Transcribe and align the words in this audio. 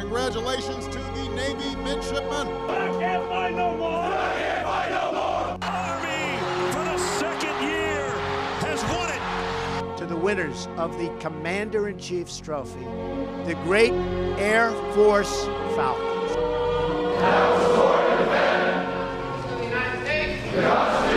Congratulations 0.00 0.86
to 0.86 0.98
the 0.98 1.28
Navy 1.34 1.76
midshipmen. 1.76 2.48
I 2.48 2.88
can't 2.98 3.28
find 3.28 3.54
no 3.54 3.76
more. 3.76 3.90
I 3.90 4.32
can't 4.34 4.64
find 4.64 4.90
no 4.94 5.12
more. 5.12 5.58
Army, 5.60 6.38
for 6.72 6.84
the 6.84 6.96
second 7.18 7.68
year, 7.68 8.08
has 8.60 8.82
won 8.84 9.10
it. 9.10 9.96
To 9.98 10.06
the 10.06 10.16
winners 10.16 10.68
of 10.78 10.96
the 10.96 11.14
Commander 11.20 11.88
in 11.90 11.98
Chief's 11.98 12.40
Trophy, 12.40 12.80
the 13.44 13.54
great 13.62 13.92
Air 14.38 14.72
Force 14.94 15.44
Falcons. 15.76 16.34
Now 17.20 17.58
the 17.58 17.64
sword 17.76 18.00
and 18.00 18.18
defend. 18.24 19.60
The 19.60 19.64
United 19.66 20.00
States. 20.06 21.09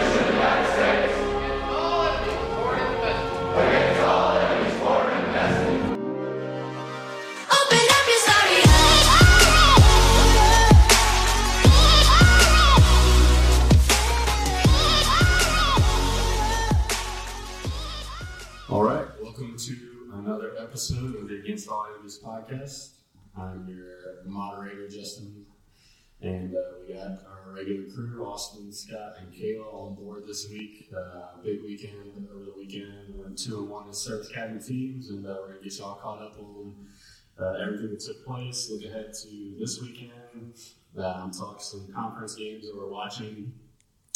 Another 20.25 20.53
episode 20.57 21.15
of 21.15 21.27
the 21.27 21.35
Against 21.35 21.67
All 21.67 21.85
Enemies 21.93 22.17
podcast. 22.23 22.91
I'm 23.37 23.67
your 23.67 24.23
moderator, 24.25 24.87
Justin, 24.87 25.45
and 26.21 26.55
uh, 26.55 26.59
we 26.79 26.93
got 26.93 27.25
our 27.27 27.53
regular 27.53 27.91
crew, 27.93 28.25
Austin, 28.25 28.71
Scott, 28.71 29.15
and 29.19 29.33
Kayla 29.33 29.65
on 29.73 29.95
board 29.95 30.23
this 30.25 30.47
week. 30.49 30.89
Uh, 30.95 31.41
big 31.43 31.61
weekend 31.61 32.25
over 32.33 32.45
the 32.45 32.53
weekend, 32.55 33.37
two 33.37 33.59
and 33.59 33.69
one 33.69 33.87
in 33.87 33.93
Service 33.93 34.29
Academy 34.29 34.61
teams, 34.61 35.09
and 35.09 35.27
uh, 35.27 35.35
we're 35.41 35.55
gonna 35.55 35.61
get 35.61 35.77
y'all 35.77 35.95
caught 35.95 36.21
up 36.21 36.39
on 36.39 36.73
uh, 37.37 37.55
everything 37.61 37.89
that 37.89 37.99
took 37.99 38.25
place. 38.25 38.69
Look 38.71 38.85
ahead 38.85 39.13
to 39.23 39.55
this 39.59 39.81
weekend. 39.81 40.55
Um, 40.97 41.31
talk 41.31 41.61
some 41.61 41.91
conference 41.93 42.35
games 42.35 42.65
that 42.65 42.77
we're 42.77 42.89
watching. 42.89 43.51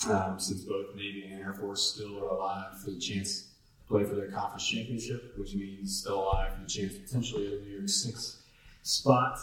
Um, 0.09 0.39
since 0.39 0.61
both 0.61 0.95
Navy 0.95 1.27
and 1.29 1.41
Air 1.43 1.53
Force 1.53 1.81
still 1.95 2.17
are 2.23 2.29
alive 2.29 2.79
for 2.79 2.91
the 2.91 2.99
chance 2.99 3.47
play 3.87 4.03
for 4.03 4.15
their 4.15 4.29
conference 4.29 4.67
championship, 4.67 5.33
which 5.37 5.55
means 5.55 5.99
still 5.99 6.23
alive 6.23 6.53
for 6.53 6.61
the 6.61 6.67
chance 6.67 6.93
potentially 6.95 7.45
of 7.45 7.51
the 7.51 7.65
New 7.65 7.71
Year's 7.71 7.95
Six 7.95 8.41
spot. 8.83 9.39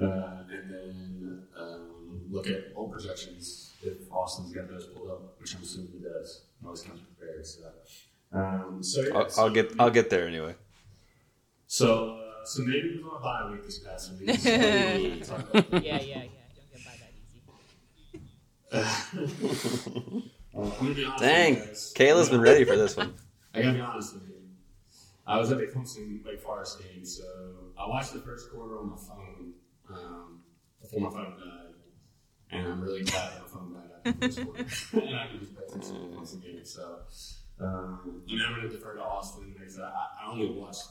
Uh, 0.00 0.42
and 0.50 0.70
then 0.70 1.42
um, 1.56 2.20
look 2.30 2.48
at 2.48 2.74
bowl 2.74 2.88
projections 2.88 3.72
if 3.82 4.10
Austin's 4.10 4.52
got 4.52 4.68
those 4.68 4.86
pulled 4.86 5.08
up, 5.08 5.40
which 5.40 5.54
I'm 5.54 5.62
assuming 5.62 5.92
he 5.92 6.00
does. 6.00 6.42
Always 6.64 6.82
comes 6.82 7.00
prepared. 7.00 7.46
So, 7.46 7.62
um, 8.32 8.82
so 8.82 9.02
yeah, 9.02 9.14
I'll, 9.14 9.30
so, 9.30 9.42
I'll 9.42 9.50
get 9.50 9.72
I'll 9.78 9.90
get 9.90 10.10
there 10.10 10.26
anyway. 10.26 10.54
So, 11.66 12.18
uh, 12.18 12.44
so 12.44 12.62
maybe 12.62 13.00
we're 13.02 13.10
on 13.10 13.16
a 13.18 13.20
bye 13.22 13.50
week 13.52 13.64
this 13.64 13.78
past 13.78 14.12
week. 14.18 14.36
So 14.38 14.50
maybe 14.50 15.02
we 15.02 15.16
can 15.18 15.26
talk 15.26 15.54
about 15.54 15.72
yeah, 15.84 16.00
yeah, 16.00 16.00
yeah. 16.00 16.22
Don't 16.56 16.72
get 16.72 16.84
by 16.84 16.92
that 16.98 17.12
easy. 18.72 20.30
Uh, 20.56 20.60
I'm 20.60 20.70
gonna 20.70 20.94
be 20.94 21.04
honest 21.04 21.22
Dang, 21.22 21.54
with 21.54 21.60
you 21.60 21.66
guys. 21.66 21.94
Kayla's 21.96 22.30
been 22.30 22.40
ready 22.40 22.64
for 22.64 22.76
this 22.76 22.96
one. 22.96 23.14
I 23.54 23.62
gotta 23.62 23.74
be 23.74 23.80
honest 23.80 24.14
with 24.14 24.28
you. 24.28 24.34
I 25.26 25.38
was 25.38 25.52
at 25.52 25.58
the 25.58 25.66
Clemson 25.66 26.24
Wake 26.24 26.40
Forest 26.40 26.82
game, 26.82 27.04
so 27.04 27.22
I 27.78 27.88
watched 27.88 28.12
the 28.12 28.18
first 28.18 28.50
quarter 28.50 28.78
on 28.78 28.90
my 28.90 28.96
phone 28.96 29.52
um, 29.90 30.40
before 30.80 31.00
my 31.00 31.10
phone 31.10 31.36
died, 31.38 31.74
and 32.50 32.66
I'm 32.66 32.80
really 32.80 33.04
glad 33.04 33.32
that 33.32 33.42
my 33.42 33.48
phone 33.48 33.72
died 33.72 33.90
after 34.04 34.28
the 34.28 34.64
first 34.64 34.90
quarter, 34.90 35.06
and 35.06 35.16
I 35.16 35.26
can 35.28 35.38
just 35.38 35.56
pay 35.56 35.62
attention 35.66 35.94
to 35.94 36.00
the 36.00 36.16
Clemson 36.16 36.42
game. 36.42 36.64
So, 36.64 36.98
um, 37.60 38.22
and 38.28 38.42
I'm 38.42 38.56
gonna 38.56 38.68
defer 38.68 38.94
to 38.94 39.02
Austin 39.02 39.54
because 39.56 39.78
I, 39.78 39.84
I 39.84 40.30
only 40.30 40.50
watched 40.50 40.82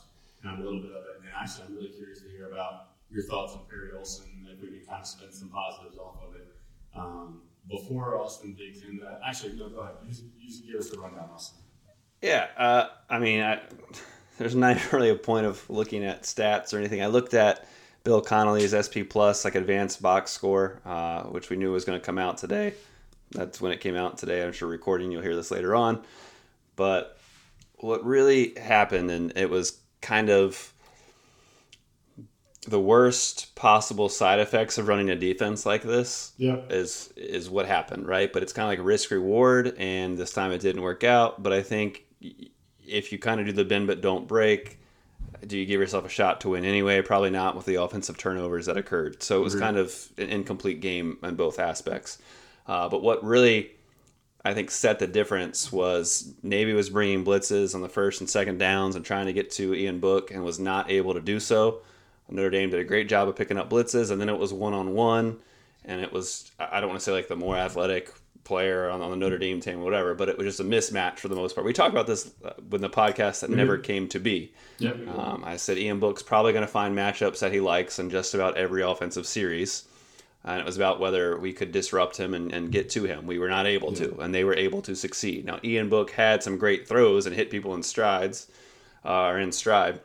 kind 0.42 0.58
of 0.58 0.62
a 0.62 0.64
little 0.64 0.82
bit 0.82 0.92
of 0.92 1.04
it, 1.04 1.20
and 1.20 1.30
actually 1.36 1.66
I'm 1.68 1.76
really 1.76 1.90
curious 1.90 2.22
to 2.22 2.30
hear 2.30 2.50
about 2.50 2.96
your 3.12 3.24
thoughts 3.24 3.54
on 3.54 3.62
Perry 3.70 3.92
Olsen, 3.98 4.48
if 4.52 4.62
we 4.62 4.70
can 4.70 4.86
kind 4.88 5.02
of 5.02 5.08
spin 5.08 5.32
some 5.32 5.50
positives 5.50 5.98
off 5.98 6.18
of 6.28 6.36
it. 6.36 6.48
Um, 6.96 7.42
before 7.70 8.20
Austin 8.20 8.56
digs 8.56 8.84
into 8.84 9.04
that, 9.04 9.20
actually, 9.26 9.54
no, 9.54 9.70
go 9.70 9.82
ahead. 9.82 9.96
You 10.08 10.16
you 10.40 10.72
give 10.72 10.80
us 10.80 10.90
the 10.90 11.00
rundown, 11.00 11.30
Austin. 11.34 11.60
Yeah, 12.24 12.48
uh, 12.58 12.88
I 13.10 13.20
mean, 13.20 13.42
I, 13.42 13.60
there's 14.40 14.56
not 14.56 14.92
really 14.94 15.10
a 15.10 15.16
point 15.16 15.46
of 15.46 15.70
looking 15.70 16.04
at 16.06 16.24
stats 16.24 16.74
or 16.74 16.78
anything. 16.78 17.04
I 17.04 17.08
looked 17.08 17.34
at 17.34 17.68
Bill 18.04 18.22
Connelly's 18.22 18.72
SP 18.74 19.06
Plus, 19.08 19.46
like 19.46 19.56
advanced 19.56 20.02
box 20.02 20.32
score, 20.32 20.80
uh, 20.86 21.24
which 21.24 21.50
we 21.50 21.58
knew 21.58 21.72
was 21.72 21.86
going 21.86 22.00
to 22.00 22.06
come 22.06 22.18
out 22.18 22.38
today. 22.38 22.74
That's 23.32 23.60
when 23.62 23.72
it 23.72 23.82
came 23.82 23.96
out 23.96 24.18
today. 24.18 24.44
I'm 24.44 24.54
sure 24.54 24.68
recording, 24.68 25.12
you'll 25.12 25.22
hear 25.22 25.36
this 25.36 25.52
later 25.52 25.76
on. 25.76 26.02
But 26.76 27.18
what 27.76 28.06
really 28.06 28.54
happened, 28.58 29.12
and 29.12 29.34
it 29.36 29.50
was 29.50 29.80
kind 30.02 30.30
of 30.30 30.74
the 32.68 32.80
worst 32.80 33.56
possible 33.56 34.08
side 34.08 34.40
effects 34.40 34.78
of 34.78 34.88
running 34.88 35.10
a 35.10 35.16
defense 35.16 35.66
like 35.66 35.84
this 35.84 36.32
Yeah. 36.38 36.62
is 36.70 37.12
is 37.18 37.50
what 37.50 37.66
happened, 37.66 38.08
right? 38.08 38.32
But 38.32 38.44
it's 38.44 38.54
kind 38.54 38.66
of 38.72 38.78
like 38.80 38.86
risk 38.86 39.12
reward, 39.12 39.76
and 39.78 40.18
this 40.18 40.32
time 40.32 40.52
it 40.52 40.62
didn't 40.62 40.82
work 40.82 41.04
out. 41.04 41.44
But 41.44 41.52
I 41.54 41.62
think 41.62 42.06
if 42.86 43.12
you 43.12 43.20
kind 43.20 43.40
of 43.40 43.46
do 43.46 43.52
the 43.52 43.66
bend 43.66 43.88
but 43.88 44.02
don't 44.02 44.28
break, 44.28 44.80
do 45.46 45.58
you 45.58 45.66
give 45.66 45.80
yourself 45.80 46.06
a 46.06 46.10
shot 46.10 46.42
to 46.42 46.50
win 46.50 46.66
anyway? 46.66 47.02
Probably 47.02 47.30
not 47.30 47.56
with 47.56 47.66
the 47.66 47.76
offensive 47.76 48.18
turnovers 48.18 48.66
that 48.66 48.78
occurred. 48.78 49.24
So 49.24 49.40
it 49.40 49.44
was 49.44 49.56
kind 49.56 49.78
of 49.78 50.10
an 50.18 50.30
incomplete 50.30 50.80
game 50.80 51.18
in 51.24 51.36
both 51.36 51.60
aspects. 51.60 52.18
Uh, 52.68 52.88
but 52.90 53.02
what 53.02 53.24
really 53.24 53.72
I 54.46 54.54
think 54.54 54.72
set 54.72 55.00
the 55.00 55.08
difference 55.08 55.72
was 55.72 56.34
Navy 56.44 56.74
was 56.74 56.90
bringing 56.90 57.24
blitzes 57.24 57.74
on 57.76 57.82
the 57.82 57.90
first 57.90 58.20
and 58.20 58.30
second 58.30 58.58
downs 58.58 58.96
and 58.96 59.06
trying 59.06 59.28
to 59.28 59.34
get 59.34 59.52
to 59.52 59.74
Ian 59.74 60.00
Book 60.00 60.32
and 60.32 60.44
was 60.44 60.60
not 60.60 60.92
able 60.92 61.14
to 61.14 61.22
do 61.22 61.40
so. 61.40 61.82
Notre 62.30 62.50
Dame 62.50 62.70
did 62.70 62.80
a 62.80 62.84
great 62.84 63.08
job 63.08 63.28
of 63.28 63.36
picking 63.36 63.58
up 63.58 63.70
blitzes, 63.70 64.10
and 64.10 64.20
then 64.20 64.30
it 64.30 64.38
was 64.38 64.52
one 64.52 64.74
on 64.74 64.94
one, 64.94 65.38
and 65.86 66.02
it 66.02 66.12
was 66.12 66.52
I 66.58 66.80
don't 66.80 66.90
want 66.90 67.00
to 67.00 67.04
say 67.04 67.12
like 67.12 67.28
the 67.28 67.36
more 67.36 67.56
athletic 67.56 68.12
player 68.44 68.90
on, 68.90 69.02
on 69.02 69.12
the 69.12 69.18
Notre 69.18 69.38
Dame 69.38 69.62
team, 69.62 69.82
whatever, 69.82 70.14
but 70.14 70.30
it 70.30 70.38
was 70.38 70.46
just 70.46 70.60
a 70.60 70.64
mismatch 70.64 71.20
for 71.20 71.28
the 71.28 71.36
most 71.36 71.56
part. 71.56 71.66
We 71.66 71.74
talked 71.74 71.94
about 71.94 72.08
this 72.08 72.32
uh, 72.44 72.52
with 72.70 72.82
the 72.82 72.90
podcast 72.90 73.42
that 73.42 73.50
never 73.50 73.78
came 73.78 74.08
to 74.10 74.20
be. 74.20 74.54
Yep. 74.80 75.08
Um, 75.08 75.44
I 75.46 75.58
said 75.58 75.78
Ian 75.78 76.00
Book's 76.00 76.24
probably 76.24 76.52
going 76.52 76.66
to 76.66 76.72
find 76.72 76.96
matchups 76.96 77.40
that 77.40 77.54
he 77.54 77.60
likes 77.60 78.00
in 78.00 78.10
just 78.10 78.34
about 78.34 78.58
every 78.58 78.82
offensive 78.82 79.26
series. 79.26 79.86
And 80.46 80.60
it 80.60 80.66
was 80.66 80.76
about 80.76 81.00
whether 81.00 81.40
we 81.40 81.54
could 81.54 81.72
disrupt 81.72 82.18
him 82.18 82.34
and, 82.34 82.52
and 82.52 82.70
get 82.70 82.90
to 82.90 83.06
him. 83.06 83.26
We 83.26 83.40
were 83.40 83.48
not 83.48 83.66
able 83.66 83.94
to, 83.94 84.20
and 84.20 84.36
they 84.36 84.44
were 84.44 84.56
able 84.56 84.82
to 84.82 84.94
succeed. 84.94 85.46
Now, 85.46 85.60
Ian 85.64 85.88
Book 85.88 86.12
had 86.12 86.44
some 86.44 86.58
great 86.58 86.86
throws 86.86 87.26
and 87.26 87.34
hit 87.34 87.50
people 87.50 87.74
in 87.76 87.82
strides, 87.84 88.52
uh, 89.06 89.28
or 89.28 89.40
in 89.40 89.54
stride. 89.54 90.02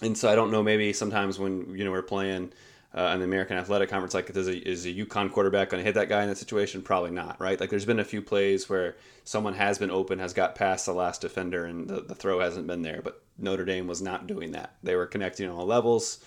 And 0.00 0.16
so 0.16 0.30
I 0.30 0.36
don't 0.36 0.52
know, 0.52 0.62
maybe 0.62 0.92
sometimes 0.92 1.40
when, 1.40 1.74
you 1.76 1.84
know, 1.84 1.90
we're 1.90 2.02
playing 2.02 2.52
uh, 2.96 3.10
in 3.12 3.18
the 3.18 3.24
American 3.24 3.58
Athletic 3.58 3.90
Conference, 3.90 4.14
like 4.14 4.30
is 4.30 4.48
a, 4.48 4.68
is 4.68 4.86
a 4.86 4.92
UConn 4.92 5.30
quarterback 5.30 5.70
going 5.70 5.80
to 5.80 5.84
hit 5.84 5.94
that 5.94 6.08
guy 6.08 6.22
in 6.22 6.28
that 6.28 6.38
situation? 6.38 6.82
Probably 6.82 7.10
not, 7.10 7.40
right? 7.40 7.60
Like 7.60 7.70
there's 7.70 7.84
been 7.84 8.00
a 8.00 8.04
few 8.04 8.22
plays 8.22 8.68
where 8.68 8.96
someone 9.24 9.54
has 9.54 9.78
been 9.78 9.90
open, 9.90 10.18
has 10.18 10.32
got 10.32 10.54
past 10.54 10.86
the 10.86 10.92
last 10.94 11.20
defender, 11.20 11.66
and 11.66 11.88
the, 11.88 12.00
the 12.00 12.14
throw 12.14 12.40
hasn't 12.40 12.66
been 12.66 12.82
there. 12.82 13.00
But 13.02 13.22
Notre 13.38 13.66
Dame 13.66 13.86
was 13.86 14.00
not 14.00 14.26
doing 14.26 14.52
that. 14.52 14.74
They 14.82 14.96
were 14.96 15.06
connecting 15.06 15.48
on 15.48 15.56
all 15.56 15.66
levels. 15.66 16.24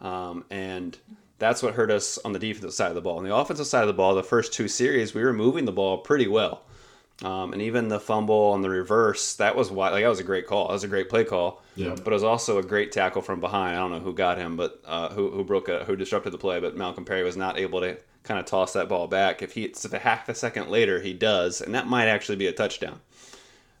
Um, 0.00 0.44
and 0.50 0.96
that's 1.38 1.62
what 1.62 1.74
hurt 1.74 1.90
us 1.90 2.18
on 2.24 2.32
the 2.32 2.38
defensive 2.38 2.74
side 2.74 2.90
of 2.90 2.94
the 2.94 3.00
ball. 3.00 3.18
On 3.18 3.24
the 3.24 3.34
offensive 3.34 3.66
side 3.66 3.82
of 3.82 3.88
the 3.88 3.92
ball, 3.92 4.14
the 4.14 4.22
first 4.22 4.52
two 4.52 4.68
series, 4.68 5.14
we 5.14 5.22
were 5.22 5.32
moving 5.32 5.64
the 5.64 5.72
ball 5.72 5.98
pretty 5.98 6.28
well. 6.28 6.62
Um, 7.22 7.52
and 7.52 7.62
even 7.62 7.88
the 7.88 8.00
fumble 8.00 8.50
on 8.52 8.62
the 8.62 8.68
reverse, 8.68 9.36
that 9.36 9.54
was 9.54 9.70
why, 9.70 9.90
like, 9.90 10.02
that 10.02 10.08
was 10.08 10.18
a 10.18 10.24
great 10.24 10.48
call. 10.48 10.66
That 10.66 10.72
was 10.72 10.84
a 10.84 10.88
great 10.88 11.08
play 11.08 11.24
call. 11.24 11.62
Yeah. 11.76 11.90
But 11.90 12.08
it 12.08 12.14
was 12.14 12.24
also 12.24 12.58
a 12.58 12.62
great 12.62 12.90
tackle 12.90 13.22
from 13.22 13.40
behind. 13.40 13.76
I 13.76 13.78
don't 13.78 13.92
know 13.92 14.00
who 14.00 14.12
got 14.12 14.36
him, 14.36 14.56
but 14.56 14.82
uh, 14.84 15.10
who, 15.10 15.30
who 15.30 15.44
broke 15.44 15.68
a, 15.68 15.84
who 15.84 15.94
disrupted 15.94 16.32
the 16.32 16.38
play. 16.38 16.58
But 16.58 16.76
Malcolm 16.76 17.04
Perry 17.04 17.22
was 17.22 17.36
not 17.36 17.56
able 17.56 17.80
to 17.80 17.96
kind 18.24 18.40
of 18.40 18.46
toss 18.46 18.72
that 18.72 18.88
ball 18.88 19.06
back. 19.06 19.42
If 19.42 19.52
he, 19.52 19.64
if 19.64 19.92
a 19.92 19.98
half 19.98 20.28
a 20.28 20.34
second 20.34 20.70
later 20.70 21.00
he 21.00 21.12
does, 21.12 21.60
and 21.60 21.74
that 21.74 21.86
might 21.86 22.06
actually 22.06 22.36
be 22.36 22.48
a 22.48 22.52
touchdown. 22.52 23.00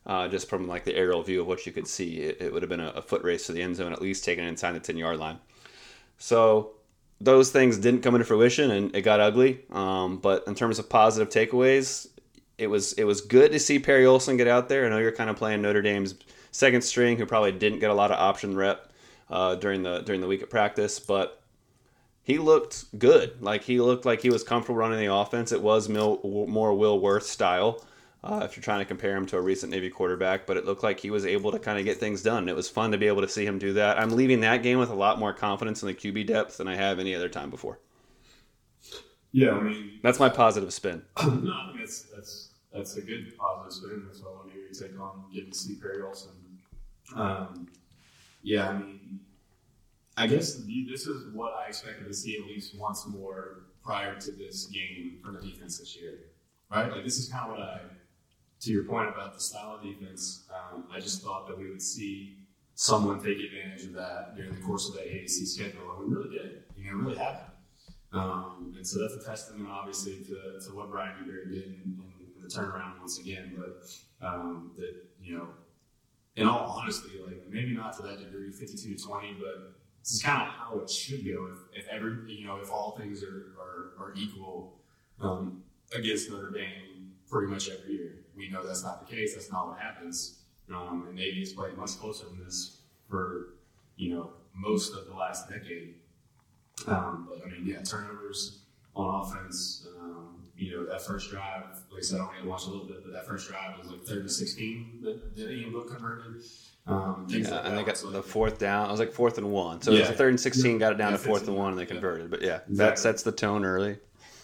Uh, 0.06 0.28
just 0.28 0.50
from 0.50 0.68
like 0.68 0.84
the 0.84 0.94
aerial 0.94 1.22
view 1.22 1.40
of 1.40 1.46
what 1.46 1.64
you 1.64 1.72
could 1.72 1.88
see, 1.88 2.18
it, 2.18 2.36
it 2.38 2.52
would 2.52 2.62
have 2.62 2.68
been 2.68 2.78
a, 2.78 2.90
a 2.90 3.02
foot 3.02 3.22
race 3.22 3.46
to 3.46 3.52
the 3.52 3.62
end 3.62 3.74
zone, 3.74 3.90
at 3.90 4.02
least 4.02 4.22
taken 4.22 4.44
inside 4.44 4.72
the 4.72 4.80
ten 4.80 4.98
yard 4.98 5.18
line. 5.18 5.38
So 6.18 6.72
those 7.20 7.50
things 7.50 7.78
didn't 7.78 8.02
come 8.02 8.14
into 8.14 8.26
fruition, 8.26 8.70
and 8.70 8.94
it 8.94 9.00
got 9.00 9.18
ugly. 9.18 9.60
Um, 9.72 10.18
but 10.18 10.44
in 10.46 10.54
terms 10.54 10.78
of 10.78 10.90
positive 10.90 11.30
takeaways, 11.30 12.06
it 12.58 12.68
was 12.68 12.92
it 12.94 13.04
was 13.04 13.20
good 13.20 13.52
to 13.52 13.58
see 13.58 13.78
Perry 13.78 14.06
Olsen 14.06 14.36
get 14.36 14.48
out 14.48 14.68
there. 14.68 14.86
I 14.86 14.88
know 14.88 14.98
you're 14.98 15.12
kind 15.12 15.30
of 15.30 15.36
playing 15.36 15.62
Notre 15.62 15.82
Dame's 15.82 16.14
second 16.50 16.82
string, 16.82 17.16
who 17.16 17.26
probably 17.26 17.52
didn't 17.52 17.80
get 17.80 17.90
a 17.90 17.94
lot 17.94 18.10
of 18.10 18.18
option 18.18 18.56
rep 18.56 18.92
uh, 19.30 19.56
during 19.56 19.82
the 19.82 20.00
during 20.00 20.20
the 20.20 20.26
week 20.26 20.42
of 20.42 20.50
practice, 20.50 21.00
but 21.00 21.42
he 22.22 22.38
looked 22.38 22.98
good. 22.98 23.40
Like 23.42 23.64
he 23.64 23.80
looked 23.80 24.04
like 24.04 24.22
he 24.22 24.30
was 24.30 24.42
comfortable 24.42 24.76
running 24.76 24.98
the 24.98 25.12
offense. 25.12 25.52
It 25.52 25.62
was 25.62 25.88
Mil- 25.88 26.20
more 26.48 26.74
Will 26.74 26.98
Worth 26.98 27.26
style. 27.26 27.84
Uh, 28.22 28.40
if 28.42 28.56
you're 28.56 28.64
trying 28.64 28.78
to 28.78 28.86
compare 28.86 29.14
him 29.14 29.26
to 29.26 29.36
a 29.36 29.40
recent 29.40 29.70
Navy 29.70 29.90
quarterback, 29.90 30.46
but 30.46 30.56
it 30.56 30.64
looked 30.64 30.82
like 30.82 30.98
he 30.98 31.10
was 31.10 31.26
able 31.26 31.52
to 31.52 31.58
kind 31.58 31.78
of 31.78 31.84
get 31.84 31.98
things 31.98 32.22
done. 32.22 32.48
It 32.48 32.56
was 32.56 32.70
fun 32.70 32.90
to 32.92 32.96
be 32.96 33.06
able 33.06 33.20
to 33.20 33.28
see 33.28 33.44
him 33.44 33.58
do 33.58 33.74
that. 33.74 34.00
I'm 34.00 34.16
leaving 34.16 34.40
that 34.40 34.62
game 34.62 34.78
with 34.78 34.88
a 34.88 34.94
lot 34.94 35.18
more 35.18 35.34
confidence 35.34 35.82
in 35.82 35.88
the 35.88 35.94
QB 35.94 36.28
depth 36.28 36.56
than 36.56 36.66
I 36.66 36.74
have 36.74 36.98
any 36.98 37.14
other 37.14 37.28
time 37.28 37.50
before. 37.50 37.80
Yeah, 39.32 39.50
I 39.50 39.60
mean 39.60 39.98
that's 40.02 40.18
my 40.18 40.28
positive 40.30 40.72
spin. 40.72 41.02
no, 41.22 41.26
I 41.26 41.66
think 41.66 41.80
that's 41.80 42.02
that's 42.02 42.43
that's 42.74 42.96
a 42.96 43.00
good 43.00 43.36
positive 43.38 43.72
spin. 43.72 44.02
That's 44.06 44.20
what 44.20 44.32
I 44.32 44.34
want 44.34 44.48
to 44.48 44.54
hear 44.54 44.64
you 44.66 44.74
take 44.74 45.00
on 45.00 45.24
getting 45.32 45.52
to 45.52 45.58
see 45.58 45.76
Perry 45.76 46.02
Olsen. 46.02 46.32
Um, 47.14 47.68
yeah, 48.42 48.68
I 48.68 48.78
mean, 48.78 49.20
I 50.16 50.26
guess 50.26 50.54
this 50.54 51.06
is 51.06 51.32
what 51.32 51.52
I 51.54 51.68
expected 51.68 52.06
to 52.06 52.14
see 52.14 52.36
at 52.38 52.46
least 52.46 52.76
once 52.78 53.06
more 53.06 53.64
prior 53.82 54.18
to 54.18 54.32
this 54.32 54.66
game 54.66 55.18
from 55.22 55.34
the 55.34 55.40
defense 55.40 55.78
this 55.78 55.96
year, 55.96 56.18
right? 56.70 56.90
Like 56.90 57.04
this 57.04 57.18
is 57.18 57.28
kind 57.28 57.50
of 57.50 57.58
what 57.58 57.60
I, 57.60 57.80
to 58.60 58.70
your 58.70 58.84
point 58.84 59.08
about 59.08 59.34
the 59.34 59.40
style 59.40 59.76
of 59.76 59.82
defense, 59.82 60.44
um, 60.50 60.84
I 60.92 61.00
just 61.00 61.22
thought 61.22 61.46
that 61.48 61.58
we 61.58 61.70
would 61.70 61.82
see 61.82 62.38
someone 62.74 63.22
take 63.22 63.38
advantage 63.38 63.84
of 63.84 63.92
that 63.94 64.36
during 64.36 64.54
the 64.54 64.60
course 64.60 64.88
of 64.88 64.94
the 64.94 65.00
AAC 65.00 65.46
schedule, 65.46 65.96
and 65.96 66.08
we 66.08 66.14
really 66.14 66.30
did. 66.30 66.62
You 66.76 66.90
know, 66.90 66.96
really 66.98 67.18
happened. 67.18 67.52
Um, 68.12 68.72
and 68.76 68.86
so 68.86 69.00
that's 69.00 69.14
a 69.14 69.28
testament, 69.28 69.68
obviously, 69.68 70.18
to, 70.24 70.60
to 70.66 70.74
what 70.74 70.90
Brian 70.90 71.14
Newberry 71.20 71.46
did 71.52 71.64
in, 71.64 71.98
in, 71.98 72.13
turnaround 72.58 72.98
once 73.00 73.18
again. 73.18 73.56
But 73.56 74.26
um, 74.26 74.72
that 74.76 74.94
you 75.20 75.38
know, 75.38 75.48
in 76.36 76.46
all 76.46 76.78
honesty, 76.80 77.20
like 77.24 77.42
maybe 77.48 77.74
not 77.74 77.96
to 77.96 78.02
that 78.02 78.18
degree, 78.18 78.50
fifty-two 78.50 78.94
to 78.94 79.02
twenty, 79.02 79.36
but 79.38 79.74
this 80.02 80.12
is 80.12 80.22
kind 80.22 80.42
of 80.42 80.48
how 80.48 80.78
it 80.80 80.90
should 80.90 81.24
go. 81.24 81.48
If, 81.52 81.84
if 81.84 81.88
every 81.88 82.32
you 82.32 82.46
know, 82.46 82.56
if 82.56 82.70
all 82.70 82.96
things 82.98 83.22
are 83.22 83.54
are, 83.60 84.04
are 84.04 84.14
equal 84.16 84.78
um, 85.20 85.62
against 85.96 86.30
Notre 86.30 86.50
Dame, 86.50 87.12
pretty 87.28 87.52
much 87.52 87.68
every 87.68 87.92
year. 87.92 88.16
We 88.36 88.50
know 88.50 88.66
that's 88.66 88.82
not 88.82 89.06
the 89.06 89.14
case. 89.14 89.34
That's 89.34 89.52
not 89.52 89.68
what 89.68 89.78
happens. 89.78 90.40
Um, 90.74 91.04
and 91.08 91.16
Navy 91.16 91.40
has 91.40 91.52
played 91.52 91.76
much 91.76 91.98
closer 91.98 92.26
than 92.26 92.44
this 92.44 92.78
for 93.08 93.54
you 93.96 94.14
know 94.14 94.30
most 94.54 94.94
of 94.94 95.06
the 95.06 95.14
last 95.14 95.48
decade. 95.48 95.96
Um, 96.86 97.28
but 97.28 97.46
I 97.46 97.50
mean, 97.50 97.66
yeah, 97.66 97.82
turnovers 97.82 98.60
on 98.96 99.22
offense. 99.22 99.86
You 100.56 100.70
know, 100.70 100.86
that 100.86 101.02
first 101.02 101.30
drive, 101.30 101.64
like 101.90 101.98
I 101.98 102.02
said, 102.02 102.20
I 102.20 102.28
only 102.38 102.48
watched 102.48 102.66
a 102.68 102.70
little 102.70 102.86
bit, 102.86 103.02
but 103.04 103.12
that 103.12 103.26
first 103.26 103.48
drive 103.48 103.76
was 103.78 103.88
like 103.88 104.02
third 104.04 104.20
and 104.20 104.30
16 104.30 105.00
that, 105.02 105.36
that 105.36 105.50
Ian 105.50 105.72
Book 105.72 105.90
converted. 105.90 106.42
Um, 106.86 107.26
yeah, 107.28 107.48
like 107.50 107.64
and 107.66 107.78
they 107.78 107.82
got 107.82 108.02
like, 108.04 108.12
the 108.12 108.22
fourth 108.22 108.58
down. 108.58 108.88
It 108.88 108.90
was 108.92 109.00
like 109.00 109.12
fourth 109.12 109.38
and 109.38 109.50
one. 109.50 109.82
So 109.82 109.90
Yeah. 109.90 109.98
it 109.98 110.00
was 110.02 110.10
a 110.10 110.14
third 110.14 110.28
and 110.30 110.40
16, 110.40 110.78
got 110.78 110.92
it 110.92 110.98
down 110.98 111.12
Yeah, 111.12 111.16
to 111.16 111.22
fourth 111.24 111.48
and 111.48 111.56
one, 111.56 111.70
and 111.70 111.78
they 111.78 111.82
yeah. 111.82 111.88
converted. 111.88 112.30
But 112.30 112.42
yeah, 112.42 112.60
that 112.70 112.98
sets 112.98 113.22
the 113.22 113.32
tone 113.32 113.64
early. 113.64 113.96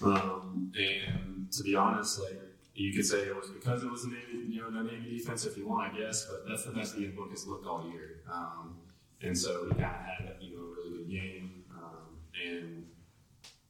Um, 0.02 0.72
and 0.76 1.52
to 1.52 1.62
be 1.62 1.76
honest, 1.76 2.18
like 2.20 2.40
you 2.74 2.92
could 2.94 3.04
say 3.04 3.18
it 3.18 3.36
was 3.36 3.50
because 3.50 3.82
it 3.84 3.90
was 3.90 4.04
a 4.04 4.08
Navy, 4.08 4.46
you 4.48 4.60
know, 4.62 4.70
the 4.70 4.82
Navy 4.82 5.18
defense 5.18 5.44
if 5.44 5.56
you 5.56 5.68
want, 5.68 5.92
I 5.92 5.98
guess. 5.98 6.26
But 6.30 6.48
that's 6.48 6.64
the 6.64 6.72
best 6.72 6.96
Ian 6.98 7.14
Book 7.14 7.30
has 7.30 7.46
looked 7.46 7.66
all 7.66 7.88
year. 7.92 8.22
Um, 8.32 8.78
and 9.22 9.36
so 9.36 9.66
he 9.66 9.70
kind 9.72 9.84
of 9.84 9.90
had 10.26 10.36
you 10.40 10.56
know 10.56 10.62
a 10.64 10.68
really 10.74 10.98
good 11.04 11.10
game. 11.10 11.64
Um, 11.76 12.16
and 12.48 12.86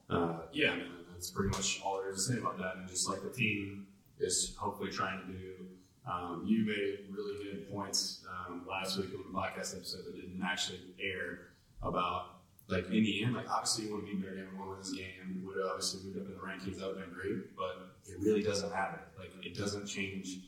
uh, 0.09 0.39
yeah, 0.53 0.71
I 0.71 0.75
mean 0.77 0.87
that's 1.21 1.29
pretty 1.29 1.55
much 1.55 1.79
all 1.85 2.01
there 2.01 2.09
is 2.09 2.25
to 2.25 2.33
say 2.33 2.39
about 2.39 2.57
that. 2.57 2.77
And 2.77 2.89
just 2.89 3.07
like 3.07 3.21
the 3.21 3.29
team 3.29 3.85
is 4.19 4.55
hopefully 4.57 4.89
trying 4.89 5.21
to 5.21 5.31
do. 5.31 5.53
Um, 6.11 6.43
you 6.47 6.65
made 6.65 7.15
really 7.15 7.43
good 7.43 7.71
points 7.71 8.25
um, 8.27 8.65
last 8.67 8.97
week 8.97 9.09
on 9.13 9.31
the 9.31 9.37
podcast 9.37 9.77
episode 9.77 10.05
that 10.05 10.15
didn't 10.15 10.41
actually 10.43 10.79
air 10.99 11.49
about 11.83 12.39
like 12.69 12.85
in 12.85 13.03
the 13.03 13.23
end, 13.23 13.35
like 13.35 13.47
obviously 13.51 13.85
you 13.85 13.91
want 13.91 14.07
to 14.07 14.15
be 14.15 14.17
better 14.17 14.35
than 14.35 14.57
one 14.57 14.79
this 14.79 14.93
game. 14.93 15.43
Would 15.45 15.57
have 15.57 15.73
obviously 15.73 16.01
moved 16.05 16.17
up 16.17 16.25
in 16.25 16.33
the 16.33 16.39
rankings, 16.39 16.79
that 16.79 16.87
would 16.87 16.97
have 16.97 17.05
been 17.05 17.13
great, 17.13 17.55
but 17.55 17.93
it 18.07 18.19
really 18.19 18.41
doesn't 18.41 18.71
matter. 18.71 18.99
Like 19.19 19.29
it 19.45 19.55
doesn't 19.55 19.85
change 19.85 20.39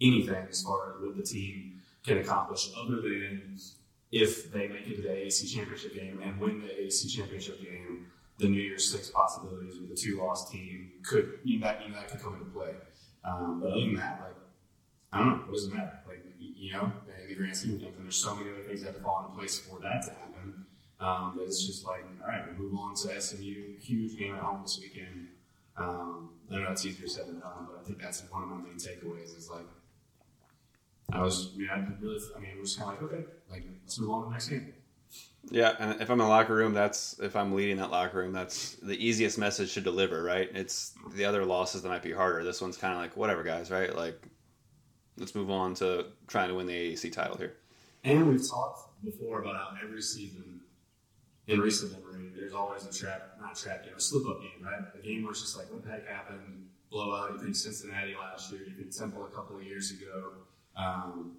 anything 0.00 0.46
as 0.50 0.62
far 0.62 0.96
as 0.96 1.00
what 1.00 1.16
the 1.16 1.22
team 1.22 1.80
can 2.04 2.18
accomplish, 2.18 2.70
other 2.76 2.96
than 3.02 3.56
if 4.10 4.50
they 4.50 4.66
make 4.66 4.88
it 4.88 4.96
to 4.96 5.02
the 5.02 5.08
AAC 5.10 5.48
championship 5.54 5.94
game 5.94 6.20
and 6.24 6.40
win 6.40 6.60
the 6.60 6.66
AAC 6.66 7.08
championship 7.08 7.62
game, 7.62 8.06
the 8.38 8.48
New 8.48 8.60
Year's 8.60 8.90
Six 8.90 9.10
possibilities 9.10 9.80
with 9.80 9.90
the 9.90 9.96
two 9.96 10.18
loss 10.18 10.50
team 10.50 10.92
could 11.02 11.38
you 11.44 11.58
know, 11.58 11.66
that 11.66 11.82
you 11.82 11.90
know, 11.90 11.96
that 11.96 12.08
could 12.08 12.22
come 12.22 12.34
into 12.34 12.46
play. 12.46 12.72
Um, 13.24 13.60
but 13.60 13.72
other 13.72 13.80
than 13.80 13.94
that, 13.96 14.20
like 14.22 14.36
I 15.12 15.18
don't 15.18 15.28
know, 15.28 15.36
what 15.46 15.54
does 15.54 15.64
it 15.64 15.74
matter? 15.74 16.00
Like 16.06 16.24
you 16.38 16.72
know, 16.72 16.92
the 17.28 17.34
grand 17.34 17.56
scheme 17.56 17.74
of 17.74 17.80
things, 17.80 17.96
and 17.96 18.04
there's 18.04 18.16
so 18.16 18.34
many 18.34 18.50
other 18.50 18.62
things 18.62 18.80
that 18.80 18.88
have 18.88 18.96
to 18.96 19.02
fall 19.02 19.24
into 19.26 19.38
place 19.38 19.58
for 19.58 19.78
that 19.80 20.02
to 20.04 20.10
happen. 20.10 20.66
Um, 21.00 21.34
but 21.36 21.44
it's 21.44 21.64
just 21.64 21.86
like, 21.86 22.04
all 22.20 22.28
right, 22.28 22.42
we 22.48 22.64
move 22.64 22.74
on 22.78 22.94
to 22.96 23.20
SMU, 23.20 23.78
huge 23.80 24.18
game 24.18 24.34
at 24.34 24.40
home 24.40 24.62
this 24.62 24.80
weekend. 24.80 25.28
Um, 25.76 26.30
I 26.50 26.56
know 26.56 26.72
it's 26.72 26.84
easier 26.84 27.06
said 27.06 27.28
than 27.28 27.38
done, 27.38 27.68
but 27.70 27.80
I 27.80 27.84
think 27.84 28.00
that's 28.02 28.24
one 28.30 28.42
of 28.42 28.48
my 28.48 28.56
main 28.56 28.74
takeaways. 28.74 29.36
Is 29.36 29.48
like, 29.48 29.66
I 31.12 31.22
was, 31.22 31.52
I 31.70 31.74
I 31.74 31.86
really, 32.00 32.18
I 32.36 32.40
mean, 32.40 32.50
it 32.56 32.60
was 32.60 32.76
kind 32.76 32.96
of 32.96 33.02
like, 33.02 33.12
okay, 33.12 33.24
like 33.50 33.64
let's 33.82 33.98
move 34.00 34.10
on 34.10 34.22
to 34.22 34.26
the 34.26 34.32
next 34.32 34.48
game. 34.48 34.72
Yeah, 35.50 35.74
and 35.78 36.00
if 36.00 36.10
I'm 36.10 36.20
in 36.20 36.26
the 36.26 36.28
locker 36.28 36.54
room, 36.54 36.74
that's 36.74 37.18
if 37.20 37.34
I'm 37.34 37.54
leading 37.54 37.78
that 37.78 37.90
locker 37.90 38.18
room, 38.18 38.32
that's 38.32 38.74
the 38.82 38.96
easiest 38.96 39.38
message 39.38 39.74
to 39.74 39.80
deliver, 39.80 40.22
right? 40.22 40.50
It's 40.54 40.92
the 41.14 41.24
other 41.24 41.44
losses 41.44 41.82
that 41.82 41.88
might 41.88 42.02
be 42.02 42.12
harder. 42.12 42.44
This 42.44 42.60
one's 42.60 42.76
kind 42.76 42.92
of 42.94 43.00
like 43.00 43.16
whatever, 43.16 43.42
guys, 43.42 43.70
right? 43.70 43.94
Like, 43.94 44.20
let's 45.16 45.34
move 45.34 45.50
on 45.50 45.74
to 45.76 46.06
trying 46.26 46.48
to 46.48 46.54
win 46.54 46.66
the 46.66 46.74
AAC 46.74 47.12
title 47.12 47.36
here. 47.36 47.56
And 48.04 48.28
we've 48.28 48.46
talked 48.46 49.02
before 49.04 49.40
about 49.40 49.56
how 49.56 49.70
every 49.82 50.02
season 50.02 50.60
in 51.46 51.60
recent 51.60 51.92
memory, 51.92 52.30
there's 52.36 52.52
always 52.52 52.84
a 52.84 52.92
trap, 52.92 53.36
not 53.40 53.56
trap 53.56 53.84
game, 53.84 53.94
a 53.96 54.00
slip 54.00 54.28
up 54.28 54.40
game, 54.42 54.62
right? 54.62 54.80
A 54.94 55.02
game 55.02 55.22
where 55.22 55.30
it's 55.30 55.40
just 55.40 55.56
like, 55.56 55.72
what 55.72 55.82
the 55.82 55.90
heck 55.90 56.06
happened? 56.06 56.66
Blowout. 56.90 57.32
You 57.32 57.38
think 57.38 57.56
Cincinnati 57.56 58.14
last 58.14 58.52
year, 58.52 58.62
you 58.66 58.74
think 58.74 58.94
Temple 58.94 59.24
a 59.24 59.34
couple 59.34 59.56
of 59.56 59.62
years 59.62 59.92
ago. 59.92 60.32
Um, 60.76 61.36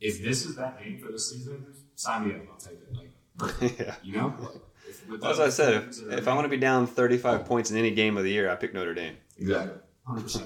if 0.00 0.22
this 0.22 0.46
is 0.46 0.56
that 0.56 0.82
game 0.82 0.98
for 0.98 1.10
this 1.12 1.30
season, 1.30 1.66
sign 1.94 2.28
me 2.28 2.34
up. 2.34 2.42
I'll 2.50 2.58
take 2.58 2.74
it. 2.74 2.96
Like, 2.96 3.10
perfect. 3.38 3.80
yeah. 3.80 3.94
You 4.02 4.16
know? 4.16 4.34
Like, 4.38 4.62
if, 4.88 5.08
with 5.08 5.24
As 5.24 5.40
I 5.40 5.48
said, 5.48 5.74
if, 5.74 6.12
if 6.12 6.28
I 6.28 6.34
want 6.34 6.44
to 6.44 6.48
be 6.48 6.56
down 6.56 6.86
35 6.86 7.44
points 7.44 7.70
in 7.70 7.76
any 7.76 7.90
game 7.90 8.16
of 8.16 8.24
the 8.24 8.30
year, 8.30 8.50
I 8.50 8.56
pick 8.56 8.74
Notre 8.74 8.94
Dame. 8.94 9.16
Exactly. 9.38 9.78
100%. 10.08 10.28
So, 10.28 10.44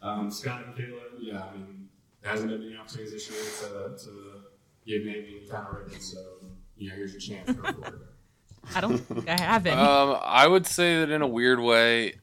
um, 0.00 0.30
Scott 0.30 0.64
and 0.66 0.74
Kayla, 0.74 1.00
yeah, 1.20 1.42
I 1.42 1.56
mean, 1.56 1.88
there 2.20 2.30
hasn't 2.30 2.50
been 2.50 2.62
any 2.62 2.76
opportunities 2.76 3.12
this 3.12 3.30
year 3.30 3.70
to, 3.70 4.04
to 4.04 4.10
give 4.86 5.04
maybe 5.04 5.38
any 5.38 5.48
kind 5.48 5.66
of 5.66 5.74
ribbon, 5.74 6.00
so, 6.00 6.18
you 6.76 6.88
know, 6.88 6.96
here's 6.96 7.12
your 7.12 7.20
chance. 7.20 7.52
Go 7.52 7.72
for 7.72 7.86
it. 7.86 7.94
I 8.74 8.80
don't 8.80 8.98
think 8.98 9.28
I 9.28 9.40
haven't. 9.40 9.78
Um, 9.78 10.18
I 10.22 10.46
would 10.46 10.66
say 10.66 11.00
that 11.00 11.10
in 11.10 11.20
a 11.20 11.26
weird 11.26 11.60
way, 11.60 12.14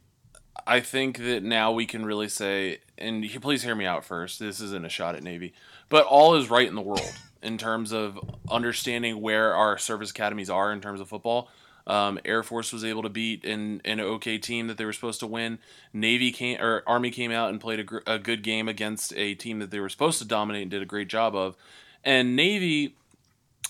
I 0.65 0.79
think 0.79 1.17
that 1.17 1.43
now 1.43 1.71
we 1.71 1.85
can 1.85 2.05
really 2.05 2.29
say, 2.29 2.79
and 2.97 3.25
please 3.41 3.63
hear 3.63 3.75
me 3.75 3.85
out 3.85 4.05
first. 4.05 4.39
This 4.39 4.61
isn't 4.61 4.85
a 4.85 4.89
shot 4.89 5.15
at 5.15 5.23
Navy, 5.23 5.53
but 5.89 6.05
all 6.05 6.35
is 6.35 6.49
right 6.49 6.67
in 6.67 6.75
the 6.75 6.81
world 6.81 7.13
in 7.41 7.57
terms 7.57 7.91
of 7.91 8.19
understanding 8.49 9.21
where 9.21 9.55
our 9.55 9.77
service 9.77 10.11
academies 10.11 10.49
are 10.49 10.71
in 10.71 10.81
terms 10.81 11.01
of 11.01 11.07
football. 11.07 11.49
Um, 11.87 12.19
Air 12.23 12.43
Force 12.43 12.71
was 12.71 12.85
able 12.85 13.01
to 13.01 13.09
beat 13.09 13.43
an, 13.45 13.81
an 13.83 13.99
okay 13.99 14.37
team 14.37 14.67
that 14.67 14.77
they 14.77 14.85
were 14.85 14.93
supposed 14.93 15.21
to 15.21 15.27
win. 15.27 15.57
Navy 15.91 16.31
came 16.31 16.61
or 16.61 16.83
Army 16.85 17.09
came 17.09 17.31
out 17.31 17.49
and 17.49 17.59
played 17.59 17.79
a, 17.79 17.83
gr- 17.83 17.99
a 18.05 18.19
good 18.19 18.43
game 18.43 18.67
against 18.67 19.11
a 19.15 19.33
team 19.33 19.57
that 19.59 19.71
they 19.71 19.79
were 19.79 19.89
supposed 19.89 20.19
to 20.19 20.25
dominate 20.25 20.63
and 20.63 20.71
did 20.71 20.83
a 20.83 20.85
great 20.85 21.07
job 21.07 21.35
of. 21.35 21.55
And 22.03 22.35
Navy, 22.35 22.95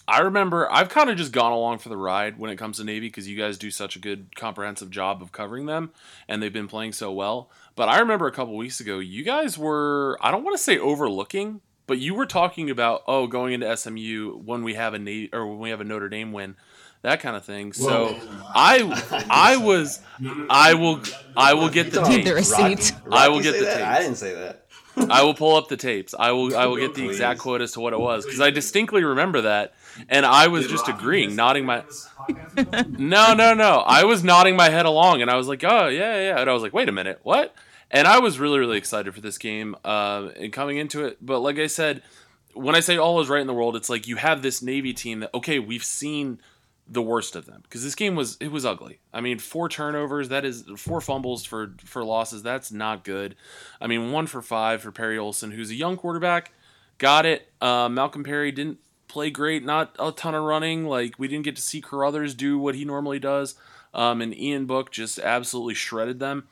I 0.05 0.19
remember 0.19 0.69
I've 0.69 0.89
kind 0.89 1.09
of 1.09 1.15
just 1.15 1.31
gone 1.31 1.53
along 1.53 1.77
for 1.77 1.87
the 1.87 1.95
ride 1.95 2.37
when 2.37 2.51
it 2.51 2.57
comes 2.57 2.77
to 2.77 2.83
Navy 2.83 3.07
because 3.07 3.29
you 3.29 3.37
guys 3.37 3.57
do 3.57 3.71
such 3.71 3.95
a 3.95 3.99
good 3.99 4.35
comprehensive 4.35 4.89
job 4.89 5.21
of 5.21 5.31
covering 5.31 5.65
them 5.65 5.91
and 6.27 6.43
they've 6.43 6.51
been 6.51 6.67
playing 6.67 6.91
so 6.93 7.13
well. 7.13 7.49
But 7.75 7.87
I 7.87 7.99
remember 7.99 8.27
a 8.27 8.33
couple 8.33 8.57
weeks 8.57 8.81
ago, 8.81 8.99
you 8.99 9.23
guys 9.23 9.57
were 9.57 10.17
I 10.19 10.31
don't 10.31 10.43
want 10.43 10.57
to 10.57 10.63
say 10.63 10.77
overlooking, 10.77 11.61
but 11.89 11.97
you 11.97 12.13
were 12.15 12.25
talking 12.25 12.69
about 12.69 13.03
oh 13.07 13.27
going 13.27 13.51
into 13.53 13.75
SMU 13.75 14.37
when 14.45 14.63
we 14.63 14.75
have 14.75 14.93
a 14.93 14.99
Navy 14.99 15.29
or 15.33 15.45
when 15.45 15.59
we 15.59 15.69
have 15.71 15.81
a 15.81 15.83
Notre 15.83 16.07
Dame 16.07 16.31
win, 16.31 16.55
that 17.01 17.19
kind 17.19 17.35
of 17.35 17.43
thing. 17.43 17.73
So 17.73 18.15
I 18.55 19.25
I 19.29 19.57
was 19.57 19.99
I 20.49 20.75
will 20.75 21.01
I 21.35 21.53
will 21.55 21.69
get 21.69 21.91
the 21.91 22.07
Need 22.07 22.25
the 22.25 22.31
tapes. 22.35 22.49
receipts. 22.49 22.93
I 23.11 23.27
will 23.27 23.41
get 23.41 23.53
the 23.59 23.65
that? 23.65 23.73
tapes. 23.77 23.87
I 23.87 23.99
didn't 23.99 24.15
say 24.15 24.33
that. 24.35 24.65
I 25.09 25.23
will 25.23 25.33
pull 25.33 25.55
up 25.55 25.67
the 25.69 25.77
tapes. 25.77 26.13
I 26.17 26.31
will 26.31 26.55
I 26.55 26.65
will 26.65 26.77
get 26.77 26.93
the 26.93 27.05
exact 27.07 27.39
quote 27.39 27.61
as 27.61 27.71
to 27.73 27.79
what 27.79 27.93
it 27.93 27.99
was 27.99 28.25
because 28.25 28.41
I 28.41 28.49
distinctly 28.49 29.03
remember 29.03 29.41
that, 29.41 29.73
and 30.09 30.25
I 30.25 30.47
was 30.47 30.67
just 30.67 30.87
agreeing, 30.87 31.35
nodding 31.35 31.65
my. 31.65 31.83
No, 32.97 33.33
no, 33.33 33.53
no. 33.53 33.79
I 33.87 34.03
was 34.03 34.23
nodding 34.23 34.55
my 34.55 34.69
head 34.69 34.85
along, 34.85 35.21
and 35.21 35.31
I 35.31 35.35
was 35.35 35.47
like, 35.47 35.63
"Oh, 35.63 35.87
yeah, 35.87 36.19
yeah." 36.19 36.39
And 36.39 36.49
I 36.49 36.53
was 36.53 36.61
like, 36.61 36.73
"Wait 36.73 36.89
a 36.89 36.91
minute, 36.91 37.19
what?" 37.23 37.55
And 37.91 38.07
I 38.07 38.19
was 38.19 38.39
really, 38.39 38.59
really 38.59 38.77
excited 38.77 39.13
for 39.15 39.21
this 39.21 39.37
game 39.37 39.75
uh, 39.83 40.29
and 40.39 40.53
coming 40.53 40.77
into 40.77 41.05
it. 41.05 41.17
But 41.21 41.39
like 41.39 41.57
I 41.57 41.67
said, 41.67 42.03
when 42.53 42.75
I 42.75 42.79
say 42.81 42.97
all 42.97 43.19
is 43.19 43.29
right 43.29 43.41
in 43.41 43.47
the 43.47 43.53
world, 43.53 43.75
it's 43.75 43.89
like 43.89 44.07
you 44.07 44.17
have 44.17 44.41
this 44.41 44.61
Navy 44.61 44.93
team 44.93 45.21
that 45.21 45.33
okay, 45.33 45.59
we've 45.59 45.83
seen 45.83 46.39
the 46.91 47.01
worst 47.01 47.35
of 47.35 47.45
them 47.45 47.61
because 47.63 47.83
this 47.83 47.95
game 47.95 48.15
was 48.15 48.37
it 48.39 48.51
was 48.51 48.65
ugly. 48.65 48.99
I 49.13 49.21
mean, 49.21 49.39
four 49.39 49.69
turnovers, 49.69 50.29
that 50.29 50.45
is 50.45 50.63
four 50.77 51.01
fumbles 51.01 51.45
for 51.45 51.73
for 51.83 52.03
losses. 52.03 52.43
That's 52.43 52.71
not 52.71 53.03
good. 53.03 53.35
I 53.79 53.87
mean, 53.87 54.11
one 54.11 54.27
for 54.27 54.41
five 54.41 54.81
for 54.81 54.91
Perry 54.91 55.17
Olsen, 55.17 55.51
who's 55.51 55.71
a 55.71 55.75
young 55.75 55.97
quarterback. 55.97 56.51
Got 56.97 57.25
it. 57.25 57.51
Uh, 57.61 57.87
Malcolm 57.89 58.23
Perry 58.23 58.51
didn't 58.51 58.79
play 59.07 59.29
great, 59.29 59.63
not 59.63 59.95
a 59.99 60.11
ton 60.11 60.35
of 60.35 60.43
running. 60.43 60.85
Like 60.85 61.15
we 61.17 61.27
didn't 61.27 61.45
get 61.45 61.55
to 61.55 61.61
see 61.61 61.81
Carothers 61.81 62.35
do 62.35 62.57
what 62.57 62.75
he 62.75 62.85
normally 62.85 63.19
does. 63.19 63.55
Um, 63.93 64.21
and 64.21 64.37
Ian 64.37 64.65
Book 64.65 64.91
just 64.91 65.17
absolutely 65.17 65.73
shredded 65.73 66.19
them. 66.19 66.47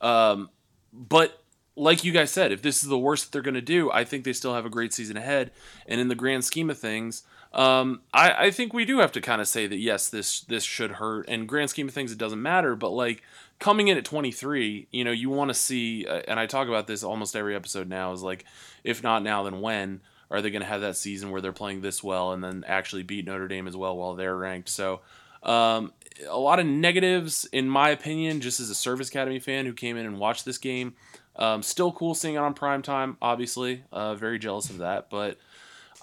Um, 0.00 0.50
but 0.92 1.42
like 1.74 2.04
you 2.04 2.12
guys 2.12 2.30
said, 2.30 2.52
if 2.52 2.62
this 2.62 2.82
is 2.82 2.88
the 2.88 2.98
worst 2.98 3.24
that 3.24 3.32
they're 3.32 3.42
going 3.42 3.54
to 3.54 3.60
do, 3.60 3.90
I 3.90 4.04
think 4.04 4.24
they 4.24 4.32
still 4.32 4.54
have 4.54 4.66
a 4.66 4.70
great 4.70 4.92
season 4.92 5.16
ahead. 5.16 5.50
And 5.86 6.00
in 6.00 6.08
the 6.08 6.14
grand 6.14 6.44
scheme 6.44 6.68
of 6.68 6.78
things, 6.78 7.22
um, 7.52 8.00
I, 8.12 8.46
I 8.46 8.50
think 8.50 8.72
we 8.72 8.84
do 8.84 8.98
have 8.98 9.12
to 9.12 9.20
kind 9.20 9.40
of 9.40 9.48
say 9.48 9.66
that 9.66 9.78
yes, 9.78 10.08
this 10.08 10.40
this 10.42 10.64
should 10.64 10.92
hurt. 10.92 11.26
And 11.28 11.48
grand 11.48 11.70
scheme 11.70 11.88
of 11.88 11.94
things, 11.94 12.12
it 12.12 12.18
doesn't 12.18 12.40
matter. 12.40 12.76
But 12.76 12.90
like 12.90 13.22
coming 13.58 13.88
in 13.88 13.96
at 13.96 14.04
23, 14.04 14.88
you 14.90 15.04
know, 15.04 15.10
you 15.10 15.30
want 15.30 15.48
to 15.48 15.54
see, 15.54 16.06
uh, 16.06 16.22
and 16.28 16.38
I 16.38 16.46
talk 16.46 16.68
about 16.68 16.86
this 16.86 17.02
almost 17.02 17.36
every 17.36 17.54
episode 17.54 17.88
now. 17.88 18.12
Is 18.12 18.22
like, 18.22 18.44
if 18.84 19.02
not 19.02 19.22
now, 19.22 19.42
then 19.42 19.60
when 19.60 20.00
are 20.30 20.40
they 20.40 20.50
going 20.50 20.62
to 20.62 20.68
have 20.68 20.80
that 20.82 20.96
season 20.96 21.30
where 21.30 21.40
they're 21.40 21.52
playing 21.52 21.82
this 21.82 22.02
well 22.02 22.32
and 22.32 22.42
then 22.42 22.64
actually 22.66 23.02
beat 23.02 23.26
Notre 23.26 23.48
Dame 23.48 23.68
as 23.68 23.76
well 23.76 23.96
while 23.96 24.14
they're 24.14 24.36
ranked? 24.36 24.68
So. 24.68 25.00
Um, 25.42 25.92
a 26.28 26.38
lot 26.38 26.58
of 26.58 26.66
negatives, 26.66 27.44
in 27.52 27.68
my 27.68 27.90
opinion, 27.90 28.40
just 28.40 28.60
as 28.60 28.70
a 28.70 28.74
Service 28.74 29.08
Academy 29.08 29.38
fan 29.38 29.66
who 29.66 29.72
came 29.72 29.96
in 29.96 30.06
and 30.06 30.18
watched 30.18 30.44
this 30.44 30.58
game. 30.58 30.94
Um, 31.36 31.62
still 31.62 31.92
cool 31.92 32.14
seeing 32.14 32.34
it 32.34 32.38
on 32.38 32.54
prime 32.54 32.82
time, 32.82 33.16
obviously. 33.22 33.84
Uh, 33.90 34.14
very 34.14 34.38
jealous 34.38 34.68
of 34.70 34.78
that. 34.78 35.08
But 35.08 35.38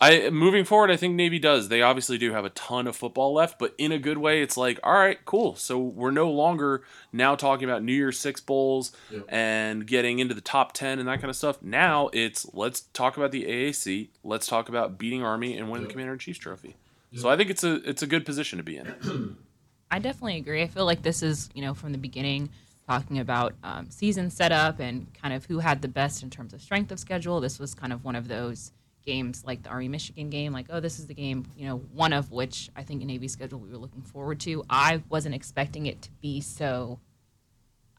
I 0.01 0.29
moving 0.29 0.63
forward, 0.63 0.89
I 0.89 0.95
think 0.95 1.15
Navy 1.15 1.39
does. 1.39 1.67
They 1.67 1.81
obviously 1.81 2.17
do 2.17 2.31
have 2.31 2.45
a 2.45 2.49
ton 2.51 2.87
of 2.87 2.95
football 2.95 3.33
left, 3.33 3.59
but 3.59 3.75
in 3.77 3.91
a 3.91 3.99
good 3.99 4.17
way. 4.17 4.41
It's 4.41 4.55
like, 4.55 4.79
all 4.83 4.93
right, 4.93 5.23
cool. 5.25 5.55
So 5.55 5.77
we're 5.77 6.11
no 6.11 6.31
longer 6.31 6.83
now 7.11 7.35
talking 7.35 7.69
about 7.69 7.83
New 7.83 7.93
Year's 7.93 8.17
Six 8.17 8.39
bowls 8.41 8.91
and 9.27 9.85
getting 9.85 10.19
into 10.19 10.33
the 10.33 10.41
top 10.41 10.73
ten 10.73 10.99
and 10.99 11.07
that 11.07 11.19
kind 11.19 11.29
of 11.29 11.35
stuff. 11.35 11.61
Now 11.61 12.09
it's 12.13 12.47
let's 12.53 12.81
talk 12.93 13.17
about 13.17 13.31
the 13.31 13.43
AAC. 13.43 14.07
Let's 14.23 14.47
talk 14.47 14.69
about 14.69 14.97
beating 14.97 15.21
Army 15.23 15.57
and 15.57 15.69
winning 15.69 15.87
the 15.87 15.91
Commander 15.91 16.13
in 16.13 16.19
Chiefs 16.19 16.39
trophy. 16.39 16.75
So 17.15 17.27
I 17.27 17.35
think 17.35 17.49
it's 17.49 17.63
a 17.63 17.75
it's 17.87 18.01
a 18.01 18.07
good 18.07 18.25
position 18.25 18.57
to 18.57 18.63
be 18.63 18.77
in. 18.77 19.37
I 19.91 19.99
definitely 19.99 20.37
agree. 20.37 20.61
I 20.61 20.67
feel 20.67 20.85
like 20.85 21.01
this 21.01 21.23
is, 21.23 21.49
you 21.53 21.61
know, 21.61 21.73
from 21.73 21.91
the 21.91 21.97
beginning, 21.97 22.49
talking 22.87 23.19
about 23.19 23.53
um, 23.63 23.89
season 23.89 24.29
setup 24.29 24.79
and 24.79 25.07
kind 25.13 25.33
of 25.33 25.45
who 25.45 25.59
had 25.59 25.81
the 25.81 25.87
best 25.87 26.23
in 26.23 26.29
terms 26.29 26.53
of 26.53 26.61
strength 26.61 26.91
of 26.91 26.99
schedule. 26.99 27.39
This 27.39 27.59
was 27.59 27.73
kind 27.73 27.93
of 27.93 28.03
one 28.03 28.15
of 28.15 28.27
those 28.27 28.71
games 29.05 29.43
like 29.45 29.63
the 29.63 29.69
Army 29.69 29.87
Michigan 29.87 30.29
game, 30.29 30.53
like, 30.53 30.67
oh, 30.69 30.79
this 30.79 30.99
is 30.99 31.07
the 31.07 31.13
game, 31.13 31.45
you 31.55 31.67
know, 31.67 31.77
one 31.93 32.13
of 32.13 32.31
which 32.31 32.69
I 32.75 32.83
think 32.83 33.01
in 33.01 33.07
Navy 33.07 33.27
schedule 33.27 33.59
we 33.59 33.69
were 33.69 33.77
looking 33.77 34.01
forward 34.01 34.39
to. 34.41 34.63
I 34.69 35.01
wasn't 35.09 35.35
expecting 35.35 35.85
it 35.87 36.01
to 36.03 36.09
be 36.21 36.41
so, 36.41 36.99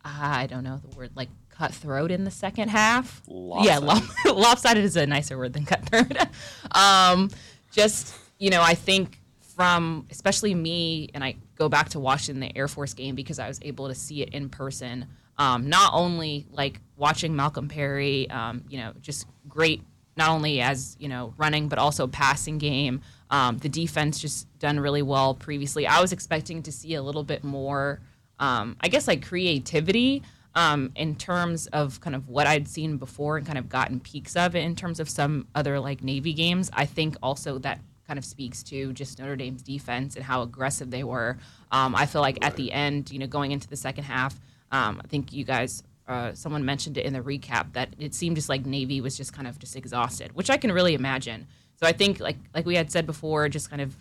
I 0.04 0.46
don't 0.46 0.64
know 0.64 0.80
the 0.88 0.96
word, 0.96 1.10
like 1.14 1.28
cutthroat 1.48 2.10
in 2.10 2.24
the 2.24 2.30
second 2.30 2.68
half. 2.68 3.22
Yeah, 3.26 3.78
Lopsided. 3.78 3.82
lop- 3.84 4.24
lopsided 4.36 4.84
is 4.84 4.96
a 4.96 5.06
nicer 5.06 5.36
word 5.36 5.52
than 5.52 5.66
cutthroat. 5.66 6.16
um, 6.72 7.30
just, 7.72 8.14
you 8.38 8.50
know, 8.50 8.62
I 8.62 8.74
think 8.74 9.20
from 9.56 10.06
especially 10.10 10.54
me, 10.54 11.10
and 11.14 11.22
I 11.22 11.36
go 11.60 11.68
back 11.68 11.90
to 11.90 12.00
watching 12.00 12.40
the 12.40 12.56
Air 12.56 12.68
Force 12.68 12.94
game 12.94 13.14
because 13.14 13.38
I 13.38 13.46
was 13.46 13.60
able 13.60 13.88
to 13.88 13.94
see 13.94 14.22
it 14.22 14.30
in 14.30 14.48
person. 14.48 15.06
Um, 15.36 15.68
not 15.68 15.92
only 15.92 16.46
like 16.50 16.80
watching 16.96 17.36
Malcolm 17.36 17.68
Perry, 17.68 18.28
um, 18.30 18.64
you 18.70 18.78
know, 18.78 18.94
just 19.02 19.26
great, 19.46 19.82
not 20.16 20.30
only 20.30 20.62
as 20.62 20.96
you 20.98 21.08
know 21.08 21.34
running 21.36 21.68
but 21.68 21.78
also 21.78 22.06
passing 22.06 22.56
game. 22.56 23.02
Um, 23.28 23.58
the 23.58 23.68
defense 23.68 24.18
just 24.18 24.48
done 24.58 24.80
really 24.80 25.02
well 25.02 25.34
previously. 25.34 25.86
I 25.86 26.00
was 26.00 26.12
expecting 26.12 26.62
to 26.62 26.72
see 26.72 26.94
a 26.94 27.02
little 27.02 27.22
bit 27.22 27.44
more, 27.44 28.00
um, 28.38 28.76
I 28.80 28.88
guess, 28.88 29.06
like 29.06 29.24
creativity 29.24 30.22
um, 30.54 30.90
in 30.96 31.14
terms 31.14 31.66
of 31.68 32.00
kind 32.00 32.16
of 32.16 32.26
what 32.28 32.46
I'd 32.46 32.68
seen 32.68 32.96
before 32.96 33.36
and 33.36 33.46
kind 33.46 33.58
of 33.58 33.68
gotten 33.68 34.00
peaks 34.00 34.34
of 34.34 34.56
it 34.56 34.64
in 34.64 34.74
terms 34.74 34.98
of 34.98 35.10
some 35.10 35.46
other 35.54 35.78
like 35.78 36.02
Navy 36.02 36.32
games. 36.32 36.70
I 36.72 36.86
think 36.86 37.16
also 37.22 37.58
that 37.58 37.80
kind 38.10 38.18
of 38.18 38.24
speaks 38.24 38.64
to 38.64 38.92
just 38.92 39.20
Notre 39.20 39.36
Dame's 39.36 39.62
defense 39.62 40.16
and 40.16 40.24
how 40.24 40.42
aggressive 40.42 40.90
they 40.90 41.04
were. 41.04 41.38
Um, 41.70 41.94
I 41.94 42.06
feel 42.06 42.20
like 42.20 42.44
at 42.44 42.56
the 42.56 42.72
end, 42.72 43.12
you 43.12 43.20
know, 43.20 43.28
going 43.28 43.52
into 43.52 43.68
the 43.68 43.76
second 43.76 44.02
half, 44.02 44.34
um, 44.72 45.00
I 45.04 45.06
think 45.06 45.32
you 45.32 45.44
guys, 45.44 45.84
uh, 46.08 46.32
someone 46.34 46.64
mentioned 46.64 46.98
it 46.98 47.06
in 47.06 47.12
the 47.12 47.20
recap 47.20 47.72
that 47.74 47.94
it 48.00 48.12
seemed 48.12 48.34
just 48.34 48.48
like 48.48 48.66
Navy 48.66 49.00
was 49.00 49.16
just 49.16 49.32
kind 49.32 49.46
of 49.46 49.60
just 49.60 49.76
exhausted, 49.76 50.34
which 50.34 50.50
I 50.50 50.56
can 50.56 50.72
really 50.72 50.94
imagine. 50.94 51.46
So 51.76 51.86
I 51.86 51.92
think 51.92 52.18
like 52.18 52.36
like 52.52 52.66
we 52.66 52.74
had 52.74 52.90
said 52.90 53.06
before, 53.06 53.48
just 53.48 53.70
kind 53.70 53.80
of 53.80 53.94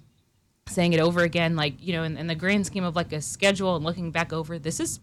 saying 0.68 0.94
it 0.94 1.00
over 1.00 1.22
again, 1.22 1.56
like 1.56 1.76
you 1.80 1.94
know, 1.94 2.02
in, 2.02 2.18
in 2.18 2.26
the 2.26 2.34
grand 2.34 2.66
scheme 2.66 2.84
of 2.84 2.96
like 2.96 3.14
a 3.14 3.22
schedule 3.22 3.76
and 3.76 3.86
looking 3.86 4.10
back 4.10 4.34
over, 4.34 4.58
this 4.58 4.80
is 4.80 5.00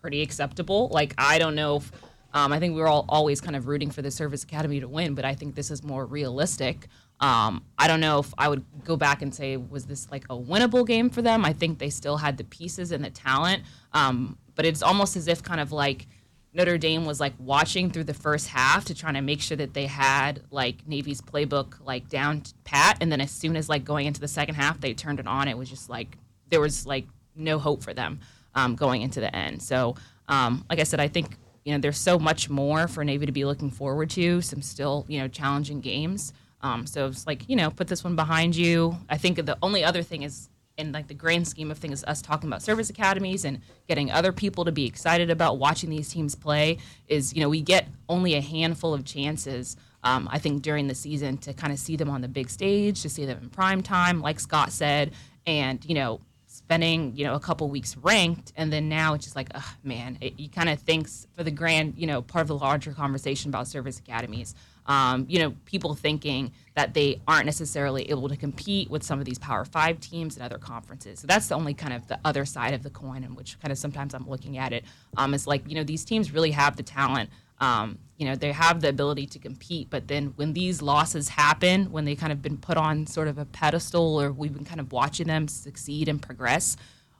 pretty 0.00 0.22
acceptable. 0.22 0.86
Like 0.92 1.12
I 1.18 1.40
don't 1.40 1.56
know 1.56 1.78
if 1.78 1.90
um, 2.34 2.52
I 2.52 2.58
think 2.58 2.74
we 2.74 2.80
were 2.80 2.88
all 2.88 3.04
always 3.08 3.40
kind 3.40 3.54
of 3.54 3.68
rooting 3.68 3.90
for 3.90 4.02
the 4.02 4.10
Service 4.10 4.42
Academy 4.42 4.80
to 4.80 4.88
win, 4.88 5.14
but 5.14 5.24
I 5.24 5.34
think 5.34 5.54
this 5.54 5.70
is 5.70 5.84
more 5.84 6.04
realistic. 6.04 6.88
Um, 7.20 7.64
I 7.78 7.86
don't 7.86 8.00
know 8.00 8.18
if 8.18 8.34
I 8.36 8.48
would 8.48 8.64
go 8.84 8.96
back 8.96 9.22
and 9.22 9.32
say 9.32 9.56
was 9.56 9.86
this 9.86 10.10
like 10.10 10.24
a 10.24 10.36
winnable 10.36 10.84
game 10.84 11.10
for 11.10 11.22
them. 11.22 11.44
I 11.44 11.52
think 11.52 11.78
they 11.78 11.90
still 11.90 12.16
had 12.16 12.36
the 12.36 12.44
pieces 12.44 12.90
and 12.90 13.04
the 13.04 13.10
talent, 13.10 13.62
um, 13.92 14.36
but 14.56 14.66
it's 14.66 14.82
almost 14.82 15.16
as 15.16 15.28
if 15.28 15.44
kind 15.44 15.60
of 15.60 15.70
like 15.70 16.08
Notre 16.52 16.76
Dame 16.76 17.04
was 17.04 17.20
like 17.20 17.34
watching 17.38 17.88
through 17.88 18.04
the 18.04 18.14
first 18.14 18.48
half 18.48 18.84
to 18.86 18.96
try 18.96 19.12
to 19.12 19.20
make 19.20 19.40
sure 19.40 19.56
that 19.56 19.72
they 19.72 19.86
had 19.86 20.42
like 20.50 20.86
Navy's 20.88 21.20
playbook 21.20 21.84
like 21.86 22.08
down 22.08 22.42
pat, 22.64 22.98
and 23.00 23.12
then 23.12 23.20
as 23.20 23.30
soon 23.30 23.54
as 23.54 23.68
like 23.68 23.84
going 23.84 24.06
into 24.06 24.20
the 24.20 24.28
second 24.28 24.56
half, 24.56 24.80
they 24.80 24.92
turned 24.92 25.20
it 25.20 25.28
on. 25.28 25.46
It 25.46 25.56
was 25.56 25.70
just 25.70 25.88
like 25.88 26.18
there 26.48 26.60
was 26.60 26.84
like 26.84 27.06
no 27.36 27.60
hope 27.60 27.84
for 27.84 27.94
them 27.94 28.18
um, 28.56 28.74
going 28.74 29.02
into 29.02 29.20
the 29.20 29.34
end. 29.34 29.62
So, 29.62 29.94
um, 30.26 30.64
like 30.68 30.80
I 30.80 30.84
said, 30.84 30.98
I 30.98 31.06
think 31.06 31.36
you 31.64 31.72
know 31.72 31.78
there's 31.78 31.98
so 31.98 32.18
much 32.18 32.50
more 32.50 32.88
for 32.88 33.04
Navy 33.04 33.26
to 33.26 33.32
be 33.32 33.44
looking 33.44 33.70
forward 33.70 34.10
to. 34.10 34.40
Some 34.40 34.62
still 34.62 35.04
you 35.08 35.18
know 35.18 35.28
challenging 35.28 35.80
games. 35.80 36.32
Um, 36.60 36.86
so 36.86 37.06
it's 37.06 37.26
like 37.26 37.48
you 37.48 37.56
know 37.56 37.70
put 37.70 37.88
this 37.88 38.04
one 38.04 38.16
behind 38.16 38.56
you. 38.56 38.96
I 39.08 39.16
think 39.16 39.44
the 39.44 39.58
only 39.62 39.84
other 39.84 40.02
thing 40.02 40.22
is 40.22 40.48
in 40.76 40.92
like 40.92 41.06
the 41.06 41.14
grand 41.14 41.46
scheme 41.46 41.70
of 41.70 41.78
things, 41.78 42.02
us 42.04 42.20
talking 42.20 42.48
about 42.48 42.62
service 42.62 42.90
academies 42.90 43.44
and 43.44 43.60
getting 43.88 44.10
other 44.10 44.32
people 44.32 44.64
to 44.64 44.72
be 44.72 44.86
excited 44.86 45.30
about 45.30 45.58
watching 45.58 45.90
these 45.90 46.08
teams 46.08 46.34
play 46.34 46.78
is, 47.08 47.34
you 47.34 47.40
know, 47.40 47.48
we 47.48 47.60
get 47.60 47.88
only 48.08 48.34
a 48.34 48.40
handful 48.40 48.92
of 48.92 49.04
chances. 49.04 49.76
Um, 50.02 50.28
I 50.30 50.38
think 50.38 50.62
during 50.62 50.88
the 50.88 50.94
season 50.94 51.38
to 51.38 51.54
kind 51.54 51.72
of 51.72 51.78
see 51.78 51.96
them 51.96 52.10
on 52.10 52.20
the 52.20 52.28
big 52.28 52.50
stage, 52.50 53.02
to 53.02 53.08
see 53.08 53.24
them 53.24 53.38
in 53.40 53.50
prime 53.50 53.82
time, 53.82 54.20
like 54.20 54.40
Scott 54.40 54.72
said, 54.72 55.12
and 55.46 55.84
you 55.84 55.94
know, 55.94 56.20
spending 56.64 57.14
you 57.14 57.24
know 57.24 57.34
a 57.34 57.40
couple 57.40 57.68
weeks 57.68 57.96
ranked, 57.98 58.52
and 58.56 58.72
then 58.72 58.88
now 58.88 59.12
it's 59.14 59.24
just 59.24 59.36
like, 59.36 59.48
oh, 59.54 59.74
man, 59.82 60.16
it, 60.20 60.38
you 60.38 60.48
kind 60.48 60.70
of 60.70 60.78
thinks 60.80 61.26
for 61.36 61.44
the 61.44 61.50
grand, 61.50 61.94
you 61.96 62.06
know, 62.06 62.22
part 62.22 62.42
of 62.42 62.48
the 62.48 62.56
larger 62.56 62.92
conversation 62.92 63.50
about 63.50 63.68
service 63.68 63.98
academies. 63.98 64.54
Um, 64.86 65.26
you 65.28 65.38
know, 65.38 65.54
people 65.64 65.94
thinking 65.94 66.52
that 66.74 66.92
they 66.92 67.20
aren't 67.26 67.46
necessarily 67.46 68.10
able 68.10 68.28
to 68.28 68.36
compete 68.36 68.90
with 68.90 69.02
some 69.02 69.18
of 69.18 69.24
these 69.24 69.38
Power 69.38 69.64
Five 69.64 70.00
teams 70.00 70.36
and 70.36 70.44
other 70.44 70.58
conferences. 70.58 71.20
So 71.20 71.26
that's 71.26 71.48
the 71.48 71.54
only 71.54 71.74
kind 71.74 71.92
of 71.92 72.06
the 72.08 72.18
other 72.24 72.44
side 72.44 72.74
of 72.74 72.82
the 72.82 72.90
coin, 72.90 73.24
in 73.24 73.34
which 73.34 73.58
kind 73.60 73.70
of 73.72 73.78
sometimes 73.78 74.14
I'm 74.14 74.28
looking 74.28 74.56
at 74.56 74.72
it. 74.72 74.84
Um, 75.16 75.34
is 75.34 75.46
like, 75.46 75.68
you 75.68 75.74
know, 75.74 75.84
these 75.84 76.04
teams 76.04 76.32
really 76.32 76.50
have 76.52 76.76
the 76.76 76.82
talent. 76.82 77.30
Um, 77.64 77.98
you 78.18 78.26
know, 78.26 78.36
they 78.36 78.52
have 78.52 78.80
the 78.80 78.88
ability 78.90 79.26
to 79.26 79.38
compete, 79.38 79.88
but 79.90 80.06
then 80.06 80.34
when 80.36 80.52
these 80.52 80.80
losses 80.82 81.30
happen, 81.30 81.90
when 81.90 82.04
they 82.04 82.14
kind 82.14 82.32
of 82.32 82.42
been 82.42 82.58
put 82.58 82.76
on 82.76 83.06
sort 83.06 83.26
of 83.26 83.38
a 83.38 83.44
pedestal, 83.44 84.20
or 84.20 84.30
we've 84.30 84.52
been 84.52 84.64
kind 84.64 84.80
of 84.80 84.92
watching 84.92 85.26
them 85.26 85.48
succeed 85.48 86.08
and 86.08 86.22
progress, 86.22 86.76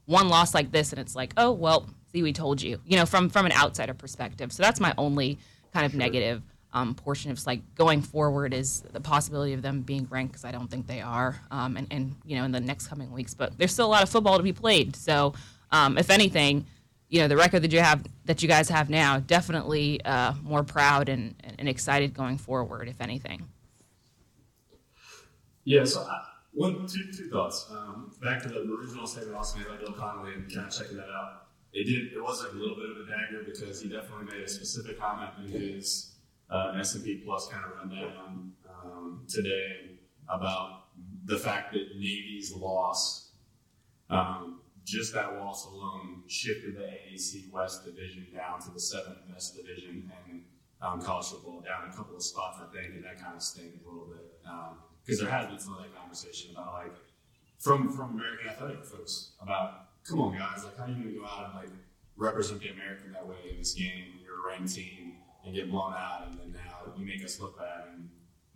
one 0.06 0.28
loss 0.28 0.54
like 0.54 0.70
this, 0.70 0.92
and 0.92 1.00
it's 1.00 1.16
like, 1.16 1.32
oh 1.36 1.50
well, 1.50 1.88
see, 2.12 2.22
we 2.22 2.32
told 2.32 2.60
you. 2.62 2.78
You 2.84 2.96
know, 2.96 3.06
from 3.06 3.30
from 3.30 3.46
an 3.46 3.52
outsider 3.52 3.94
perspective. 3.94 4.52
So 4.52 4.62
that's 4.62 4.80
my 4.80 4.94
only 4.98 5.38
kind 5.72 5.86
of 5.86 5.94
negative 5.94 6.42
um, 6.74 6.94
portion 6.94 7.30
of 7.30 7.44
like 7.46 7.62
going 7.74 8.02
forward 8.02 8.52
is 8.52 8.82
the 8.92 9.00
possibility 9.00 9.54
of 9.54 9.62
them 9.62 9.80
being 9.80 10.06
ranked 10.10 10.32
because 10.32 10.44
I 10.44 10.52
don't 10.52 10.70
think 10.70 10.86
they 10.86 11.00
are, 11.00 11.40
um, 11.50 11.76
and, 11.76 11.86
and 11.90 12.14
you 12.24 12.36
know 12.36 12.44
in 12.44 12.52
the 12.52 12.60
next 12.60 12.88
coming 12.88 13.10
weeks. 13.10 13.34
But 13.34 13.56
there's 13.58 13.72
still 13.72 13.86
a 13.86 13.94
lot 13.96 14.02
of 14.02 14.10
football 14.10 14.36
to 14.36 14.42
be 14.42 14.52
played. 14.52 14.94
So 14.94 15.34
um, 15.72 15.96
if 15.96 16.10
anything, 16.10 16.66
you 17.08 17.20
know 17.20 17.28
the 17.28 17.36
record 17.36 17.60
that 17.62 17.72
you 17.72 17.80
have 17.80 18.04
that 18.24 18.42
you 18.42 18.48
guys 18.48 18.68
have 18.68 18.90
now 18.90 19.20
definitely 19.20 20.02
uh, 20.04 20.34
more 20.42 20.64
proud 20.64 21.08
and, 21.08 21.34
and 21.58 21.68
excited 21.68 22.14
going 22.14 22.38
forward. 22.38 22.88
If 22.88 23.00
anything, 23.00 23.48
Yeah, 25.64 25.84
so 25.84 26.00
I, 26.02 26.22
one, 26.52 26.86
two, 26.86 27.10
two 27.16 27.28
thoughts. 27.30 27.66
Um, 27.70 28.12
back 28.22 28.42
to 28.42 28.48
the 28.48 28.60
original 28.60 29.06
statement 29.06 29.36
Austin 29.36 29.62
made 29.62 29.68
by 29.68 29.76
Bill 29.76 29.92
Connelly 29.92 30.34
and 30.34 30.52
kind 30.52 30.66
of 30.68 30.72
checking 30.72 30.96
that 30.96 31.08
out. 31.08 31.48
It 31.72 31.84
did. 31.84 32.12
It 32.16 32.22
was 32.22 32.42
like 32.42 32.52
a 32.52 32.56
little 32.56 32.76
bit 32.76 32.90
of 32.90 32.96
a 32.98 33.10
dagger 33.10 33.44
because 33.44 33.82
he 33.82 33.88
definitely 33.88 34.26
made 34.32 34.44
a 34.44 34.48
specific 34.48 34.98
comment 35.00 35.30
in 35.44 35.50
his 35.50 36.14
uh, 36.48 36.74
S&P 36.78 37.22
Plus 37.24 37.48
kind 37.48 37.64
of 37.64 37.72
rundown 37.78 38.52
um, 38.84 39.26
today 39.28 39.98
about 40.28 40.84
the 41.24 41.36
fact 41.38 41.72
that 41.72 41.86
Navy's 41.96 42.52
loss, 42.54 43.32
um, 44.10 44.60
just 44.84 45.14
that 45.14 45.38
loss 45.40 45.66
alone, 45.66 46.22
shifted 46.26 46.76
the 46.76 46.82
AAC 46.82 47.50
West 47.50 47.84
division 47.84 48.26
down 48.34 48.60
to 48.60 48.70
the 48.70 48.80
seventh 48.80 49.18
best 49.32 49.56
division, 49.56 50.10
and 50.28 50.42
um, 50.82 51.00
college 51.00 51.26
football 51.26 51.60
down 51.60 51.88
a 51.90 51.96
couple 51.96 52.14
of 52.14 52.22
spots, 52.22 52.58
I 52.60 52.72
think, 52.74 52.94
and 52.94 53.04
that 53.04 53.18
kind 53.18 53.34
of 53.34 53.42
stings 53.42 53.80
a 53.84 53.88
little 53.88 54.06
bit 54.06 54.34
because 55.04 55.20
there 55.20 55.30
has 55.30 55.48
been 55.48 55.58
some 55.58 55.74
of 55.74 55.80
that 55.80 55.94
conversation 55.96 56.52
about 56.52 56.72
like 56.74 56.94
from 57.58 57.90
from 57.92 58.14
American 58.14 58.48
athletic 58.48 58.84
folks 58.84 59.32
about 59.40 59.86
come 60.06 60.20
on 60.20 60.36
guys, 60.36 60.64
like 60.64 60.76
how 60.76 60.84
are 60.84 60.88
you 60.88 60.94
going 60.94 61.14
to 61.14 61.20
go 61.20 61.26
out 61.26 61.46
and 61.46 61.54
like 61.54 61.72
represent 62.16 62.60
the 62.60 62.68
American 62.68 63.12
that 63.12 63.26
way 63.26 63.36
in 63.50 63.58
this 63.58 63.74
game? 63.74 64.20
You're 64.22 64.46
a 64.46 64.52
ranked 64.52 64.74
team 64.74 65.14
and 65.44 65.54
get 65.54 65.70
blown 65.70 65.92
out, 65.92 66.28
and 66.28 66.38
then 66.38 66.52
now 66.52 66.92
you 66.96 67.04
make 67.04 67.24
us 67.24 67.40
look 67.40 67.58
bad. 67.58 67.84
And 67.92 68.08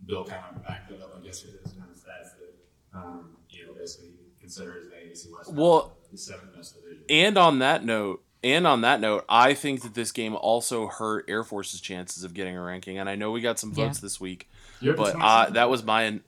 Bill 0.05 0.25
kind 0.25 0.43
of 0.55 0.63
backed 0.63 0.91
it 0.91 1.01
up, 1.01 1.15
I 1.17 1.25
guess, 1.25 1.43
with 1.43 1.61
his 1.63 1.73
kind 1.73 1.89
of 1.89 1.97
stats 1.97 2.37
that 2.37 2.53
Um, 2.93 3.37
you 3.49 3.67
know, 3.67 3.73
basically 3.73 4.13
consider 4.39 4.77
as 4.77 4.85
the 4.85 4.95
AFC 5.27 5.33
West 5.35 5.53
Well, 5.53 5.93
the 6.11 6.17
seventh 6.17 6.55
best 6.55 6.75
division. 6.75 7.03
And 7.09 7.37
on 7.37 7.59
that 7.59 7.83
note, 7.85 8.23
and 8.43 8.65
on 8.65 8.81
that 8.81 9.01
note, 9.01 9.25
I 9.27 9.53
think 9.53 9.81
that 9.81 9.93
this 9.95 10.11
game 10.11 10.35
also 10.35 10.87
hurt 10.87 11.25
Air 11.27 11.43
Force's 11.43 11.81
chances 11.81 12.23
of 12.23 12.33
getting 12.33 12.55
a 12.55 12.61
ranking. 12.61 12.97
And 12.97 13.09
I 13.09 13.15
know 13.15 13.31
we 13.31 13.41
got 13.41 13.59
some 13.59 13.73
votes 13.73 13.99
Yeah. 13.99 14.01
this 14.01 14.19
week, 14.21 14.49
You 14.79 14.89
have 14.91 14.97
but 14.97 15.15
uh, 15.19 15.49
that 15.51 15.69
was 15.69 15.83
my. 15.83 16.19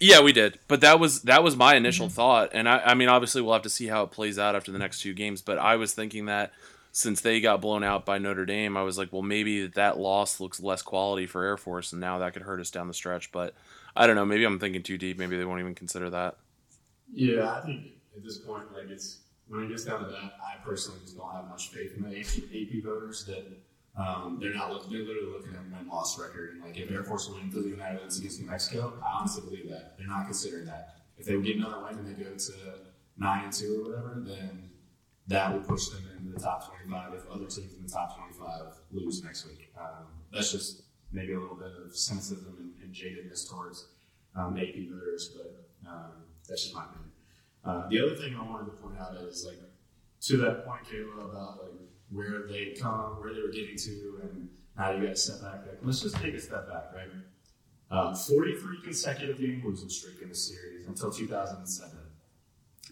Yeah, 0.00 0.20
we 0.22 0.32
did, 0.32 0.58
but 0.68 0.80
that 0.80 0.98
was 0.98 1.22
that 1.22 1.42
was 1.44 1.56
my 1.56 1.76
initial 1.76 2.06
Mm-hmm. 2.08 2.14
thought, 2.14 2.50
and 2.52 2.68
I, 2.68 2.78
I 2.80 2.94
mean, 2.94 3.08
obviously, 3.08 3.40
we'll 3.42 3.52
have 3.54 3.62
to 3.62 3.70
see 3.70 3.86
how 3.86 4.02
it 4.02 4.10
plays 4.10 4.38
out 4.38 4.56
after 4.56 4.72
the 4.72 4.78
next 4.78 5.00
two 5.00 5.14
games. 5.14 5.40
But 5.40 5.56
I 5.58 5.76
was 5.76 5.92
thinking 5.94 6.26
that 6.26 6.52
since 6.92 7.20
they 7.20 7.40
got 7.40 7.60
blown 7.60 7.82
out 7.84 8.04
by 8.04 8.18
Notre 8.18 8.44
Dame, 8.44 8.76
I 8.76 8.82
was 8.82 8.98
like, 8.98 9.12
well, 9.12 9.22
maybe 9.22 9.66
that 9.68 9.98
loss 9.98 10.40
looks 10.40 10.60
less 10.60 10.82
quality 10.82 11.26
for 11.26 11.44
Air 11.44 11.56
Force, 11.56 11.92
and 11.92 12.00
now 12.00 12.18
that 12.18 12.32
could 12.34 12.42
hurt 12.42 12.60
us 12.60 12.70
down 12.70 12.88
the 12.88 12.94
stretch. 12.94 13.30
But 13.32 13.54
I 13.96 14.06
don't 14.06 14.16
know. 14.16 14.24
Maybe 14.26 14.44
I'm 14.44 14.58
thinking 14.58 14.82
too 14.82 14.98
deep. 14.98 15.16
Maybe 15.16 15.36
they 15.36 15.44
won't 15.44 15.60
even 15.60 15.74
consider 15.76 16.10
that. 16.10 16.36
Yeah, 17.12 17.52
I 17.52 17.60
think 17.60 17.86
at 18.16 18.24
this 18.24 18.38
point, 18.38 18.72
like 18.72 18.88
it's 18.88 19.20
when 19.48 19.62
it 19.62 19.68
gets 19.68 19.84
down 19.84 20.00
to 20.00 20.06
that, 20.06 20.32
I 20.42 20.64
personally 20.64 21.00
just 21.02 21.16
don't 21.16 21.32
have 21.32 21.48
much 21.48 21.68
faith 21.68 21.96
in 21.96 22.02
the 22.02 22.20
AP, 22.20 22.84
voters 22.84 23.24
that 23.26 23.44
um, 23.96 24.38
they're 24.40 24.54
not. 24.54 24.90
They're 24.90 25.00
literally 25.00 25.32
looking 25.32 25.54
at 25.54 25.78
win 25.78 25.88
loss 25.88 26.18
record. 26.18 26.54
And 26.54 26.62
like 26.62 26.76
if 26.78 26.90
Air 26.90 27.04
Force 27.04 27.28
win 27.28 27.50
through 27.50 27.62
the 27.62 27.68
United 27.68 28.00
States 28.00 28.18
against 28.18 28.40
New 28.40 28.46
Mexico, 28.46 28.94
I 29.04 29.18
honestly 29.18 29.42
believe 29.44 29.68
that 29.70 29.96
they're 29.98 30.08
not 30.08 30.24
considering 30.24 30.66
that. 30.66 30.96
If 31.16 31.26
they 31.26 31.40
get 31.40 31.56
another 31.56 31.84
win 31.84 31.98
and 31.98 32.06
they 32.06 32.22
go 32.22 32.30
to 32.30 32.52
nine 33.16 33.44
and 33.44 33.52
two 33.52 33.84
or 33.84 33.90
whatever, 33.90 34.22
then 34.26 34.70
that 35.28 35.52
would 35.52 35.66
push 35.66 35.88
them 35.88 36.02
into 36.18 36.32
the 36.32 36.40
top 36.40 36.68
twenty-five. 36.68 37.14
If 37.14 37.28
other 37.30 37.46
teams 37.46 37.74
in 37.74 37.82
the 37.86 37.92
top 37.92 38.16
twenty-five 38.16 38.74
lose 38.90 39.22
next 39.22 39.46
week, 39.46 39.72
um, 39.78 40.06
that's 40.32 40.50
just 40.50 40.82
maybe 41.12 41.34
a 41.34 41.38
little 41.38 41.56
bit 41.56 41.70
of 41.84 41.96
cynicism 41.96 42.56
and, 42.58 42.72
and 42.82 42.92
jadedness 42.92 43.48
towards 43.48 43.86
um, 44.34 44.58
AP 44.58 44.74
voters, 44.90 45.36
but 45.36 45.68
um, 45.88 46.10
that's 46.48 46.62
just 46.62 46.74
my 46.74 46.84
opinion. 46.84 47.10
Uh, 47.64 47.88
the 47.88 48.00
other 48.00 48.16
thing 48.16 48.36
I 48.36 48.42
wanted 48.42 48.66
to 48.66 48.72
point 48.72 48.98
out 48.98 49.14
is 49.16 49.44
like 49.46 49.58
to 50.22 50.36
that 50.38 50.66
point, 50.66 50.84
Kayla, 50.84 51.30
about 51.30 51.62
like 51.62 51.72
where 52.10 52.46
they 52.48 52.74
come, 52.80 53.20
where 53.20 53.32
they 53.32 53.40
were 53.40 53.48
getting 53.48 53.76
to, 53.76 54.20
and 54.22 54.48
now 54.76 54.92
you 54.92 55.06
to 55.06 55.16
step 55.16 55.40
back. 55.42 55.66
Like, 55.66 55.78
let's 55.82 56.00
just 56.00 56.16
take 56.16 56.34
a 56.34 56.40
step 56.40 56.68
back, 56.68 56.94
right? 56.94 57.08
Uh, 57.90 58.14
43 58.14 58.82
consecutive 58.82 59.38
game 59.38 59.62
losing 59.64 59.88
streak 59.88 60.20
in 60.22 60.28
the 60.28 60.34
series 60.34 60.86
until 60.86 61.10
2007. 61.10 61.98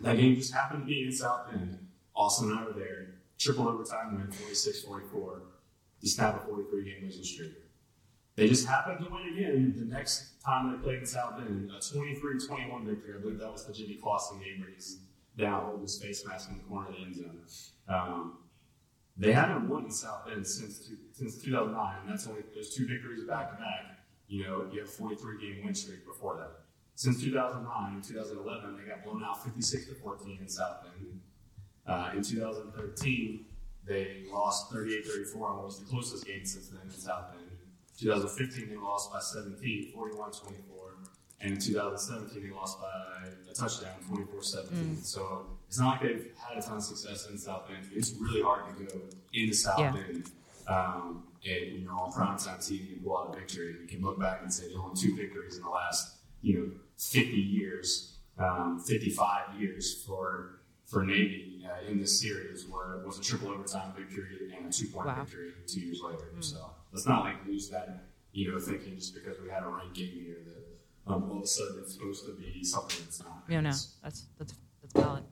That 0.02 0.16
game 0.16 0.36
just 0.36 0.52
happened 0.52 0.82
to 0.82 0.86
be 0.86 1.04
in 1.04 1.12
South 1.12 1.50
Bend. 1.50 1.78
Austin 2.14 2.50
and 2.50 2.58
I 2.58 2.64
were 2.64 2.72
there. 2.72 3.14
Triple 3.38 3.68
overtime 3.68 4.16
win, 4.16 4.28
46-44. 4.28 5.40
Just 6.02 6.18
have 6.20 6.36
a 6.36 6.38
43 6.40 6.84
game 6.84 7.04
losing 7.04 7.24
streak. 7.24 7.52
They 8.42 8.48
just 8.48 8.66
happened 8.66 8.98
to 9.04 9.08
win 9.08 9.28
again 9.32 9.72
the 9.78 9.84
next 9.84 10.42
time 10.44 10.72
they 10.72 10.78
played 10.82 10.98
in 10.98 11.06
South 11.06 11.36
Bend, 11.36 11.70
a 11.70 11.78
23-21 11.78 12.84
victory. 12.84 13.14
I 13.16 13.20
believe 13.20 13.38
that 13.38 13.52
was 13.52 13.64
the 13.64 13.72
Jimmy 13.72 13.94
Clausen 14.02 14.40
game 14.40 14.58
where 14.58 14.70
he's 14.70 14.98
down 15.38 15.62
holding 15.62 15.82
his 15.82 16.02
face 16.02 16.26
mask 16.26 16.50
in 16.50 16.58
the 16.58 16.64
corner 16.64 16.88
of 16.88 16.96
the 16.96 17.02
end 17.02 17.14
zone. 17.14 17.38
Um, 17.88 18.38
they 19.16 19.30
haven't 19.30 19.68
won 19.68 19.84
in 19.84 19.92
South 19.92 20.26
Bend 20.26 20.44
since 20.44 20.90
since 21.12 21.40
2009, 21.40 21.94
and 22.00 22.10
that's 22.10 22.26
only 22.26 22.42
those 22.52 22.74
two 22.74 22.84
victories 22.84 23.22
back 23.28 23.52
to 23.52 23.56
back. 23.58 24.00
You 24.26 24.42
know, 24.42 24.66
you 24.72 24.80
have 24.80 24.90
43 24.90 25.40
game 25.40 25.64
win 25.64 25.72
streak 25.76 26.04
before 26.04 26.36
that. 26.38 26.64
Since 26.96 27.22
2009 27.22 27.94
and 27.94 28.02
2011, 28.02 28.76
they 28.76 28.90
got 28.90 29.04
blown 29.04 29.22
out 29.22 29.44
56 29.44 29.86
to 29.86 29.94
14 29.94 30.38
in 30.40 30.48
South 30.48 30.78
Bend. 30.82 31.20
Uh, 31.86 32.10
in 32.16 32.24
2013, 32.24 33.44
they 33.86 34.24
lost 34.32 34.72
38-34 34.72 35.34
on 35.36 35.56
what 35.58 35.64
was 35.66 35.78
the 35.78 35.86
closest 35.86 36.26
game 36.26 36.44
since 36.44 36.70
then 36.70 36.80
in 36.82 36.90
South 36.90 37.30
Bend. 37.30 37.41
2015, 38.02 38.68
they 38.70 38.76
lost 38.76 39.12
by 39.12 39.20
17, 39.20 39.92
41-24. 39.96 40.52
And 41.40 41.54
in 41.54 41.58
2017, 41.60 42.42
they 42.48 42.54
lost 42.54 42.80
by 42.80 42.88
a 43.50 43.54
touchdown, 43.54 43.92
24-17. 44.10 45.04
So 45.04 45.46
it's 45.68 45.78
not 45.78 45.92
like 45.92 46.02
they've 46.02 46.26
had 46.36 46.58
a 46.58 46.62
ton 46.62 46.76
of 46.76 46.82
success 46.82 47.28
in 47.30 47.38
South 47.38 47.68
Bend. 47.68 47.88
It's 47.94 48.12
really 48.20 48.42
hard 48.42 48.62
to 48.76 48.84
go 48.84 49.00
into 49.32 49.54
South 49.54 49.78
Yeah. 49.80 49.92
Bend 49.92 50.30
um, 50.68 51.24
and, 51.44 51.72
you 51.72 51.84
know, 51.84 51.92
on 51.98 52.12
primetime 52.12 52.58
TV 52.58 52.92
and 52.94 53.04
pull 53.04 53.18
out 53.18 53.34
a 53.34 53.38
victory. 53.38 53.76
You 53.80 53.86
can 53.88 54.02
look 54.02 54.20
back 54.20 54.40
and 54.42 54.52
say 54.52 54.68
they 54.68 54.74
only 54.74 54.94
two 55.00 55.16
victories 55.16 55.56
in 55.56 55.62
the 55.64 55.70
last, 55.70 56.16
you 56.42 56.58
know, 56.58 56.70
50 56.98 57.28
years, 57.36 58.18
um, 58.38 58.78
55 58.80 59.60
years 59.60 60.02
for 60.04 60.58
for 60.86 61.02
Navy 61.04 61.64
uh, 61.66 61.90
in 61.90 61.98
this 61.98 62.20
series, 62.20 62.66
where 62.68 63.00
it 63.00 63.06
was 63.06 63.18
a 63.18 63.22
triple 63.22 63.48
overtime 63.48 63.92
victory 63.96 64.52
and 64.54 64.66
a 64.66 64.70
two 64.70 64.86
point 64.88 65.06
Wow. 65.06 65.24
victory 65.24 65.52
two 65.66 65.80
years 65.80 66.00
later. 66.04 66.28
So 66.40 66.70
let's 66.92 67.06
not 67.06 67.24
like 67.24 67.46
lose 67.46 67.70
that, 67.70 68.04
you 68.32 68.50
know, 68.50 68.58
thinking 68.58 68.96
just 68.96 69.14
because 69.14 69.40
we 69.40 69.48
had 69.48 69.62
a 69.62 69.68
ranked 69.68 69.94
game 69.94 70.12
here 70.12 70.36
that 70.44 71.12
um, 71.12 71.30
all 71.30 71.38
of 71.38 71.42
a 71.42 71.46
sudden 71.46 71.78
it's 71.80 71.94
supposed 71.94 72.26
to 72.26 72.32
be 72.32 72.62
something 72.62 73.04
that's 73.04 73.22
not. 73.22 73.48
No, 73.48 73.60
no, 73.60 73.70
that's 73.70 74.26
that's 74.38 74.54
that's 74.80 74.92
valid. 74.94 75.24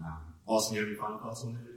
Um, 0.00 0.18
Austin, 0.46 0.76
you 0.76 0.80
have 0.80 0.88
any 0.88 0.98
final 0.98 1.18
thoughts 1.18 1.44
on 1.44 1.54
that? 1.54 1.76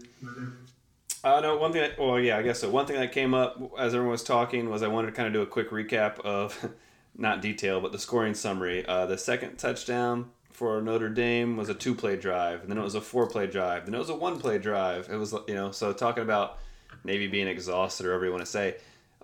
Uh, 1.21 1.41
no, 1.41 1.57
one 1.57 1.73
thing. 1.73 1.81
That, 1.81 1.99
well, 1.99 2.19
yeah, 2.19 2.37
I 2.37 2.41
guess 2.41 2.59
so. 2.59 2.69
One 2.69 2.85
thing 2.85 2.97
that 2.97 3.11
came 3.11 3.33
up 3.33 3.59
as 3.77 3.93
everyone 3.93 4.11
was 4.11 4.23
talking 4.23 4.69
was 4.69 4.83
I 4.83 4.87
wanted 4.87 5.07
to 5.07 5.13
kind 5.13 5.27
of 5.27 5.33
do 5.33 5.41
a 5.41 5.45
quick 5.45 5.69
recap 5.69 6.19
of, 6.21 6.69
not 7.17 7.41
detail, 7.41 7.81
but 7.81 7.91
the 7.91 7.99
scoring 7.99 8.33
summary. 8.33 8.85
Uh, 8.85 9.05
the 9.05 9.17
second 9.17 9.57
touchdown 9.57 10.31
for 10.49 10.81
Notre 10.81 11.09
Dame 11.09 11.57
was 11.57 11.67
a 11.69 11.73
two-play 11.73 12.15
drive, 12.15 12.61
and 12.61 12.69
then 12.69 12.77
it 12.77 12.83
was 12.83 12.95
a 12.95 13.01
four-play 13.01 13.47
drive, 13.47 13.85
then 13.85 13.95
it 13.95 13.97
was 13.97 14.09
a 14.09 14.15
one-play 14.15 14.59
drive. 14.59 15.09
It 15.09 15.17
was, 15.17 15.33
you 15.47 15.55
know, 15.55 15.71
so 15.71 15.91
talking 15.91 16.23
about 16.23 16.59
Navy 17.03 17.27
being 17.27 17.47
exhausted 17.47 18.05
or 18.05 18.09
whatever 18.09 18.25
you 18.25 18.31
want 18.31 18.45
to 18.45 18.51
say, 18.51 18.75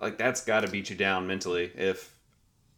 like 0.01 0.17
that's 0.17 0.41
got 0.41 0.61
to 0.61 0.67
beat 0.67 0.89
you 0.89 0.95
down 0.95 1.27
mentally 1.27 1.71
if 1.75 2.13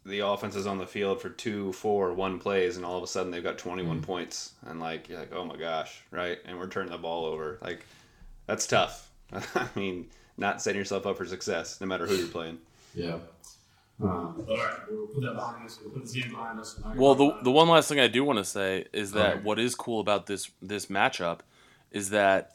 the 0.04 0.20
offense 0.20 0.56
is 0.56 0.66
on 0.66 0.78
the 0.78 0.86
field 0.86 1.20
for 1.20 1.28
two, 1.28 1.72
four, 1.72 2.12
one 2.14 2.38
plays, 2.38 2.76
and 2.76 2.86
all 2.86 2.96
of 2.96 3.02
a 3.02 3.06
sudden 3.06 3.30
they've 3.30 3.42
got 3.42 3.58
21 3.58 4.00
points, 4.00 4.52
and 4.66 4.80
like 4.80 5.08
you're 5.08 5.18
like, 5.18 5.32
oh 5.34 5.44
my 5.44 5.56
gosh, 5.56 6.00
right? 6.10 6.38
And 6.46 6.58
we're 6.58 6.68
turning 6.68 6.92
the 6.92 6.98
ball 6.98 7.26
over, 7.26 7.58
like 7.60 7.84
that's 8.46 8.66
tough. 8.66 9.10
I 9.32 9.68
mean, 9.74 10.06
not 10.38 10.62
setting 10.62 10.78
yourself 10.78 11.06
up 11.06 11.18
for 11.18 11.26
success, 11.26 11.80
no 11.80 11.86
matter 11.86 12.06
who 12.06 12.14
you're 12.14 12.28
playing. 12.28 12.58
Yeah. 12.94 13.18
Um, 14.00 14.46
all 14.48 14.56
right, 14.56 14.76
we'll 14.88 15.08
put 15.08 15.22
that 15.24 15.34
behind 15.34 15.66
us. 15.66 15.78
We'll 15.82 15.92
put 15.92 16.02
this 16.04 16.12
game 16.12 16.30
behind 16.30 16.60
us. 16.60 16.80
Well, 16.94 17.16
the 17.16 17.36
the 17.42 17.50
one 17.50 17.68
last 17.68 17.88
thing 17.88 17.98
I 17.98 18.06
do 18.06 18.24
want 18.24 18.38
to 18.38 18.44
say 18.44 18.86
is 18.92 19.10
that 19.12 19.34
Okay. 19.34 19.42
what 19.42 19.58
is 19.58 19.74
cool 19.74 20.00
about 20.00 20.26
this 20.26 20.50
this 20.62 20.86
matchup 20.86 21.40
is 21.90 22.10
that 22.10 22.54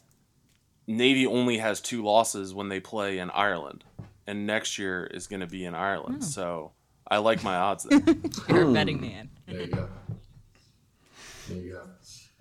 Navy 0.87 1.25
only 1.25 1.57
has 1.57 1.79
two 1.81 2.03
losses 2.03 2.53
when 2.53 2.69
they 2.69 2.79
play 2.79 3.19
in 3.19 3.29
Ireland, 3.31 3.83
and 4.27 4.45
next 4.45 4.77
year 4.77 5.05
is 5.05 5.27
going 5.27 5.39
to 5.39 5.47
be 5.47 5.65
in 5.65 5.75
Ireland. 5.75 6.23
So 6.23 6.71
I 7.07 7.17
like 7.17 7.43
my 7.43 7.55
odds 7.55 7.83
there. 7.89 8.01
You're 8.49 8.69
a 8.69 8.73
betting 8.73 9.01
man. 9.01 9.29
There 9.47 9.61
you 9.61 9.67
go. 9.67 9.89
There 11.47 11.57
you 11.57 11.71
go. 11.71 11.81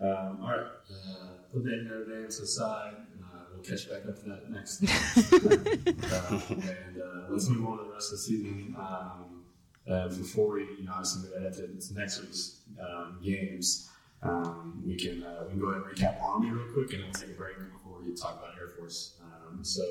Um, 0.00 0.38
all 0.42 0.50
right. 0.50 0.66
Uh, 0.90 1.26
put 1.52 1.64
that 1.64 1.82
Notre 1.84 2.04
Dame 2.06 2.24
aside. 2.26 2.94
Uh, 3.22 3.38
we'll 3.54 3.62
catch 3.62 3.88
back 3.88 4.04
up 4.08 4.18
to 4.22 4.28
that 4.30 4.50
next. 4.50 4.82
uh, 4.82 6.40
and 6.50 7.00
uh, 7.00 7.26
let's 7.30 7.48
move 7.48 7.66
on 7.68 7.78
to 7.78 7.84
the 7.84 7.90
rest 7.92 8.12
of 8.12 8.18
the 8.18 8.24
season. 8.24 8.74
Um, 8.78 9.44
uh, 9.88 10.08
before 10.08 10.54
we, 10.54 10.62
you 10.78 10.84
know, 10.84 10.92
obviously 10.92 11.28
move 11.28 11.38
ahead 11.38 11.52
to, 11.54 11.86
to 11.88 11.94
next 11.94 12.20
week's 12.20 12.60
um, 12.80 13.18
games, 13.22 13.88
um, 14.22 14.82
we 14.86 14.94
can 14.96 15.22
uh, 15.24 15.42
we 15.44 15.50
can 15.50 15.60
go 15.60 15.66
ahead 15.66 15.82
and 15.82 15.96
recap 15.96 16.22
Army 16.22 16.50
real 16.50 16.72
quick, 16.72 16.92
and 16.92 17.02
then 17.02 17.10
take 17.12 17.30
a 17.30 17.34
break 17.34 17.56
before 17.58 17.81
we 18.04 18.14
talk 18.14 18.38
about 18.38 18.58
Air 18.60 18.68
Force. 18.68 19.20
Um, 19.22 19.64
so. 19.64 19.82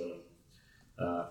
Uh, 1.00 1.04
uh, 1.04 1.28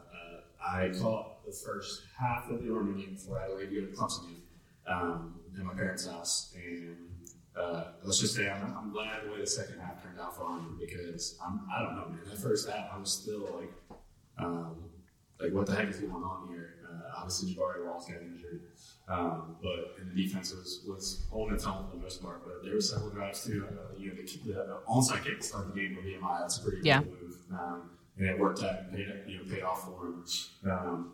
I 0.63 0.91
caught 1.01 1.45
the 1.45 1.53
first 1.53 2.03
half 2.19 2.51
of 2.51 2.63
the 2.63 2.75
Army 2.75 3.03
game 3.03 3.15
before 3.15 3.39
I 3.39 3.43
had 3.43 3.59
to 3.59 3.67
to 3.67 3.87
to 3.87 3.97
Clemson 3.97 4.29
game 4.29 4.43
um, 4.87 5.41
at 5.59 5.65
my 5.65 5.75
parents' 5.75 6.07
house, 6.07 6.55
and 6.55 6.97
uh, 7.57 7.85
let's 8.05 8.19
just 8.19 8.35
say 8.35 8.49
I'm, 8.49 8.77
I'm 8.77 8.93
glad 8.93 9.25
the 9.25 9.33
way 9.33 9.41
the 9.41 9.47
second 9.47 9.81
half 9.81 10.03
turned 10.03 10.21
out 10.21 10.37
for 10.37 10.45
Army 10.45 10.71
because 10.79 11.39
I'm, 11.45 11.61
I 11.75 11.83
don't 11.83 11.97
know, 11.97 12.09
man. 12.09 12.21
That 12.27 12.39
first 12.39 12.69
half, 12.69 12.91
I 12.93 12.99
was 12.99 13.13
still 13.13 13.61
like, 13.61 13.99
um, 14.39 14.91
like 15.41 15.53
what 15.53 15.67
the 15.67 15.75
heck 15.75 15.89
is 15.89 15.99
going 15.99 16.13
on 16.13 16.49
here? 16.49 16.77
Uh, 16.89 17.19
obviously, 17.19 17.55
Jabari 17.55 17.87
Laws 17.87 18.07
got 18.07 18.21
injured, 18.21 18.63
um, 19.11 19.57
but 19.63 19.97
and 20.01 20.11
the 20.11 20.23
defense 20.23 20.53
was 20.55 20.85
was 20.89 21.27
holding 21.31 21.55
its 21.55 21.67
own 21.67 21.85
for 21.91 21.97
the 21.97 22.03
most 22.03 22.23
part. 22.23 22.45
But 22.45 22.63
there 22.65 22.75
were 22.75 22.81
several 22.81 23.11
drives 23.11 23.45
too. 23.45 23.67
Uh, 23.69 23.99
you 23.99 24.09
know, 24.09 24.15
the, 24.15 24.53
the 24.53 24.79
onside 24.89 25.25
kick 25.25 25.41
to 25.41 25.47
start 25.47 25.75
the 25.75 25.81
game 25.81 25.97
for 25.97 26.03
VMI. 26.03 26.41
That's 26.41 26.59
a 26.59 26.63
pretty 26.63 26.83
Yeah. 26.83 27.03
good 27.03 27.13
move. 27.23 27.37
Um, 27.53 27.91
and 28.19 28.27
it 28.29 28.39
worked 28.39 28.63
out 28.63 28.81
and 28.81 28.93
paid, 28.93 29.09
you 29.27 29.39
know, 29.39 29.45
paid 29.53 29.63
off 29.63 29.85
for 29.85 30.07
him. 30.07 30.25
Um, 30.71 31.13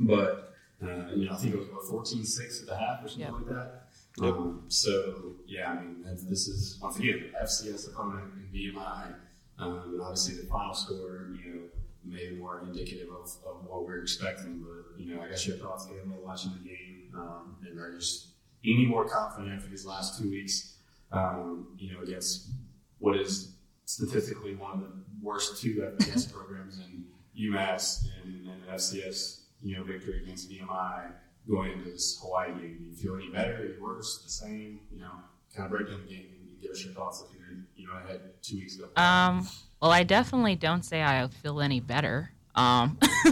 but 0.00 0.54
uh, 0.82 0.86
you 1.14 1.26
know, 1.26 1.32
I 1.32 1.36
think 1.36 1.54
it 1.54 1.58
was 1.58 1.68
what 1.90 2.04
14-6 2.04 2.60
at 2.62 2.66
the 2.68 2.76
half 2.76 3.04
or 3.04 3.08
something 3.08 3.20
Yeah. 3.26 3.30
like 3.30 3.46
that. 3.48 3.82
Um, 4.20 4.64
so 4.68 5.36
yeah, 5.46 5.70
I 5.70 5.74
mean, 5.82 6.02
that's, 6.04 6.24
this 6.24 6.48
is 6.48 6.78
once 6.82 6.98
again 6.98 7.30
FCS 7.42 7.88
opponent 7.92 8.30
and 8.34 8.52
VMI, 8.52 9.14
um, 9.58 9.78
and 9.94 10.00
obviously 10.02 10.34
the 10.42 10.46
final 10.48 10.74
score, 10.74 11.28
you 11.42 11.54
know, 11.54 11.60
maybe 12.04 12.34
more 12.36 12.60
indicative 12.60 13.08
of, 13.08 13.34
of 13.46 13.64
what 13.66 13.86
we're 13.86 14.02
expecting. 14.02 14.60
But 14.62 15.00
you 15.02 15.14
know, 15.14 15.22
I 15.22 15.28
guess 15.28 15.46
your 15.46 15.56
thoughts, 15.56 15.86
Kayla, 15.86 16.20
watching 16.22 16.52
the 16.62 16.68
game, 16.68 16.91
um, 17.14 17.56
and 17.66 17.78
are 17.78 17.90
you 17.90 17.98
just 17.98 18.28
any 18.64 18.86
more 18.86 19.08
confident 19.08 19.52
after 19.52 19.68
these 19.68 19.84
last 19.84 20.20
two 20.20 20.30
weeks? 20.30 20.76
Um, 21.10 21.68
you 21.78 21.92
know, 21.92 22.00
against 22.02 22.50
what 22.98 23.16
is 23.16 23.54
statistically 23.84 24.54
one 24.54 24.72
of 24.72 24.80
the 24.80 24.92
worst 25.20 25.60
two 25.60 25.92
FBS 25.98 26.32
programs 26.32 26.78
in 26.78 27.04
UMass 27.38 28.06
and, 28.24 28.48
and 28.48 28.62
FCS, 28.70 29.42
you 29.62 29.76
know, 29.76 29.84
victory 29.84 30.22
against 30.22 30.50
VMI. 30.50 31.12
going 31.48 31.72
into 31.72 31.90
this 31.90 32.18
Hawaii 32.22 32.52
game? 32.52 32.78
Do 32.78 32.84
you 32.84 32.94
feel 32.94 33.16
any 33.16 33.28
better, 33.30 33.56
any 33.56 33.80
worse, 33.80 34.22
the 34.22 34.30
same? 34.30 34.80
You 34.92 35.00
know, 35.00 35.10
kind 35.54 35.66
of 35.66 35.70
break 35.70 35.88
down 35.88 36.00
the 36.06 36.12
game 36.12 36.26
and 36.30 36.60
give 36.62 36.70
us 36.70 36.84
your 36.84 36.94
thoughts 36.94 37.20
looking 37.20 37.40
at, 37.42 37.56
you 37.76 37.86
know, 37.86 37.94
ahead 38.04 38.20
two 38.42 38.56
weeks 38.56 38.76
ago. 38.76 38.88
Um, 38.96 39.46
well, 39.80 39.90
I 39.90 40.04
definitely 40.04 40.56
don't 40.56 40.84
say 40.84 41.02
I 41.02 41.26
feel 41.42 41.60
any 41.60 41.80
better. 41.80 42.30
Um, 42.54 42.98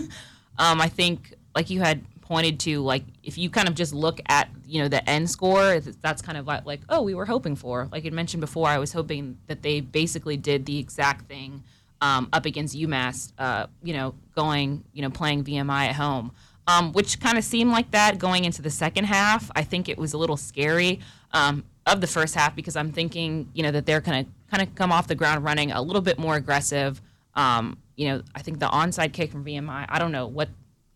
um, 0.59 0.81
I 0.81 0.89
think, 0.89 1.35
like 1.55 1.71
you 1.71 1.81
had 1.81 2.05
pointed 2.31 2.61
to, 2.61 2.81
like 2.81 3.03
if 3.25 3.37
you 3.37 3.51
kind 3.51 3.67
of 3.69 3.75
just 3.75 3.93
look 3.93 4.21
at 4.29 4.49
you 4.65 4.81
know 4.81 4.87
the 4.87 5.07
end 5.11 5.29
score, 5.29 5.81
that's 5.81 6.23
kind 6.23 6.39
of 6.39 6.47
like, 6.47 6.65
like 6.65 6.81
oh, 6.89 7.03
we 7.03 7.13
were 7.13 7.27
hoping 7.27 7.57
for. 7.57 7.89
Like 7.91 8.05
you 8.05 8.13
mentioned 8.13 8.41
before, 8.41 8.69
I 8.69 8.79
was 8.79 8.93
hoping 8.93 9.37
that 9.49 9.63
they 9.63 9.81
basically 9.81 10.37
did 10.37 10.65
the 10.65 10.79
exact 10.79 11.27
thing 11.27 11.65
um, 12.01 12.29
up 12.33 12.47
against 12.47 12.77
UMass. 12.77 13.33
Uh, 13.37 13.67
you 13.83 13.93
know, 13.95 14.15
going 14.37 14.85
you 14.93 15.03
know 15.03 15.11
playing 15.11 15.43
VMI 15.43 15.89
at 15.89 15.97
home. 15.97 16.31
Um, 16.69 16.93
which 16.93 17.19
kind 17.19 17.37
of 17.37 17.43
seemed 17.43 17.73
like 17.73 17.91
that 17.91 18.21
going 18.21 18.45
into 18.45 18.63
the 18.63 18.71
second 18.71 19.07
half. 19.07 19.51
I 19.57 19.65
think 19.65 19.89
it 19.89 19.99
was 19.99 20.13
a 20.13 20.19
little 20.19 20.37
scary 20.37 21.01
um, 21.33 21.65
of 21.85 22.01
the 22.01 22.07
first 22.07 22.37
half 22.37 22.55
because 22.55 22.77
I'm 22.77 22.93
thinking, 22.93 23.49
you 23.55 23.65
know, 23.65 23.73
that 23.73 23.87
they're 23.87 24.01
going 24.01 24.25
to 24.25 24.31
kind 24.53 24.63
of 24.63 24.73
come 24.77 24.93
off 24.93 25.09
the 25.09 25.17
ground 25.17 25.43
running 25.43 25.73
a 25.73 25.83
little 25.83 26.03
bit 26.03 26.17
more 26.17 26.37
aggressive. 26.37 27.03
Um, 27.35 27.77
you 27.97 28.09
know, 28.09 28.23
I 28.37 28.43
think 28.43 28.61
the 28.61 28.67
onside 28.67 29.13
kick 29.13 29.33
from 29.33 29.45
VMI, 29.45 29.87
I 29.89 29.99
don't 29.99 30.13
know 30.13 30.29
what 30.29 30.49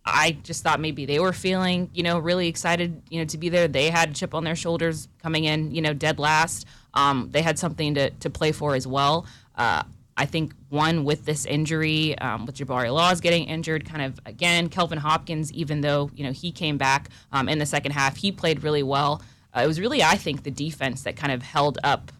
I 0.04 0.32
just 0.42 0.62
thought 0.62 0.80
maybe 0.80 1.06
they 1.06 1.18
were 1.18 1.32
feeling, 1.32 1.90
you 1.94 2.02
know, 2.02 2.18
really 2.18 2.48
excited, 2.48 3.02
you 3.08 3.20
know, 3.20 3.24
to 3.26 3.38
be 3.38 3.48
there. 3.48 3.68
They 3.68 3.88
had 3.90 4.10
a 4.10 4.12
chip 4.12 4.34
on 4.34 4.44
their 4.44 4.56
shoulders 4.56 5.08
coming 5.22 5.44
in, 5.44 5.74
you 5.74 5.80
know, 5.80 5.94
dead 5.94 6.18
last. 6.18 6.66
Um, 6.92 7.28
they 7.30 7.40
had 7.40 7.58
something 7.58 7.94
to, 7.94 8.10
to 8.10 8.30
play 8.30 8.52
for 8.52 8.74
as 8.74 8.86
well. 8.86 9.26
Uh, 9.56 9.82
I 10.16 10.26
think 10.26 10.52
one 10.68 11.04
with 11.04 11.24
this 11.24 11.44
injury, 11.46 12.16
um, 12.18 12.46
with 12.46 12.56
Jabari 12.56 12.92
Laws 12.92 13.20
getting 13.20 13.44
injured, 13.44 13.84
kind 13.84 14.02
of 14.02 14.20
again, 14.26 14.68
Kelvin 14.68 14.98
Hopkins, 14.98 15.52
even 15.52 15.80
though 15.80 16.10
you 16.14 16.24
know 16.24 16.32
he 16.32 16.52
came 16.52 16.78
back 16.78 17.08
um, 17.32 17.48
in 17.48 17.58
the 17.58 17.66
second 17.66 17.92
half, 17.92 18.16
he 18.16 18.30
played 18.30 18.62
really 18.62 18.82
well. 18.82 19.22
Uh, 19.56 19.62
it 19.64 19.66
was 19.66 19.80
really, 19.80 20.02
I 20.02 20.16
think, 20.16 20.42
the 20.42 20.50
defense 20.50 21.02
that 21.02 21.16
kind 21.16 21.32
of 21.32 21.42
held 21.42 21.78
up 21.82 22.12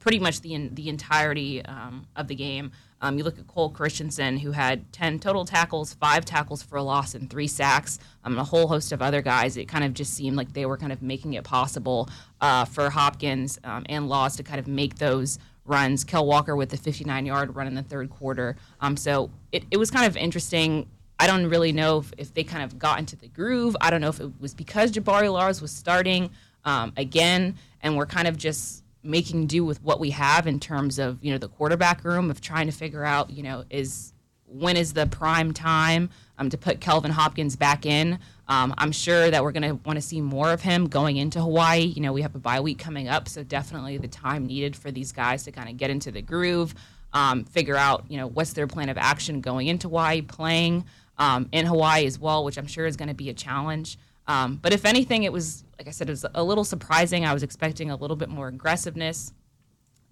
pretty 0.00 0.18
much 0.18 0.40
the 0.42 0.68
the 0.72 0.88
entirety 0.88 1.64
um, 1.64 2.06
of 2.16 2.28
the 2.28 2.34
game. 2.34 2.72
Um, 3.00 3.16
you 3.16 3.24
look 3.24 3.38
at 3.38 3.46
Cole 3.46 3.70
Christensen, 3.70 4.38
who 4.38 4.52
had 4.52 4.92
10 4.92 5.18
total 5.20 5.44
tackles, 5.44 5.94
five 5.94 6.24
tackles 6.24 6.62
for 6.62 6.76
a 6.76 6.82
loss, 6.82 7.14
and 7.14 7.30
three 7.30 7.46
sacks, 7.46 7.98
um, 8.24 8.32
and 8.32 8.40
a 8.40 8.44
whole 8.44 8.68
host 8.68 8.92
of 8.92 9.00
other 9.00 9.22
guys. 9.22 9.56
It 9.56 9.68
kind 9.68 9.84
of 9.84 9.94
just 9.94 10.14
seemed 10.14 10.36
like 10.36 10.52
they 10.52 10.66
were 10.66 10.76
kind 10.76 10.92
of 10.92 11.02
making 11.02 11.34
it 11.34 11.44
possible 11.44 12.08
uh, 12.40 12.64
for 12.64 12.90
Hopkins 12.90 13.58
um, 13.64 13.84
and 13.88 14.08
Laws 14.08 14.36
to 14.36 14.42
kind 14.42 14.60
of 14.60 14.66
make 14.66 14.96
those 14.96 15.38
runs. 15.64 16.04
Kell 16.04 16.26
Walker 16.26 16.56
with 16.56 16.70
the 16.70 16.76
59 16.76 17.26
yard 17.26 17.56
run 17.56 17.66
in 17.66 17.74
the 17.74 17.82
third 17.82 18.10
quarter. 18.10 18.56
Um, 18.80 18.96
so 18.96 19.30
it, 19.52 19.64
it 19.70 19.76
was 19.76 19.90
kind 19.90 20.06
of 20.06 20.16
interesting. 20.16 20.88
I 21.18 21.26
don't 21.26 21.46
really 21.46 21.72
know 21.72 21.98
if, 21.98 22.12
if 22.18 22.34
they 22.34 22.44
kind 22.44 22.64
of 22.64 22.78
got 22.78 22.98
into 22.98 23.16
the 23.16 23.28
groove. 23.28 23.76
I 23.80 23.90
don't 23.90 24.00
know 24.00 24.08
if 24.08 24.20
it 24.20 24.30
was 24.40 24.54
because 24.54 24.92
Jabari 24.92 25.32
Laws 25.32 25.62
was 25.62 25.70
starting 25.70 26.30
um, 26.64 26.92
again, 26.96 27.56
and 27.82 27.96
we're 27.96 28.06
kind 28.06 28.28
of 28.28 28.36
just 28.36 28.79
making 29.02 29.46
do 29.46 29.64
with 29.64 29.82
what 29.82 29.98
we 29.98 30.10
have 30.10 30.46
in 30.46 30.60
terms 30.60 30.98
of 30.98 31.18
you 31.22 31.32
know 31.32 31.38
the 31.38 31.48
quarterback 31.48 32.04
room 32.04 32.30
of 32.30 32.40
trying 32.40 32.66
to 32.66 32.72
figure 32.72 33.04
out 33.04 33.30
you 33.30 33.42
know 33.42 33.64
is 33.70 34.12
when 34.46 34.76
is 34.76 34.92
the 34.92 35.06
prime 35.06 35.52
time 35.52 36.10
um, 36.38 36.50
to 36.50 36.58
put 36.58 36.80
Kelvin 36.80 37.10
Hopkins 37.10 37.54
back 37.54 37.86
in. 37.86 38.18
Um, 38.48 38.74
I'm 38.78 38.92
sure 38.92 39.30
that 39.30 39.44
we're 39.44 39.52
going 39.52 39.62
to 39.62 39.74
want 39.84 39.96
to 39.96 40.02
see 40.02 40.20
more 40.20 40.52
of 40.52 40.62
him 40.62 40.88
going 40.88 41.18
into 41.18 41.40
Hawaii. 41.40 41.82
You 41.82 42.02
know, 42.02 42.12
we 42.12 42.22
have 42.22 42.34
a 42.34 42.38
bye 42.38 42.60
week 42.60 42.78
coming 42.78 43.08
up, 43.08 43.28
so 43.28 43.44
definitely 43.44 43.98
the 43.98 44.08
time 44.08 44.46
needed 44.46 44.74
for 44.74 44.90
these 44.90 45.12
guys 45.12 45.44
to 45.44 45.52
kind 45.52 45.68
of 45.68 45.76
get 45.76 45.90
into 45.90 46.10
the 46.10 46.22
groove, 46.22 46.74
um, 47.12 47.44
figure 47.44 47.76
out, 47.76 48.06
you 48.08 48.16
know, 48.16 48.26
what's 48.26 48.54
their 48.54 48.66
plan 48.66 48.88
of 48.88 48.98
action 48.98 49.40
going 49.40 49.68
into 49.68 49.86
Hawaii, 49.86 50.22
playing 50.22 50.84
um, 51.18 51.48
in 51.52 51.66
Hawaii 51.66 52.06
as 52.06 52.18
well, 52.18 52.44
which 52.44 52.56
I'm 52.56 52.66
sure 52.66 52.86
is 52.86 52.96
going 52.96 53.08
to 53.08 53.14
be 53.14 53.28
a 53.28 53.34
challenge. 53.34 53.98
Um, 54.30 54.60
but 54.62 54.72
if 54.72 54.84
anything, 54.84 55.24
it 55.24 55.32
was, 55.32 55.64
like 55.76 55.88
I 55.88 55.90
said, 55.90 56.08
it 56.08 56.12
was 56.12 56.24
a 56.36 56.44
little 56.44 56.62
surprising. 56.62 57.24
I 57.24 57.34
was 57.34 57.42
expecting 57.42 57.90
a 57.90 57.96
little 57.96 58.14
bit 58.14 58.28
more 58.28 58.46
aggressiveness 58.46 59.32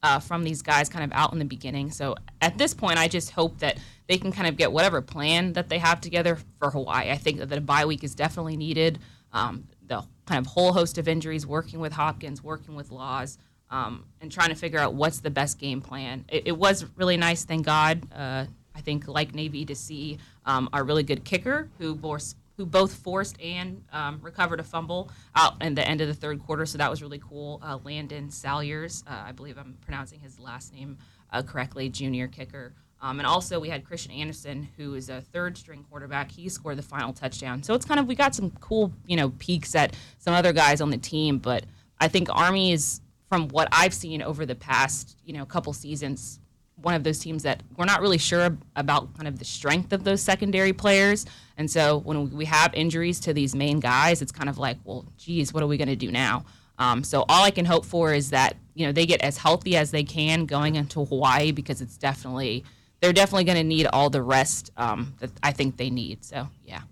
uh, 0.03 0.19
from 0.19 0.43
these 0.43 0.61
guys 0.61 0.89
kind 0.89 1.05
of 1.05 1.17
out 1.17 1.33
in 1.33 1.39
the 1.39 1.45
beginning. 1.45 1.93
So 1.93 2.17
at 2.41 2.59
this 2.59 2.75
point, 2.75 2.99
I 2.99 3.07
just 3.07 3.31
hope 3.31 3.61
that 3.61 3.79
they 4.09 4.19
can 4.19 4.33
kind 4.33 4.49
of 4.49 4.57
get 4.57 4.73
whatever 4.73 5.01
plan 5.01 5.53
that 5.53 5.69
they 5.69 5.79
have 5.79 6.01
together 6.01 6.37
for 6.59 6.71
Hawaii. 6.71 7.13
I 7.13 7.17
think 7.17 7.39
that 7.39 7.57
a 7.57 7.61
bye 7.61 7.85
week 7.85 8.03
is 8.03 8.17
definitely 8.17 8.57
needed. 8.57 8.99
Um, 9.33 9.69
the 9.87 10.03
kind 10.27 10.45
of 10.45 10.47
whole 10.47 10.73
host 10.73 10.99
of 10.99 11.07
injuries, 11.07 11.47
working 11.47 11.79
with 11.79 11.93
Hopkins, 11.93 12.43
working 12.43 12.75
with 12.75 12.91
Laws, 12.91 13.39
um, 13.71 14.05
and 14.21 14.33
trying 14.33 14.49
to 14.49 14.57
figure 14.57 14.81
out 14.81 14.95
what's 14.95 15.21
the 15.21 15.31
best 15.31 15.61
game 15.61 15.81
plan. 15.81 16.25
It, 16.29 16.43
it 16.47 16.59
was 16.59 16.85
really 16.97 17.17
nice, 17.17 17.45
thank 17.45 17.65
God. 17.65 18.03
Uh, 18.13 18.47
I 18.75 18.81
think, 18.81 19.07
like 19.07 19.33
Navy, 19.33 19.65
to 19.67 19.77
see 19.77 20.19
um, 20.45 20.69
our 20.73 20.83
really 20.83 21.05
good 21.05 21.25
kicker 21.25 21.69
who 21.79 21.95
bore 21.95 22.19
who 22.59 22.67
both 22.67 22.93
forced 22.93 23.41
and 23.41 23.83
um, 23.93 24.19
recovered 24.21 24.59
a 24.59 24.65
fumble 24.65 25.11
out 25.37 25.63
in 25.63 25.75
the 25.77 25.89
end 25.89 26.01
of 26.01 26.09
the 26.09 26.15
third 26.15 26.41
quarter. 26.41 26.67
So 26.67 26.77
that 26.77 26.91
was 26.91 27.01
really 27.01 27.21
cool. 27.21 27.61
Uh, 27.63 27.79
Landon 27.85 28.31
Salyers, 28.31 29.05
uh, 29.07 29.23
I 29.27 29.33
believe 29.33 29.57
I'm 29.57 29.79
pronouncing 29.81 30.19
his 30.19 30.41
last 30.41 30.75
name 30.75 30.99
uh, 31.33 31.41
correctly, 31.43 31.89
junior 31.89 32.27
kicker. 32.27 32.75
Um, 33.01 33.21
and 33.21 33.29
also 33.29 33.61
we 33.61 33.69
had 33.69 33.85
Christian 33.85 34.11
Anderson, 34.11 34.69
who 34.77 34.95
is 34.95 35.09
a 35.09 35.21
third 35.21 35.57
string 35.57 35.85
quarterback. 35.89 36.33
He 36.33 36.49
scored 36.49 36.79
the 36.79 36.83
final 36.83 37.13
touchdown. 37.13 37.63
So 37.63 37.75
it's 37.75 37.85
kind 37.87 38.01
of 38.01 38.09
we 38.09 38.17
got 38.17 38.35
some 38.35 38.51
cool, 38.61 38.93
you 39.07 39.17
know, 39.17 39.31
peaks 39.39 39.77
at 39.77 39.95
some 40.19 40.35
other 40.35 40.53
guys 40.53 40.81
on 40.81 40.91
the 40.91 40.99
team. 40.99 41.39
But 41.39 41.65
I 42.01 42.09
think 42.09 42.29
Army 42.29 42.73
is, 42.73 43.01
from 43.29 43.49
what 43.51 43.69
I've 43.71 43.95
seen 43.95 44.21
over 44.21 44.45
the 44.45 44.57
past, 44.57 45.17
you 45.25 45.33
know, 45.33 45.47
couple 45.47 45.73
seasons, 45.73 46.41
one 46.83 46.95
of 46.95 47.05
those 47.05 47.19
teams 47.19 47.43
that 47.43 47.63
we're 47.77 47.85
not 47.85 48.01
really 48.01 48.19
sure 48.19 48.57
about 48.77 49.15
kind 49.17 49.29
of 49.29 49.39
the 49.39 49.45
strength 49.45 49.93
of 49.93 50.05
those 50.05 50.23
secondary 50.23 50.73
players. 50.73 51.27
And 51.57 51.71
so 51.71 51.99
when 51.99 52.31
we 52.31 52.45
have 52.45 52.73
injuries 52.75 53.21
to 53.21 53.33
these 53.33 53.55
main 53.55 53.81
guys, 53.81 54.23
it's 54.23 54.33
kind 54.33 54.49
of 54.49 54.59
like, 54.59 54.79
well, 54.85 55.05
geez, 55.17 55.53
what 55.53 55.63
are 55.63 55.67
we 55.67 55.77
going 55.77 55.89
to 55.89 55.97
do 55.97 56.11
now? 56.11 56.45
Um, 56.79 57.03
so 57.03 57.25
all 57.29 57.45
I 57.45 57.51
can 57.51 57.65
hope 57.65 57.85
for 57.85 58.15
is 58.15 58.31
that 58.31 58.57
you 58.75 58.87
know 58.87 58.93
they 58.93 59.05
get 59.05 59.21
as 59.23 59.37
healthy 59.37 59.77
as 59.77 59.91
they 59.91 60.05
can 60.05 60.47
going 60.47 60.77
into 60.77 61.05
Hawaii 61.05 61.51
because 61.51 61.81
it's 61.81 61.97
definitely 61.97 62.65
they're 63.01 63.13
definitely 63.13 63.45
going 63.45 63.59
to 63.59 63.65
need 63.65 63.87
all 63.87 64.11
the 64.11 64.23
rest 64.23 64.71
um, 64.77 65.15
that 65.19 65.31
I 65.43 65.53
think 65.53 65.77
they 65.77 65.91
need. 65.91 66.25
So 66.25 66.49
yeah. 66.65 66.83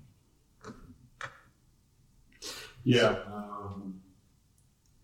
Yeah, 2.82 3.16
um, 3.32 4.00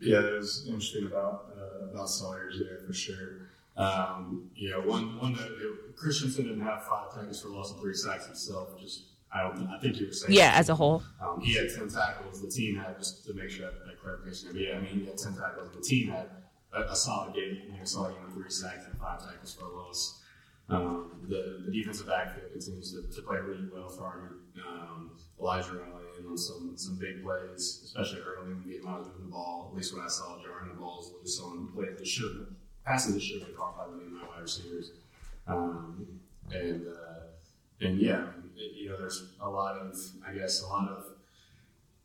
yeah, 0.01 0.21
that 0.21 0.35
was 0.35 0.66
interesting 0.66 1.07
about 1.07 1.53
uh, 1.57 1.90
about 1.92 2.09
Salyers 2.09 2.61
there 2.61 2.79
for 2.87 2.92
sure. 2.92 3.41
Um, 3.83 4.51
you 4.55 4.71
know, 4.71 4.81
one 4.81 5.18
one 5.18 5.35
that 5.35 5.97
Christensen 5.97 6.47
didn't 6.47 6.61
have 6.62 6.85
five 6.85 7.14
tackles 7.14 7.40
for 7.40 7.49
loss 7.49 7.73
and 7.73 7.81
three 7.81 7.95
sacks 7.95 8.27
himself. 8.27 8.81
Just 8.81 9.05
I 9.33 9.42
don't. 9.42 9.66
I 9.68 9.79
think 9.79 9.99
you 9.99 10.07
were 10.07 10.12
saying. 10.12 10.33
Yeah, 10.35 10.53
as 10.55 10.68
a 10.68 10.75
whole. 10.75 11.03
Um, 11.21 11.40
he 11.40 11.55
had 11.55 11.68
ten 11.75 11.88
tackles. 11.88 12.42
The 12.42 12.51
team 12.51 12.77
had 12.77 12.99
just 12.99 13.25
to 13.27 13.35
make 13.35 13.51
sure 13.51 13.66
that, 13.66 13.87
that 13.87 14.01
clarification. 14.01 14.51
Yeah, 14.55 14.77
I 14.77 14.81
mean 14.81 15.01
he 15.01 15.07
had 15.07 15.18
ten 15.18 15.35
tackles. 15.35 15.71
The 15.75 15.81
team 15.83 16.11
had 16.11 16.29
a, 16.73 16.83
a 16.83 16.97
solid 16.97 17.35
game. 17.35 17.59
You 17.66 17.79
know, 17.79 17.85
solid 17.85 18.14
you 18.14 18.21
know 18.21 18.35
three 18.35 18.51
sacks 18.51 18.85
and 18.87 18.99
five 18.99 19.21
tackles 19.21 19.55
for 19.55 19.66
a 19.66 19.75
loss. 19.75 20.21
Um, 20.68 21.27
the, 21.29 21.64
the 21.66 21.73
defensive 21.73 22.07
backfield 22.07 22.53
continues 22.53 22.92
to, 22.92 23.14
to 23.14 23.23
play 23.23 23.38
really 23.38 23.68
well 23.73 23.88
for 23.88 24.05
Army. 24.05 24.37
Um, 24.66 25.11
Elijah 25.40 25.73
Riley 25.73 26.03
on 26.29 26.38
some 26.38 26.73
some 26.77 26.97
big 26.97 27.23
plays, 27.23 27.83
especially 27.85 28.21
early 28.21 28.49
when 28.49 28.64
we 28.64 28.73
get 28.73 28.87
out 28.87 29.07
moving 29.07 29.27
the 29.27 29.31
ball. 29.31 29.68
At 29.71 29.77
least 29.77 29.95
when 29.95 30.05
I 30.05 30.09
saw 30.09 30.40
Jordan 30.42 30.71
the 30.71 30.75
balls 30.81 31.12
loose 31.21 31.40
on 31.40 31.68
plays 31.75 31.99
that 31.99 32.07
should 32.07 32.55
passes 32.85 33.14
that 33.14 33.23
should 33.23 33.40
have 33.40 33.49
been 33.49 33.57
caught 33.57 33.77
by 33.77 33.87
the 33.87 34.11
my 34.11 34.27
wide 34.29 34.42
receivers. 34.42 34.92
Um, 35.47 36.07
and 36.51 36.87
uh, 36.87 37.87
and 37.87 37.99
yeah, 38.01 38.27
you 38.57 38.88
know, 38.90 38.97
there's 38.97 39.25
a 39.40 39.49
lot 39.49 39.77
of 39.77 39.97
I 40.27 40.33
guess 40.33 40.62
a 40.62 40.66
lot 40.66 40.88
of 40.88 41.05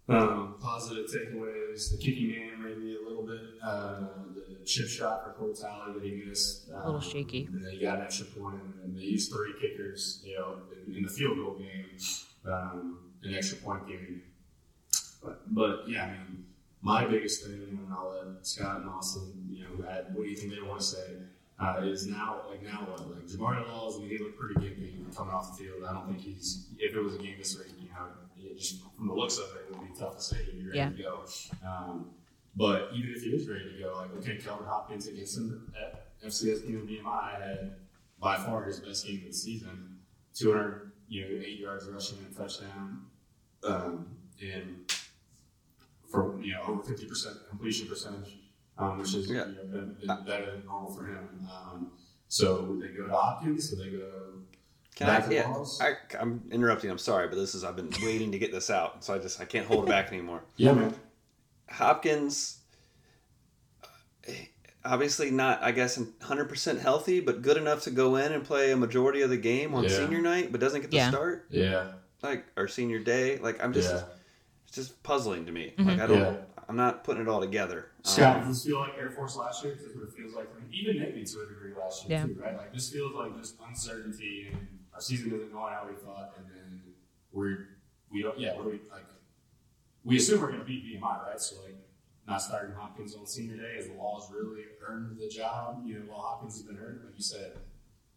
um, 0.09 0.55
positive 0.61 1.05
takeaways. 1.07 1.91
The 1.91 1.97
kicking 1.97 2.29
game 2.29 2.63
maybe 2.63 2.95
a 2.95 3.07
little 3.07 3.25
bit. 3.25 3.41
Uh, 3.63 3.99
the 4.33 4.65
chip 4.65 4.87
shot 4.87 5.23
for 5.23 5.31
Cole 5.31 5.53
Talley 5.53 5.93
that 5.93 6.03
he 6.03 6.23
missed. 6.27 6.69
Um, 6.73 6.81
a 6.81 6.85
little 6.85 7.01
shaky. 7.01 7.45
And 7.45 7.63
then 7.63 7.71
he 7.71 7.79
got 7.81 7.99
an 7.99 8.05
extra 8.05 8.25
point, 8.25 8.61
and 8.83 8.95
they 8.95 9.01
used 9.01 9.31
three 9.31 9.53
kickers. 9.61 10.21
You 10.23 10.35
know, 10.35 10.55
in, 10.87 10.95
in 10.95 11.03
the 11.03 11.09
field 11.09 11.37
goal 11.37 11.57
game, 11.57 11.85
um, 12.45 12.99
an 13.23 13.35
extra 13.35 13.57
point 13.57 13.87
game. 13.87 14.21
But, 15.23 15.53
but 15.53 15.83
yeah, 15.87 16.05
I 16.05 16.07
mean, 16.11 16.45
my 16.87 17.05
biggest 17.05 17.43
thing, 17.43 17.79
and 17.83 17.93
I'll 17.93 18.09
let 18.09 18.47
Scott 18.47 18.77
and 18.79 18.89
Austin, 18.89 19.45
you 19.49 19.63
know, 19.63 19.85
add 19.89 20.15
what 20.15 20.23
do 20.23 20.29
you 20.29 20.37
think 20.37 20.53
they 20.53 20.61
want 20.61 20.79
to 20.79 20.85
say, 20.85 21.17
uh, 21.59 21.81
is 21.83 22.07
now, 22.07 22.43
like, 22.49 22.63
now 22.63 22.87
what? 22.87 23.01
Like, 23.09 23.25
Jabari 23.25 23.67
Laws, 23.67 23.97
I 23.97 23.99
mean, 23.99 24.09
he 24.09 24.17
looked 24.19 24.39
pretty 24.39 24.55
good 24.55 25.15
coming 25.15 25.33
off 25.33 25.57
the 25.57 25.63
field. 25.63 25.83
I 25.87 25.91
don't 25.91 26.07
think 26.07 26.21
he's, 26.21 26.69
if 26.79 26.95
it 26.95 27.01
was 27.01 27.15
a 27.15 27.17
game 27.17 27.35
this 27.37 27.57
week, 27.57 27.73
you 27.77 27.89
know, 27.89 28.55
just 28.55 28.81
from 28.95 29.07
the 29.07 29.13
looks 29.13 29.37
of 29.37 29.45
it, 29.55 29.65
it 29.69 29.77
would 29.77 29.93
be 29.93 29.99
tough 29.99 30.15
to 30.15 30.21
say 30.21 30.37
he'd 30.45 30.59
be 30.59 30.65
ready 30.65 30.77
yeah. 30.77 30.89
to 30.89 30.95
go. 30.95 31.25
Um, 31.67 32.11
but 32.55 32.89
even 32.93 33.11
if 33.13 33.21
he 33.21 33.31
is 33.31 33.49
ready 33.49 33.65
to 33.65 33.83
go, 33.83 33.93
like, 33.97 34.15
okay, 34.19 34.37
Kelvin 34.37 34.65
Hopkins 34.65 35.07
against 35.07 35.37
him 35.37 35.73
at 35.83 36.17
FCS 36.25 36.67
and 36.67 36.87
VMI 36.87 37.41
had 37.41 37.75
by 38.17 38.37
far 38.37 38.63
his 38.63 38.79
best 38.79 39.05
game 39.05 39.19
of 39.19 39.27
the 39.27 39.33
season 39.33 39.97
200, 40.35 40.91
you 41.09 41.21
know, 41.21 41.45
eight 41.45 41.59
yards 41.59 41.85
rushing 41.89 42.19
and 42.19 42.33
a 42.33 42.39
touchdown. 42.39 43.01
Um, 43.63 44.07
and 44.41 44.89
for 46.09 46.39
you 46.41 46.53
know 46.53 46.61
over 46.67 46.83
fifty 46.83 47.05
percent 47.05 47.37
completion 47.49 47.87
percentage, 47.87 48.37
um, 48.77 48.97
which 48.99 49.13
is 49.13 49.29
yeah. 49.29 49.45
you 49.47 49.55
know, 49.55 49.63
been, 49.63 49.97
been 49.99 50.25
better 50.25 50.51
than 50.51 50.65
normal 50.65 50.91
for 50.93 51.05
him. 51.05 51.27
Um, 51.51 51.91
so 52.27 52.77
they 52.81 52.89
go 52.89 53.07
to 53.07 53.13
Hopkins, 53.13 53.69
so 53.69 53.75
they 53.77 53.89
go 53.89 54.03
Can 54.95 55.09
I, 55.09 55.29
yeah, 55.29 55.53
I, 55.81 55.93
I'm 56.19 56.43
interrupting. 56.51 56.89
I'm 56.89 56.97
sorry, 56.97 57.27
but 57.27 57.35
this 57.35 57.55
is 57.55 57.63
I've 57.63 57.75
been 57.75 57.91
waiting 58.03 58.31
to 58.31 58.39
get 58.39 58.51
this 58.51 58.69
out, 58.69 59.03
so 59.03 59.13
I 59.13 59.19
just 59.19 59.39
I 59.39 59.45
can't 59.45 59.65
hold 59.65 59.85
it 59.85 59.89
back 59.89 60.07
anymore. 60.07 60.43
Yeah, 60.57 60.73
man. 60.73 60.93
Hopkins, 61.69 62.59
obviously 64.83 65.31
not, 65.31 65.61
I 65.61 65.71
guess, 65.71 65.97
100% 65.97 66.79
healthy, 66.79 67.19
but 67.19 67.41
good 67.41 67.57
enough 67.57 67.83
to 67.83 67.91
go 67.91 68.15
in 68.15 68.31
and 68.31 68.43
play 68.43 68.71
a 68.71 68.77
majority 68.77 69.21
of 69.21 69.29
the 69.29 69.37
game 69.37 69.73
on 69.75 69.83
Yeah. 69.83 69.89
senior 69.89 70.21
night, 70.21 70.51
but 70.51 70.61
doesn't 70.61 70.81
get 70.81 70.91
the 70.91 70.97
Yeah. 70.97 71.09
start, 71.09 71.47
Yeah. 71.49 71.91
like 72.21 72.45
or 72.55 72.67
senior 72.67 72.99
day. 72.99 73.37
Like 73.37 73.61
I'm 73.63 73.73
just, 73.73 73.93
Yeah. 73.93 74.03
It's 74.67 74.75
just 74.75 75.01
puzzling 75.03 75.45
to 75.45 75.51
me. 75.51 75.73
Mm-hmm. 75.77 75.89
Like 75.89 75.99
I 75.99 76.07
don't, 76.07 76.19
Yeah. 76.19 76.35
I'm 76.69 76.75
not 76.75 77.03
putting 77.03 77.21
it 77.23 77.29
all 77.29 77.39
together. 77.39 77.91
Scott, 78.03 78.37
Um, 78.41 78.47
does 78.47 78.57
this 78.63 78.65
feel 78.69 78.79
like 78.79 78.93
Air 78.99 79.09
Force 79.11 79.35
last 79.37 79.63
year? 79.63 79.75
Because 79.75 79.95
it 80.01 80.13
feels 80.17 80.33
like 80.35 80.47
even 80.71 80.99
maybe 80.99 81.23
to 81.23 81.39
a 81.41 81.45
degree 81.47 81.73
last 81.79 82.07
year 82.09 82.19
Yeah. 82.19 82.25
too, 82.25 82.37
right? 82.41 82.57
Like 82.57 82.73
this 82.73 82.89
feels 82.91 83.13
like 83.13 83.37
just 83.37 83.55
uncertainty 83.65 84.49
and 84.51 84.67
our 84.93 85.01
season 85.01 85.27
isn't 85.33 85.51
going 85.53 85.73
how 85.73 85.87
we 85.89 85.95
thought, 85.95 86.33
and 86.37 86.45
then 86.49 86.81
we're 87.31 87.67
we 88.11 88.21
don't 88.23 88.39
yeah 88.39 88.55
what 88.55 88.63
do 88.63 88.69
we 88.71 88.79
like 88.91 89.03
we 90.03 90.15
assume 90.17 90.39
we're 90.41 90.47
going 90.47 90.59
to 90.59 90.65
beat 90.65 90.83
VMI, 90.85 91.27
right? 91.27 91.39
So 91.39 91.61
like 91.63 91.75
not 92.27 92.41
starting 92.41 92.73
Hopkins 92.75 93.15
on 93.15 93.25
senior 93.27 93.57
day 93.57 93.75
as 93.77 93.87
the 93.87 93.93
Laws 93.93 94.31
really 94.33 94.63
earned 94.85 95.17
the 95.17 95.27
job. 95.29 95.83
You 95.85 95.99
know, 95.99 96.05
while 96.07 96.19
Hopkins 96.21 96.55
has 96.55 96.63
been 96.63 96.75
hurt, 96.77 97.01
like 97.05 97.15
you 97.15 97.23
said, 97.23 97.53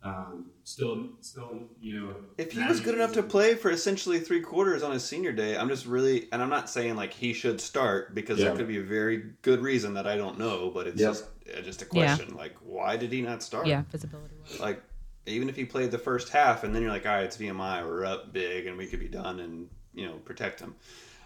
um, 0.02 0.46
still 0.64 1.08
still 1.20 1.60
you 1.80 2.00
know 2.00 2.14
if 2.38 2.52
he 2.52 2.64
was 2.64 2.80
good 2.80 2.94
enough 2.94 3.12
to 3.12 3.22
play 3.22 3.54
for 3.54 3.70
essentially 3.70 4.18
three 4.18 4.40
quarters 4.40 4.82
on 4.82 4.92
his 4.92 5.04
senior 5.04 5.32
day, 5.32 5.56
I'm 5.56 5.68
just 5.68 5.84
really, 5.86 6.26
and 6.32 6.40
I'm 6.42 6.48
not 6.48 6.70
saying 6.70 6.96
like 6.96 7.12
he 7.12 7.32
should 7.34 7.60
start 7.60 8.14
because 8.14 8.38
Yeah. 8.38 8.46
there 8.48 8.56
could 8.56 8.68
be 8.68 8.78
a 8.78 8.82
very 8.82 9.24
good 9.42 9.60
reason 9.60 9.94
that 9.94 10.06
I 10.06 10.16
don't 10.16 10.38
know, 10.38 10.70
but 10.72 10.86
it's 10.86 11.00
Yep. 11.00 11.10
just 11.10 11.24
uh, 11.56 11.60
just 11.62 11.82
a 11.82 11.84
Yeah. 11.92 12.16
question. 12.16 12.34
Like, 12.36 12.56
why 12.62 12.96
did 12.96 13.12
he 13.12 13.20
not 13.20 13.42
start? 13.42 13.66
Yeah, 13.66 13.82
visibility. 13.90 14.34
like 14.58 14.82
even 15.26 15.48
if 15.50 15.54
he 15.56 15.64
played 15.64 15.90
the 15.90 15.98
first 15.98 16.30
half 16.30 16.64
and 16.64 16.74
then 16.74 16.80
you're 16.82 16.90
like, 16.90 17.04
all 17.06 17.12
right, 17.12 17.24
it's 17.24 17.36
VMI, 17.36 17.84
we're 17.84 18.04
up 18.06 18.32
big 18.32 18.66
and 18.66 18.76
we 18.78 18.86
could 18.86 19.00
be 19.00 19.08
done 19.08 19.38
and 19.40 19.68
you 19.94 20.06
know 20.06 20.14
protect 20.24 20.60
him. 20.60 20.74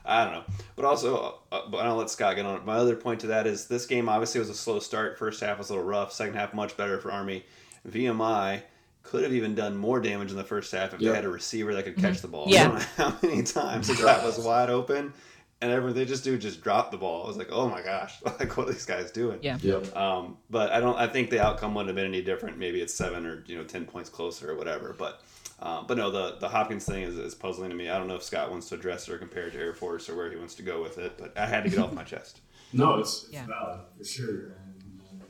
I 0.07 0.25
don't 0.25 0.35
know, 0.35 0.45
but 0.77 0.85
also, 0.85 1.39
uh, 1.53 1.63
but 1.71 1.87
I'll 1.87 1.95
let 1.97 2.11
Scott 2.11 2.37
get 2.37 2.45
on 2.45 2.57
it. 2.57 2.65
My 2.67 2.75
other 2.75 2.97
point 2.97 3.21
to 3.21 3.29
that 3.29 3.47
is 3.47 3.69
this 3.69 3.87
game 3.87 4.09
obviously 4.09 4.39
was 4.41 4.51
a 4.51 4.55
slow 4.55 4.79
start. 4.81 5.17
First 5.19 5.41
half 5.41 5.57
was 5.59 5.71
a 5.71 5.75
little 5.75 5.89
rough. 5.89 6.13
Second 6.13 6.35
half 6.35 6.53
much 6.53 6.77
better 6.77 6.99
for 6.99 7.11
Army. 7.11 7.47
VMI 7.89 8.63
could 9.03 9.23
have 9.23 9.33
even 9.33 9.55
done 9.55 9.77
more 9.77 10.01
damage 10.01 10.31
in 10.31 10.37
the 10.37 10.45
first 10.45 10.73
half 10.73 10.95
if 10.95 11.01
Yeah. 11.01 11.11
they 11.11 11.17
had 11.17 11.25
a 11.25 11.29
receiver 11.29 11.75
that 11.75 11.85
could 11.85 11.97
catch 11.97 12.21
the 12.21 12.29
ball. 12.29 12.47
Yeah. 12.49 12.67
I 12.69 12.69
don't 12.69 12.75
know 12.75 13.11
how 13.11 13.17
many 13.29 13.43
times 13.43 13.89
the 13.89 13.95
guy 14.03 14.25
was 14.25 14.39
wide 14.39 14.71
open 14.71 15.13
and 15.61 15.71
everyone 15.73 15.95
they 15.95 16.05
just 16.07 16.25
do 16.25 16.37
just 16.39 16.63
drop 16.63 16.91
the 16.91 16.97
ball. 16.97 17.25
I 17.25 17.27
was 17.29 17.37
like, 17.37 17.49
oh 17.53 17.69
my 17.69 17.83
gosh, 17.83 18.15
like 18.25 18.57
what 18.57 18.69
are 18.69 18.73
these 18.73 18.87
guys 18.87 19.11
doing? 19.11 19.39
Yeah. 19.43 19.59
Yep. 19.61 19.95
Um, 19.97 20.39
but 20.51 20.73
I 20.73 20.81
don't. 20.81 20.97
I 20.99 21.07
think 21.07 21.31
the 21.31 21.41
outcome 21.45 21.75
wouldn't 21.75 21.89
have 21.89 21.97
been 21.97 22.07
any 22.07 22.23
different. 22.23 22.59
Maybe 22.59 22.81
it's 22.81 22.95
seven 22.95 23.27
or 23.27 23.45
you 23.47 23.57
know 23.59 23.65
ten 23.65 23.85
points 23.85 24.09
closer 24.11 24.51
or 24.51 24.57
whatever. 24.57 24.95
But 24.99 25.23
um, 25.61 25.87
but 25.87 25.97
no, 25.97 26.11
the 26.11 26.37
the 26.41 26.49
Hopkins 26.49 26.85
thing 26.85 27.03
is, 27.05 27.17
is 27.17 27.35
puzzling 27.35 27.71
to 27.71 27.77
me. 27.77 27.89
I 27.89 27.97
don't 27.99 28.09
know 28.09 28.17
if 28.17 28.23
Scott 28.23 28.51
wants 28.51 28.69
to 28.71 28.75
address 28.75 29.09
it 29.09 29.15
or 29.15 29.19
compare 29.19 29.47
it 29.47 29.53
to 29.53 29.59
Air 29.59 29.73
Force 29.75 30.09
or 30.11 30.17
where 30.17 30.31
he 30.31 30.37
wants 30.37 30.55
to 30.57 30.63
go 30.63 30.83
with 30.83 30.99
it. 30.99 31.17
But 31.19 31.37
I 31.39 31.47
had 31.47 31.65
to 31.65 31.71
get 31.71 31.79
off 31.79 31.93
my 31.93 32.05
chest. 32.05 32.41
No, 32.73 32.99
it's, 32.99 33.25
it's 33.25 33.33
Yeah. 33.33 33.47
valid 33.47 33.81
for 33.97 34.05
sure. 34.05 34.57
And, 34.67 35.01
um, 35.23 35.29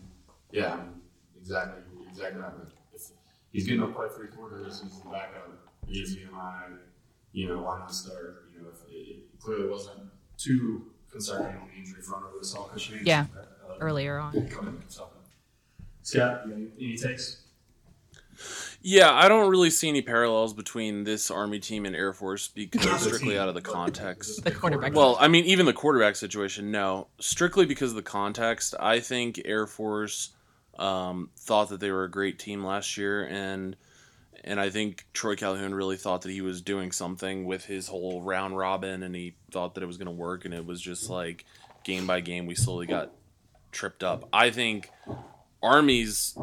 yeah, 0.50 0.78
exactly, 1.38 1.82
exactly 2.14 2.40
right. 2.40 2.52
If 2.94 3.02
he's 3.52 3.66
getting 3.66 3.80
to 3.80 3.88
play 3.88 4.06
three 4.14 4.28
quarters, 4.28 4.82
he's 4.82 5.00
the 5.00 5.08
backup. 5.10 5.50
He 5.86 6.00
is 6.00 6.16
VMI. 6.16 6.78
You 7.32 7.48
know, 7.48 7.62
why 7.62 7.80
not 7.80 7.92
start? 7.92 8.44
You 8.54 8.62
know, 8.62 8.68
if 8.72 8.88
it, 8.90 8.96
it 8.96 9.40
clearly 9.40 9.68
wasn't 9.68 9.98
too 10.38 10.86
concerning 11.10 11.56
on 11.56 11.68
the 11.68 11.78
injury 11.78 12.02
front 12.02 12.24
over 12.24 12.38
this 12.38 12.54
all 12.54 12.64
cushioning. 12.64 13.02
Yeah. 13.04 13.26
Uh, 13.36 13.74
Earlier 13.80 14.18
on. 14.18 14.48
Come 14.48 14.68
in, 14.68 14.82
so. 14.88 15.08
Scott, 16.02 16.42
you 16.46 16.52
got 16.52 16.60
any, 16.60 16.70
any 16.78 16.96
takes? 16.96 17.44
Yeah, 18.82 19.12
I 19.12 19.28
don't 19.28 19.48
really 19.48 19.70
see 19.70 19.88
any 19.88 20.02
parallels 20.02 20.52
between 20.52 21.04
this 21.04 21.30
Army 21.30 21.58
team 21.58 21.86
and 21.86 21.96
Air 21.96 22.12
Force 22.12 22.48
because 22.48 23.00
strictly 23.00 23.38
out 23.38 23.48
of 23.48 23.54
the 23.54 23.62
context. 23.62 24.44
The 24.44 24.50
quarterback. 24.50 24.94
Well, 24.94 25.16
I 25.18 25.28
mean, 25.28 25.44
even 25.46 25.66
the 25.66 25.72
quarterback 25.72 26.16
situation, 26.16 26.70
no. 26.70 27.06
Strictly 27.18 27.64
because 27.64 27.90
of 27.90 27.96
the 27.96 28.02
context, 28.02 28.74
I 28.78 29.00
think 29.00 29.40
Air 29.44 29.66
Force 29.66 30.30
um, 30.78 31.30
thought 31.36 31.68
that 31.70 31.80
they 31.80 31.90
were 31.90 32.04
a 32.04 32.10
great 32.10 32.38
team 32.38 32.64
last 32.64 32.96
year, 32.96 33.26
and 33.26 33.76
and 34.42 34.60
I 34.60 34.68
think 34.70 35.06
Troy 35.12 35.36
Calhoun 35.36 35.74
really 35.74 35.96
thought 35.96 36.22
that 36.22 36.30
he 36.30 36.42
was 36.42 36.60
doing 36.60 36.92
something 36.92 37.46
with 37.46 37.64
his 37.64 37.88
whole 37.88 38.22
round 38.22 38.56
robin, 38.56 39.02
and 39.02 39.14
he 39.14 39.34
thought 39.50 39.74
that 39.74 39.82
it 39.82 39.86
was 39.86 39.96
going 39.96 40.06
to 40.06 40.12
work, 40.12 40.44
and 40.44 40.52
it 40.52 40.66
was 40.66 40.80
just 40.80 41.08
like 41.08 41.44
game 41.84 42.06
by 42.06 42.20
game, 42.20 42.46
we 42.46 42.54
slowly 42.54 42.86
got 42.86 43.12
tripped 43.70 44.02
up. 44.02 44.28
I 44.32 44.50
think 44.50 44.90
Army's 45.62 46.36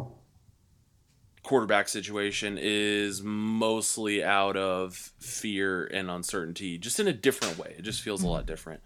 quarterback 1.44 1.90
situation 1.90 2.58
is 2.62 3.22
mostly 3.24 4.24
out 4.24 4.56
of 4.56 5.12
fear 5.20 5.86
and 5.86 6.10
uncertainty, 6.10 6.78
just 6.78 7.00
in 7.00 7.08
a 7.08 7.14
different 7.14 7.58
way. 7.58 7.76
It 7.78 7.82
just 7.82 8.02
feels 8.02 8.24
a 8.24 8.28
lot 8.28 8.46
different. 8.46 8.82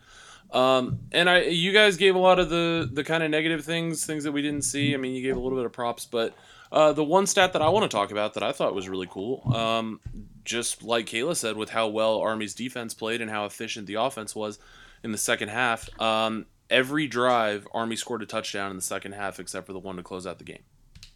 Um, 0.55 0.99
and 1.11 1.29
I, 1.29 1.43
you 1.43 1.73
guys 1.73 1.97
gave 1.97 2.15
a 2.15 2.19
lot 2.19 2.39
of 2.39 2.49
the 2.49 2.89
the 2.91 3.03
kind 3.03 3.21
of 3.23 3.29
negative 3.29 3.65
things, 3.65 4.05
things 4.05 4.23
that 4.23 4.31
we 4.31 4.41
didn't 4.41 4.61
see. 4.61 4.93
I 4.93 4.97
mean, 4.97 5.13
you 5.13 5.21
gave 5.21 5.35
a 5.35 5.39
little 5.39 5.57
bit 5.57 5.65
of 5.65 5.73
props, 5.73 6.05
but 6.05 6.33
uh, 6.71 6.93
the 6.93 7.03
one 7.03 7.27
stat 7.27 7.51
that 7.53 7.61
I 7.61 7.67
want 7.69 7.83
to 7.83 7.95
talk 7.95 8.09
about 8.09 8.35
that 8.35 8.43
I 8.43 8.53
thought 8.53 8.73
was 8.73 8.87
really 8.87 9.07
cool, 9.07 9.53
um, 9.53 9.99
just 10.45 10.81
like 10.81 11.07
Kayla 11.07 11.35
said, 11.35 11.57
with 11.57 11.71
how 11.71 11.87
well 11.87 12.21
Army's 12.21 12.55
defense 12.55 12.93
played 12.93 13.19
and 13.19 13.29
how 13.29 13.45
efficient 13.45 13.85
the 13.85 13.95
offense 13.95 14.33
was 14.33 14.57
in 15.03 15.11
the 15.11 15.17
second 15.17 15.49
half. 15.49 15.89
Um, 16.01 16.45
every 16.69 17.07
drive, 17.07 17.67
Army 17.73 17.97
scored 17.97 18.21
a 18.21 18.25
touchdown 18.25 18.71
in 18.71 18.77
the 18.77 18.81
second 18.81 19.11
half, 19.11 19.41
except 19.41 19.67
for 19.67 19.73
the 19.73 19.79
one 19.79 19.97
to 19.97 20.03
close 20.03 20.25
out 20.25 20.37
the 20.37 20.45
game. 20.45 20.63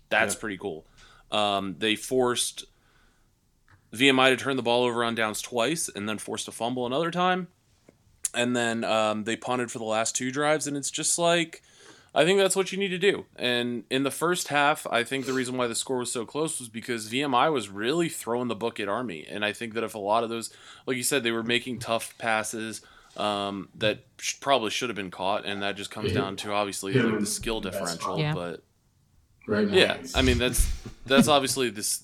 That's 0.10 0.36
pretty 0.36 0.58
cool. 0.58 0.86
Um, 1.32 1.76
they 1.78 1.96
forced 1.96 2.66
VMI 3.94 4.30
to 4.32 4.38
turn 4.38 4.58
the 4.58 4.64
ball 4.64 4.84
over 4.84 5.04
on 5.04 5.16
downs 5.16 5.42
twice, 5.42 5.90
and 5.90 6.10
then 6.10 6.18
forced 6.18 6.48
a 6.48 6.52
fumble 6.52 6.86
another 6.86 7.12
time, 7.12 7.48
and 8.34 8.56
then 8.56 8.84
um, 8.84 9.24
they 9.24 9.36
punted 9.36 9.72
for 9.72 9.80
the 9.80 9.86
last 9.86 10.16
two 10.16 10.32
drives. 10.32 10.68
And 10.68 10.76
it's 10.78 10.92
just 10.92 11.18
like, 11.20 11.62
I 12.16 12.26
think 12.26 12.40
that's 12.40 12.56
what 12.56 12.72
you 12.72 12.78
need 12.78 12.90
to 12.90 12.98
do. 12.98 13.26
And 13.36 13.84
in 13.90 14.04
the 14.04 14.12
first 14.12 14.48
half, 14.48 14.88
I 14.90 15.04
think 15.04 15.26
the 15.26 15.34
reason 15.34 15.58
why 15.58 15.68
the 15.68 15.76
score 15.76 15.98
was 16.00 16.12
so 16.12 16.26
close 16.26 16.60
was 16.60 16.68
because 16.70 17.10
VMI 17.10 17.52
was 17.54 17.70
really 17.70 18.10
throwing 18.10 18.48
the 18.48 18.56
book 18.56 18.80
at 18.80 18.88
Army, 18.90 19.26
and 19.30 19.46
I 19.46 19.54
think 19.54 19.74
that 19.76 19.84
if 19.84 19.94
a 19.96 20.00
lot 20.00 20.24
of 20.24 20.30
those, 20.30 20.52
like 20.88 20.98
you 20.98 21.04
said, 21.04 21.24
they 21.24 21.32
were 21.32 21.44
making 21.44 21.80
tough 21.80 22.16
passes. 22.18 22.82
Um, 23.18 23.70
that 23.76 24.06
sh- 24.20 24.36
probably 24.40 24.70
should 24.70 24.88
have 24.90 24.96
been 24.96 25.12
caught, 25.12 25.44
and 25.46 25.62
that 25.64 25.76
just 25.76 25.92
comes 25.92 26.12
Yeah. 26.14 26.22
down 26.22 26.36
to 26.38 26.54
obviously 26.54 26.96
Yeah, 26.96 27.04
like, 27.04 27.20
the 27.20 27.26
skill 27.26 27.60
differential. 27.60 28.18
Yeah. 28.20 28.34
But 28.34 28.64
Right 29.48 29.68
now, 29.68 29.76
yeah, 29.76 29.98
I 30.16 30.22
mean 30.22 30.38
that's 30.38 30.72
that's 31.08 31.28
obviously 31.28 31.70
this 31.72 32.04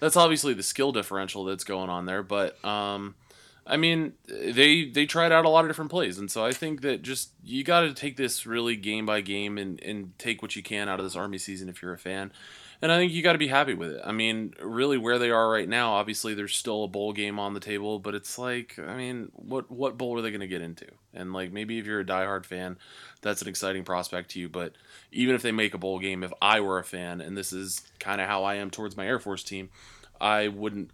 that's 0.00 0.16
obviously 0.16 0.52
the 0.52 0.62
skill 0.64 0.90
differential 0.92 1.44
that's 1.44 1.62
going 1.64 1.88
on 1.88 2.04
there. 2.04 2.22
But 2.24 2.62
um, 2.64 3.14
I 3.66 3.76
mean 3.76 4.12
they 4.28 4.84
they 4.84 5.06
tried 5.06 5.32
out 5.32 5.44
a 5.44 5.48
lot 5.48 5.64
of 5.64 5.70
different 5.70 5.90
plays, 5.90 6.18
and 6.18 6.30
so 6.30 6.44
I 6.44 6.52
think 6.52 6.82
that 6.82 7.02
just 7.02 7.30
you 7.42 7.64
got 7.64 7.80
to 7.80 7.94
take 7.94 8.16
this 8.16 8.46
really 8.46 8.76
game 8.76 9.06
by 9.06 9.20
game 9.20 9.58
and 9.58 9.80
and 9.82 10.18
take 10.18 10.42
what 10.42 10.56
you 10.56 10.62
can 10.62 10.88
out 10.88 11.00
of 11.00 11.04
this 11.04 11.16
Army 11.16 11.38
season 11.38 11.68
if 11.68 11.82
you're 11.82 11.94
a 11.94 11.98
fan. 11.98 12.32
And 12.82 12.92
I 12.92 12.98
think 12.98 13.12
you 13.12 13.22
got 13.22 13.32
to 13.32 13.38
be 13.38 13.48
happy 13.48 13.72
with 13.72 13.92
it. 13.92 14.02
I 14.04 14.12
mean, 14.12 14.52
really, 14.60 14.98
where 14.98 15.18
they 15.18 15.30
are 15.30 15.48
right 15.48 15.68
now, 15.68 15.94
obviously, 15.94 16.34
there's 16.34 16.54
still 16.54 16.84
a 16.84 16.88
bowl 16.88 17.14
game 17.14 17.38
on 17.38 17.54
the 17.54 17.60
table, 17.60 17.98
but 17.98 18.14
it's 18.14 18.36
like, 18.36 18.78
I 18.78 18.94
mean, 18.94 19.30
what 19.32 19.70
what 19.70 19.96
bowl 19.96 20.18
are 20.18 20.20
they 20.20 20.30
going 20.30 20.40
to 20.40 20.46
get 20.46 20.60
into? 20.60 20.86
And 21.14 21.32
like, 21.32 21.50
maybe 21.50 21.78
if 21.78 21.86
you're 21.86 22.00
a 22.00 22.04
diehard 22.04 22.44
fan, 22.44 22.76
that's 23.22 23.40
an 23.40 23.48
exciting 23.48 23.84
prospect 23.84 24.32
to 24.32 24.40
you. 24.40 24.50
But 24.50 24.74
even 25.12 25.34
if 25.34 25.40
they 25.40 25.52
make 25.52 25.72
a 25.72 25.78
bowl 25.78 25.98
game, 25.98 26.22
if 26.22 26.32
I 26.42 26.60
were 26.60 26.78
a 26.78 26.84
fan, 26.84 27.22
and 27.22 27.38
this 27.38 27.54
is 27.54 27.80
kind 28.00 28.20
of 28.20 28.26
how 28.26 28.44
I 28.44 28.56
am 28.56 28.70
towards 28.70 28.98
my 28.98 29.06
Air 29.06 29.18
Force 29.18 29.44
team, 29.44 29.70
I 30.20 30.48
wouldn't 30.48 30.90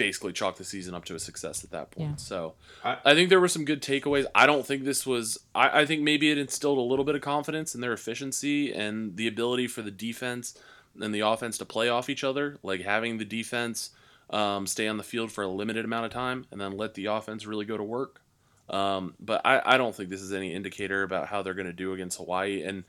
basically 0.00 0.32
chalk 0.32 0.56
the 0.56 0.64
season 0.64 0.94
up 0.94 1.04
to 1.04 1.14
a 1.14 1.18
success 1.18 1.62
at 1.62 1.70
that 1.70 1.90
point. 1.90 2.08
Yeah. 2.08 2.16
So 2.16 2.54
I- 2.82 2.96
I, 3.04 3.14
think 3.14 3.28
there 3.28 3.38
were 3.38 3.48
some 3.48 3.66
good 3.66 3.82
takeaways. 3.82 4.24
I 4.34 4.46
don't 4.46 4.64
think 4.64 4.84
this 4.84 5.06
was. 5.06 5.38
I, 5.54 5.82
I 5.82 5.86
think 5.86 6.00
maybe 6.00 6.30
it 6.30 6.38
instilled 6.38 6.78
a 6.78 6.80
little 6.80 7.04
bit 7.04 7.14
of 7.14 7.20
confidence 7.20 7.74
in 7.74 7.82
their 7.82 7.92
efficiency 7.92 8.72
and 8.72 9.16
the 9.16 9.28
ability 9.28 9.66
for 9.66 9.82
the 9.82 9.90
defense 9.90 10.56
and 10.98 11.14
the 11.14 11.20
offense 11.20 11.58
to 11.58 11.66
play 11.66 11.90
off 11.90 12.08
each 12.08 12.24
other. 12.24 12.58
Like 12.62 12.80
having 12.80 13.18
the 13.18 13.26
defense 13.26 13.90
um, 14.30 14.66
stay 14.66 14.88
on 14.88 14.96
the 14.96 15.02
field 15.02 15.30
for 15.32 15.44
a 15.44 15.48
limited 15.48 15.84
amount 15.84 16.06
of 16.06 16.12
time 16.12 16.46
and 16.50 16.58
then 16.58 16.78
let 16.78 16.94
the 16.94 17.06
offense 17.06 17.44
really 17.46 17.66
go 17.66 17.76
to 17.76 17.84
work. 17.84 18.22
Um, 18.70 19.14
but 19.20 19.42
I, 19.44 19.60
I 19.64 19.76
don't 19.76 19.94
think 19.94 20.08
this 20.08 20.22
is 20.22 20.32
any 20.32 20.54
indicator 20.54 21.02
about 21.02 21.26
how 21.26 21.42
they're 21.42 21.54
going 21.54 21.66
to 21.66 21.72
do 21.74 21.92
against 21.92 22.16
Hawaii. 22.16 22.62
And 22.62 22.84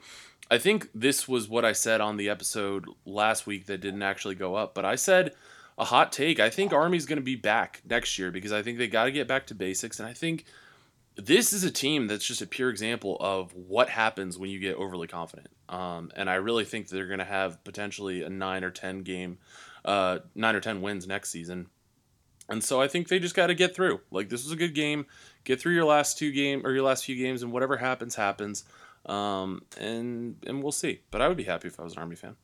I 0.50 0.60
think 0.60 0.88
this 0.96 1.28
was 1.28 1.50
what 1.50 1.66
I 1.66 1.74
said 1.74 2.00
on 2.00 2.16
the 2.16 2.30
episode 2.30 2.86
last 3.06 3.46
week 3.48 3.66
that 3.66 3.82
didn't 3.82 4.04
actually 4.04 4.36
go 4.36 4.56
up. 4.56 4.74
But 4.74 4.86
I 4.86 4.96
said 4.96 5.34
a 5.78 5.86
hot 5.86 6.12
take. 6.12 6.40
I 6.40 6.50
think 6.50 6.74
Army's 6.74 7.06
going 7.06 7.18
to 7.18 7.24
be 7.24 7.36
back 7.36 7.82
next 7.90 8.18
year 8.20 8.32
because 8.32 8.52
I 8.52 8.62
think 8.62 8.78
they 8.78 8.88
got 8.88 9.06
to 9.06 9.12
get 9.12 9.28
back 9.28 9.48
to 9.48 9.56
basics. 9.56 10.00
And 10.00 10.08
I 10.08 10.14
think 10.14 10.46
this 11.16 11.54
is 11.54 11.64
a 11.64 11.72
team 11.72 12.08
that's 12.08 12.26
just 12.26 12.42
a 12.42 12.48
pure 12.48 12.70
example 12.70 13.18
of 13.20 13.54
what 13.54 13.90
happens 13.90 14.38
when 14.38 14.50
you 14.50 14.60
get 14.60 14.76
overly 14.76 15.08
confident. 15.08 15.48
Um, 15.70 16.12
and 16.16 16.30
I 16.30 16.36
really 16.36 16.66
think 16.66 16.88
they're 16.90 17.08
going 17.08 17.20
to 17.20 17.26
have 17.26 17.64
potentially 17.64 18.24
a 18.24 18.30
nine 18.30 18.64
or 18.64 18.72
ten 18.72 19.00
game, 19.04 19.38
uh, 19.86 20.20
nine 20.36 20.56
or 20.56 20.60
ten 20.62 20.82
wins 20.82 21.08
next 21.08 21.30
season. 21.30 21.68
And 22.50 22.64
so 22.64 22.82
I 22.82 22.88
think 22.88 23.08
they 23.08 23.20
just 23.20 23.36
got 23.36 23.48
to 23.48 23.54
get 23.56 23.74
through. 23.74 24.02
Like 24.12 24.30
this 24.30 24.44
was 24.44 24.52
a 24.52 24.58
good 24.58 24.76
game. 24.76 25.06
Get 25.46 25.60
through 25.62 25.74
your 25.74 25.86
last 25.86 26.18
two 26.18 26.32
game 26.32 26.66
or 26.66 26.72
your 26.72 26.84
last 26.84 27.06
few 27.06 27.16
games, 27.16 27.44
and 27.44 27.52
whatever 27.52 27.78
happens, 27.78 28.16
happens. 28.16 28.66
Um, 29.06 29.64
and 29.80 30.36
and 30.46 30.62
we'll 30.62 30.72
see. 30.74 31.02
But 31.12 31.22
I 31.22 31.28
would 31.28 31.38
be 31.38 31.44
happy 31.46 31.70
if 31.70 31.80
I 31.80 31.84
was 31.84 31.94
an 31.94 32.00
Army 32.00 32.16
fan. 32.16 32.36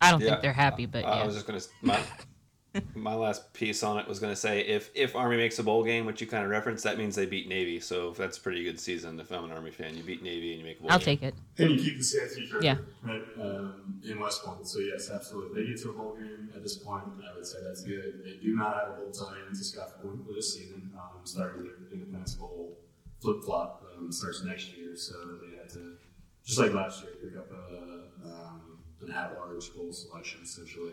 I 0.00 0.10
don't 0.10 0.20
Yeah. 0.20 0.30
think 0.30 0.42
they're 0.42 0.52
happy, 0.54 0.86
but 0.86 1.04
I 1.04 1.18
yeah. 1.18 1.26
was 1.26 1.34
just 1.34 1.46
gonna. 1.46 1.60
My, 1.82 2.00
my 2.94 3.14
last 3.14 3.52
piece 3.52 3.82
on 3.82 3.98
it 3.98 4.06
was 4.06 4.18
going 4.20 4.32
to 4.32 4.36
say 4.36 4.60
if 4.60 4.90
if 4.94 5.16
Army 5.16 5.36
makes 5.36 5.58
a 5.58 5.62
bowl 5.62 5.82
game, 5.82 6.06
which 6.06 6.20
you 6.20 6.26
kind 6.26 6.44
of 6.44 6.50
referenced, 6.50 6.84
that 6.84 6.98
means 6.98 7.16
they 7.16 7.26
beat 7.26 7.48
Navy. 7.48 7.80
So 7.80 8.12
that's 8.12 8.38
a 8.38 8.40
pretty 8.40 8.62
good 8.62 8.78
season. 8.78 9.18
If 9.18 9.30
I'm 9.32 9.44
an 9.44 9.52
Army 9.52 9.70
fan, 9.70 9.96
you 9.96 10.02
beat 10.02 10.22
Navy 10.22 10.50
and 10.52 10.60
you 10.60 10.66
make 10.66 10.78
a 10.78 10.82
bowl 10.82 10.92
I'll 10.92 10.98
game. 10.98 11.04
take 11.18 11.22
it. 11.22 11.34
And 11.58 11.70
you 11.72 11.76
keep 11.82 11.98
the 11.98 12.04
CIT 12.04 12.46
shirt, 12.48 12.62
Yeah. 12.62 12.76
right, 13.02 13.22
um, 13.40 14.00
in 14.08 14.20
West 14.20 14.44
Point. 14.44 14.66
So 14.66 14.78
yes, 14.78 15.10
absolutely. 15.12 15.62
They 15.64 15.68
get 15.70 15.80
to 15.82 15.90
a 15.90 15.92
bowl 15.92 16.16
game 16.16 16.50
at 16.54 16.62
this 16.62 16.76
point. 16.76 17.04
I 17.28 17.34
would 17.34 17.46
say 17.46 17.58
that's 17.66 17.82
good. 17.82 18.22
They 18.24 18.36
do 18.42 18.54
not 18.54 18.74
have 18.76 18.88
a 18.90 18.92
bowl 19.00 19.10
tie 19.10 19.36
into 19.48 19.64
Scott 19.64 20.00
Point 20.02 20.24
for 20.26 20.32
this 20.32 20.54
season. 20.54 20.90
Um, 20.96 21.20
starting 21.24 21.64
their 21.64 21.72
Independence 21.92 22.34
Bowl 22.34 22.78
flip 23.20 23.42
flop 23.44 23.84
um, 23.98 24.10
starts 24.12 24.42
next 24.44 24.76
year, 24.76 24.94
so 24.96 25.12
they 25.42 25.56
had 25.56 25.68
to 25.70 25.96
just 26.44 26.58
like 26.58 26.72
last 26.72 27.02
year 27.02 27.12
pick 27.22 27.36
up 27.38 27.50
a, 27.50 28.26
um, 28.26 28.78
an 29.02 29.12
at-large 29.12 29.74
bowl 29.74 29.92
selection 29.92 30.40
essentially 30.42 30.92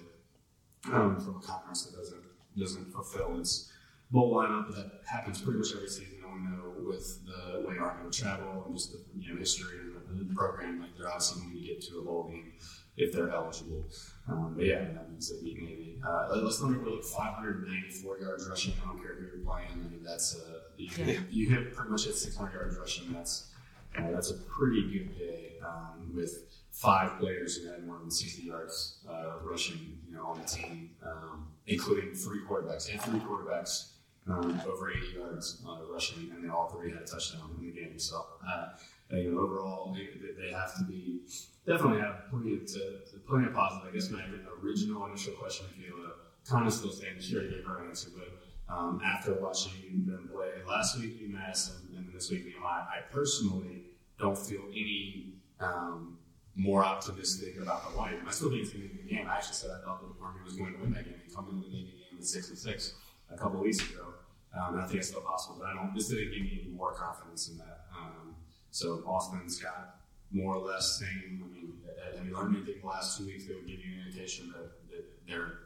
um, 0.92 1.20
from 1.20 1.38
a 1.38 1.40
conference 1.42 1.86
that 1.86 1.96
doesn't 1.98 2.24
doesn't 2.58 2.92
fulfill 2.92 3.40
its 3.40 3.72
bowl 4.12 4.34
lineup. 4.36 4.74
That 4.76 5.02
happens 5.06 5.42
pretty 5.42 5.60
much 5.60 5.74
every 5.76 5.88
season. 5.90 6.18
And 6.24 6.34
we 6.34 6.50
know 6.50 6.74
with 6.88 7.20
the 7.26 7.68
way 7.68 7.76
Army 7.80 8.04
will 8.04 8.12
travel 8.12 8.64
and 8.66 8.76
just 8.76 8.92
the 8.92 9.00
you 9.18 9.34
know 9.34 9.40
history 9.40 9.78
and 9.80 10.30
the, 10.30 10.34
program, 10.36 10.80
like 10.82 10.96
they're 10.98 11.08
obviously 11.08 11.42
going 11.42 11.54
to 11.56 11.62
get 11.62 11.82
to 11.82 12.00
a 12.00 12.04
bowl 12.04 12.28
game 12.30 12.54
if 12.96 13.12
they're 13.14 13.30
eligible. 13.30 13.86
Um, 14.28 14.54
but 14.56 14.66
yeah, 14.66 14.80
that 14.80 15.10
means 15.10 15.30
they 15.32 15.44
beat 15.44 15.62
Navy. 15.62 16.02
Uh, 16.08 16.28
let's 16.42 16.62
not 16.62 16.72
look 16.72 17.04
594 17.04 18.20
yards 18.20 18.48
rushing. 18.50 18.74
I 18.84 18.88
don't 18.88 19.02
care 19.02 19.14
who 19.16 19.22
you're 19.38 19.46
playing. 19.46 19.70
I 19.72 19.76
mean, 19.76 20.04
that's 20.04 20.36
uh, 20.36 20.60
you, 20.78 20.90
Yeah. 20.98 21.04
hit, 21.06 21.20
you 21.30 21.50
hit 21.50 21.74
pretty 21.74 21.92
much 21.92 22.08
at 22.08 22.14
600 22.16 22.54
yards 22.54 22.78
rushing. 22.78 23.12
That's 23.14 23.52
uh, 23.98 24.12
that's 24.12 24.32
a 24.32 24.36
pretty 24.36 24.92
good 24.92 25.18
day 25.18 25.54
um, 25.66 26.12
with 26.16 26.46
five 26.78 27.18
players 27.20 27.58
who 27.58 27.72
had 27.72 27.84
more 27.88 27.98
than 27.98 28.12
60 28.12 28.44
yards 28.44 29.00
uh, 29.10 29.38
rushing, 29.44 29.98
you 30.08 30.16
know, 30.16 30.28
on 30.28 30.40
the 30.40 30.46
team, 30.46 30.92
um, 31.04 31.48
including 31.66 32.14
three 32.14 32.42
quarterbacks 32.48 32.92
and 32.92 33.02
three 33.02 33.20
quarterbacks 33.20 33.94
um, 34.30 34.62
over 34.68 34.92
80 34.92 35.00
yards 35.16 35.64
uh, 35.68 35.80
rushing, 35.92 36.30
and 36.32 36.44
they 36.44 36.50
all 36.50 36.68
three 36.70 36.92
had 36.92 37.02
a 37.02 37.06
touchdown 37.06 37.50
in 37.58 37.66
the 37.66 37.72
game. 37.72 37.98
So, 37.98 38.24
uh, 38.48 38.68
you 39.10 39.32
know, 39.32 39.40
overall, 39.40 39.96
they, 39.96 40.08
they 40.40 40.52
have 40.52 40.78
to 40.78 40.84
be 40.84 41.22
definitely 41.66 42.00
have 42.00 42.30
plenty 42.30 42.54
of, 42.54 42.68
to, 42.68 43.00
plenty 43.28 43.48
of 43.48 43.54
positive. 43.54 43.90
I 43.90 43.94
guess 43.94 44.12
my 44.12 44.22
original 44.64 45.04
initial 45.08 45.34
question, 45.34 45.66
you 45.80 46.06
uh, 46.06 46.12
kind 46.48 46.68
of 46.68 46.74
still 46.74 46.92
stands, 46.92 47.26
she 47.26 47.38
already 47.38 47.56
gave 47.56 47.66
her 47.66 47.88
answer, 47.88 48.10
but 48.16 48.74
um, 48.74 49.02
after 49.04 49.34
watching 49.42 50.06
them 50.06 50.30
play 50.32 50.52
last 50.68 51.00
week, 51.00 51.20
UMass, 51.28 51.72
and, 51.72 51.98
and 51.98 52.14
this 52.14 52.30
week, 52.30 52.46
VMI, 52.46 52.64
I 52.66 53.00
personally 53.12 53.86
don't 54.20 54.38
feel 54.38 54.62
any 54.72 55.34
um, 55.60 56.18
more 56.58 56.84
optimistic 56.84 57.56
about 57.62 57.82
Hawaii. 57.84 58.16
I 58.28 58.32
still 58.32 58.50
think 58.50 58.64
it's 58.64 58.72
going 58.74 58.90
to 58.90 58.94
be 58.96 59.02
a 59.02 59.16
game. 59.16 59.28
I 59.30 59.36
actually 59.36 59.54
said 59.54 59.70
I 59.70 59.86
thought 59.86 60.02
the 60.02 60.24
Army 60.24 60.40
was 60.44 60.56
going 60.56 60.74
to 60.74 60.80
win 60.80 60.92
that 60.94 61.06
game. 61.06 61.14
They 61.26 61.34
come 61.34 61.48
into 61.50 61.70
the 61.70 61.72
game 61.72 61.88
at 62.18 62.26
66 62.26 62.94
a 63.32 63.38
couple 63.38 63.62
weeks 63.62 63.80
ago. 63.80 64.14
Um, 64.58 64.74
and 64.74 64.84
I 64.84 64.88
think 64.88 65.00
it's 65.00 65.10
still 65.10 65.22
possible, 65.22 65.58
but 65.60 65.68
I 65.68 65.74
don't. 65.76 65.94
This 65.94 66.08
didn't 66.08 66.34
give 66.34 66.42
me 66.42 66.62
any 66.64 66.74
more 66.74 66.94
confidence 66.94 67.50
in 67.50 67.58
that. 67.60 67.86
Um, 67.96 68.36
so 68.72 69.04
Austin's 69.06 69.60
got 69.60 69.98
more 70.32 70.56
or 70.56 70.66
less 70.68 71.00
same. 71.00 71.44
I 71.46 71.54
mean, 71.54 71.74
have 72.16 72.26
you 72.26 72.36
learned 72.36 72.56
anything 72.56 72.82
the 72.82 72.88
last 72.88 73.18
two 73.18 73.26
weeks 73.26 73.46
that 73.46 73.56
would 73.56 73.68
give 73.68 73.80
you 73.80 74.02
an 74.02 74.08
indication 74.08 74.52
that, 74.56 74.90
that 74.90 75.06
they're 75.28 75.60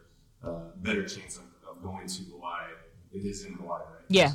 uh, 0.44 0.72
better 0.76 1.06
chance 1.06 1.38
of, 1.38 1.44
of 1.68 1.82
going 1.82 2.06
to 2.06 2.22
Hawaii? 2.24 2.72
It 3.14 3.24
is 3.24 3.44
in 3.44 3.54
Hawaii, 3.54 3.80
right? 3.80 4.04
Yeah, 4.08 4.32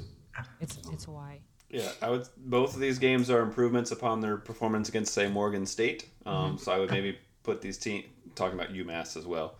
it's 0.60 0.78
it's 0.91 1.06
Hawaii. 1.06 1.39
Yeah, 1.69 1.89
I 2.01 2.10
would. 2.10 2.27
Both 2.38 2.75
of 2.75 2.80
these 2.80 2.97
games 2.99 3.30
are 3.30 3.41
improvements 3.41 3.91
upon 3.91 4.21
their 4.21 4.38
performance 4.38 4.88
against, 4.89 5.13
say, 5.13 5.27
Morgan 5.27 5.65
State. 5.65 6.08
Um, 6.25 6.34
Mm-hmm. 6.36 6.58
So 6.58 6.71
I 6.71 6.80
would 6.80 6.91
maybe 6.91 7.17
put 7.43 7.62
these 7.62 7.77
team 7.77 8.03
talking 8.36 8.58
about 8.58 8.73
UMass 8.73 9.17
as 9.17 9.25
well, 9.25 9.56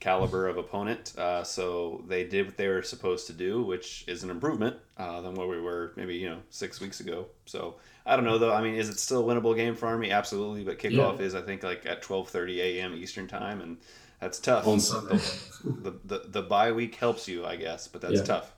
caliber 0.00 0.48
of 0.48 0.56
opponent. 0.56 1.12
Uh, 1.16 1.44
so 1.44 2.02
they 2.08 2.24
did 2.24 2.46
what 2.46 2.56
they 2.56 2.68
were 2.68 2.82
supposed 2.82 3.26
to 3.28 3.32
do, 3.32 3.62
which 3.62 4.04
is 4.08 4.24
an 4.24 4.30
improvement 4.30 4.76
uh, 4.98 5.20
than 5.20 5.34
where 5.34 5.46
we 5.46 5.60
were 5.60 5.92
maybe 5.96 6.14
you 6.16 6.28
know 6.28 6.38
six 6.50 6.80
weeks 6.80 7.00
ago. 7.00 7.26
So 7.46 7.76
I 8.06 8.16
don't 8.16 8.24
know 8.24 8.38
though. 8.38 8.52
I 8.52 8.60
mean, 8.62 8.74
is 8.74 8.88
it 8.88 8.98
still 8.98 9.28
a 9.28 9.34
winnable 9.34 9.54
game 9.54 9.74
for 9.76 9.86
Army? 9.86 10.10
Absolutely, 10.10 10.64
but 10.64 10.78
kickoff 10.78 11.18
Yeah. 11.20 11.26
is 11.26 11.34
I 11.34 11.42
think 11.42 11.62
like 11.62 11.86
at 11.86 12.02
twelve 12.02 12.28
thirty 12.28 12.60
a.m. 12.60 12.94
Eastern 12.94 13.28
time, 13.28 13.60
and 13.60 13.76
that's 14.20 14.38
tough. 14.40 14.66
On 14.66 14.80
Sunday. 14.80 15.18
the, 15.64 15.92
the 16.04 16.22
the 16.28 16.42
bye 16.42 16.72
week 16.72 16.96
helps 16.96 17.28
you, 17.28 17.44
I 17.46 17.56
guess, 17.56 17.86
but 17.88 18.00
that's 18.00 18.14
Yeah. 18.20 18.22
tough. 18.22 18.54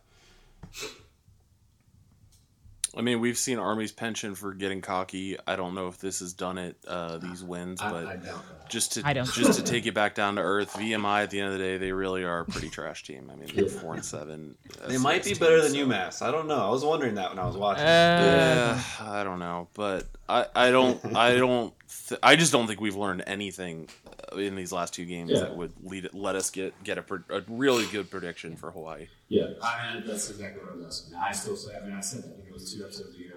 I 2.97 3.03
mean, 3.03 3.21
we've 3.21 3.37
seen 3.37 3.59
Army's 3.59 3.93
penchant 3.93 4.39
for 4.39 4.55
getting 4.55 4.81
cocky. 4.81 5.37
I 5.47 5.57
don't 5.57 5.75
know 5.75 5.89
if 5.89 5.99
this 5.99 6.21
has 6.21 6.33
done 6.33 6.57
it 6.57 6.77
uh, 6.89 7.19
these 7.19 7.45
wins, 7.45 7.81
I, 7.83 7.91
but 7.91 8.07
I 8.07 8.17
doubt 8.17 8.25
that. 8.49 8.71
just 8.71 8.93
to 8.95 9.03
I 9.05 9.13
don't. 9.13 9.31
just 9.33 9.59
to 9.59 9.63
take 9.65 9.87
it 9.87 9.93
back 9.95 10.15
down 10.15 10.37
to 10.37 10.41
earth, 10.43 10.73
VMI 10.73 11.23
at 11.25 11.31
the 11.31 11.41
end 11.41 11.53
of 11.53 11.59
the 11.59 11.65
day, 11.65 11.77
they 11.77 11.93
really 11.93 12.25
are 12.25 12.41
a 12.41 12.45
pretty 12.47 12.71
trash 12.71 13.05
team. 13.05 13.31
I 13.31 13.37
mean, 13.37 13.51
they're 13.55 13.69
four 13.69 13.95
and 13.95 14.05
seven. 14.05 14.57
They 14.89 14.97
might 14.99 15.25
be 15.25 15.33
FCS 15.33 15.41
better 15.41 15.61
than 15.63 15.73
teams, 15.73 15.89
so- 15.91 15.95
UMass. 16.23 16.23
I 16.27 16.31
don't 16.31 16.49
know. 16.49 16.67
I 16.67 16.71
was 16.71 16.85
wondering 16.85 17.17
that 17.17 17.31
when 17.31 17.39
I 17.39 17.47
was 17.47 17.57
watching. 17.57 17.85
Uh, 17.85 17.87
Yeah, 17.87 19.07
I 19.07 19.25
don't 19.25 19.39
know, 19.41 19.69
but 19.75 20.05
I, 20.29 20.47
I 20.55 20.71
don't 20.71 21.15
I 21.15 21.37
don't 21.37 21.75
th- 22.09 22.21
I 22.23 22.37
just 22.37 22.53
don't 22.53 22.67
think 22.67 22.81
we've 22.81 22.97
learned 22.97 23.25
anything 23.27 23.89
uh, 24.33 24.37
in 24.37 24.55
these 24.57 24.73
last 24.73 24.95
two 24.95 25.05
games 25.05 25.31
Yeah. 25.33 25.41
that 25.41 25.57
would 25.57 25.73
lead 25.83 26.09
let 26.13 26.37
us 26.37 26.51
get 26.51 26.73
get 26.85 26.99
a, 26.99 27.03
pre- 27.03 27.19
a 27.31 27.43
really 27.49 27.87
good 27.87 28.11
prediction 28.11 28.57
for 28.57 28.71
Hawaii. 28.71 29.09
Yeah, 29.29 29.47
I 29.63 29.95
mean, 29.95 30.07
that's 30.07 30.31
exactly 30.31 30.63
what 30.63 30.73
I 30.73 30.77
was 30.77 30.87
asking. 30.87 31.19
I 31.19 31.33
still 31.33 31.57
say, 31.57 31.77
I 31.77 31.85
mean, 31.85 31.95
I 31.97 32.01
said 32.01 32.23
that, 32.25 32.33
I 32.33 32.37
think 32.37 32.49
it 32.49 32.53
was 32.53 32.73
two 32.73 32.85
episodes 32.85 33.17
ago. 33.17 33.35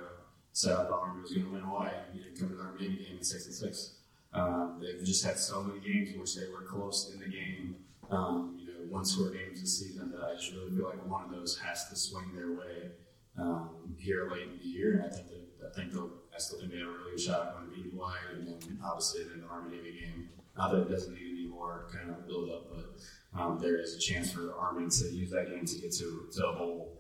So 0.52 0.74
I 0.74 0.84
thought 0.90 1.00
Army 1.02 1.22
was 1.22 1.32
going 1.32 1.46
to 1.46 1.52
win 1.52 1.62
Hawaii 1.62 1.90
and 2.10 2.20
you 2.20 2.26
know, 2.26 2.32
come 2.40 2.50
to 2.50 2.56
the 2.56 2.62
Army 2.64 2.82
Navy 2.90 3.04
game 3.06 3.18
in 3.18 3.24
66. 3.24 3.96
Um, 4.34 4.80
they've 4.82 5.04
just 5.06 5.24
had 5.24 5.38
so 5.40 5.64
many 5.64 5.80
games 5.80 6.12
in 6.14 6.20
which 6.20 6.36
they 6.36 6.48
were 6.50 6.64
close 6.64 7.12
in 7.14 7.20
the 7.20 7.28
game, 7.30 7.76
um, 8.12 8.58
you 8.60 8.68
know, 8.68 8.80
one 8.90 9.06
score 9.06 9.30
games 9.32 9.62
this 9.62 9.80
season 9.80 10.12
that 10.12 10.22
I 10.22 10.34
just 10.36 10.52
really 10.54 10.72
feel 10.76 10.86
like 10.86 11.06
one 11.08 11.24
of 11.26 11.32
those 11.32 11.58
has 11.60 11.88
to 11.90 11.96
swing 11.96 12.32
their 12.36 12.52
way 12.52 12.90
um, 13.38 13.70
here 13.98 14.30
late 14.32 14.44
in 14.44 14.58
the 14.60 14.66
year. 14.66 14.94
And 14.94 15.06
I 15.06 15.10
think 15.16 15.28
that, 15.30 15.42
I 15.66 15.74
think 15.76 15.92
they'll, 15.92 16.10
I 16.36 16.40
still 16.40 16.60
think 16.60 16.72
they 16.72 16.80
have 16.80 16.88
a 16.88 16.92
really 16.92 17.12
good 17.12 17.20
shot 17.22 17.56
going 17.56 17.70
to 17.70 17.76
beat 17.76 17.92
Hawaii 17.92 18.16
and 18.34 18.48
then 18.48 18.80
obviously 18.84 19.24
then 19.24 19.42
the 19.42 19.48
Army 19.48 19.76
Navy 19.78 20.00
game. 20.00 20.30
Not 20.58 20.72
that 20.72 20.82
it 20.82 20.90
doesn't 20.90 21.14
need 21.14 21.30
any 21.40 21.48
more 21.48 21.88
kind 21.94 22.10
of 22.10 22.28
build 22.28 22.50
up, 22.50 22.68
but 22.74 23.40
um, 23.40 23.60
there 23.60 23.78
is 23.80 23.96
a 23.96 24.00
chance 24.00 24.32
for 24.32 24.42
the 24.42 24.54
Army 24.54 24.90
to 24.90 25.06
use 25.10 25.30
that 25.32 25.50
game 25.50 25.66
to 25.66 25.76
get 25.80 25.92
to, 25.94 26.28
to 26.36 26.48
a 26.48 26.54
bowl 26.54 27.00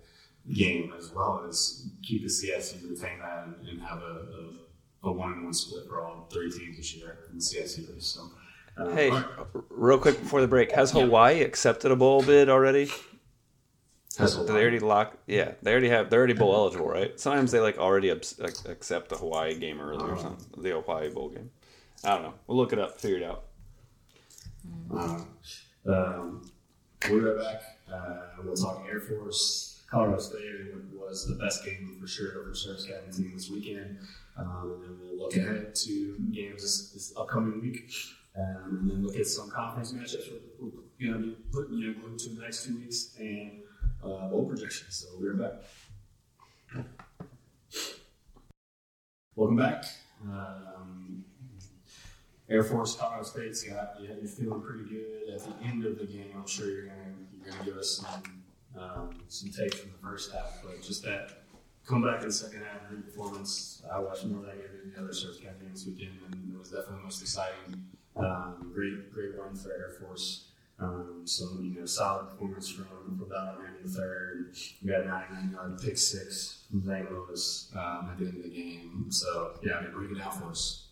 game 0.54 0.93
as 0.98 1.12
well 1.12 1.45
as 1.48 1.88
keep 2.02 2.24
the 2.24 2.30
CIC 2.30 2.82
retain 2.89 3.19
that 3.19 3.45
and, 3.45 3.67
and 3.67 3.82
have 3.82 4.00
a, 4.00 4.26
a, 5.04 5.10
a 5.10 5.12
one 5.12 5.34
and 5.34 5.43
one 5.43 5.54
split 5.54 5.86
for 5.88 6.02
all 6.02 6.28
three 6.32 6.50
teams 6.52 6.78
this 6.78 6.95
year 6.95 7.26
in 7.30 7.36
the 7.38 7.41
CIC 7.41 7.89
race. 7.93 8.06
So, 8.08 8.30
uh, 8.78 8.89
Hey, 8.95 9.10
right. 9.12 9.26
real 9.69 9.98
quick 10.00 10.19
before 10.19 10.41
the 10.41 10.48
break, 10.48 10.72
has 10.72 10.91
Hawaii 10.91 11.41
accepted 11.41 11.91
a 11.91 11.95
bowl 11.95 12.24
bid 12.24 12.50
already? 12.50 12.89
Has 14.17 14.36
they 14.36 14.52
already 14.52 14.80
lock? 14.80 15.17
Yeah, 15.28 15.54
they 15.62 15.72
already 15.72 15.89
have. 15.89 16.10
They're 16.10 16.19
already 16.19 16.34
bowl 16.34 16.54
eligible, 16.54 16.88
right? 16.88 17.17
Sometimes 17.19 17.52
they 17.52 17.60
like 17.60 17.78
already 17.78 18.10
accept 18.10 19.10
the 19.10 19.15
Hawaii 19.15 19.58
game 19.58 19.80
early 19.80 20.10
or 20.10 20.17
something. 20.17 20.62
The 20.62 20.72
Hawaii 20.72 21.10
bowl 21.10 21.30
game. 21.30 21.52
I 22.04 22.10
don't 22.15 22.24
know. 22.24 22.34
We'll 22.48 22.58
look 22.58 22.74
it 22.74 22.80
up. 22.80 23.00
Figure 23.00 23.17
it 23.17 23.24
out. 23.24 23.43
Um, 24.91 25.28
um, 25.86 26.52
right 27.10 27.38
back. 27.38 27.62
Uh, 27.91 28.22
we'll 28.43 28.56
talk 28.56 28.86
Air 28.89 29.00
Force. 29.00 29.84
Colorado 29.89 30.19
State 30.19 30.74
was 30.93 31.28
the 31.28 31.36
best 31.36 31.65
game 31.65 31.98
for 32.00 32.08
sure 32.08 32.32
for 32.32 32.54
Service 32.54 32.86
Academy 32.86 33.12
team 33.12 33.32
this 33.34 33.50
weekend. 33.50 33.98
Um, 34.38 34.74
and 34.76 34.84
then 34.84 34.98
we'll 35.02 35.17
look 35.17 35.36
ahead 35.36 35.74
to 35.74 36.17
games 36.32 36.62
this, 36.62 36.91
this 36.91 37.13
upcoming 37.17 37.60
week. 37.62 37.91
Um, 38.38 38.80
and 38.82 38.91
then 38.91 39.06
look 39.06 39.17
at 39.17 39.26
some 39.26 39.50
conference 39.50 39.91
matchups 39.91 40.32
we're, 40.60 40.69
we're 40.69 41.12
going 41.12 41.22
to 41.22 41.28
be 41.30 41.36
putting 41.52 41.74
you 41.74 41.88
know, 41.88 42.00
glued 42.00 42.19
to 42.19 42.30
the 42.30 42.41
next 42.41 42.65
two 42.65 42.78
weeks 42.78 43.15
and 43.17 43.63
uh, 44.04 44.28
bowl 44.30 44.46
projections. 44.46 44.96
So 44.96 45.08
we're 45.20 45.34
back. 45.34 45.54
Welcome 49.36 49.58
back. 49.58 49.86
Um, 50.24 51.24
Air 52.50 52.64
Force, 52.64 52.96
Colorado 52.96 53.24
State, 53.24 53.56
Scott. 53.56 53.96
Yeah, 54.02 54.10
you're 54.20 54.28
feeling 54.28 54.62
pretty 54.62 54.84
good 54.90 55.34
at 55.34 55.40
the 55.40 55.66
end 55.66 55.86
of 55.86 55.98
the 55.98 56.06
game. 56.06 56.32
I'm 56.36 56.48
sure 56.48 56.70
you're 56.70 56.88
gonna 56.88 57.14
you're 57.32 57.52
gonna 57.52 57.66
give 57.66 57.78
us 57.78 57.98
some 57.98 58.44
um, 58.78 59.10
some 59.28 59.50
takes 59.52 59.80
from 59.80 59.92
the 59.92 59.98
first 59.98 60.32
half, 60.32 60.60
but 60.64 60.82
just 60.82 61.04
that 61.04 61.32
come 61.86 62.04
back 62.04 62.22
in 62.22 62.28
the 62.28 62.34
second 62.34 62.64
half, 62.64 62.88
great 62.89 63.06
performance. 63.06 63.82
I 63.91 64.00
watched 64.00 64.26
more 64.26 64.39
of 64.39 64.45
that 64.45 64.58
game 64.58 64.68
than 64.82 64.93
the 64.93 65.00
other 65.02 65.14
Surf 65.14 65.41
Cat 65.41 65.60
games 65.60 65.86
weekend, 65.86 66.20
and 66.32 66.54
it 66.54 66.58
was 66.58 66.70
definitely 66.70 66.97
the 66.97 67.04
most 67.04 67.22
exciting. 67.22 67.86
Um, 68.16 68.72
great, 68.74 69.12
great 69.14 69.38
run 69.38 69.56
for 69.56 69.72
Air 69.72 69.91
Force. 70.00 70.49
Um, 70.82 71.21
some 71.25 71.59
you 71.61 71.80
know 71.80 71.86
solid 71.86 72.30
performance 72.30 72.69
from 72.69 72.86
from 73.17 73.30
Donald 73.30 73.57
in 73.65 73.84
the 73.84 73.89
third. 73.89 74.55
We 74.84 74.91
got 74.91 75.01
a 75.01 75.07
99 75.07 75.51
yard 75.51 75.82
pick 75.84 75.97
six 75.97 76.63
from 76.69 76.86
Zane 76.86 77.07
Lewis 77.11 77.71
um, 77.75 78.09
at 78.11 78.17
the 78.17 78.25
end 78.25 78.38
of 78.38 78.43
the 78.43 78.49
game. 78.49 79.07
So 79.09 79.59
yeah, 79.63 79.75
I 79.75 79.82
mean, 79.82 79.91
bring 79.91 80.15
it 80.15 80.19
down 80.19 80.32
for 80.32 80.49
us. 80.49 80.88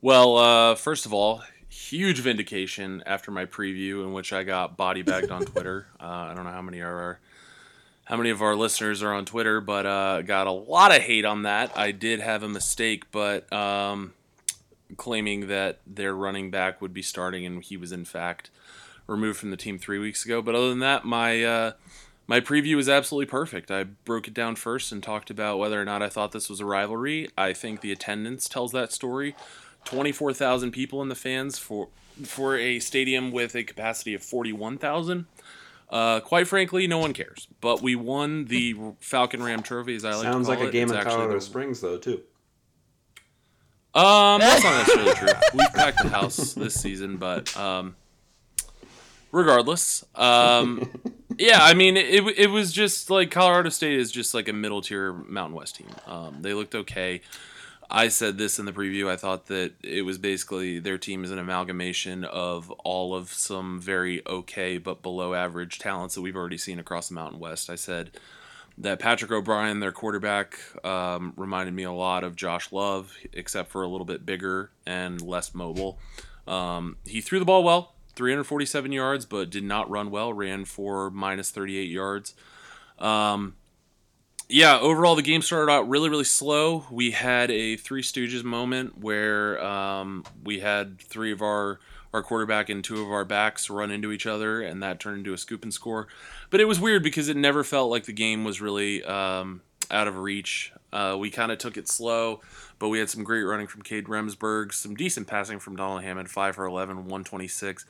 Well, 0.00 0.36
uh, 0.36 0.74
first 0.74 1.06
of 1.06 1.14
all, 1.14 1.42
huge 1.70 2.20
vindication 2.20 3.02
after 3.06 3.30
my 3.30 3.46
preview 3.46 4.04
in 4.04 4.12
which 4.12 4.32
I 4.32 4.44
got 4.44 4.76
body 4.76 5.02
bagged 5.02 5.30
on 5.30 5.44
Twitter. 5.44 5.86
Uh, 6.04 6.28
I 6.30 6.34
don't 6.34 6.44
know 6.44 6.50
how 6.50 6.60
many 6.60 6.82
are 6.82 7.00
our, 7.00 7.20
how 8.04 8.18
many 8.18 8.28
of 8.28 8.42
our 8.42 8.54
listeners 8.54 9.02
are 9.02 9.14
on 9.14 9.24
Twitter, 9.24 9.62
but 9.62 9.86
uh, 9.86 10.20
got 10.20 10.46
a 10.46 10.50
lot 10.50 10.94
of 10.94 11.00
hate 11.00 11.24
on 11.24 11.44
that. 11.44 11.78
I 11.78 11.92
did 11.92 12.20
have 12.20 12.42
a 12.42 12.48
mistake, 12.48 13.10
but 13.10 13.50
um, 13.50 14.12
claiming 14.96 15.48
that 15.48 15.80
their 15.86 16.14
running 16.14 16.50
back 16.50 16.80
would 16.80 16.92
be 16.94 17.02
starting, 17.02 17.44
and 17.46 17.62
he 17.62 17.76
was 17.76 17.92
in 17.92 18.04
fact 18.04 18.50
removed 19.06 19.38
from 19.38 19.50
the 19.50 19.56
team 19.56 19.78
three 19.78 19.98
weeks 19.98 20.24
ago. 20.24 20.40
But 20.42 20.54
other 20.54 20.68
than 20.70 20.78
that, 20.80 21.04
my 21.04 21.42
uh, 21.44 21.72
my 22.26 22.40
preview 22.40 22.78
is 22.78 22.88
absolutely 22.88 23.26
perfect. 23.30 23.70
I 23.70 23.84
broke 23.84 24.28
it 24.28 24.34
down 24.34 24.56
first 24.56 24.92
and 24.92 25.02
talked 25.02 25.30
about 25.30 25.58
whether 25.58 25.80
or 25.80 25.84
not 25.84 26.02
I 26.02 26.08
thought 26.08 26.32
this 26.32 26.48
was 26.48 26.60
a 26.60 26.64
rivalry. 26.66 27.28
I 27.36 27.52
think 27.52 27.80
the 27.80 27.92
attendance 27.92 28.48
tells 28.48 28.72
that 28.72 28.92
story. 28.92 29.34
Twenty 29.84 30.12
four 30.12 30.32
thousand 30.32 30.70
people 30.72 31.02
in 31.02 31.08
the 31.08 31.14
fans 31.14 31.58
for 31.58 31.88
for 32.22 32.56
a 32.56 32.78
stadium 32.78 33.30
with 33.32 33.54
a 33.54 33.64
capacity 33.64 34.14
of 34.14 34.22
forty 34.22 34.52
one 34.52 34.78
thousand. 34.78 35.26
Uh, 35.90 36.18
quite 36.20 36.48
frankly, 36.48 36.86
no 36.86 36.98
one 36.98 37.12
cares. 37.12 37.46
But 37.60 37.82
we 37.82 37.94
won 37.94 38.46
the 38.46 38.74
Falcon 39.00 39.42
Ram 39.42 39.62
Trophy, 39.62 39.94
as 39.94 40.04
I 40.04 40.14
like 40.14 40.22
Sounds 40.22 40.48
to 40.48 40.54
call 40.54 40.64
like 40.64 40.64
a 40.64 40.68
it. 40.70 40.72
game 40.72 40.84
It's 40.84 40.92
in 40.92 40.98
actually 40.98 41.12
Colorado 41.16 41.34
the- 41.34 41.40
Springs, 41.42 41.80
though, 41.82 41.98
too. 41.98 42.22
Um, 43.94 44.40
that's 44.40 44.64
not 44.64 44.78
necessarily 44.78 45.14
true. 45.14 45.28
We've 45.54 45.72
packed 45.72 46.02
the 46.02 46.08
house 46.08 46.54
this 46.54 46.74
season, 46.74 47.16
but 47.16 47.56
um, 47.56 47.96
regardless, 49.30 50.04
um, 50.14 50.90
yeah, 51.38 51.58
I 51.62 51.74
mean, 51.74 51.96
it 51.96 52.26
it 52.38 52.50
was 52.50 52.72
just 52.72 53.10
like 53.10 53.30
Colorado 53.30 53.68
State 53.68 53.98
is 53.98 54.10
just 54.10 54.34
like 54.34 54.48
a 54.48 54.52
middle 54.52 54.82
tier 54.82 55.12
Mountain 55.12 55.56
West 55.56 55.76
team. 55.76 55.88
Um, 56.06 56.38
they 56.42 56.54
looked 56.54 56.74
okay. 56.74 57.20
I 57.90 58.08
said 58.08 58.38
this 58.38 58.58
in 58.58 58.64
the 58.64 58.72
preview. 58.72 59.08
I 59.08 59.16
thought 59.16 59.46
that 59.46 59.72
it 59.82 60.02
was 60.02 60.18
basically 60.18 60.78
their 60.78 60.98
team 60.98 61.22
is 61.22 61.30
an 61.30 61.38
amalgamation 61.38 62.24
of 62.24 62.70
all 62.82 63.14
of 63.14 63.32
some 63.32 63.80
very 63.80 64.26
okay 64.26 64.78
but 64.78 65.02
below 65.02 65.34
average 65.34 65.78
talents 65.78 66.14
that 66.14 66.22
we've 66.22 66.36
already 66.36 66.58
seen 66.58 66.78
across 66.78 67.08
the 67.08 67.14
Mountain 67.14 67.40
West. 67.40 67.70
I 67.70 67.74
said 67.74 68.10
that 68.78 68.98
Patrick 68.98 69.30
O'Brien, 69.30 69.80
their 69.80 69.92
quarterback, 69.92 70.58
um, 70.84 71.32
reminded 71.36 71.74
me 71.74 71.84
a 71.84 71.92
lot 71.92 72.24
of 72.24 72.36
Josh 72.36 72.72
Love, 72.72 73.16
except 73.32 73.70
for 73.70 73.82
a 73.82 73.88
little 73.88 74.04
bit 74.04 74.26
bigger 74.26 74.70
and 74.86 75.20
less 75.20 75.54
mobile. 75.54 75.98
Um, 76.46 76.96
he 77.06 77.20
threw 77.20 77.38
the 77.38 77.44
ball 77.44 77.62
well, 77.62 77.94
347 78.16 78.92
yards, 78.92 79.24
but 79.24 79.50
did 79.50 79.64
not 79.64 79.88
run 79.88 80.10
well. 80.10 80.32
Ran 80.32 80.64
for 80.64 81.10
minus 81.10 81.50
38 81.50 81.88
yards. 81.88 82.34
Um, 82.98 83.54
yeah, 84.48 84.78
overall 84.78 85.14
the 85.14 85.22
game 85.22 85.42
started 85.42 85.70
out 85.70 85.88
really, 85.88 86.08
really 86.08 86.24
slow. 86.24 86.84
We 86.90 87.12
had 87.12 87.50
a 87.50 87.76
Three 87.76 88.02
Stooges 88.02 88.44
moment 88.44 88.98
where 88.98 89.62
um, 89.64 90.24
we 90.42 90.60
had 90.60 91.00
three 91.00 91.32
of 91.32 91.40
our 91.40 91.80
our 92.14 92.22
quarterback 92.22 92.68
and 92.68 92.84
two 92.84 93.02
of 93.02 93.10
our 93.10 93.24
backs 93.24 93.68
run 93.68 93.90
into 93.90 94.12
each 94.12 94.24
other, 94.24 94.62
and 94.62 94.80
that 94.84 95.00
turned 95.00 95.18
into 95.18 95.34
a 95.34 95.38
scoop 95.38 95.64
and 95.64 95.74
score. 95.74 96.06
But 96.48 96.60
it 96.60 96.66
was 96.66 96.78
weird 96.78 97.02
because 97.02 97.28
it 97.28 97.36
never 97.36 97.64
felt 97.64 97.90
like 97.90 98.04
the 98.04 98.12
game 98.12 98.44
was 98.44 98.60
really 98.60 99.02
um, 99.02 99.62
out 99.90 100.06
of 100.06 100.16
reach. 100.16 100.72
Uh, 100.92 101.16
we 101.18 101.28
kind 101.28 101.50
of 101.50 101.58
took 101.58 101.76
it 101.76 101.88
slow, 101.88 102.40
but 102.78 102.88
we 102.88 103.00
had 103.00 103.10
some 103.10 103.24
great 103.24 103.42
running 103.42 103.66
from 103.66 103.82
Cade 103.82 104.04
Remsberg, 104.04 104.72
some 104.72 104.94
decent 104.94 105.26
passing 105.26 105.58
from 105.58 105.74
Donald 105.74 106.04
Hammond, 106.04 106.30
5 106.30 106.54
for 106.54 106.66
11, 106.66 106.98
126, 106.98 107.84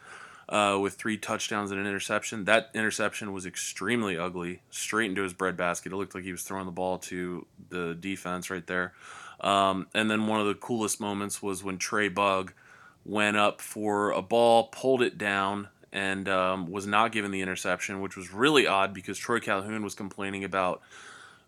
uh, 0.48 0.78
with 0.80 0.94
three 0.94 1.18
touchdowns 1.18 1.70
and 1.70 1.78
an 1.78 1.86
interception. 1.86 2.46
That 2.46 2.70
interception 2.72 3.34
was 3.34 3.44
extremely 3.44 4.16
ugly, 4.16 4.62
straight 4.70 5.10
into 5.10 5.22
his 5.22 5.34
breadbasket. 5.34 5.92
It 5.92 5.96
looked 5.96 6.14
like 6.14 6.24
he 6.24 6.32
was 6.32 6.42
throwing 6.42 6.64
the 6.64 6.72
ball 6.72 6.96
to 7.00 7.46
the 7.68 7.94
defense 7.94 8.48
right 8.48 8.66
there. 8.66 8.94
Um, 9.40 9.86
and 9.94 10.10
then 10.10 10.26
one 10.26 10.40
of 10.40 10.46
the 10.46 10.54
coolest 10.54 10.98
moments 10.98 11.42
was 11.42 11.62
when 11.62 11.76
Trey 11.76 12.08
Bug 12.08 12.54
went 13.04 13.36
up 13.36 13.60
for 13.60 14.10
a 14.10 14.22
ball, 14.22 14.64
pulled 14.64 15.02
it 15.02 15.18
down, 15.18 15.68
and 15.92 16.28
um, 16.28 16.70
was 16.70 16.86
not 16.86 17.12
given 17.12 17.30
the 17.30 17.40
interception, 17.40 18.00
which 18.00 18.16
was 18.16 18.32
really 18.32 18.66
odd 18.66 18.92
because 18.92 19.18
Troy 19.18 19.40
Calhoun 19.40 19.84
was 19.84 19.94
complaining 19.94 20.42
about 20.42 20.82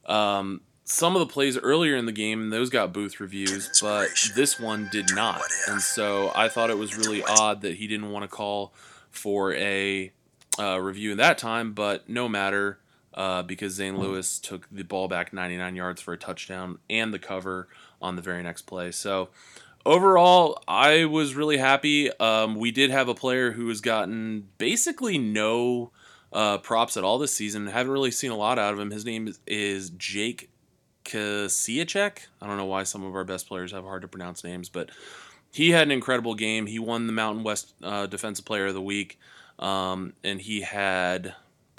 um, 0.07 0.61
some 0.85 1.17
of 1.17 1.21
the 1.21 1.27
plays 1.27 1.59
earlier 1.59 1.97
in 1.97 2.07
the 2.07 2.13
game, 2.13 2.41
and 2.41 2.53
those 2.53 2.71
got 2.71 2.93
booth 2.93 3.19
reviews, 3.19 3.69
but 3.83 4.09
this 4.37 4.61
one 4.61 4.89
did 4.93 5.07
not. 5.15 5.43
And 5.69 5.83
so 5.83 6.31
I 6.35 6.49
thought 6.49 6.71
it 6.71 6.79
was 6.79 6.97
really 6.97 7.25
odd 7.25 7.63
that 7.63 7.75
he 7.75 7.89
didn't 7.89 8.13
want 8.13 8.23
to 8.23 8.29
call 8.29 8.73
for 9.11 9.53
a 9.55 10.13
uh, 10.59 10.79
review 10.81 11.11
in 11.11 11.19
that 11.19 11.39
time, 11.39 11.73
but 11.73 12.09
no 12.09 12.29
matter. 12.29 12.79
Uh, 13.15 13.43
because 13.43 13.73
Zane 13.73 13.97
Lewis 13.97 14.39
took 14.39 14.69
the 14.71 14.83
ball 14.83 15.09
back 15.09 15.33
99 15.33 15.75
yards 15.75 16.03
for 16.03 16.13
a 16.13 16.19
touchdown 16.19 16.77
and 16.91 17.15
the 17.15 17.19
cover 17.19 17.67
on 18.03 18.15
the 18.15 18.21
very 18.21 18.43
next 18.43 18.63
play. 18.67 18.93
So, 18.93 19.31
overall, 19.87 20.63
I 20.69 21.07
was 21.07 21.35
really 21.35 21.57
happy. 21.57 22.11
Um, 22.19 22.57
we 22.57 22.71
did 22.71 22.91
have 22.91 23.09
a 23.09 23.15
player 23.15 23.53
who 23.53 23.69
has 23.69 23.81
gotten 23.81 24.49
basically 24.59 25.17
no 25.17 25.93
uh, 26.33 26.59
props 26.59 26.97
at 26.97 27.05
all 27.05 27.19
this 27.19 27.33
season. 27.33 27.69
Haven't 27.69 27.93
really 27.93 28.11
seen 28.11 28.31
a 28.31 28.37
lot 28.37 28.59
out 28.59 28.75
of 28.75 28.81
him. 28.81 28.91
His 28.91 29.05
name 29.05 29.29
is, 29.29 29.39
is 29.47 29.91
Jake 29.91 30.51
Kasiacek. 31.05 32.19
I 32.43 32.47
don't 32.47 32.57
know 32.57 32.67
why 32.67 32.83
some 32.83 33.05
of 33.05 33.15
our 33.15 33.25
best 33.25 33.49
players 33.49 33.73
have 33.73 33.85
hard 33.85 34.03
to 34.03 34.09
pronounce 34.09 34.45
names, 34.45 34.69
but 34.69 34.91
he 35.53 35.71
had 35.71 35.87
an 35.87 35.93
incredible 35.93 36.35
game. 36.35 36.67
He 36.67 36.79
won 36.79 37.07
the 37.07 37.13
Mountain 37.13 37.45
West 37.45 37.73
uh, 37.83 38.07
Defensive 38.07 38.45
Player 38.45 38.67
of 38.67 38.75
the 38.75 38.83
Week, 38.83 39.19
um, 39.59 40.13
and 40.23 40.41
he 40.41 40.61
had 40.61 41.35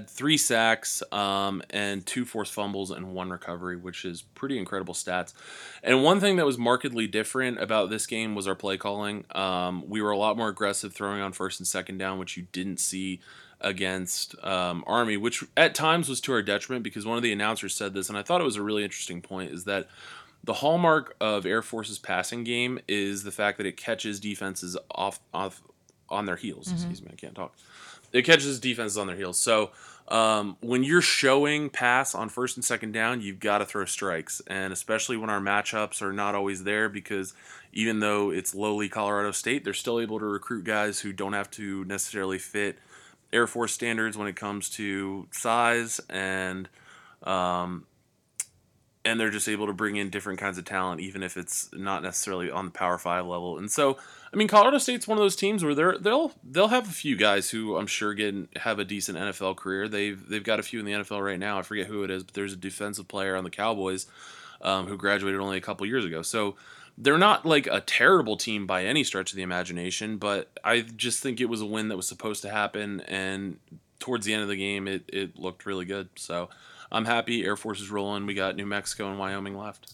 three 0.05 0.37
sacks 0.37 1.01
um, 1.11 1.61
and 1.71 2.05
two 2.05 2.23
forced 2.23 2.53
fumbles 2.53 2.91
and 2.91 3.13
one 3.13 3.29
recovery, 3.31 3.75
which 3.75 4.05
is 4.05 4.21
pretty 4.21 4.57
incredible 4.59 4.93
stats. 4.93 5.33
And 5.81 6.03
one 6.03 6.19
thing 6.19 6.35
that 6.35 6.45
was 6.45 6.57
markedly 6.57 7.07
different 7.07 7.59
about 7.59 7.89
this 7.89 8.05
game 8.05 8.35
was 8.35 8.47
our 8.47 8.53
play 8.53 8.77
calling. 8.77 9.25
Um, 9.31 9.89
we 9.89 10.01
were 10.01 10.11
a 10.11 10.17
lot 10.17 10.37
more 10.37 10.49
aggressive 10.49 10.93
throwing 10.93 11.21
on 11.21 11.33
first 11.33 11.59
and 11.59 11.67
second 11.67 11.97
down, 11.97 12.19
which 12.19 12.37
you 12.37 12.45
didn't 12.51 12.79
see 12.79 13.19
against 13.59 14.35
um, 14.45 14.83
Army, 14.85 15.17
which 15.17 15.43
at 15.55 15.73
times 15.73 16.07
was 16.07 16.21
to 16.21 16.31
our 16.31 16.43
detriment 16.43 16.83
because 16.83 17.07
one 17.07 17.17
of 17.17 17.23
the 17.23 17.31
announcers 17.33 17.73
said 17.73 17.95
this, 17.95 18.07
and 18.07 18.17
I 18.17 18.21
thought 18.21 18.39
it 18.39 18.43
was 18.43 18.55
a 18.55 18.61
really 18.61 18.83
interesting 18.83 19.19
point, 19.21 19.51
is 19.51 19.63
that 19.63 19.87
the 20.43 20.53
hallmark 20.53 21.15
of 21.19 21.43
Air 21.47 21.63
Force's 21.63 21.97
passing 21.97 22.43
game 22.43 22.79
is 22.87 23.23
the 23.23 23.31
fact 23.31 23.57
that 23.57 23.65
it 23.65 23.77
catches 23.77 24.19
defenses 24.19 24.77
off 24.91 25.19
off 25.33 25.63
on 26.07 26.25
their 26.25 26.35
heels. 26.35 26.67
Mhm. 26.67 26.73
Excuse 26.73 27.01
me, 27.01 27.09
I 27.11 27.15
can't 27.15 27.35
talk. 27.35 27.55
It 28.17 28.25
catches 28.25 28.59
defenses 28.59 28.97
on 28.97 29.07
their 29.07 29.15
heels. 29.15 29.39
So 29.39 29.71
um, 30.07 30.57
when 30.61 30.83
you're 30.83 31.01
showing 31.01 31.69
pass 31.69 32.15
on 32.15 32.29
first 32.29 32.57
and 32.57 32.63
second 32.63 32.93
down, 32.93 33.21
you've 33.21 33.39
got 33.39 33.59
to 33.59 33.65
throw 33.65 33.85
strikes, 33.85 34.41
and 34.47 34.71
especially 34.71 35.17
when 35.17 35.29
our 35.29 35.41
matchups 35.41 36.01
are 36.01 36.13
not 36.13 36.33
always 36.33 36.63
there, 36.63 36.89
because 36.89 37.33
even 37.73 37.99
though 37.99 38.31
it's 38.31 38.55
lowly 38.55 38.89
Colorado 38.89 39.31
State, 39.31 39.63
they're 39.63 39.73
still 39.73 39.99
able 39.99 40.19
to 40.19 40.25
recruit 40.25 40.63
guys 40.63 41.01
who 41.01 41.11
don't 41.11 41.33
have 41.33 41.51
to 41.51 41.83
necessarily 41.85 42.39
fit 42.39 42.77
Air 43.33 43.45
Force 43.47 43.73
standards 43.73 44.17
when 44.17 44.27
it 44.27 44.35
comes 44.35 44.69
to 44.71 45.27
size 45.31 45.99
and 46.09 46.69
um, 47.23 47.85
and 49.03 49.19
they're 49.19 49.29
just 49.29 49.47
able 49.47 49.67
to 49.67 49.73
bring 49.73 49.95
in 49.95 50.09
different 50.09 50.39
kinds 50.39 50.57
of 50.57 50.65
talent, 50.65 51.01
even 51.01 51.23
if 51.23 51.37
it's 51.37 51.69
not 51.73 52.03
necessarily 52.03 52.49
on 52.49 52.65
the 52.65 52.71
Power 52.71 52.97
Five 52.97 53.25
level. 53.25 53.57
And 53.57 53.71
so, 53.71 53.97
I 54.31 54.35
mean, 54.35 54.47
Colorado 54.47 54.77
State's 54.77 55.07
one 55.07 55.17
of 55.17 55.23
those 55.23 55.35
teams 55.35 55.63
where 55.63 55.73
they're 55.73 55.97
they'll 55.97 56.33
they'll 56.43 56.67
have 56.67 56.87
a 56.87 56.93
few 56.93 57.15
guys 57.15 57.49
who 57.49 57.77
I'm 57.77 57.87
sure 57.87 58.13
get 58.13 58.35
have 58.57 58.79
a 58.79 58.83
decent 58.85 59.17
NFL 59.17 59.55
career. 59.55 59.87
They've 59.87 60.27
they've 60.27 60.43
got 60.43 60.59
a 60.59 60.63
few 60.63 60.79
in 60.79 60.85
the 60.85 60.91
NFL 60.91 61.23
right 61.23 61.39
now. 61.39 61.59
I 61.59 61.61
forget 61.61 61.87
who 61.87 62.03
it 62.03 62.11
is, 62.11 62.23
but 62.23 62.33
there's 62.33 62.53
a 62.53 62.57
defensive 62.57 63.07
player 63.07 63.35
on 63.35 63.43
the 63.43 63.49
Cowboys 63.49 64.05
um, 64.61 64.87
who 64.87 64.97
graduated 64.97 65.39
only 65.39 65.57
a 65.57 65.61
couple 65.61 65.85
years 65.85 66.03
ago. 66.03 66.21
So 66.21 66.55
they're 66.97 67.17
not 67.17 67.45
like 67.45 67.67
a 67.67 67.81
terrible 67.81 68.37
team 68.37 68.67
by 68.67 68.83
any 68.85 69.03
stretch 69.03 69.31
of 69.31 69.37
the 69.37 69.43
imagination, 69.43 70.17
but 70.17 70.51
I 70.63 70.81
just 70.81 71.21
think 71.23 71.39
it 71.39 71.45
was 71.45 71.61
a 71.61 71.65
win 71.65 71.87
that 71.89 71.97
was 71.97 72.07
supposed 72.07 72.41
to 72.41 72.49
happen, 72.49 73.01
and 73.01 73.59
towards 73.99 74.25
the 74.25 74.33
end 74.33 74.43
of 74.43 74.49
the 74.49 74.57
game, 74.57 74.87
it 74.87 75.03
it 75.07 75.37
looked 75.37 75.65
really 75.65 75.85
good. 75.85 76.09
So. 76.15 76.49
I'm 76.89 77.03
happy. 77.03 77.43
Air 77.43 77.57
Force 77.57 77.81
is 77.81 77.89
rolling. 77.89 78.25
We 78.25 78.33
got 78.33 78.55
New 78.55 78.65
Mexico 78.65 79.09
and 79.09 79.19
Wyoming 79.19 79.57
left. 79.57 79.91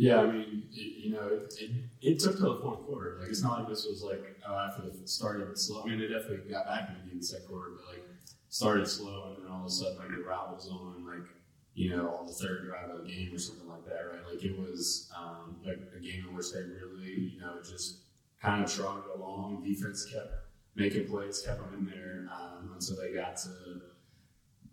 Yeah, 0.00 0.20
I 0.20 0.32
mean, 0.32 0.62
it, 0.72 1.04
you 1.04 1.12
know, 1.12 1.28
it, 1.28 1.52
it, 2.00 2.20
took 2.20 2.38
till 2.38 2.54
the 2.54 2.62
fourth 2.62 2.86
quarter. 2.86 3.18
Like, 3.20 3.28
it's 3.28 3.42
not 3.42 3.58
like 3.58 3.68
this 3.68 3.84
was 3.84 4.02
like 4.02 4.34
oh, 4.48 4.56
after 4.56 4.88
the 4.88 5.06
start 5.06 5.42
of 5.42 5.50
it 5.50 5.58
slow. 5.58 5.82
I 5.82 5.88
mean, 5.88 6.00
it 6.00 6.08
definitely 6.08 6.50
got 6.50 6.64
back 6.64 6.88
in 7.12 7.18
the 7.18 7.22
second 7.22 7.48
quarter, 7.48 7.72
but 7.76 7.86
like 7.92 8.06
started 8.48 8.88
slow, 8.88 9.34
and 9.36 9.44
then 9.44 9.52
all 9.52 9.60
of 9.60 9.66
a 9.66 9.70
sudden, 9.70 9.98
like 9.98 10.08
the 10.08 10.24
route 10.24 10.54
was 10.54 10.70
on, 10.70 11.04
like 11.04 11.28
you 11.74 11.90
know, 11.90 12.16
on 12.18 12.26
the 12.26 12.32
third 12.32 12.64
drive 12.64 12.88
of 12.88 13.04
the 13.04 13.12
game 13.12 13.34
or 13.34 13.38
something 13.38 13.68
like 13.68 13.84
that, 13.84 14.00
right? 14.10 14.24
Like 14.32 14.42
it 14.42 14.58
was 14.58 15.12
um, 15.14 15.56
like 15.66 15.76
a 15.94 16.00
game 16.00 16.24
in 16.30 16.34
which 16.34 16.50
they 16.50 16.60
really, 16.60 17.34
you 17.34 17.38
know, 17.38 17.58
just 17.62 17.98
kind 18.40 18.64
of 18.64 18.72
trotted 18.72 19.04
along. 19.14 19.62
Defense 19.62 20.06
kept 20.10 20.32
making 20.76 21.08
plays, 21.08 21.42
kept 21.44 21.58
them 21.58 21.78
in 21.78 21.84
there 21.84 22.26
um, 22.32 22.70
until 22.72 22.96
they 22.96 23.12
got 23.12 23.36
to 23.36 23.82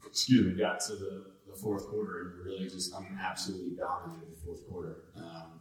excuse 0.07 0.45
me, 0.45 0.59
got 0.59 0.79
to 0.81 0.95
the, 0.95 1.25
the 1.47 1.55
fourth 1.55 1.87
quarter 1.87 2.19
and 2.21 2.45
really 2.45 2.69
just, 2.69 2.93
I 2.95 2.99
mean, 2.99 3.17
absolutely 3.21 3.75
dominated 3.75 4.31
the 4.31 4.45
fourth 4.45 4.67
quarter. 4.69 5.03
Um, 5.15 5.59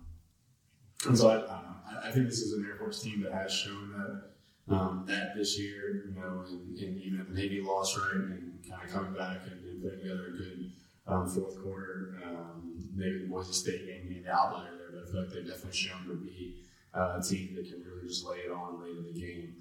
and 1.06 1.18
so 1.18 1.28
I, 1.28 1.36
I, 1.36 2.08
I 2.08 2.12
think 2.12 2.26
this 2.26 2.40
is 2.40 2.52
an 2.54 2.66
Air 2.66 2.76
Force 2.76 3.02
team 3.02 3.22
that 3.22 3.32
has 3.32 3.52
shown 3.52 3.92
that 3.92 4.22
um, 4.68 5.04
that 5.06 5.36
this 5.36 5.58
year, 5.58 6.06
you 6.08 6.20
know, 6.20 6.44
and, 6.48 6.76
and 6.76 7.00
even 7.00 7.26
the 7.28 7.40
Navy 7.40 7.60
lost 7.60 7.96
right 7.96 8.14
and 8.14 8.58
kind 8.68 8.82
of 8.82 8.90
coming 8.90 9.14
back 9.14 9.42
and, 9.46 9.64
and 9.64 9.82
putting 9.82 10.00
together 10.00 10.26
a 10.26 10.36
good 10.36 10.72
um, 11.06 11.28
fourth 11.28 11.62
quarter, 11.62 12.18
um, 12.26 12.74
maybe 12.94 13.18
the 13.20 13.28
Boise 13.28 13.52
State 13.52 13.86
game 13.86 14.22
the 14.24 14.32
outlier 14.32 14.72
there, 14.76 14.90
but 14.92 15.08
I 15.08 15.12
feel 15.12 15.20
like 15.22 15.30
they've 15.30 15.46
definitely 15.46 15.78
shown 15.78 16.04
to 16.08 16.14
be 16.14 16.64
uh, 16.96 17.20
team 17.20 17.54
that 17.54 17.66
can 17.66 17.82
really 17.84 18.08
just 18.08 18.24
lay 18.24 18.38
it 18.38 18.50
on 18.50 18.82
late 18.82 18.96
in 18.96 19.04
the 19.04 19.20
game. 19.20 19.56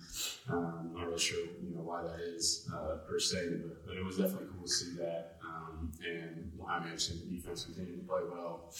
Um, 0.49 0.91
not 0.93 1.07
really 1.07 1.19
sure, 1.19 1.45
you 1.61 1.75
know, 1.75 1.81
why 1.81 2.03
that 2.03 2.19
is 2.19 2.69
uh, 2.73 2.97
per 3.07 3.19
se, 3.19 3.37
but, 3.61 3.85
but 3.85 3.97
it 3.97 4.03
was 4.05 4.17
definitely 4.17 4.47
cool 4.53 4.65
to 4.65 4.71
see 4.71 4.95
that. 4.97 5.37
Um, 5.45 5.91
and 6.07 6.51
I 6.67 6.79
mentioned 6.79 7.21
the 7.21 7.35
defense 7.35 7.65
continued 7.65 8.01
to 8.01 8.07
play 8.07 8.21
well. 8.31 8.73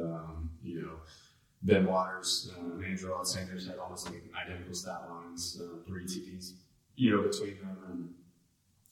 Um, 0.00 0.50
you 0.62 0.82
know, 0.82 0.96
Ben 1.62 1.86
Waters 1.86 2.50
uh, 2.56 2.60
and 2.60 2.84
Andrew 2.84 3.12
Sanders 3.22 3.66
had 3.66 3.78
almost 3.78 4.06
like 4.06 4.22
identical 4.40 4.74
stat 4.74 5.02
lines, 5.08 5.60
uh, 5.60 5.84
three 5.86 6.04
TDs 6.04 6.52
you 7.00 7.16
know, 7.16 7.22
between 7.22 7.56
them. 7.58 8.12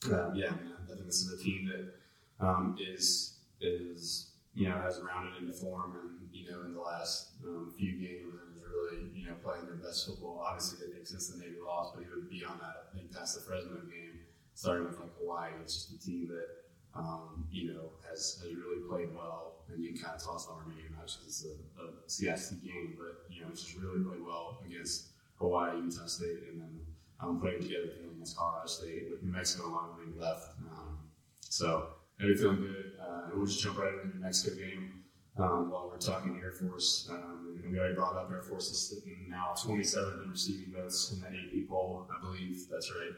And 0.03 0.13
um, 0.13 0.35
yeah, 0.35 0.47
I 0.47 0.93
think 0.93 1.05
this 1.05 1.21
is 1.21 1.39
a 1.39 1.43
team 1.43 1.69
that 1.69 2.45
um, 2.45 2.75
is 2.79 3.37
is 3.61 4.31
you 4.55 4.67
know 4.67 4.81
has 4.81 4.99
rounded 4.99 5.39
into 5.39 5.53
form, 5.53 5.95
and 6.01 6.27
you 6.33 6.49
know, 6.49 6.61
in 6.65 6.73
the 6.73 6.81
last 6.81 7.33
um, 7.45 7.71
few 7.77 7.91
games, 7.91 8.33
really 8.79 9.11
you 9.13 9.27
know 9.27 9.35
playing 9.43 9.65
their 9.65 9.75
best 9.75 10.07
football. 10.07 10.43
Obviously, 10.45 10.87
think 10.87 11.07
since 11.07 11.29
the 11.29 11.37
Navy 11.37 11.59
lost, 11.63 11.95
but 11.95 12.03
he 12.03 12.09
would 12.09 12.29
be 12.29 12.43
on 12.45 12.57
that, 12.59 12.89
I 12.91 12.97
think 12.97 13.11
past 13.11 13.35
the 13.35 13.41
Fresno 13.41 13.83
game, 13.89 14.23
starting 14.53 14.85
with 14.87 14.99
like 14.99 15.11
Hawaii, 15.19 15.51
it's 15.61 15.73
just 15.73 15.93
a 15.93 15.99
team 15.99 16.27
that 16.29 16.47
um, 16.95 17.47
you 17.51 17.73
know 17.73 17.91
has 18.09 18.39
has 18.41 18.51
really 18.55 18.81
played 18.87 19.15
well, 19.15 19.65
and 19.69 19.83
you 19.83 19.93
can 19.93 20.01
kind 20.01 20.15
of 20.15 20.23
toss 20.23 20.47
Army, 20.47 20.75
not 20.95 21.07
just 21.07 21.23
it's 21.25 21.45
a, 21.45 21.55
a 21.81 21.87
CIC 22.07 22.63
game, 22.63 22.97
but 22.97 23.27
you 23.29 23.41
know, 23.41 23.47
it's 23.51 23.63
just 23.63 23.77
really 23.77 24.03
played 24.03 24.23
well 24.25 24.59
against 24.65 25.09
Hawaii, 25.37 25.77
Utah 25.77 26.05
State, 26.05 26.49
and 26.51 26.61
then 26.61 26.79
um, 27.19 27.39
putting 27.39 27.61
together 27.61 27.87
the 27.87 28.09
against 28.09 28.37
Colorado 28.37 28.67
State 28.67 29.07
with 29.11 29.23
New 29.23 29.31
Mexico 29.31 29.67
a 29.67 29.71
long 29.71 29.95
way 29.97 30.11
left. 30.19 30.49
Um, 30.71 30.97
so 31.41 31.87
maybe 32.19 32.35
feeling 32.35 32.57
good. 32.57 32.93
Uh, 33.01 33.29
we'll 33.33 33.45
just 33.45 33.61
jump 33.61 33.77
right 33.77 33.93
into 33.93 34.07
the 34.07 34.13
New 34.15 34.21
Mexico 34.21 34.55
game 34.55 34.98
um, 35.39 35.71
while 35.71 35.89
we're 35.89 35.97
talking 35.97 36.39
Air 36.43 36.51
Force. 36.51 37.07
Um, 37.11 37.59
and 37.63 37.71
we 37.71 37.79
already 37.79 37.95
brought 37.95 38.15
up 38.15 38.29
Air 38.31 38.41
Force 38.41 38.69
is 38.69 38.79
sitting 38.79 39.27
now 39.29 39.53
27 39.61 40.21
in 40.23 40.31
receiving 40.31 40.73
votes 40.73 41.13
in 41.13 41.21
the 41.21 41.27
AP 41.27 41.69
poll, 41.69 42.07
I 42.15 42.21
believe 42.21 42.67
that's 42.69 42.91
right. 42.91 43.15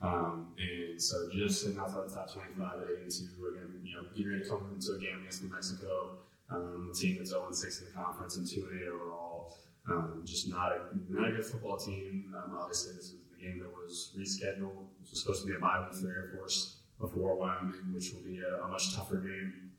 Um, 0.00 0.48
and 0.58 1.00
so 1.00 1.28
just 1.32 1.62
sitting 1.62 1.78
outside 1.78 2.08
the 2.08 2.14
top 2.14 2.32
25 2.32 2.80
heading 2.80 3.04
into, 3.04 3.24
again, 3.48 3.80
you 3.82 3.96
know, 3.96 4.02
getting 4.14 4.32
ready 4.32 4.44
to 4.44 4.50
come 4.50 4.70
into 4.74 4.92
a 4.92 4.98
game 4.98 5.20
against 5.20 5.42
New 5.42 5.50
Mexico, 5.50 6.18
um, 6.50 6.90
a 6.92 6.96
team 6.96 7.16
that's 7.18 7.30
0 7.30 7.50
6 7.50 7.80
in 7.80 7.86
the 7.86 7.92
conference 7.92 8.36
and 8.36 8.46
2 8.46 8.68
8 8.82 8.88
overall. 8.88 9.56
Um, 9.90 10.22
just 10.24 10.48
not 10.48 10.72
a, 10.72 10.80
not 11.08 11.28
a 11.28 11.32
good 11.32 11.44
football 11.44 11.76
team. 11.76 12.34
Um, 12.36 12.56
obviously, 12.58 12.94
this 12.94 13.06
is 13.06 13.16
the 13.30 13.42
game 13.46 13.58
that 13.58 13.68
was 13.68 14.14
rescheduled. 14.18 14.88
This 15.00 15.10
was 15.10 15.20
supposed 15.20 15.42
to 15.42 15.48
be 15.48 15.54
a 15.54 15.60
bye 15.60 15.86
week 15.86 15.98
for 15.98 16.08
Air 16.08 16.32
Force 16.36 16.80
before 16.98 17.36
Wyoming, 17.36 17.92
which 17.92 18.12
will 18.12 18.22
be 18.22 18.40
a, 18.40 18.64
a 18.64 18.68
much 18.68 18.94
tougher 18.94 19.16
game 19.16 19.70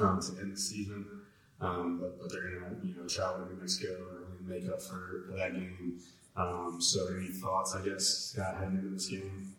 um, 0.00 0.20
to 0.20 0.40
end 0.40 0.52
the 0.52 0.56
season. 0.60 1.06
Um, 1.64 1.98
but, 2.00 2.20
but, 2.20 2.30
they're 2.30 2.42
going 2.42 2.80
to 2.80 2.86
you 2.86 2.94
know 2.94 3.06
travel 3.08 3.46
to 3.46 3.52
New 3.52 3.60
Mexico 3.60 3.96
and 4.38 4.48
make 4.48 4.68
up 4.68 4.80
for, 4.80 5.24
for 5.26 5.36
that 5.36 5.52
game. 5.54 5.98
Um, 6.36 6.78
so, 6.80 7.06
any 7.14 7.28
thoughts, 7.28 7.74
I 7.74 7.84
guess, 7.84 8.04
Scott, 8.04 8.56
heading 8.58 8.78
into 8.78 8.90
this 8.90 9.08
game? 9.08 9.54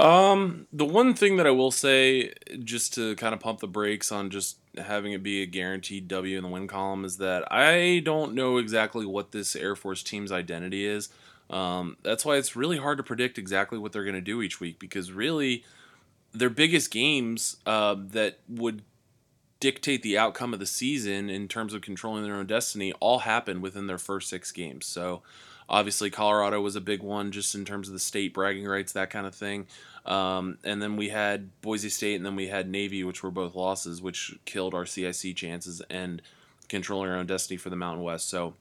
Um, 0.00 0.66
the 0.72 0.84
one 0.84 1.14
thing 1.14 1.36
that 1.36 1.46
I 1.46 1.50
will 1.50 1.70
say, 1.70 2.32
just 2.62 2.94
to 2.94 3.14
kind 3.16 3.32
of 3.32 3.40
pump 3.40 3.60
the 3.60 3.68
brakes 3.68 4.10
on 4.10 4.30
just 4.30 4.56
having 4.76 5.12
it 5.12 5.22
be 5.22 5.42
a 5.42 5.46
guaranteed 5.46 6.08
W 6.08 6.36
in 6.36 6.42
the 6.42 6.48
win 6.48 6.66
column, 6.66 7.04
is 7.04 7.18
that 7.18 7.50
I 7.52 8.02
don't 8.04 8.34
know 8.34 8.58
exactly 8.58 9.06
what 9.06 9.32
this 9.32 9.54
Air 9.54 9.76
Force 9.76 10.02
team's 10.02 10.32
identity 10.32 10.84
is. 10.84 11.10
Um, 11.50 11.96
that's 12.02 12.24
why 12.24 12.36
it's 12.36 12.56
really 12.56 12.78
hard 12.78 12.98
to 12.98 13.04
predict 13.04 13.38
exactly 13.38 13.78
what 13.78 13.92
they're 13.92 14.04
going 14.04 14.14
to 14.14 14.20
do 14.20 14.42
each 14.42 14.60
week 14.60 14.78
because 14.78 15.12
really, 15.12 15.64
their 16.32 16.50
biggest 16.50 16.90
games 16.90 17.56
uh, 17.66 17.94
that 18.12 18.38
would 18.48 18.82
dictate 19.64 20.02
the 20.02 20.18
outcome 20.18 20.52
of 20.52 20.60
the 20.60 20.66
season 20.66 21.30
in 21.30 21.48
terms 21.48 21.72
of 21.72 21.80
controlling 21.80 22.22
their 22.22 22.34
own 22.34 22.44
destiny 22.44 22.92
all 23.00 23.20
happened 23.20 23.62
within 23.62 23.86
their 23.86 23.96
first 23.96 24.28
six 24.28 24.52
games. 24.52 24.84
So 24.84 25.22
obviously 25.70 26.10
Colorado 26.10 26.60
was 26.60 26.76
a 26.76 26.82
big 26.82 27.02
one 27.02 27.32
just 27.32 27.54
in 27.54 27.64
terms 27.64 27.88
of 27.88 27.94
the 27.94 27.98
state 27.98 28.34
bragging 28.34 28.66
rights, 28.66 28.92
that 28.92 29.08
kind 29.08 29.26
of 29.26 29.34
thing. 29.34 29.66
Um, 30.04 30.58
and 30.64 30.82
then 30.82 30.96
we 30.96 31.08
had 31.08 31.48
Boise 31.62 31.88
State 31.88 32.16
and 32.16 32.26
then 32.26 32.36
we 32.36 32.48
had 32.48 32.68
Navy, 32.68 33.04
which 33.04 33.22
were 33.22 33.30
both 33.30 33.54
losses, 33.54 34.02
which 34.02 34.36
killed 34.44 34.74
our 34.74 34.84
CIC 34.84 35.34
chances 35.34 35.80
and 35.88 36.20
controlling 36.68 37.08
our 37.08 37.16
own 37.16 37.24
destiny 37.24 37.56
for 37.56 37.70
the 37.70 37.76
Mountain 37.76 38.04
West. 38.04 38.28
So 38.28 38.52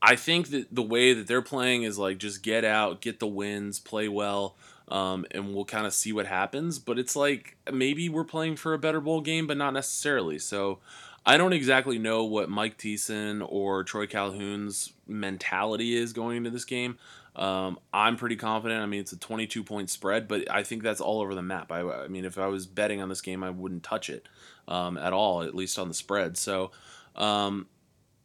I 0.00 0.14
think 0.14 0.50
that 0.50 0.72
the 0.72 0.82
way 0.82 1.14
that 1.14 1.26
they're 1.26 1.42
playing 1.42 1.82
is 1.82 1.98
like 1.98 2.18
just 2.18 2.44
get 2.44 2.64
out, 2.64 3.00
get 3.00 3.18
the 3.18 3.26
wins, 3.26 3.80
play 3.80 4.06
well 4.06 4.54
um, 4.90 5.24
and 5.30 5.54
we'll 5.54 5.64
kind 5.64 5.86
of 5.86 5.94
see 5.94 6.12
what 6.12 6.26
happens. 6.26 6.78
But 6.78 6.98
it's 6.98 7.16
like 7.16 7.56
maybe 7.72 8.08
we're 8.08 8.24
playing 8.24 8.56
for 8.56 8.74
a 8.74 8.78
better 8.78 9.00
bowl 9.00 9.20
game, 9.20 9.46
but 9.46 9.56
not 9.56 9.72
necessarily. 9.72 10.38
So 10.38 10.80
I 11.24 11.36
don't 11.36 11.52
exactly 11.52 11.98
know 11.98 12.24
what 12.24 12.48
Mike 12.48 12.78
Thiessen 12.78 13.46
or 13.46 13.84
Troy 13.84 14.06
Calhoun's 14.06 14.92
mentality 15.06 15.94
is 15.94 16.12
going 16.12 16.38
into 16.38 16.50
this 16.50 16.64
game. 16.64 16.98
Um, 17.36 17.78
I'm 17.92 18.16
pretty 18.16 18.36
confident. 18.36 18.82
I 18.82 18.86
mean, 18.86 19.00
it's 19.00 19.12
a 19.12 19.18
22 19.18 19.62
point 19.62 19.90
spread, 19.90 20.26
but 20.26 20.50
I 20.50 20.62
think 20.62 20.82
that's 20.82 21.00
all 21.00 21.20
over 21.20 21.34
the 21.34 21.42
map. 21.42 21.70
I, 21.70 21.82
I 21.82 22.08
mean, 22.08 22.24
if 22.24 22.38
I 22.38 22.46
was 22.46 22.66
betting 22.66 23.00
on 23.00 23.08
this 23.08 23.20
game, 23.20 23.44
I 23.44 23.50
wouldn't 23.50 23.82
touch 23.82 24.10
it 24.10 24.28
um, 24.66 24.96
at 24.96 25.12
all, 25.12 25.42
at 25.42 25.54
least 25.54 25.78
on 25.78 25.88
the 25.88 25.94
spread. 25.94 26.36
So, 26.36 26.72
um, 27.14 27.66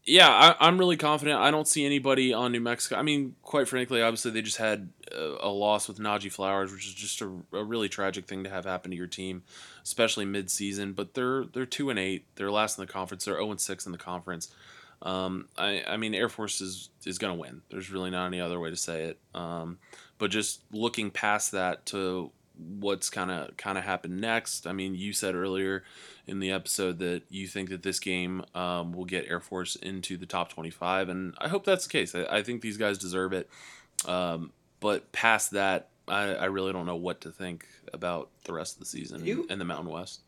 yeah, 0.06 0.56
I, 0.60 0.68
am 0.68 0.78
really 0.78 0.98
confident. 0.98 1.40
I 1.40 1.50
don't 1.50 1.68
see 1.68 1.84
anybody 1.84 2.32
on 2.32 2.52
New 2.52 2.60
Mexico. 2.60 2.96
I 2.96 3.02
mean, 3.02 3.36
quite 3.42 3.68
frankly, 3.68 4.04
obviously 4.04 4.32
they 4.32 4.44
just 4.44 4.58
had 4.58 4.90
a, 5.12 5.48
a 5.48 5.50
loss 5.50 5.88
with 5.88 5.98
Nahje 5.98 6.32
Flowers, 6.32 6.72
which 6.72 6.86
is 6.86 6.94
just 6.94 7.22
a, 7.22 7.32
a, 7.52 7.64
really 7.64 7.90
tragic 7.90 8.28
thing 8.28 8.44
to 8.44 8.50
have 8.50 8.66
happen 8.66 8.92
to 8.92 8.98
your 8.98 9.08
team, 9.08 9.44
especially 9.84 10.26
mid-season. 10.26 10.94
But 10.94 11.16
they're 11.16 11.46
they're 11.46 11.66
two 11.66 11.90
and 11.90 11.98
eight. 11.98 12.26
They're 12.36 12.52
last 12.52 12.78
in 12.78 12.86
the 12.86 12.92
conference. 12.92 13.26
They're 13.26 13.36
zero 13.36 13.48
oh 13.48 13.52
and 13.52 13.60
six 13.60 13.88
in 13.88 13.92
the 13.92 13.98
conference. 13.98 14.54
Um, 15.02 15.48
I, 15.58 15.84
I 15.88 15.98
mean, 15.98 16.14
Air 16.14 16.30
Force 16.30 16.62
is 16.62 16.90
is 17.04 17.18
going 17.18 17.34
to 17.36 17.40
win. 17.40 17.62
There's 17.72 17.90
really 17.90 18.12
not 18.12 18.28
any 18.28 18.40
other 18.40 18.60
way 18.60 18.70
to 18.70 18.78
say 18.78 19.06
it. 19.06 19.20
Um, 19.34 19.80
but 20.20 20.30
just 20.30 20.62
looking 20.72 21.10
past 21.10 21.52
that 21.54 21.86
to 21.88 22.32
what's 22.80 23.10
kind 23.10 23.32
of 23.32 23.58
kind 23.58 23.78
of 23.78 23.84
happened 23.84 24.22
next. 24.22 24.68
I 24.68 24.72
mean, 24.72 24.94
you 24.94 25.14
said 25.14 25.34
earlier 25.34 25.84
in 26.28 26.40
the 26.40 26.52
episode 26.52 27.00
that 27.00 27.24
you 27.30 27.48
think 27.48 27.70
that 27.70 27.84
this 27.84 28.00
game 28.00 28.44
um, 28.54 28.94
will 28.94 29.06
get 29.06 29.26
Air 29.30 29.40
Force 29.40 29.76
into 29.76 30.18
the 30.18 30.26
top 30.26 30.50
25, 30.50 31.10
and 31.10 31.34
I 31.38 31.48
hope 31.48 31.66
that's 31.66 31.86
the 31.86 31.92
case. 31.92 32.16
I, 32.16 32.26
I 32.38 32.44
think 32.44 32.62
these 32.62 32.78
guys 32.78 32.98
deserve 32.98 33.34
it. 33.34 33.50
Um, 34.06 34.52
but 34.80 35.12
past 35.12 35.52
that, 35.52 35.90
I, 36.08 36.36
I, 36.36 36.46
really 36.46 36.74
don't 36.74 36.86
know 36.86 36.96
what 36.96 37.22
to 37.22 37.32
think 37.32 37.66
about 37.94 38.30
the 38.44 38.54
rest 38.54 38.76
of 38.76 38.82
the 38.82 38.86
season 38.86 39.26
you, 39.26 39.48
in 39.50 39.58
the 39.58 39.66
Mountain 39.66 39.92
West. 39.92 40.22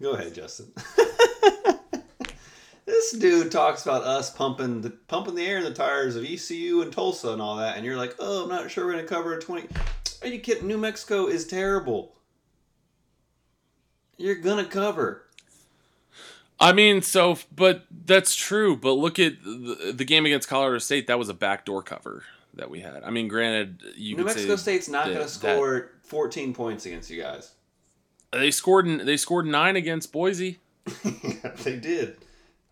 Go 0.00 0.12
ahead, 0.12 0.34
Justin. 0.34 0.72
this 2.86 3.12
dude 3.12 3.52
talks 3.52 3.84
about 3.84 4.02
us 4.02 4.30
pumping 4.30 4.80
the 4.80 4.90
pumping 4.90 5.36
the 5.36 5.46
air 5.46 5.58
in 5.58 5.64
the 5.64 5.72
tires 5.72 6.16
of 6.16 6.24
ECU 6.24 6.82
and 6.82 6.92
Tulsa 6.92 7.30
and 7.30 7.40
all 7.40 7.56
that, 7.56 7.76
and 7.76 7.86
you're 7.86 7.96
like, 7.96 8.16
"Oh, 8.18 8.44
I'm 8.44 8.48
not 8.48 8.68
sure 8.70 8.86
we're 8.86 8.92
gonna 8.92 9.04
cover 9.04 9.34
a 9.34 9.40
20." 9.40 9.68
Are 10.22 10.28
you 10.28 10.40
kidding? 10.40 10.66
New 10.66 10.78
Mexico 10.78 11.26
is 11.26 11.46
terrible. 11.46 12.16
You're 14.22 14.36
gonna 14.36 14.64
cover. 14.64 15.24
I 16.60 16.72
mean, 16.72 17.02
so, 17.02 17.38
but 17.54 17.84
that's 18.06 18.36
true. 18.36 18.76
But 18.76 18.92
look 18.92 19.18
at 19.18 19.42
the, 19.42 19.92
the 19.96 20.04
game 20.04 20.26
against 20.26 20.48
Colorado 20.48 20.78
State. 20.78 21.08
That 21.08 21.18
was 21.18 21.28
a 21.28 21.34
backdoor 21.34 21.82
cover 21.82 22.22
that 22.54 22.70
we 22.70 22.80
had. 22.80 23.02
I 23.02 23.10
mean, 23.10 23.26
granted, 23.26 23.82
you 23.96 24.16
New 24.16 24.24
Mexico 24.24 24.54
State's 24.54 24.88
not 24.88 25.06
going 25.06 25.18
to 25.18 25.28
score 25.28 25.90
that, 26.02 26.08
14 26.08 26.54
points 26.54 26.86
against 26.86 27.10
you 27.10 27.20
guys. 27.20 27.50
They 28.30 28.52
scored. 28.52 28.86
They 28.86 29.16
scored 29.16 29.46
nine 29.46 29.74
against 29.74 30.12
Boise. 30.12 30.60
they 31.64 31.76
did. 31.76 32.16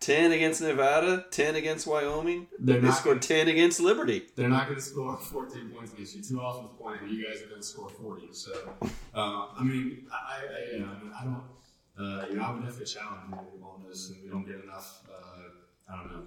10 0.01 0.31
against 0.31 0.61
Nevada, 0.61 1.25
10 1.29 1.55
against 1.55 1.85
Wyoming. 1.85 2.47
They're 2.59 2.81
they 2.81 2.89
scored 2.89 3.21
10 3.21 3.47
against 3.47 3.79
Liberty. 3.79 4.23
They're 4.35 4.49
not 4.49 4.65
going 4.65 4.77
to 4.77 4.81
score 4.81 5.15
14 5.15 5.69
points 5.69 5.93
against 5.93 6.15
you. 6.15 6.23
Two 6.23 6.39
offensive 6.41 6.75
and 7.01 7.11
you 7.11 7.25
guys 7.25 7.41
are 7.43 7.45
going 7.45 7.61
to 7.61 7.67
score 7.67 7.87
40. 7.87 8.29
So, 8.33 8.51
uh, 9.13 9.45
I 9.55 9.63
mean, 9.63 10.07
I, 10.11 10.41
I, 10.41 10.73
you 10.73 10.79
know, 10.79 10.91
I 11.17 11.23
don't, 11.23 11.43
uh, 11.97 12.25
you 12.29 12.35
know, 12.35 12.43
I 12.43 12.51
would 12.51 12.63
definitely 12.63 12.87
challenge 12.87 13.21
you 13.29 13.63
on 13.63 13.83
this, 13.87 14.09
and 14.09 14.23
we 14.23 14.29
don't 14.29 14.45
get 14.45 14.63
enough, 14.63 15.03
uh, 15.07 15.93
I 15.93 15.97
don't 15.97 16.11
know, 16.11 16.23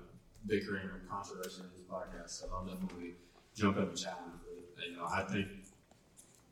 bickering 0.47 0.87
or 0.87 1.03
controversy 1.11 1.63
in 1.63 1.71
this 1.75 1.83
podcast, 1.91 2.31
so 2.31 2.47
I'll 2.55 2.65
definitely 2.65 3.15
jump 3.57 3.77
up 3.79 3.89
and 3.89 3.99
challenge. 3.99 4.39
But, 4.77 4.87
you 4.89 4.97
know, 4.97 5.05
I 5.05 5.23
think, 5.23 5.49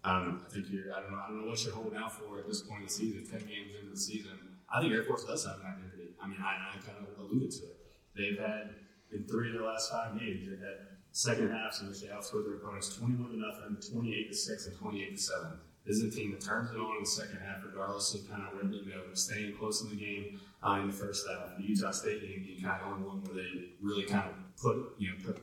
I 0.02 0.18
don't 0.18 0.28
know, 0.28 0.38
I 0.44 0.52
think 0.52 0.66
you're, 0.70 0.92
I 0.92 1.00
don't 1.00 1.12
know, 1.12 1.18
I 1.18 1.28
don't 1.28 1.42
know 1.42 1.50
what 1.50 1.64
you're 1.64 1.74
holding 1.74 1.96
out 1.96 2.12
for 2.12 2.38
at 2.38 2.48
this 2.48 2.62
point 2.62 2.80
in 2.80 2.86
the 2.86 2.92
season, 2.92 3.24
10 3.24 3.46
games 3.46 3.70
into 3.78 3.92
the 3.92 3.96
season. 4.00 4.32
I 4.74 4.80
think 4.80 4.92
Air 4.92 5.04
Force 5.04 5.24
does 5.24 5.46
have 5.46 5.60
an 5.60 5.66
identity. 5.66 6.01
I 6.22 6.28
mean, 6.28 6.38
I, 6.40 6.76
I 6.76 6.78
kind 6.78 6.98
of 7.02 7.18
alluded 7.18 7.50
to 7.50 7.64
it. 7.64 7.76
They've 8.14 8.38
had 8.38 8.70
in 9.12 9.24
three 9.24 9.48
of 9.48 9.54
their 9.54 9.64
last 9.64 9.90
five 9.90 10.18
games, 10.18 10.48
they've 10.48 10.58
had 10.58 10.86
second 11.12 11.50
halves 11.50 11.80
in 11.80 11.88
which 11.88 12.00
they 12.00 12.08
outscored 12.08 12.44
their 12.44 12.56
opponents 12.56 12.96
21 12.96 13.30
to 13.30 13.36
nothing, 13.36 13.92
28 13.92 14.28
to 14.30 14.36
six, 14.36 14.66
and 14.66 14.76
28 14.76 15.16
to 15.16 15.22
seven. 15.22 15.52
This 15.84 15.96
is 15.96 16.14
a 16.14 16.16
team 16.16 16.30
that 16.30 16.40
turns 16.40 16.70
it 16.70 16.76
on 16.76 16.96
in 16.96 17.02
the 17.02 17.08
second 17.08 17.38
half, 17.44 17.62
regardless 17.64 18.14
of 18.14 18.30
kind 18.30 18.42
of 18.42 18.54
where 18.54 18.72
you 18.72 18.86
know 18.90 19.02
staying 19.14 19.56
close 19.56 19.82
in 19.82 19.90
the 19.90 19.96
game 19.96 20.40
uh, 20.62 20.78
in 20.80 20.86
the 20.86 20.92
first 20.92 21.26
half. 21.28 21.56
The 21.58 21.64
Utah 21.64 21.90
State 21.90 22.22
game 22.22 22.44
being 22.46 22.62
kind 22.62 22.80
of 22.80 22.92
only 22.92 23.06
one 23.06 23.24
where 23.24 23.42
they 23.42 23.72
really 23.80 24.04
kind 24.04 24.30
of 24.30 24.34
put 24.62 24.94
you 24.98 25.10
know 25.10 25.16
put 25.24 25.42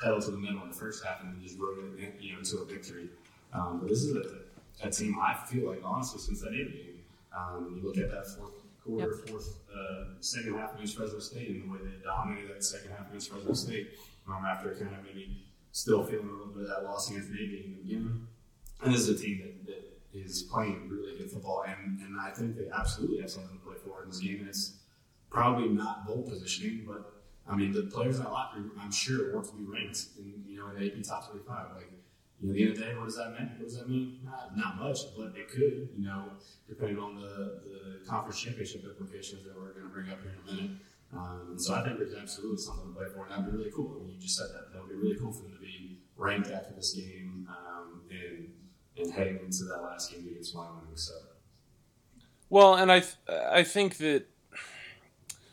pedal 0.00 0.20
to 0.20 0.30
the 0.30 0.38
metal 0.38 0.62
in 0.62 0.70
the 0.70 0.74
first 0.74 1.04
half 1.04 1.22
and 1.22 1.40
just 1.42 1.58
rode 1.58 1.78
it 1.98 2.14
you 2.18 2.34
know 2.34 2.42
to 2.42 2.58
a 2.58 2.64
victory. 2.64 3.10
Um, 3.52 3.80
but 3.80 3.90
this 3.90 4.02
is 4.02 4.16
a, 4.16 4.86
a, 4.88 4.90
team 4.90 5.16
I 5.20 5.34
feel 5.46 5.68
like 5.68 5.82
honestly 5.84 6.18
since 6.18 6.40
that 6.40 6.52
eight 6.54 6.72
game, 6.72 7.00
um, 7.36 7.76
you 7.76 7.86
look 7.86 7.98
at 7.98 8.10
that 8.10 8.26
fourth 8.26 8.63
quarter, 8.84 9.16
yep. 9.18 9.28
fourth, 9.28 9.58
uh, 9.74 10.20
second 10.20 10.54
half 10.56 10.74
against 10.74 10.96
Fresno 10.96 11.18
State, 11.18 11.48
and 11.50 11.64
the 11.64 11.72
way 11.72 11.78
they 11.82 12.02
dominated 12.04 12.50
that 12.50 12.64
second 12.64 12.90
half 12.90 13.08
against 13.08 13.30
Fresno 13.30 13.52
State, 13.54 13.90
um, 14.28 14.44
after 14.44 14.70
kind 14.74 14.94
of 14.94 15.04
maybe 15.04 15.44
still 15.72 16.04
feeling 16.04 16.28
a 16.28 16.32
little 16.32 16.52
bit 16.52 16.62
of 16.62 16.68
that 16.68 16.84
loss 16.84 17.10
against 17.10 17.30
Navy 17.30 17.64
in 17.64 17.72
the 17.72 17.82
beginning. 17.82 18.26
And 18.82 18.94
this 18.94 19.08
is 19.08 19.20
a 19.20 19.22
team 19.22 19.40
that, 19.42 19.66
that 19.66 20.18
is 20.18 20.42
playing 20.44 20.88
really 20.88 21.16
good 21.18 21.30
football, 21.30 21.64
and, 21.66 22.00
and 22.00 22.20
I 22.20 22.30
think 22.30 22.56
they 22.56 22.68
absolutely 22.76 23.20
have 23.20 23.30
something 23.30 23.58
to 23.58 23.64
play 23.64 23.76
for 23.84 24.02
in 24.02 24.10
this 24.10 24.20
game. 24.20 24.40
And 24.40 24.48
it's 24.48 24.76
probably 25.30 25.68
not 25.68 26.06
bowl 26.06 26.22
positioning, 26.22 26.84
but 26.86 27.14
I 27.48 27.56
mean, 27.56 27.72
the 27.72 27.82
players 27.82 28.18
in 28.18 28.24
that 28.24 28.30
locker 28.30 28.58
room, 28.58 28.72
I'm 28.80 28.92
sure, 28.92 29.34
want 29.34 29.46
to 29.46 29.52
be 29.54 29.64
ranked 29.64 30.06
in, 30.18 30.44
you 30.46 30.58
know, 30.58 30.68
in 30.68 30.80
the 30.80 30.86
AP 30.86 31.02
top 31.02 31.28
25. 31.28 31.76
Like, 31.76 31.90
you 32.40 32.48
know, 32.48 32.52
at 32.52 32.56
the 32.56 32.62
end 32.62 32.72
of 32.72 32.78
the 32.78 32.84
day, 32.84 32.94
what 32.96 33.04
does 33.06 33.16
that 33.16 33.32
mean? 33.32 33.50
What 33.56 33.68
does 33.68 33.78
that 33.78 33.88
mean? 33.88 34.20
Not, 34.24 34.56
not 34.56 34.78
much, 34.78 34.98
but 35.16 35.32
it 35.36 35.48
could, 35.48 35.88
you 35.96 36.04
know, 36.04 36.30
depending 36.68 36.98
on 36.98 37.14
the, 37.16 37.60
the 37.64 38.08
conference 38.08 38.40
championship 38.40 38.84
implications 38.84 39.44
that 39.44 39.54
we're 39.56 39.72
going 39.72 39.86
to 39.86 39.92
bring 39.92 40.10
up 40.10 40.20
here 40.22 40.32
in 40.32 40.48
a 40.48 40.52
minute. 40.52 40.70
Um, 41.12 41.54
so 41.56 41.74
I 41.74 41.84
think 41.84 41.98
there's 41.98 42.14
absolutely 42.14 42.58
something 42.58 42.88
to 42.88 42.94
play 42.98 43.06
for, 43.14 43.22
and 43.24 43.30
that'd 43.30 43.46
be 43.46 43.56
really 43.56 43.70
cool. 43.74 43.96
I 43.96 44.04
mean, 44.04 44.14
you 44.14 44.20
just 44.20 44.36
said 44.36 44.48
that. 44.52 44.72
That 44.72 44.82
would 44.82 44.90
be 44.90 44.96
really 44.96 45.16
cool 45.18 45.32
for 45.32 45.42
them 45.44 45.52
to 45.52 45.60
be 45.60 46.00
ranked 46.16 46.50
after 46.50 46.74
this 46.74 46.92
game 46.92 47.48
um, 47.48 48.02
and, 48.10 48.50
and 48.98 49.12
heading 49.12 49.38
into 49.44 49.64
that 49.64 49.82
last 49.82 50.12
game 50.12 50.26
against 50.28 50.54
Wyoming. 50.54 50.96
So. 50.96 51.14
Well, 52.50 52.74
and 52.74 52.90
I 52.90 53.00
th- 53.00 53.16
I 53.28 53.62
think 53.62 53.98
that 53.98 54.26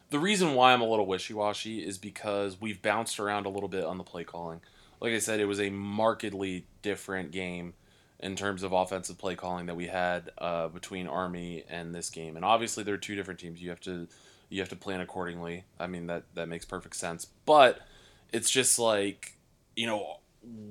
the 0.10 0.20
reason 0.20 0.56
why 0.56 0.74
I'm 0.74 0.82
a 0.82 0.88
little 0.88 1.06
wishy 1.06 1.34
washy 1.34 1.86
is 1.86 1.98
because 1.98 2.60
we've 2.60 2.82
bounced 2.82 3.20
around 3.20 3.46
a 3.46 3.50
little 3.50 3.70
bit 3.70 3.84
on 3.84 3.98
the 3.98 4.04
play 4.04 4.24
calling. 4.24 4.62
Like 5.02 5.14
I 5.14 5.20
said, 5.20 5.40
it 5.40 5.46
was 5.46 5.60
a 5.60 5.70
markedly 5.70 6.66
different 6.82 7.32
game 7.32 7.74
in 8.20 8.36
terms 8.36 8.62
of 8.62 8.72
offensive 8.72 9.18
play 9.18 9.36
calling 9.36 9.66
that 9.66 9.76
we 9.76 9.88
had 9.88 10.30
uh, 10.38 10.68
between 10.68 11.08
Army 11.08 11.64
and 11.68 11.94
this 11.94 12.10
game. 12.10 12.36
And 12.36 12.46
obviously, 12.46 12.84
they're 12.84 12.98
two 12.98 13.16
different 13.16 13.40
teams. 13.40 13.62
You 13.62 13.70
have 13.70 13.82
to 13.82 14.08
you 14.50 14.60
have 14.60 14.70
to 14.70 14.76
plan 14.76 15.02
accordingly. 15.02 15.66
I 15.80 15.88
mean 15.88 16.08
that 16.08 16.24
that 16.36 16.48
makes 16.48 16.66
perfect 16.66 16.96
sense. 16.96 17.26
But 17.46 17.80
it's 18.32 18.50
just 18.50 18.78
like 18.78 19.34
you 19.76 19.88
know 19.88 20.18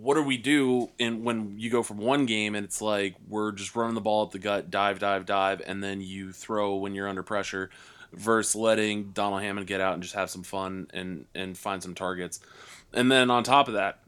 what 0.01 0.15
do 0.15 0.23
we 0.23 0.37
do 0.37 0.91
in 0.99 1.23
when 1.25 1.59
you 1.59 1.71
go 1.71 1.83
from 1.83 1.99
one 1.99 2.27
game 2.27 2.55
and 2.55 2.65
it's 2.65 2.83
like 2.83 3.15
we're 3.29 3.53
just 3.53 3.75
running 3.77 3.95
the 3.95 4.01
ball 4.01 4.25
at 4.25 4.31
the 4.33 4.39
gut, 4.39 4.71
dive, 4.71 4.99
dive, 4.99 5.27
dive, 5.27 5.63
and 5.65 5.83
then 5.83 6.01
you 6.01 6.33
throw 6.33 6.75
when 6.77 6.95
you're 6.95 7.09
under 7.09 7.23
pressure, 7.23 7.71
versus 8.13 8.57
letting 8.57 9.13
Donald 9.13 9.43
Hammond 9.43 9.67
get 9.67 9.81
out 9.81 9.95
and 9.95 10.03
just 10.03 10.15
have 10.15 10.31
some 10.31 10.43
fun 10.43 10.89
and 10.93 11.27
and 11.35 11.57
find 11.57 11.83
some 11.83 11.95
targets. 11.95 12.41
And 12.93 13.11
then 13.11 13.31
on 13.31 13.45
top 13.45 13.69
of 13.69 13.75
that, 13.75 14.01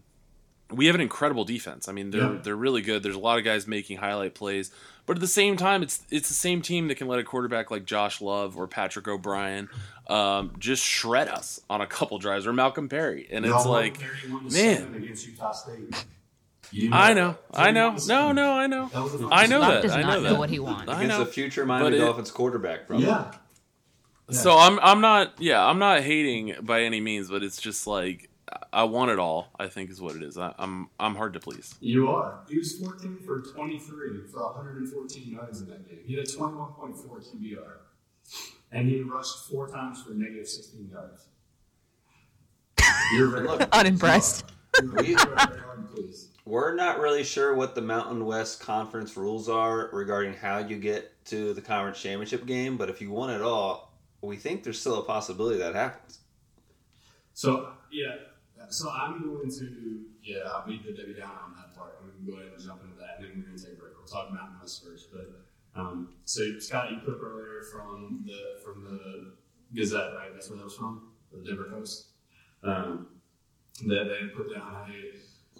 we 0.72 0.86
have 0.86 0.94
an 0.94 1.00
incredible 1.00 1.44
defense. 1.44 1.88
I 1.88 1.92
mean, 1.92 2.10
they're 2.10 2.32
Yeah. 2.34 2.38
they're 2.42 2.56
really 2.56 2.82
good. 2.82 3.02
There's 3.02 3.14
a 3.16 3.20
lot 3.20 3.38
of 3.38 3.44
guys 3.44 3.66
making 3.66 3.98
highlight 3.98 4.34
plays, 4.34 4.70
but 5.06 5.16
at 5.16 5.20
the 5.20 5.26
same 5.26 5.56
time, 5.56 5.82
it's 5.82 6.00
it's 6.10 6.28
the 6.28 6.34
same 6.34 6.62
team 6.62 6.88
that 6.88 6.96
can 6.96 7.08
let 7.08 7.18
a 7.18 7.24
quarterback 7.24 7.70
like 7.70 7.84
Josh 7.84 8.20
Love 8.20 8.56
or 8.56 8.66
Patrick 8.66 9.06
O'Brien 9.08 9.68
um, 10.08 10.52
just 10.58 10.82
shred 10.84 11.28
us 11.28 11.60
on 11.70 11.80
a 11.80 11.86
couple 11.86 12.18
drives 12.18 12.46
or 12.46 12.52
Malcolm 12.52 12.88
Perry, 12.88 13.28
and 13.30 13.44
it's 13.44 13.52
Y'all 13.54 13.70
like, 13.70 13.98
man. 14.50 14.94
against 14.94 15.26
Utah 15.26 15.52
State. 15.52 16.04
I 16.90 17.12
know 17.12 17.32
know. 17.32 17.36
I 17.52 17.70
know, 17.70 17.96
no, 18.06 18.32
no, 18.32 18.52
I 18.52 18.66
know, 18.66 18.88
That 18.94 19.02
was 19.02 19.14
I 19.30 19.46
know 19.46 19.60
that, 19.60 19.82
does 19.82 19.92
I 19.92 20.00
not 20.00 20.08
know 20.08 20.20
know 20.22 20.30
that. 20.30 20.38
what 20.38 20.48
he 20.48 20.58
wants. 20.58 20.90
I 20.90 21.02
Against 21.02 21.18
know. 21.18 21.22
a 21.22 21.26
future 21.26 21.66
Miami 21.66 21.84
But 21.90 21.94
it- 21.94 21.98
Dolphins 21.98 22.30
quarterback, 22.30 22.86
probably. 22.86 23.06
Yeah. 23.06 23.30
So 24.30 24.56
I'm 24.56 24.78
I'm 24.80 25.02
not 25.02 25.34
yeah 25.38 25.62
I'm 25.66 25.78
not 25.78 26.00
hating 26.00 26.54
by 26.62 26.82
any 26.82 27.00
means, 27.00 27.28
but 27.28 27.42
it's 27.42 27.60
just 27.60 27.86
like 27.86 28.30
I 28.72 28.84
want 28.84 29.10
it 29.10 29.18
all. 29.18 29.48
I 29.58 29.68
think 29.68 29.90
is 29.90 30.00
what 30.00 30.16
it 30.16 30.22
is. 30.22 30.38
I, 30.38 30.54
I'm 30.58 30.88
I'm 30.98 31.14
hard 31.14 31.34
to 31.34 31.40
please. 31.40 31.74
You 31.80 32.08
are. 32.10 32.40
He 32.48 32.58
was 32.58 32.72
14 32.78 33.18
for 33.24 33.40
23 33.40 34.26
for 34.30 34.44
114 34.52 35.32
yards 35.32 35.60
in 35.60 35.68
that 35.68 35.88
game. 35.88 36.00
He 36.06 36.14
had 36.14 36.24
a 36.24 36.30
21.4 36.30 36.96
QBR. 36.96 37.72
And 38.70 38.88
he 38.88 39.02
rushed 39.02 39.50
four 39.50 39.68
times 39.68 40.02
for 40.02 40.14
negative 40.14 40.48
16 40.48 40.88
yards. 40.90 41.26
You're 43.14 43.28
very 43.28 43.46
Look, 43.46 43.68
Unimpressed. 43.72 44.44
You're 44.80 44.88
very 44.92 45.14
hard 45.14 45.88
to 45.88 45.94
please. 45.94 46.28
We're 46.44 46.74
not 46.74 46.98
really 46.98 47.22
sure 47.22 47.54
what 47.54 47.74
the 47.74 47.82
Mountain 47.82 48.24
West 48.24 48.60
Conference 48.60 49.16
rules 49.16 49.48
are 49.48 49.90
regarding 49.92 50.34
how 50.34 50.58
you 50.58 50.78
get 50.78 51.12
to 51.26 51.52
the 51.54 51.60
conference 51.60 52.00
championship 52.00 52.46
game, 52.46 52.76
but 52.76 52.88
if 52.88 53.00
you 53.00 53.10
want 53.10 53.32
it 53.32 53.42
all, 53.42 53.92
we 54.22 54.36
think 54.36 54.64
there's 54.64 54.80
still 54.80 54.98
a 54.98 55.04
possibility 55.04 55.58
that 55.58 55.74
happens. 55.74 56.18
So, 57.34 57.72
yeah. 57.92 58.16
So 58.68 58.90
I'm 58.90 59.22
going 59.22 59.50
to, 59.50 60.04
yeah, 60.22 60.48
I'll 60.52 60.66
beat 60.66 60.84
the 60.84 60.92
Debbie 60.92 61.14
down 61.14 61.30
on 61.30 61.54
that 61.56 61.76
part. 61.76 61.98
I'm 62.00 62.08
going 62.08 62.24
to 62.24 62.30
go 62.30 62.38
ahead 62.38 62.52
and 62.54 62.62
jump 62.62 62.82
into 62.84 62.96
that, 62.96 63.18
and 63.18 63.24
then 63.24 63.32
we're 63.36 63.46
going 63.46 63.58
to 63.58 63.64
take 63.64 63.74
a 63.74 63.80
break. 63.80 63.92
We'll 63.96 64.06
talk 64.06 64.32
Mountain 64.32 64.58
West 64.60 64.84
first. 64.84 65.08
But 65.12 65.80
um, 65.80 66.14
so 66.24 66.42
Scott, 66.58 66.90
you 66.90 66.98
put 66.98 67.18
earlier 67.22 67.62
from 67.72 68.24
the 68.26 68.62
from 68.64 68.84
the 68.84 69.32
Gazette, 69.74 70.14
right? 70.14 70.30
That's 70.32 70.48
where 70.48 70.58
that 70.58 70.64
was 70.64 70.76
from, 70.76 71.12
the 71.32 71.44
Denver 71.44 71.68
Post. 71.70 72.06
Um, 72.62 73.08
that 73.86 74.04
they 74.04 74.28
put 74.36 74.54
down 74.54 74.92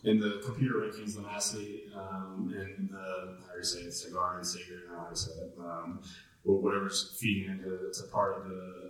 in 0.05 0.19
the 0.19 0.41
computer 0.45 0.81
rankings, 0.81 1.15
the 1.15 1.23
Massey, 1.23 1.85
um, 1.97 2.53
and 2.57 2.91
the 2.91 3.39
how 3.47 3.53
do 3.53 3.59
you 3.59 3.65
say 3.65 3.81
it, 3.81 3.93
cigar 3.93 4.39
and 4.39 4.47
cigarette, 4.47 4.85
how 4.91 5.05
do 5.05 5.11
you 5.11 5.17
say 5.17 5.31
it, 5.33 5.55
um, 5.59 6.01
whatever's 6.45 7.17
feeding 7.21 7.51
into 7.51 7.91
to 7.93 8.03
part 8.11 8.37
of 8.37 8.49
the 8.49 8.82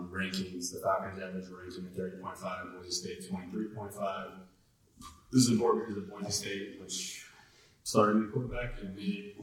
um, 0.00 0.10
rankings. 0.12 0.72
The 0.72 0.80
Falcons 0.80 1.20
average 1.20 1.46
ranking 1.48 1.86
at 1.86 1.96
thirty 1.96 2.16
point 2.22 2.36
five, 2.36 2.66
Boise 2.74 2.90
State 2.90 3.28
twenty 3.28 3.50
three 3.50 3.68
point 3.68 3.92
five. 3.92 4.30
This 5.32 5.44
is 5.44 5.50
important 5.50 5.88
because 5.88 6.02
of 6.02 6.10
Boise 6.10 6.32
State, 6.32 6.80
which 6.80 7.26
started 7.82 8.16
a 8.16 8.18
new 8.20 8.30
quarterback 8.30 8.80
and 8.80 8.96
they 8.96 9.36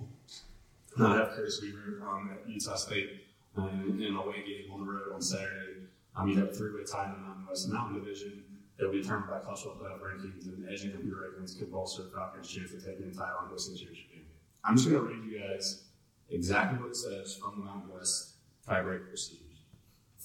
not 0.98 1.18
have 1.18 1.36
Curtis 1.36 1.62
Weaver 1.62 2.04
um, 2.08 2.32
at 2.32 2.50
Utah 2.50 2.76
State 2.76 3.10
uh, 3.58 3.68
in 3.68 4.02
an 4.02 4.16
away 4.16 4.44
game 4.46 4.72
on 4.74 4.86
the 4.86 4.92
road 4.92 5.14
on 5.14 5.22
Saturday. 5.22 5.86
Um, 6.16 6.28
you 6.28 6.40
have 6.40 6.50
a 6.50 6.54
three-way 6.54 6.84
tie 6.84 7.06
in 7.06 7.12
the 7.12 7.18
Mountain 7.20 7.46
West 7.48 7.70
Mountain 7.70 8.00
Division 8.00 8.44
will 8.80 8.92
be 8.92 9.02
determined 9.02 9.30
by 9.30 9.40
football 9.40 9.78
playoff 9.82 10.02
rankings, 10.02 10.46
and 10.46 10.64
the 10.64 10.72
edge 10.72 10.84
and 10.84 10.94
computer 10.94 11.18
rankings 11.18 11.58
could 11.58 11.72
bolster 11.72 12.04
the 12.04 12.10
Falcons' 12.10 12.48
chance 12.48 12.74
of 12.74 12.84
taking 12.84 13.10
the 13.10 13.18
title 13.18 13.38
and 13.42 13.50
hosting 13.52 13.74
the 13.74 13.80
championship 13.80 14.12
game. 14.12 14.26
I'm 14.64 14.76
just 14.76 14.90
going 14.90 15.02
to 15.02 15.14
read 15.14 15.24
you 15.32 15.40
guys 15.40 15.84
exactly 16.30 16.80
what 16.80 16.90
it 16.90 16.96
says 16.96 17.36
from 17.36 17.60
the 17.60 17.66
Mountain 17.66 17.92
West 17.94 18.36
tiebreaker 18.68 19.10
procedures. 19.10 19.47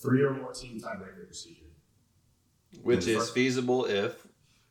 Three 0.02 0.22
or 0.22 0.34
more 0.34 0.52
team 0.52 0.80
tiebreaker 0.80 1.26
procedure. 1.26 1.62
Which 2.82 3.06
is 3.06 3.18
first- 3.18 3.34
feasible 3.34 3.84
if 3.86 4.26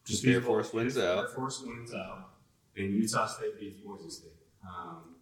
Just 0.05 0.25
Air 0.25 0.33
feasible 0.33 0.47
Force 0.53 0.73
wins 0.73 0.97
if 0.97 1.03
out. 1.03 1.17
Air 1.19 1.27
Force 1.29 1.61
wins 1.65 1.93
out, 1.93 2.29
and 2.75 2.93
Utah 2.93 3.25
State 3.27 3.59
beats 3.59 3.79
Boise 3.81 4.09
State. 4.09 4.31
Um, 4.67 5.15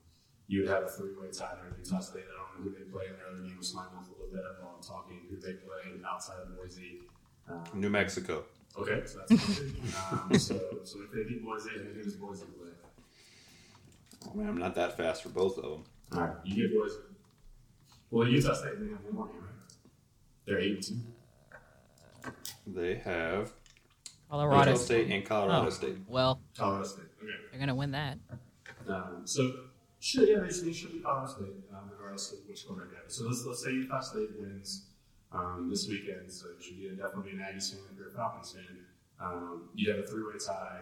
you 0.47 0.61
would 0.61 0.69
have 0.69 0.83
a 0.83 0.87
three-way 0.87 1.27
tie 1.31 1.55
there. 1.61 1.77
Utah 1.77 1.99
State. 1.99 2.23
I 2.23 2.37
don't 2.57 2.65
know 2.65 2.71
who 2.71 2.77
they 2.77 2.89
play 2.91 3.05
in 3.07 3.13
their 3.13 3.27
other 3.27 3.43
game 3.47 3.57
with 3.57 3.67
Slime 3.67 3.87
a 3.95 3.99
little 4.11 4.27
bit 4.33 4.41
while 4.61 4.75
I'm 4.77 4.83
talking. 4.83 5.21
Who 5.29 5.35
they 5.37 5.53
play 5.53 6.01
outside 6.09 6.37
of 6.41 6.55
Boise? 6.57 7.01
Um, 7.47 7.63
New 7.75 7.89
Mexico. 7.89 8.45
Okay, 8.77 9.01
so 9.05 9.19
that's 9.27 9.59
um, 10.11 10.29
so, 10.39 10.59
so 10.83 10.99
if 11.03 11.11
they 11.13 11.23
beat 11.23 11.43
Boise, 11.43 11.69
then 11.75 11.91
who 11.93 12.01
does 12.03 12.15
Boise 12.15 12.45
play? 12.45 12.69
I 14.31 14.35
mean, 14.35 14.47
I'm 14.47 14.57
not 14.57 14.75
that 14.75 14.95
fast 14.97 15.23
for 15.23 15.29
both 15.29 15.57
of 15.57 15.63
them. 15.63 15.83
All 16.13 16.21
right, 16.21 16.35
you 16.43 16.67
get 16.67 16.77
Boise. 16.77 16.95
Well, 18.11 18.27
Utah 18.27 18.53
State 18.53 18.79
they 18.79 18.87
have 18.89 19.03
one 19.05 19.13
more 19.15 19.27
game? 19.27 19.35
They're 20.49 20.59
eight 20.59 20.73
and 20.73 20.83
two. 22.23 22.31
They 22.65 22.95
have 22.95 23.51
Colorado 24.29 24.71
Utah 24.71 24.81
State 24.83 25.11
and 25.11 25.23
Colorado 25.25 25.67
Oh. 25.67 25.69
State. 25.69 25.97
Well, 26.07 26.41
Colorado 26.57 26.85
State. 26.85 27.05
Okay. 27.21 27.31
they're 27.51 27.59
gonna 27.59 27.75
win 27.75 27.91
that. 27.91 28.17
Um, 28.87 29.21
so, 29.25 29.51
should, 29.99 30.27
yeah, 30.27 30.39
they 30.39 30.49
should, 30.51 30.65
they 30.65 30.73
should 30.73 30.93
be 30.93 30.99
Colorado 31.01 31.27
State, 31.31 31.53
um, 31.71 31.89
regardless 31.91 32.31
of 32.33 32.39
which 32.47 32.65
quarterback 32.65 32.91
they 32.91 32.97
have. 32.97 33.11
So 33.11 33.25
let's, 33.25 33.45
let's 33.45 33.63
say 33.63 33.71
Utah 33.71 33.99
State 33.99 34.29
wins 34.39 34.87
um, 35.31 35.67
this 35.69 35.87
weekend, 35.87 36.31
so 36.31 36.47
you 36.57 36.63
should 36.63 36.77
be, 36.79 36.89
definitely 36.95 37.31
be 37.33 37.37
an 37.37 37.43
Aggies 37.43 37.71
fan 37.71 37.81
if 37.91 37.97
you're 37.97 38.09
a 38.09 38.13
Falcons 38.13 38.51
fan. 38.51 38.63
Um, 39.21 39.69
you 39.75 39.91
have 39.91 39.99
a 39.99 40.07
three-way 40.07 40.33
tie 40.43 40.79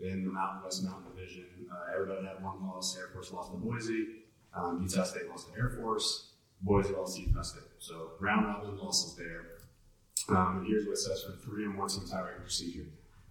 in 0.00 0.24
the 0.24 0.30
Mountain 0.30 0.62
West 0.64 0.82
Mountain 0.84 1.12
Division. 1.14 1.44
Uh, 1.70 1.92
everybody 1.94 2.24
had 2.26 2.42
one 2.42 2.64
loss. 2.66 2.96
Air 2.98 3.08
Force 3.12 3.32
lost 3.32 3.50
to 3.50 3.58
Boise. 3.58 4.06
Um, 4.54 4.80
Utah 4.82 5.02
State 5.04 5.28
lost 5.28 5.52
to 5.52 5.58
Air 5.58 5.70
Force. 5.70 6.29
To 6.66 7.20
Utah 7.20 7.42
State. 7.42 7.62
So 7.78 8.12
round 8.20 8.46
robin 8.46 8.78
losses 8.78 9.16
there. 9.16 9.46
Um, 10.28 10.64
here's 10.68 10.86
what 10.86 10.98
says 10.98 11.24
for 11.24 11.32
three 11.32 11.64
and 11.64 11.74
more 11.74 11.88
team 11.88 12.02
tiebreaker 12.02 12.42
procedure. 12.42 12.86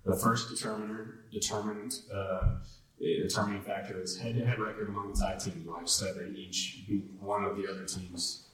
The 0.06 0.16
first 0.16 0.50
determiner 0.50 1.26
determined 1.32 1.94
uh, 2.14 2.56
determining 3.00 3.62
factor 3.62 4.02
is 4.02 4.18
head-to-head 4.18 4.60
record 4.60 4.90
among 4.90 5.14
the 5.14 5.20
tie 5.20 5.38
teams. 5.38 5.66
Like 5.66 5.84
I 5.84 5.86
said, 5.86 6.16
they 6.16 6.38
each 6.38 6.84
beat 6.88 7.12
one 7.20 7.46
of 7.46 7.56
the 7.56 7.70
other 7.70 7.86
teams 7.86 8.48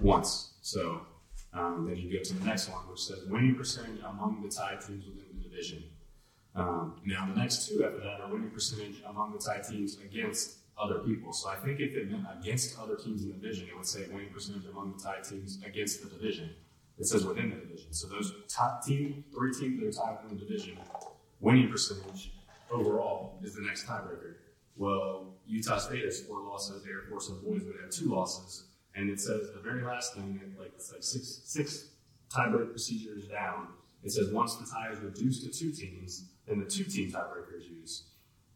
once. 0.00 0.54
So 0.62 1.02
um, 1.52 1.86
then 1.86 1.96
you 1.96 2.10
go 2.16 2.22
to 2.22 2.34
the 2.34 2.44
next 2.44 2.68
one, 2.70 2.80
which 2.90 3.00
says 3.00 3.24
winning 3.28 3.54
percentage 3.54 4.00
among 4.00 4.42
the 4.42 4.48
tie 4.48 4.76
teams 4.76 5.06
within 5.06 5.26
the 5.36 5.48
division. 5.48 5.84
Um, 6.56 7.00
now 7.04 7.28
the 7.32 7.38
next 7.38 7.68
two 7.68 7.84
after 7.84 7.98
that 7.98 8.20
are 8.20 8.32
winning 8.32 8.50
percentage 8.50 9.02
among 9.06 9.32
the 9.32 9.38
tie 9.38 9.60
teams 9.60 9.98
against 9.98 10.58
other 10.78 10.98
people. 11.00 11.32
So 11.32 11.48
I 11.48 11.56
think 11.56 11.80
if 11.80 11.94
it 11.94 12.10
meant 12.10 12.26
against 12.38 12.78
other 12.78 12.96
teams 12.96 13.22
in 13.22 13.28
the 13.28 13.34
division, 13.34 13.68
it 13.68 13.76
would 13.76 13.86
say 13.86 14.06
winning 14.12 14.30
percentage 14.30 14.66
among 14.66 14.94
the 14.96 15.02
tie 15.02 15.20
teams 15.20 15.60
against 15.64 16.02
the 16.02 16.08
division. 16.08 16.50
It 16.98 17.06
says 17.06 17.24
within 17.24 17.50
the 17.50 17.56
division. 17.56 17.92
So 17.92 18.08
those 18.08 18.32
top 18.48 18.84
team, 18.84 19.24
three 19.34 19.52
teams 19.52 19.80
that 19.80 19.88
are 19.88 20.06
tied 20.06 20.18
in 20.30 20.36
the 20.36 20.44
division, 20.44 20.78
winning 21.40 21.68
percentage 21.68 22.32
overall 22.70 23.40
is 23.42 23.54
the 23.54 23.62
next 23.62 23.86
tiebreaker. 23.86 24.34
Well, 24.76 25.34
Utah 25.46 25.78
State 25.78 26.04
has 26.04 26.20
four 26.20 26.40
losses. 26.40 26.84
Air 26.86 27.02
Force 27.08 27.28
and 27.28 27.42
Boise 27.42 27.66
would 27.66 27.76
have 27.80 27.90
two 27.90 28.06
losses. 28.06 28.64
And 28.96 29.10
it 29.10 29.20
says 29.20 29.50
the 29.52 29.60
very 29.60 29.82
last 29.82 30.14
thing, 30.14 30.40
like 30.58 30.72
it's 30.74 30.92
like 30.92 31.02
six 31.02 31.40
six 31.44 31.88
tiebreak 32.32 32.70
procedures 32.70 33.26
down. 33.26 33.68
It 34.02 34.12
says 34.12 34.30
once 34.30 34.56
the 34.56 34.66
tie 34.66 34.90
is 34.90 35.00
reduced 35.00 35.44
to 35.44 35.50
two 35.50 35.72
teams, 35.72 36.26
then 36.46 36.60
the 36.60 36.66
two 36.66 36.84
team 36.84 37.10
tiebreaker 37.10 37.58
is 37.58 37.66
used. 37.66 38.04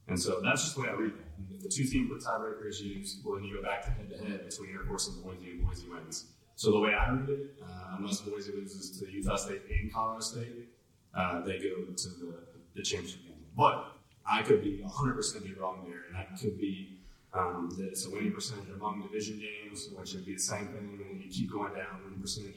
And 0.09 0.21
so 0.21 0.41
that's 0.43 0.63
just 0.63 0.75
the 0.75 0.83
way 0.83 0.89
I 0.89 0.93
read. 0.93 1.13
If 1.51 1.63
the 1.63 1.69
two 1.69 1.85
team 1.85 2.11
is 2.13 2.81
used, 2.83 3.25
well, 3.25 3.37
then 3.37 3.45
you 3.45 3.57
go 3.57 3.63
back 3.63 3.83
to 3.85 3.91
head 3.91 4.11
to 4.11 4.17
head 4.19 4.49
between 4.49 4.71
Air 4.71 4.85
Force 4.87 5.09
and 5.09 5.23
Boise, 5.23 5.51
and 5.51 5.67
Boise 5.67 5.89
wins. 5.89 6.27
So 6.57 6.73
the 6.73 6.81
way 6.81 6.95
I 6.95 7.11
read 7.11 7.29
it, 7.29 7.55
uh, 7.63 7.97
unless 7.99 8.21
Boise 8.21 8.53
loses 8.53 8.99
to 8.99 9.11
Utah 9.11 9.37
State 9.37 9.63
and 9.71 9.93
Colorado 9.93 10.21
State, 10.21 10.69
uh, 11.15 11.41
they 11.43 11.59
go 11.59 11.85
to 11.95 12.09
the, 12.09 12.35
the 12.75 12.83
championship 12.83 13.23
game. 13.25 13.35
But 13.57 13.93
I 14.29 14.43
could 14.43 14.63
be 14.63 14.83
100% 14.85 15.45
be 15.45 15.55
wrong 15.55 15.85
there, 15.89 16.03
and 16.09 16.17
that 16.17 16.41
could 16.41 16.59
be 16.59 16.99
um, 17.35 17.71
that 17.79 17.89
it's 17.89 18.07
a 18.07 18.11
winning 18.11 18.33
percentage 18.33 18.69
among 18.75 19.03
division 19.03 19.39
games, 19.39 19.89
which 19.95 20.15
would 20.15 20.27
be 20.27 20.35
the 20.35 20.41
same 20.41 20.67
thing, 20.69 20.99
and 21.11 21.23
you 21.23 21.31
keep 21.31 21.53
going 21.53 21.75
down 21.75 22.03
winning 22.05 22.21
percentage 22.21 22.57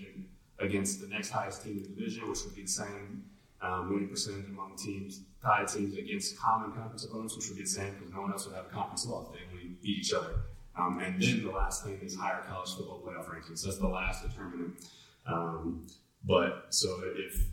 against 0.59 1.01
the 1.01 1.07
next 1.07 1.29
highest 1.29 1.63
team 1.63 1.77
in 1.77 1.83
the 1.83 1.89
division, 1.89 2.29
which 2.29 2.43
would 2.45 2.55
be 2.55 2.63
the 2.63 2.67
same 2.67 3.23
um, 3.61 3.93
winning 3.93 4.09
percentage 4.09 4.47
among 4.47 4.75
teams, 4.77 5.21
teams 5.67 5.97
against 5.97 6.37
common 6.37 6.71
conference 6.71 7.05
opponents, 7.05 7.35
which 7.35 7.47
would 7.49 7.57
be 7.57 7.63
the 7.63 7.69
same 7.69 7.93
because 7.93 8.13
no 8.13 8.21
one 8.21 8.31
else 8.31 8.45
would 8.45 8.55
have 8.55 8.65
a 8.65 8.69
conference 8.69 9.05
loss. 9.05 9.27
They 9.33 9.39
only 9.51 9.75
beat 9.81 9.99
each 9.99 10.13
other. 10.13 10.35
Um, 10.77 10.99
and 10.99 11.21
then 11.21 11.43
the 11.43 11.51
last 11.51 11.83
thing 11.83 11.99
is 12.01 12.15
higher 12.15 12.41
college 12.47 12.75
football 12.75 13.01
playoff 13.05 13.25
rankings. 13.25 13.63
That's 13.63 13.77
the 13.77 13.87
last 13.87 14.23
determinant. 14.23 14.85
Um, 15.25 15.87
but 16.23 16.67
so 16.69 17.01
if 17.03 17.43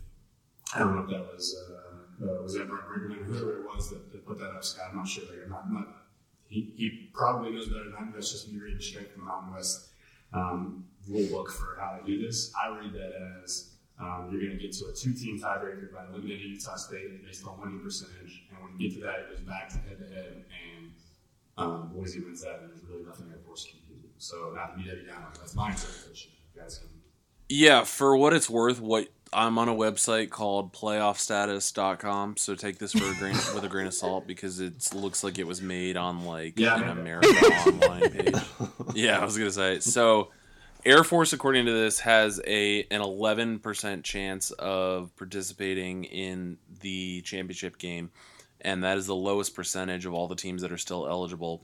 I 0.73 0.79
don't 0.79 0.95
know 0.95 1.03
if 1.03 1.09
that 1.09 1.33
was 1.33 1.55
uh, 1.69 1.89
uh, 2.23 2.41
was 2.43 2.53
that 2.53 2.67
Brent 2.67 2.85
Briggeman, 2.85 3.25
whoever 3.25 3.59
it 3.59 3.65
was 3.65 3.89
that, 3.89 4.11
that, 4.11 4.25
put 4.25 4.39
that 4.39 4.51
up, 4.51 4.63
Scott. 4.63 4.87
I'm 4.91 4.97
not 4.97 5.07
sure. 5.07 5.23
Like, 5.25 5.43
I'm 5.45 5.49
not, 5.49 5.63
I'm 5.65 5.73
not, 5.73 5.87
he, 6.47 6.73
he 6.75 7.09
probably 7.13 7.51
knows 7.51 7.69
better 7.69 7.85
than 7.85 7.95
I. 7.95 8.11
That's 8.13 8.31
just 8.31 8.51
me 8.51 8.59
reading 8.59 8.81
straight 8.81 9.11
from 9.11 9.21
the 9.21 9.27
Mountain 9.27 9.53
West 9.53 9.89
um, 10.33 10.85
rule 11.07 11.27
book 11.29 11.49
for 11.51 11.77
how 11.79 11.97
to 11.97 12.05
do 12.05 12.21
this. 12.21 12.51
I 12.61 12.69
read 12.69 12.93
that 12.93 13.13
as 13.43 13.71
um, 13.99 14.29
you're 14.31 14.41
going 14.41 14.57
to 14.57 14.57
get 14.57 14.71
to 14.73 14.85
a 14.85 14.93
two-team 14.93 15.39
tiebreaker 15.39 15.91
by 15.93 16.05
eliminating 16.09 16.51
Utah 16.51 16.75
State 16.75 17.25
based 17.25 17.45
on 17.45 17.59
winning 17.59 17.81
percentage, 17.81 18.43
and 18.49 18.63
when 18.63 18.79
you 18.79 18.89
get 18.89 18.97
to 18.99 19.05
that, 19.05 19.19
it 19.19 19.29
goes 19.31 19.39
back 19.41 19.69
to 19.69 19.75
head-to-head, 19.77 20.45
and 20.75 20.91
um, 21.57 21.91
Boise 21.93 22.21
wins 22.21 22.41
that, 22.43 22.59
and 22.61 22.69
there's 22.71 22.83
really 22.89 23.03
nothing 23.03 23.27
Air 23.31 23.39
Force 23.45 23.65
can 23.65 23.79
do. 23.87 23.95
So 24.17 24.51
not 24.55 24.71
to 24.77 24.77
be 24.83 24.89
Debbie 24.89 25.05
Downer, 25.07 25.27
that's 25.37 25.55
my 25.55 25.71
interpretation. 25.71 26.31
You 26.55 26.61
guys 26.61 26.77
can. 26.77 26.87
Yeah, 27.49 27.83
for 27.83 28.15
what 28.15 28.33
it's 28.33 28.49
worth, 28.49 28.79
what 28.79 29.07
I'm 29.33 29.57
on 29.57 29.67
a 29.69 29.73
website 29.73 30.29
called 30.29 30.71
playoffstatus.com, 30.73 32.37
so 32.37 32.55
take 32.55 32.77
this 32.77 32.91
for 32.93 33.03
a 33.09 33.15
grain 33.15 33.33
with 33.53 33.63
a 33.63 33.67
grain 33.67 33.87
of 33.87 33.93
salt 33.93 34.27
because 34.27 34.59
it 34.59 34.93
looks 34.93 35.23
like 35.23 35.39
it 35.39 35.47
was 35.47 35.61
made 35.61 35.97
on 35.97 36.25
like 36.25 36.59
Yeah, 36.59 36.75
an. 36.79 36.89
American 36.89 37.35
online 37.35 38.09
page. 38.11 38.35
Yeah, 38.95 39.19
I 39.19 39.25
was 39.25 39.37
gonna 39.37 39.51
say. 39.51 39.79
So 39.79 40.29
Air 40.85 41.03
Force, 41.03 41.33
according 41.33 41.65
to 41.65 41.73
this, 41.73 41.99
has 41.99 42.39
a 42.47 42.83
an 42.83 43.01
11% 43.01 44.03
chance 44.03 44.51
of 44.51 45.13
participating 45.17 46.05
in 46.05 46.57
the 46.79 47.21
championship 47.21 47.77
game, 47.77 48.11
and 48.61 48.81
that 48.85 48.97
is 48.97 49.05
the 49.05 49.15
lowest 49.15 49.53
percentage 49.53 50.05
of 50.05 50.13
all 50.13 50.29
the 50.29 50.35
teams 50.35 50.61
that 50.61 50.71
are 50.71 50.77
still 50.77 51.05
eligible. 51.05 51.61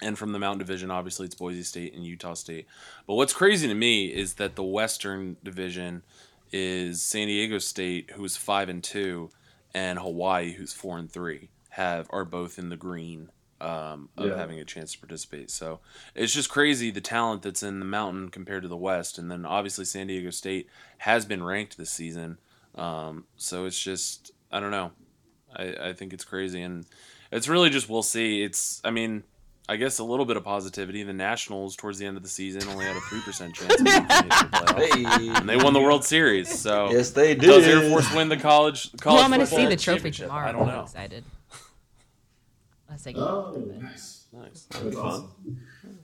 And 0.00 0.16
from 0.16 0.30
the 0.30 0.38
Mountain 0.38 0.60
Division, 0.60 0.92
obviously 0.92 1.26
it's 1.26 1.34
Boise 1.34 1.64
State 1.64 1.94
and 1.94 2.06
Utah 2.06 2.34
State. 2.34 2.68
But 3.08 3.14
what's 3.14 3.32
crazy 3.32 3.66
to 3.66 3.74
me 3.74 4.06
is 4.06 4.34
that 4.34 4.54
the 4.54 4.62
Western 4.62 5.36
Division 5.42 6.04
is 6.52 7.02
San 7.02 7.26
Diego 7.26 7.58
State, 7.58 8.12
who's 8.14 8.36
five 8.36 8.68
and 8.68 8.84
two, 8.84 9.30
and 9.74 9.98
Hawaii, 9.98 10.52
who's 10.52 10.72
four 10.72 10.96
and 10.96 11.10
three, 11.10 11.48
have 11.70 12.06
are 12.10 12.24
both 12.24 12.56
in 12.56 12.68
the 12.68 12.76
green 12.76 13.30
um, 13.60 14.08
of 14.16 14.28
Yeah. 14.30 14.36
having 14.36 14.58
a 14.60 14.64
chance 14.64 14.92
to 14.92 14.98
participate. 14.98 15.50
So 15.50 15.80
it's 16.14 16.32
just 16.32 16.48
crazy 16.48 16.90
the 16.90 17.00
talent 17.00 17.42
that's 17.42 17.62
in 17.62 17.78
the 17.80 17.84
Mountain 17.86 18.28
compared 18.30 18.62
to 18.62 18.68
the 18.68 18.76
West, 18.76 19.18
and 19.18 19.30
then 19.30 19.44
obviously 19.44 19.84
San 19.84 20.06
Diego 20.06 20.30
State 20.30 20.68
has 20.98 21.24
been 21.24 21.42
ranked 21.42 21.76
this 21.76 21.90
season. 21.90 22.38
Um, 22.74 23.24
so 23.36 23.64
it's 23.66 23.80
just 23.80 24.30
I 24.52 24.60
don't 24.60 24.70
know. 24.70 24.92
I, 25.54 25.74
I 25.88 25.92
think 25.92 26.12
it's 26.12 26.24
crazy, 26.24 26.62
and 26.62 26.86
it's 27.32 27.48
really 27.48 27.70
just 27.70 27.88
we'll 27.88 28.02
see. 28.02 28.42
It's 28.42 28.80
I 28.84 28.90
mean. 28.90 29.24
I 29.70 29.76
guess 29.76 29.98
a 29.98 30.04
little 30.04 30.24
bit 30.24 30.38
of 30.38 30.44
positivity. 30.44 31.02
The 31.02 31.12
Nationals, 31.12 31.76
towards 31.76 31.98
the 31.98 32.06
end 32.06 32.16
of 32.16 32.22
the 32.22 32.28
season, 32.30 32.66
only 32.70 32.86
had 32.86 32.96
a 32.96 33.00
three 33.00 33.20
percent 33.20 33.54
chance 33.54 33.74
of 33.74 33.82
making 33.82 34.02
the 34.06 34.08
playoffs, 34.50 35.18
Hey. 35.18 35.28
and 35.36 35.46
they 35.46 35.58
won 35.58 35.74
the 35.74 35.80
World 35.82 36.06
Series. 36.06 36.58
So 36.58 36.90
Yes, 36.90 37.10
they 37.10 37.34
did. 37.34 37.42
does 37.48 37.66
Air 37.66 37.82
Force 37.90 38.10
win 38.14 38.30
the 38.30 38.38
college? 38.38 38.90
college 38.98 39.16
Well, 39.18 39.24
I'm 39.24 39.28
going 39.30 39.40
to 39.40 39.46
see 39.46 39.66
the 39.66 39.76
trophy 39.76 40.10
tomorrow. 40.10 40.48
I 40.48 40.52
don't 40.52 40.62
I'm 40.62 40.68
know. 40.68 40.82
excited. 40.84 41.22
Unless 42.88 43.06
I 43.06 43.12
get 43.12 43.20
Oh, 43.20 43.70
nice. 43.80 44.26
Nice. 44.32 44.66
That's 44.70 44.96
awesome. 44.96 45.30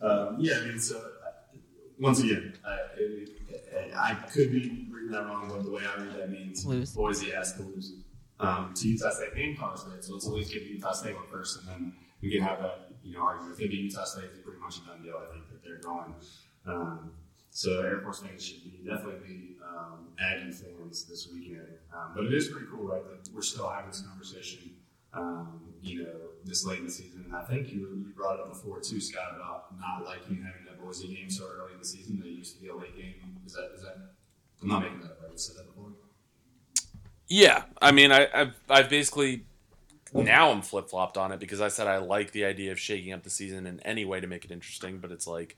Um, 0.02 0.36
yeah, 0.38 0.58
I 0.60 0.66
mean, 0.66 0.78
so 0.78 0.98
uh, 0.98 1.56
once 1.98 2.20
again, 2.20 2.54
uh, 2.64 2.76
it, 2.98 3.30
it, 3.48 3.92
I 3.96 4.14
could 4.14 4.52
be 4.52 4.88
reading 4.92 5.10
that 5.12 5.24
wrong, 5.24 5.48
but 5.48 5.64
the 5.64 5.70
way 5.70 5.82
I 5.84 6.00
read 6.02 6.14
that 6.14 6.30
means 6.30 6.64
Lose. 6.66 6.92
Boise 6.92 7.30
has 7.30 7.54
to 7.54 7.62
lose 7.62 7.94
um, 8.38 8.72
to 8.74 8.88
Utah 8.88 9.10
State 9.10 9.30
and 9.36 9.58
Colorado 9.58 9.80
State. 9.80 10.04
So 10.04 10.12
let's 10.14 10.26
at 10.26 10.32
least 10.32 10.52
give 10.52 10.62
Utah 10.62 10.92
State 10.92 11.14
one 11.14 11.26
first, 11.30 11.60
and 11.60 11.68
then 11.68 11.92
we 12.20 12.30
can 12.30 12.42
have 12.42 12.60
that 12.60 12.90
you 13.02 13.14
know 13.14 13.22
argument. 13.22 13.54
I 13.54 13.58
think 13.58 13.72
Utah 13.72 14.04
State 14.04 14.30
is 14.32 14.40
pretty 14.40 14.60
much 14.60 14.78
a 14.78 14.86
done 14.86 15.02
deal. 15.02 15.14
I 15.16 15.32
think 15.32 15.48
that 15.48 15.62
they're 15.64 15.80
going. 15.80 16.14
Um, 16.66 17.12
so 17.50 17.82
Air 17.82 18.00
Force 18.00 18.20
fans 18.20 18.44
should 18.44 18.64
be 18.64 18.82
definitely 18.84 19.26
be 19.26 19.56
um, 19.64 20.08
Aggie 20.20 20.50
fans 20.50 21.04
this 21.04 21.28
weekend. 21.32 21.68
Um, 21.94 22.12
but 22.14 22.24
it 22.24 22.34
is 22.34 22.48
pretty 22.48 22.66
cool, 22.70 22.88
right? 22.88 23.02
That 23.04 23.32
we're 23.32 23.42
still 23.42 23.68
having 23.68 23.90
this 23.90 24.00
conversation. 24.00 24.72
Um, 25.12 25.60
you 25.84 26.02
know, 26.04 26.10
this 26.44 26.64
late 26.66 26.78
in 26.80 26.84
the 26.86 26.90
season, 26.90 27.24
and 27.26 27.34
I 27.36 27.42
think 27.44 27.72
you, 27.72 27.80
you 27.80 28.12
brought 28.16 28.34
it 28.34 28.40
up 28.40 28.48
before 28.50 28.80
too, 28.80 29.00
Scott, 29.00 29.32
about 29.36 29.66
not 29.78 30.04
liking 30.04 30.36
having 30.36 30.64
that 30.66 30.80
Boise 30.82 31.08
game 31.14 31.30
so 31.30 31.44
early 31.46 31.72
in 31.72 31.78
the 31.78 31.84
season. 31.84 32.18
That 32.20 32.26
it 32.26 32.32
used 32.32 32.56
to 32.56 32.62
be 32.62 32.68
a 32.68 32.74
late 32.76 32.96
game. 32.96 33.14
Is 33.46 33.52
that 33.54 33.70
is 33.76 33.82
that? 33.82 33.96
I'm 34.62 34.68
not 34.68 34.82
making 34.82 35.00
that 35.00 35.10
up. 35.12 35.18
I 35.32 35.36
said 35.36 35.56
that 35.56 35.66
before. 35.66 35.90
Yeah, 37.28 37.62
I 37.80 37.90
mean, 37.92 38.12
I, 38.12 38.28
I've 38.34 38.54
I've 38.68 38.88
basically 38.90 39.44
now 40.12 40.50
I'm 40.50 40.62
flip 40.62 40.88
flopped 40.90 41.16
on 41.16 41.32
it 41.32 41.40
because 41.40 41.60
I 41.60 41.68
said 41.68 41.86
I 41.86 41.98
like 41.98 42.32
the 42.32 42.44
idea 42.44 42.72
of 42.72 42.78
shaking 42.78 43.12
up 43.12 43.22
the 43.22 43.30
season 43.30 43.66
in 43.66 43.80
any 43.80 44.04
way 44.04 44.20
to 44.20 44.26
make 44.26 44.44
it 44.44 44.50
interesting, 44.50 44.98
but 44.98 45.10
it's 45.10 45.26
like 45.26 45.56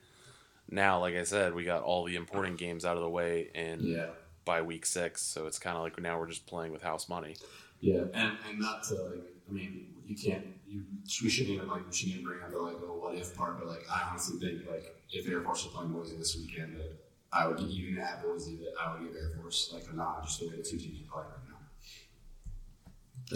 now, 0.70 1.00
like 1.00 1.14
I 1.14 1.24
said, 1.24 1.54
we 1.54 1.64
got 1.64 1.82
all 1.82 2.04
the 2.04 2.16
important 2.16 2.58
games 2.58 2.84
out 2.84 2.96
of 2.96 3.02
the 3.02 3.08
way 3.10 3.50
and 3.54 3.82
Yeah. 3.82 4.06
by 4.44 4.62
week 4.62 4.86
six, 4.86 5.22
so 5.22 5.46
it's 5.46 5.58
kind 5.58 5.76
of 5.76 5.82
like 5.82 6.00
now 6.00 6.18
we're 6.18 6.26
just 6.28 6.46
playing 6.46 6.72
with 6.72 6.82
house 6.82 7.08
money. 7.08 7.36
Yeah, 7.80 8.02
and, 8.14 8.32
and 8.48 8.58
not 8.58 8.82
to 8.84 8.94
like, 8.94 9.24
I 9.48 9.52
mean, 9.52 9.86
you 10.06 10.16
can't, 10.16 10.44
you 10.68 10.84
we 11.22 11.30
shouldn't 11.30 11.54
even 11.54 11.68
like, 11.68 11.86
we 11.86 11.92
shouldn't 11.94 12.20
even 12.20 12.26
bring 12.26 12.42
up 12.42 12.50
the 12.50 12.58
like, 12.58 12.76
oh, 12.82 12.98
what 13.00 13.14
if 13.14 13.34
part, 13.36 13.58
but 13.58 13.68
like, 13.68 13.84
I 13.90 14.08
honestly 14.10 14.38
think 14.38 14.68
like, 14.68 14.94
if 15.10 15.28
Air 15.28 15.40
Force 15.42 15.64
was 15.64 15.72
playing 15.72 15.92
Boise 15.92 16.16
this 16.16 16.36
weekend, 16.36 16.76
that 16.76 16.92
I 17.32 17.46
would 17.46 17.60
even 17.60 17.98
at 17.98 18.22
Boise 18.22 18.56
that 18.56 18.72
I 18.80 18.92
would 18.92 19.02
give 19.06 19.16
Air 19.16 19.32
Force 19.40 19.70
like 19.72 19.84
a 19.92 19.96
nod 19.96 20.24
just 20.24 20.40
the 20.40 20.48
way 20.48 20.56
the 20.56 20.62
two 20.62 20.78
teams 20.78 21.00
are 21.00 21.12
playing 21.12 21.28
right 21.28 21.38
now. 21.48 21.56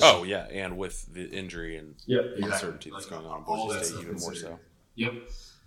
Oh 0.03 0.23
yeah, 0.25 0.47
and 0.51 0.77
with 0.79 1.13
the 1.13 1.29
injury 1.29 1.77
and 1.77 1.95
Yep, 2.07 2.25
uncertainty 2.43 2.91
that's 2.91 3.11
Like, 3.11 3.21
going 3.21 3.27
on 3.27 3.39
in 3.39 3.45
all 3.45 3.67
Boise 3.69 3.79
State, 3.79 3.87
stuff 3.89 4.03
even 4.03 4.17
more 4.17 4.35
so. 4.35 4.59
Yep. 4.97 5.13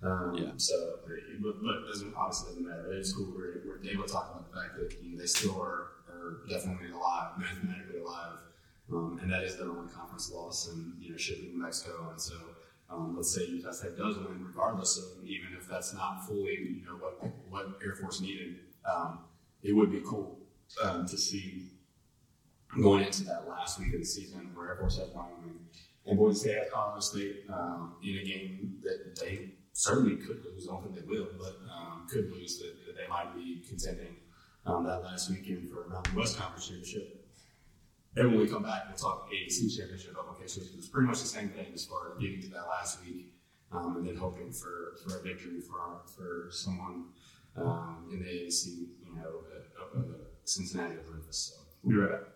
Um, 0.03 0.35
Yeah. 0.35 0.51
So, 0.57 0.99
but, 1.07 1.63
but 1.63 1.75
it 1.75 1.87
doesn't 1.87 2.13
obviously 2.15 2.49
doesn't 2.49 2.67
matter. 2.67 2.93
It 2.93 2.99
is 2.99 3.13
cool. 3.13 3.33
We're, 3.35 3.61
we're 3.65 3.89
able 3.89 4.03
to 4.03 4.11
talk 4.11 4.31
about 4.31 4.51
the 4.51 4.59
fact 4.59 4.75
that 4.77 5.01
you 5.01 5.13
know, 5.13 5.19
they 5.19 5.25
still 5.25 5.59
are, 5.61 5.91
are 6.09 6.41
definitely 6.49 6.91
alive, 6.91 7.31
mathematically 7.37 7.99
alive, 7.99 8.37
um, 8.91 9.19
and 9.21 9.31
that 9.31 9.43
is 9.43 9.57
their 9.57 9.69
only 9.69 9.91
conference 9.91 10.31
loss, 10.31 10.67
and 10.67 10.93
you 10.99 11.11
know, 11.11 11.17
shipping 11.17 11.51
to 11.51 11.57
Mexico. 11.57 12.09
And 12.11 12.21
so, 12.21 12.35
um, 12.89 13.15
let's 13.15 13.33
say 13.33 13.45
Utah 13.45 13.71
State 13.71 13.97
does 13.97 14.17
win, 14.17 14.45
regardless 14.45 14.97
of 14.97 15.25
even 15.25 15.49
if 15.57 15.67
that's 15.67 15.93
not 15.93 16.25
fully, 16.27 16.79
you 16.79 16.85
know, 16.85 16.97
what 16.97 17.23
what 17.49 17.79
Air 17.83 17.95
Force 17.95 18.21
needed. 18.21 18.59
Um, 18.91 19.19
it 19.61 19.73
would 19.73 19.91
be 19.91 20.01
cool 20.05 20.39
um, 20.83 21.05
to 21.07 21.17
see 21.17 21.69
going 22.81 23.05
into 23.05 23.23
that 23.23 23.47
last 23.47 23.79
week 23.79 23.93
of 23.93 23.99
the 23.99 24.05
season 24.05 24.51
where 24.53 24.69
Air 24.69 24.77
Force 24.77 24.97
has 24.97 25.09
Wyoming 25.09 25.59
and 26.05 26.17
Boise 26.17 26.39
State 26.39 26.57
has 26.57 26.71
Colorado 26.71 26.99
State 26.99 27.45
in 28.03 28.17
a 28.17 28.23
game 28.23 28.79
that 28.83 29.17
they 29.19 29.51
certainly 29.73 30.17
could 30.17 30.43
lose. 30.45 30.67
I 30.67 30.73
don't 30.73 30.83
think 30.83 30.95
they 30.95 31.07
will, 31.07 31.27
but 31.37 31.57
um, 31.73 32.07
could 32.09 32.31
lose. 32.31 32.59
That, 32.59 32.73
that 32.85 32.95
they 32.97 33.07
might 33.07 33.33
be 33.35 33.63
contending 33.67 34.15
um, 34.65 34.83
that 34.85 35.03
last 35.03 35.29
weekend 35.29 35.69
for 35.69 35.85
a 35.85 35.89
Mountain 35.89 36.15
West 36.15 36.37
Conference 36.37 36.67
championship. 36.67 37.22
And 38.15 38.31
when 38.31 38.41
we 38.41 38.47
come 38.47 38.63
back, 38.63 38.83
we'll 38.87 38.97
talk 38.97 39.29
AAC 39.31 39.75
championship 39.75 40.15
applications. 40.19 40.69
It's 40.77 40.87
pretty 40.87 41.07
much 41.07 41.21
the 41.21 41.27
same 41.27 41.49
thing 41.49 41.67
as 41.73 41.85
far 41.85 42.11
as 42.11 42.21
getting 42.21 42.41
to 42.41 42.49
that 42.49 42.67
last 42.69 43.03
week 43.03 43.33
um, 43.71 43.97
and 43.97 44.07
then 44.07 44.15
hoping 44.15 44.51
for, 44.51 44.97
for 45.03 45.17
a 45.17 45.23
victory 45.23 45.59
for 45.59 45.79
our, 45.79 46.01
for 46.15 46.49
someone 46.51 47.05
um, 47.55 48.09
in 48.11 48.19
the 48.19 48.25
AAC, 48.25 48.67
you 48.67 49.15
know, 49.15 49.41
uh, 49.79 49.99
uh, 49.99 50.03
Cincinnati 50.43 50.95
or 50.95 51.11
Memphis. 51.11 51.53
So 51.55 51.61
we'll 51.81 51.95
be 51.95 52.01
right 52.01 52.11
back. 52.11 52.29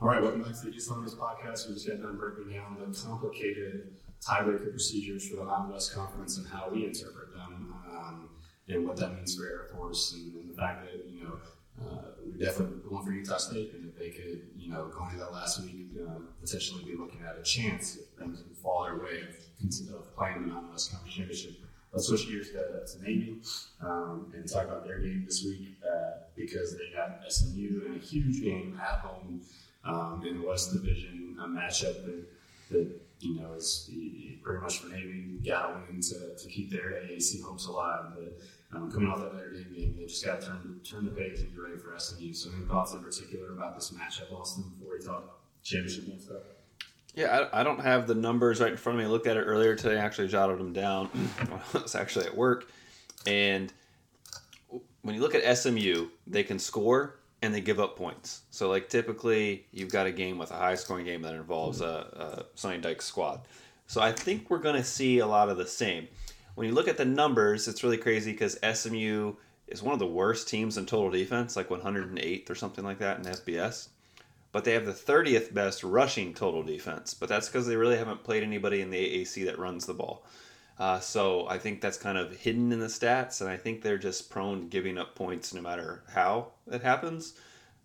All 0.00 0.08
right, 0.08 0.20
welcome 0.20 0.42
back 0.42 0.58
to 0.58 0.66
the 0.66 0.74
East 0.74 0.90
London 0.90 1.14
podcast. 1.14 1.68
We 1.68 1.74
just 1.74 1.86
got 1.86 2.02
done 2.02 2.16
breaking 2.16 2.52
down 2.52 2.76
the 2.80 2.98
complicated 2.98 3.94
tiebreaker 4.20 4.70
procedures 4.70 5.28
for 5.28 5.36
the 5.36 5.44
Mountain 5.44 5.72
West 5.72 5.94
Conference 5.94 6.38
and 6.38 6.48
how 6.48 6.68
we 6.72 6.84
interpret 6.84 7.32
them, 7.32 7.72
um, 7.88 8.28
and 8.66 8.84
what 8.84 8.96
that 8.96 9.14
means 9.14 9.36
for 9.36 9.46
Air 9.46 9.68
Force, 9.72 10.12
and, 10.14 10.34
and 10.34 10.50
the 10.50 10.54
fact 10.54 10.84
that 10.84 11.08
you 11.08 11.22
know 11.22 11.38
uh, 11.80 12.11
definitely 12.42 12.78
going 12.88 13.04
for 13.04 13.12
Utah 13.12 13.38
State, 13.38 13.72
and 13.74 13.86
that 13.86 13.98
they 13.98 14.10
could, 14.10 14.42
you 14.56 14.70
know, 14.70 14.86
going 14.88 15.10
into 15.10 15.24
that 15.24 15.32
last 15.32 15.62
week, 15.62 15.86
uh, 16.00 16.18
potentially 16.40 16.84
be 16.84 16.96
looking 16.96 17.20
at 17.22 17.38
a 17.38 17.42
chance 17.42 17.96
if 17.96 18.06
things 18.18 18.42
would 18.42 18.56
fall 18.56 18.84
their 18.84 18.96
way 18.96 19.22
of, 19.22 20.16
playing 20.16 20.42
the 20.42 20.48
Mountain 20.48 20.70
West 20.70 20.90
Conference 20.90 21.14
championship. 21.14 21.52
Let's 21.92 22.08
switch 22.08 22.26
gears 22.26 22.50
to, 22.50 22.98
to 22.98 23.04
Navy 23.04 23.36
um, 23.80 24.32
and 24.34 24.50
talk 24.50 24.64
about 24.64 24.84
their 24.84 24.98
game 24.98 25.24
this 25.26 25.44
week 25.44 25.76
uh, 25.86 26.22
because 26.34 26.76
they 26.76 26.90
got 26.96 27.20
SMU 27.30 27.82
in 27.86 27.94
a 27.94 27.98
huge 27.98 28.42
game 28.42 28.80
at 28.82 29.00
home 29.00 29.42
um, 29.84 30.24
in 30.26 30.40
the 30.40 30.46
West 30.46 30.72
Division, 30.72 31.36
a 31.40 31.46
matchup 31.46 32.04
that, 32.04 32.24
that 32.70 32.90
you 33.20 33.40
know 33.40 33.52
is 33.54 33.90
pretty 34.42 34.60
much 34.60 34.78
for 34.80 34.88
Navy 34.88 35.38
got 35.44 35.66
to 35.68 35.92
win 35.92 36.00
to, 36.00 36.34
to 36.36 36.48
keep 36.48 36.70
their 36.70 37.02
AAC 37.04 37.42
hopes 37.42 37.66
alive. 37.66 38.12
But 38.14 38.38
um, 38.74 38.90
coming 38.90 39.08
off 39.08 39.20
that 39.20 39.34
Notre 39.34 39.52
Dame 39.52 39.74
game, 39.74 39.96
they 39.98 40.06
just 40.06 40.24
got 40.24 40.40
to 40.40 40.46
turn 40.46 40.80
turn 40.84 41.04
the 41.04 41.10
page 41.10 41.40
and 41.40 41.52
get 41.52 41.60
ready 41.60 41.76
for 41.76 41.98
SMU. 41.98 42.32
So, 42.32 42.50
any 42.56 42.64
thoughts 42.66 42.92
in 42.92 43.02
particular 43.02 43.52
about 43.52 43.74
this 43.74 43.90
matchup, 43.92 44.32
Austin, 44.32 44.64
before 44.78 44.96
we 44.98 45.04
talk 45.04 45.40
championship 45.62 46.08
and 46.08 46.20
stuff? 46.20 46.42
Yeah, 47.14 47.46
I, 47.52 47.60
I 47.60 47.62
don't 47.62 47.80
have 47.80 48.06
the 48.06 48.14
numbers 48.14 48.60
right 48.60 48.70
in 48.70 48.78
front 48.78 48.98
of 48.98 49.04
me. 49.04 49.08
I 49.08 49.10
looked 49.10 49.26
at 49.26 49.36
it 49.36 49.42
earlier 49.42 49.76
today. 49.76 49.98
I 49.98 50.04
actually 50.04 50.28
jotted 50.28 50.58
them 50.58 50.72
down 50.72 51.10
I 51.74 51.78
was 51.78 51.94
actually 51.94 52.26
at 52.26 52.36
work. 52.36 52.68
And 53.26 53.72
when 55.02 55.14
you 55.14 55.20
look 55.20 55.34
at 55.34 55.58
SMU, 55.58 56.08
they 56.26 56.42
can 56.42 56.58
score 56.58 57.18
and 57.42 57.54
they 57.54 57.60
give 57.60 57.78
up 57.78 57.96
points. 57.96 58.42
So, 58.50 58.70
like, 58.70 58.88
typically, 58.88 59.66
you've 59.72 59.90
got 59.90 60.06
a 60.06 60.12
game 60.12 60.38
with 60.38 60.50
a 60.52 60.56
high 60.56 60.76
scoring 60.76 61.04
game 61.04 61.22
that 61.22 61.34
involves 61.34 61.80
a, 61.80 62.46
a 62.54 62.58
Sonny 62.58 62.78
Dykes 62.78 63.04
squad. 63.04 63.40
So, 63.86 64.00
I 64.00 64.12
think 64.12 64.48
we're 64.48 64.58
going 64.58 64.76
to 64.76 64.84
see 64.84 65.18
a 65.18 65.26
lot 65.26 65.50
of 65.50 65.58
the 65.58 65.66
same. 65.66 66.08
When 66.54 66.66
you 66.66 66.74
look 66.74 66.88
at 66.88 66.98
the 66.98 67.04
numbers, 67.04 67.66
it's 67.66 67.82
really 67.82 67.96
crazy 67.96 68.32
because 68.32 68.58
SMU 68.62 69.34
is 69.68 69.82
one 69.82 69.94
of 69.94 69.98
the 69.98 70.06
worst 70.06 70.48
teams 70.48 70.76
in 70.76 70.86
total 70.86 71.10
defense, 71.10 71.56
like 71.56 71.70
108th 71.70 72.50
or 72.50 72.54
something 72.54 72.84
like 72.84 72.98
that 72.98 73.18
in 73.18 73.24
FBS. 73.24 73.88
But 74.52 74.64
they 74.64 74.74
have 74.74 74.84
the 74.84 74.92
30th 74.92 75.54
best 75.54 75.82
rushing 75.82 76.34
total 76.34 76.62
defense. 76.62 77.14
But 77.14 77.30
that's 77.30 77.48
because 77.48 77.66
they 77.66 77.76
really 77.76 77.96
haven't 77.96 78.22
played 78.22 78.42
anybody 78.42 78.82
in 78.82 78.90
the 78.90 78.98
AAC 78.98 79.46
that 79.46 79.58
runs 79.58 79.86
the 79.86 79.94
ball. 79.94 80.26
Uh, 80.78 81.00
so 81.00 81.48
I 81.48 81.58
think 81.58 81.80
that's 81.80 81.96
kind 81.96 82.18
of 82.18 82.36
hidden 82.36 82.72
in 82.72 82.80
the 82.80 82.86
stats, 82.86 83.40
and 83.40 83.48
I 83.48 83.56
think 83.56 83.82
they're 83.82 83.98
just 83.98 84.30
prone 84.30 84.60
to 84.62 84.66
giving 84.66 84.98
up 84.98 85.14
points 85.14 85.54
no 85.54 85.60
matter 85.60 86.02
how 86.12 86.48
it 86.70 86.82
happens. 86.82 87.34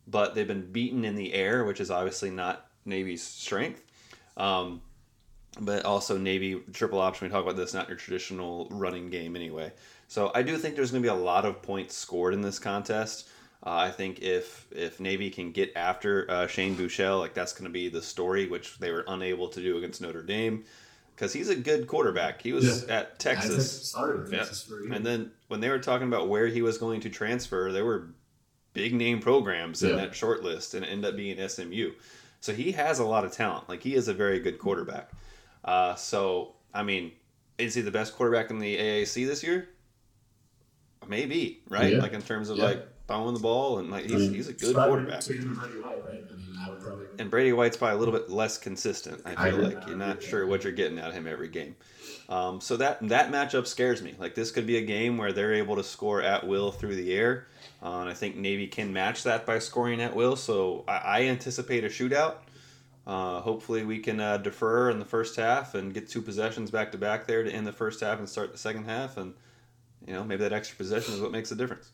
But 0.07 0.35
they've 0.35 0.47
been 0.47 0.71
beaten 0.71 1.05
in 1.05 1.15
the 1.15 1.33
air, 1.33 1.63
which 1.63 1.79
is 1.79 1.91
obviously 1.91 2.31
not 2.31 2.67
Navy's 2.85 3.23
strength. 3.23 3.83
Um, 4.35 4.81
but 5.61 5.85
also 5.85 6.17
Navy 6.17 6.61
triple 6.73 6.99
option. 6.99 7.27
We 7.27 7.31
talk 7.31 7.43
about 7.43 7.55
this, 7.57 7.73
not 7.73 7.87
your 7.87 7.97
traditional 7.97 8.67
running 8.71 9.09
game 9.09 9.35
anyway. 9.35 9.71
So 10.07 10.31
I 10.35 10.43
do 10.43 10.57
think 10.57 10.75
there's 10.75 10.91
going 10.91 11.03
to 11.03 11.09
be 11.09 11.13
a 11.15 11.23
lot 11.23 11.45
of 11.45 11.61
points 11.61 11.95
scored 11.95 12.33
in 12.33 12.41
this 12.41 12.59
contest. 12.59 13.27
Uh, 13.65 13.71
I 13.71 13.91
think 13.91 14.21
if 14.21 14.67
if 14.71 14.99
Navy 14.99 15.29
can 15.29 15.51
get 15.51 15.73
after 15.75 16.29
uh, 16.29 16.47
Shane 16.47 16.75
Buechele, 16.75 17.19
like 17.19 17.33
that's 17.33 17.53
going 17.53 17.65
to 17.65 17.69
be 17.71 17.89
the 17.89 18.01
story, 18.01 18.47
which 18.47 18.77
they 18.77 18.91
were 18.91 19.03
unable 19.07 19.47
to 19.49 19.61
do 19.61 19.77
against 19.77 19.99
Notre 20.01 20.21
Dame, 20.21 20.63
because 21.15 21.33
he's 21.33 21.49
a 21.49 21.55
good 21.55 21.87
quarterback. 21.87 22.41
He 22.41 22.53
was 22.53 22.85
Yeah. 22.87 22.97
at 22.99 23.19
Texas, 23.19 23.89
started 23.89 24.31
Yeah. 24.31 24.37
Texas 24.39 24.61
for 24.61 24.79
a 24.87 24.93
and 24.93 25.05
then 25.05 25.31
when 25.47 25.59
they 25.59 25.69
were 25.69 25.79
talking 25.79 26.07
about 26.07 26.29
where 26.29 26.47
he 26.47 26.61
was 26.61 26.77
going 26.77 27.01
to 27.01 27.09
transfer, 27.09 27.71
there 27.71 27.83
were 27.83 28.09
big 28.73 28.93
name 28.93 29.19
programs 29.19 29.81
in 29.81 29.95
that 29.95 30.13
short 30.15 30.43
list, 30.43 30.75
and 30.75 30.85
it 30.85 30.89
ended 30.89 31.09
up 31.09 31.17
being 31.17 31.39
SMU. 31.49 31.93
So 32.39 32.53
he 32.53 32.73
has 32.73 32.99
a 32.99 33.05
lot 33.05 33.25
of 33.25 33.31
talent. 33.31 33.67
Like 33.67 33.81
he 33.81 33.95
is 33.95 34.07
a 34.07 34.13
very 34.13 34.39
good 34.39 34.59
quarterback. 34.59 35.09
Uh, 35.67 35.93
so 35.95 36.53
I 36.73 36.81
mean, 36.83 37.11
is 37.59 37.75
he 37.75 37.81
the 37.81 37.91
best 37.91 38.15
quarterback 38.15 38.49
in 38.49 38.57
the 38.59 38.77
AAC 38.77 39.27
this 39.27 39.43
year? 39.43 39.69
Maybe, 41.07 41.61
right? 41.69 41.93
Yeah. 41.93 41.99
Like 41.99 42.13
in 42.13 42.21
terms 42.21 42.49
of 42.49 42.57
Yeah. 42.57 42.65
like 42.65 42.87
throwing 43.07 43.33
the 43.33 43.39
ball 43.39 43.77
and 43.79 43.89
like 43.89 44.03
he's, 44.05 44.13
I 44.13 44.17
mean, 44.17 44.33
he's 44.33 44.47
a 44.49 44.53
good 44.53 44.75
quarterback. 44.75 45.25
and 45.29 45.55
Brady 45.55 45.79
White, 45.79 46.03
right? 46.05 46.23
I 46.29 46.35
mean, 46.35 46.55
I 46.59 46.69
would 46.69 46.81
probably. 46.81 47.05
And 47.19 47.29
Brady 47.31 47.53
White's 47.53 47.77
probably 47.77 47.95
a 47.95 47.99
little 47.99 48.13
bit 48.13 48.29
less 48.29 48.57
consistent. 48.57 49.21
I 49.25 49.31
I 49.31 49.49
feel 49.51 49.61
agree. 49.63 49.75
like 49.75 49.87
you're 49.87 49.95
not 49.97 50.21
sure 50.21 50.45
what 50.45 50.63
you're 50.63 50.73
getting 50.73 50.99
out 50.99 51.09
of 51.09 51.13
him 51.13 51.27
every 51.27 51.47
game. 51.47 51.75
Um, 52.29 52.59
so 52.59 52.75
that 52.77 53.07
that 53.07 53.31
matchup 53.31 53.67
scares 53.67 54.01
me. 54.01 54.15
Like 54.19 54.35
this 54.35 54.51
could 54.51 54.67
be 54.67 54.77
a 54.77 54.81
game 54.81 55.17
where 55.17 55.31
they're 55.31 55.53
able 55.53 55.77
to 55.77 55.83
score 55.83 56.21
at 56.21 56.45
will 56.45 56.71
through 56.73 56.95
the 56.97 57.13
air, 57.13 57.47
uh, 57.81 57.99
and 58.01 58.09
I 58.09 58.13
think 58.13 58.35
Navy 58.35 58.67
can 58.67 58.91
match 58.91 59.23
that 59.23 59.45
by 59.45 59.59
scoring 59.59 60.01
at 60.01 60.13
will. 60.13 60.35
So 60.35 60.83
I, 60.89 60.97
I 60.97 61.21
anticipate 61.23 61.85
a 61.85 61.87
shootout. 61.87 62.35
Uh, 63.07 63.39
hopefully 63.39 63.85
we 63.85 63.99
can 63.99 64.19
uh, 64.19 64.35
defer 64.37 64.89
in 64.89 64.99
the 64.99 65.05
first 65.05 65.37
half 65.37 65.75
and 65.75 65.93
get 65.93 66.09
two 66.09 66.21
possessions 66.21 66.69
back 66.69 66.91
to 66.91 66.97
back 66.97 67.25
there 67.25 67.41
to 67.41 67.49
end 67.49 67.65
the 67.65 67.71
first 67.71 68.01
half 68.01 68.19
and 68.19 68.27
start 68.27 68.51
the 68.51 68.57
second 68.57 68.83
half, 68.83 69.15
and 69.15 69.33
you 70.05 70.13
know 70.13 70.25
maybe 70.25 70.43
that 70.43 70.51
extra 70.51 70.75
possession 70.75 71.13
is 71.13 71.21
what 71.21 71.31
makes 71.31 71.47
the 71.49 71.55
difference. 71.55 71.91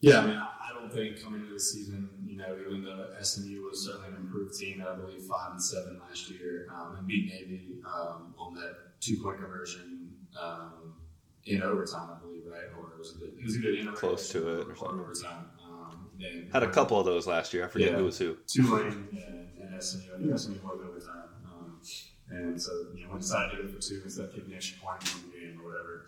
Yeah, 0.00 0.20
I 0.20 0.26
mean, 0.26 0.36
I 0.36 0.48
I 0.70 0.72
don't 0.80 0.92
think 0.92 1.20
coming 1.22 1.40
into 1.40 1.54
the 1.54 1.60
season, 1.60 2.08
you 2.24 2.36
know, 2.36 2.56
even 2.60 2.84
though 2.84 3.08
SMU 3.20 3.62
was 3.62 3.84
certainly 3.84 4.08
an 4.10 4.16
improved 4.16 4.54
team, 4.58 4.84
I 4.88 4.94
believe 4.94 5.22
five 5.22 5.52
and 5.52 5.62
seven 5.62 6.00
last 6.08 6.30
year, 6.30 6.68
um, 6.72 6.96
and 6.96 7.06
beat 7.06 7.26
Navy 7.32 7.80
um, 7.84 8.34
on 8.38 8.54
that 8.54 9.00
two 9.00 9.16
point 9.22 9.38
conversion 9.38 10.10
um, 10.40 10.94
in 11.46 11.62
overtime, 11.62 12.10
I 12.16 12.20
believe, 12.20 12.42
right? 12.46 12.70
Or 12.78 12.92
it 12.92 12.98
was 12.98 13.16
it? 13.20 13.34
It 13.38 13.44
was 13.44 13.56
either 13.58 13.70
in 13.70 13.92
Close 13.94 14.28
to 14.30 14.38
it 14.60 14.68
or 14.68 14.72
or 14.72 14.76
something. 14.76 15.00
overtime. 15.00 15.46
Um, 15.66 16.10
and 16.20 16.52
Had 16.52 16.62
a 16.62 16.70
couple 16.70 16.98
of 17.00 17.06
those 17.06 17.26
last 17.26 17.52
year. 17.52 17.64
I 17.64 17.68
forget 17.68 17.92
Yeah. 17.92 17.98
who 17.98 18.04
was 18.04 18.18
who. 18.18 18.36
Tulane 18.46 19.08
and, 19.74 20.02
you 20.04 20.30
and 20.30 20.40
SMU. 20.40 20.54
I 20.54 20.54
think 20.54 20.60
SMU 20.62 20.68
won 20.68 20.78
overtime. 20.88 21.28
Um, 21.46 21.80
and 22.30 22.60
so, 22.60 22.72
you 22.94 23.06
know, 23.06 23.12
we 23.14 23.20
decided 23.20 23.56
to 23.56 23.62
do 23.62 23.68
it 23.68 23.74
for 23.74 23.80
two 23.80 24.00
instead 24.04 24.26
of 24.26 24.34
kicking 24.34 24.54
extra 24.54 24.78
point 24.80 25.02
in 25.02 25.30
the 25.30 25.36
game 25.36 25.60
or 25.60 25.70
whatever. 25.70 26.06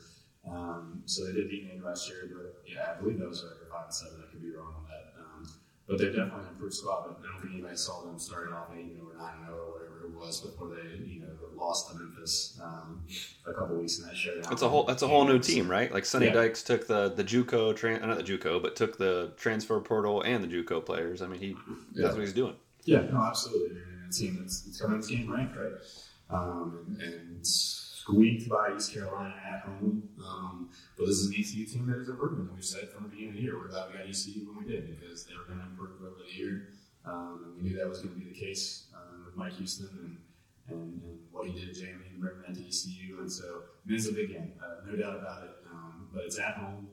Um, 0.48 1.02
so 1.06 1.26
they 1.26 1.32
did 1.32 1.50
beat 1.50 1.64
Navy 1.66 1.80
last 1.84 2.08
year, 2.08 2.30
but 2.32 2.62
yeah, 2.66 2.94
I 2.96 3.00
believe 3.00 3.18
that 3.18 3.28
was 3.28 3.42
record 3.44 3.68
five 3.70 3.84
and 3.86 3.94
seven. 3.94 4.22
I 4.26 4.30
could 4.30 4.40
be 4.42 4.50
wrong 4.54 4.74
on 4.78 4.84
that. 4.88 5.12
Um, 5.20 5.48
but 5.88 5.98
they're 5.98 6.10
definitely 6.10 6.44
an 6.46 6.48
improved 6.54 6.74
squad. 6.74 7.02
But 7.06 7.18
I 7.26 7.32
don't 7.32 7.40
think 7.42 7.54
anybody 7.54 7.76
saw 7.76 8.02
them 8.04 8.18
starting 8.18 8.54
off 8.54 8.68
eight 8.76 8.86
you 8.86 8.98
know, 8.98 9.10
or 9.10 9.16
nine 9.18 9.38
and 9.38 9.46
zero 9.46 9.58
or 9.58 9.72
whatever 9.72 10.06
it 10.06 10.14
was 10.14 10.40
before 10.40 10.68
they, 10.68 11.04
you 11.04 11.20
know, 11.20 11.26
lost 11.56 11.90
to 11.90 11.98
Memphis 11.98 12.58
um, 12.62 13.02
a 13.46 13.52
couple 13.52 13.76
weeks 13.76 13.98
in 13.98 14.06
that 14.06 14.16
showdown. 14.16 14.52
It's 14.52 14.62
a 14.62 14.68
whole. 14.68 14.84
That's 14.84 15.02
a 15.02 15.08
whole 15.08 15.24
new 15.24 15.38
team, 15.40 15.68
right? 15.68 15.92
Like 15.92 16.04
Sonny 16.04 16.26
Yeah. 16.26 16.32
Dykes 16.34 16.62
took 16.62 16.86
the 16.86 17.08
the 17.10 17.24
JUCO, 17.24 17.72
tran- 17.74 18.06
not 18.06 18.16
the 18.16 18.22
JUCO, 18.24 18.62
but 18.62 18.76
took 18.76 18.98
the 18.98 19.32
transfer 19.36 19.80
portal 19.80 20.22
and 20.22 20.44
the 20.44 20.48
JUCO 20.48 20.84
players. 20.84 21.22
I 21.22 21.26
mean, 21.26 21.40
he 21.40 21.48
Yeah. 21.92 22.02
that's 22.06 22.14
what 22.14 22.20
he's 22.22 22.32
doing. 22.32 22.54
Yeah, 22.86 23.02
no, 23.12 23.20
absolutely. 23.22 23.76
And 23.76 24.08
a 24.08 24.12
team 24.12 24.38
that's, 24.40 24.80
coming 24.80 25.00
this 25.00 25.08
game 25.08 25.30
ranked, 25.30 25.56
right? 25.56 25.72
Um, 26.30 26.96
and, 27.00 27.46
squeaked 28.06 28.48
by 28.48 28.72
East 28.76 28.94
Carolina 28.94 29.34
at 29.52 29.62
home. 29.62 30.08
Um, 30.24 30.70
but 30.96 31.06
this 31.06 31.16
is 31.16 31.26
an 31.26 31.34
ECU 31.34 31.66
team 31.66 31.86
that 31.88 31.98
is 31.98 32.08
improving. 32.08 32.46
And 32.46 32.54
we've 32.54 32.64
said 32.64 32.88
from 32.90 33.02
the 33.04 33.08
beginning 33.08 33.30
of 33.30 33.36
the 33.36 33.42
year, 33.42 33.58
we're 33.58 33.68
glad 33.68 33.90
we 33.90 33.98
got 33.98 34.06
ECU 34.06 34.46
when 34.46 34.64
we 34.64 34.72
did 34.72 34.98
because 34.98 35.26
they 35.26 35.34
were 35.34 35.42
going 35.44 35.58
to 35.58 35.66
improve 35.66 36.00
over 36.00 36.22
the 36.22 36.32
year. 36.32 36.68
Um, 37.04 37.42
and 37.44 37.56
we 37.56 37.68
knew 37.68 37.76
that 37.76 37.88
was 37.88 37.98
going 38.00 38.14
to 38.14 38.20
be 38.20 38.30
the 38.32 38.38
case 38.38 38.86
um, 38.94 39.24
with 39.24 39.36
Mike 39.36 39.54
Houston 39.54 39.88
and, 39.98 40.16
and, 40.68 41.02
and 41.02 41.18
what 41.32 41.48
he 41.48 41.52
did 41.52 41.70
at 41.70 41.74
Jamie 41.74 42.06
and 42.12 42.20
bringing 42.20 42.42
that 42.46 42.54
to 42.54 42.60
ECU. 42.62 43.18
And 43.18 43.30
so 43.30 43.62
it 43.88 43.92
is 43.92 44.08
a 44.08 44.12
big 44.12 44.30
game, 44.30 44.52
uh, 44.62 44.88
no 44.88 44.96
doubt 44.96 45.16
about 45.16 45.42
it. 45.42 45.50
Um, 45.72 46.08
but 46.14 46.24
it's 46.24 46.38
at 46.38 46.54
home. 46.54 46.86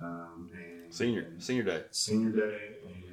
Um, 0.00 0.50
and 0.54 0.94
Senior 0.94 1.32
senior 1.38 1.64
day. 1.64 1.82
senior 1.90 2.30
day 2.30 2.58
and 2.86 3.04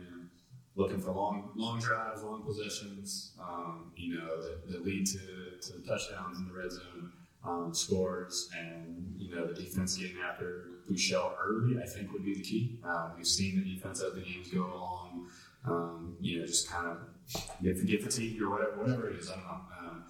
looking 0.75 0.99
for 0.99 1.11
long 1.11 1.51
long 1.55 1.79
drives, 1.79 2.23
long 2.23 2.43
possessions, 2.43 3.33
um, 3.39 3.91
you 3.95 4.15
know, 4.15 4.41
that, 4.41 4.67
that 4.71 4.85
lead 4.85 5.05
to, 5.07 5.19
to 5.61 5.79
touchdowns 5.87 6.39
in 6.39 6.47
the 6.47 6.53
red 6.53 6.71
zone, 6.71 7.11
um, 7.45 7.73
scores, 7.73 8.49
and 8.57 9.15
you 9.17 9.33
know 9.33 9.47
the 9.47 9.53
defense 9.53 9.97
getting 9.97 10.17
after 10.21 10.65
Buechele 10.89 11.33
early. 11.41 11.81
I 11.81 11.85
think 11.85 12.11
would 12.11 12.25
be 12.25 12.35
the 12.35 12.43
key. 12.43 12.79
Um, 12.83 13.13
we've 13.17 13.27
seen 13.27 13.57
the 13.57 13.75
defense 13.75 14.01
as 14.01 14.13
the 14.13 14.21
games 14.21 14.49
go 14.49 14.65
along. 14.65 15.27
Um, 15.65 16.17
you 16.19 16.39
know, 16.39 16.45
just 16.45 16.69
kind 16.69 16.87
of 16.87 16.97
get 17.63 17.85
get 17.85 18.03
fatigued 18.03 18.41
or 18.41 18.49
whatever, 18.49 18.77
whatever 18.77 19.09
it 19.09 19.17
is. 19.17 19.29
I 19.29 19.35
don't 19.35 19.43
know. 19.43 19.61
Um, 19.79 20.03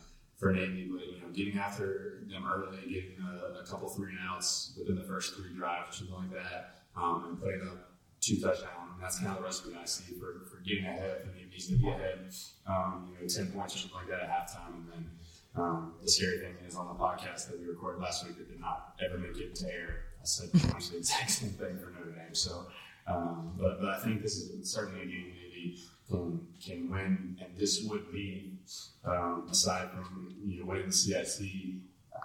for 0.43 0.51
Navy, 0.51 0.89
but 0.91 1.05
you 1.05 1.22
know, 1.22 1.30
getting 1.34 1.57
after 1.57 2.24
them 2.30 2.43
early, 2.45 2.78
getting 2.82 3.16
a, 3.22 3.61
a 3.61 3.66
couple 3.66 3.88
three 3.88 4.09
and 4.09 4.20
outs 4.30 4.74
within 4.78 4.95
the 4.95 5.03
first 5.03 5.36
three 5.36 5.53
drives 5.55 6.01
or 6.01 6.05
something 6.05 6.16
like 6.16 6.32
that, 6.32 6.82
um, 6.97 7.26
and 7.30 7.41
putting 7.41 7.61
up 7.61 7.91
two 8.20 8.41
touchdowns. 8.41 8.82
That's 9.04 9.20
kind 9.20 9.32
of 9.32 9.39
the 9.39 9.43
recipe 9.43 9.76
I 9.76 9.84
see 9.84 10.14
for, 10.16 10.47
for 10.49 10.64
getting 10.64 10.86
ahead. 10.86 11.24
for 11.24 11.38
it 11.38 11.49
needs 11.51 11.68
to 11.68 11.76
be 11.76 11.89
ahead, 11.89 12.32
um, 12.66 13.12
you 13.12 13.20
know, 13.20 13.28
10 13.28 13.51
points 13.51 13.76
or 13.76 13.80
something 13.80 13.97
like 13.97 14.08
that 14.08 14.22
at 14.22 14.30
halftime. 14.30 14.76
And 14.76 14.88
then 14.93 15.10
um, 15.58 15.95
the 16.01 16.10
scary 16.10 16.39
thing 16.39 16.56
is 16.66 16.76
on 16.76 16.88
the 16.88 16.93
podcast 16.93 17.49
that 17.49 17.60
we 17.60 17.68
recorded 17.68 18.01
last 18.01 18.26
week 18.26 18.38
that 18.38 18.49
did 18.49 18.62
not 18.62 18.95
ever 19.06 19.18
make 19.18 19.38
it 19.38 19.56
to 19.56 19.68
air. 19.68 20.06
I 20.22 20.26
said 20.26 20.51
pretty 20.51 20.68
much 20.68 20.89
the 20.89 20.97
exact 20.99 21.30
same 21.32 21.49
thing 21.49 21.78
for 21.80 21.91
Notre 21.91 22.12
Dame. 22.12 22.34
So, 22.34 22.68
um, 23.06 23.56
but, 23.60 23.82
but 23.82 23.89
I 23.89 23.99
think 23.99 24.22
this 24.22 24.38
is 24.38 24.72
certainly 24.72 25.01
a 25.01 25.06
game 25.06 25.34
Navy 25.36 25.80
can, 26.10 26.47
can 26.66 26.89
win. 26.89 27.38
And 27.41 27.58
this 27.58 27.84
would 27.84 28.10
be, 28.10 28.54
um, 29.04 29.49
aside 29.51 29.89
from, 29.91 30.34
you 30.45 30.62
know, 30.62 30.66
winning 30.66 30.86
the 30.88 30.93
CIC 30.93 31.49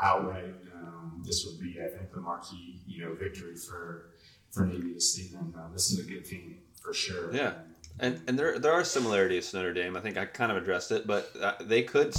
outright, 0.01 0.55
um, 0.77 1.25
this 1.27 1.45
would 1.45 1.61
be, 1.61 1.81
I 1.85 1.89
think, 1.89 2.13
the 2.13 2.21
marquee, 2.21 2.83
you 2.87 3.05
know, 3.05 3.15
victory 3.15 3.57
for 3.57 4.11
for 4.51 4.65
Navy 4.65 4.95
this 4.95 5.15
season. 5.15 5.53
Uh, 5.59 5.71
this 5.73 5.91
is 5.91 5.99
a 5.99 6.11
good 6.11 6.25
team 6.25 6.57
for 6.89 6.95
sure. 6.95 7.35
Yeah. 7.35 7.53
And 8.01 8.21
and 8.27 8.39
there 8.39 8.59
there 8.59 8.73
are 8.73 8.85
similarities 8.85 9.51
to 9.51 9.57
Notre 9.59 9.75
Dame. 9.75 9.97
I 9.97 10.01
think 10.01 10.17
I 10.17 10.25
kind 10.25 10.51
of 10.51 10.57
addressed 10.57 10.93
it, 10.93 11.07
but 11.07 11.31
uh, 11.43 11.55
they 11.61 11.83
could 11.83 12.15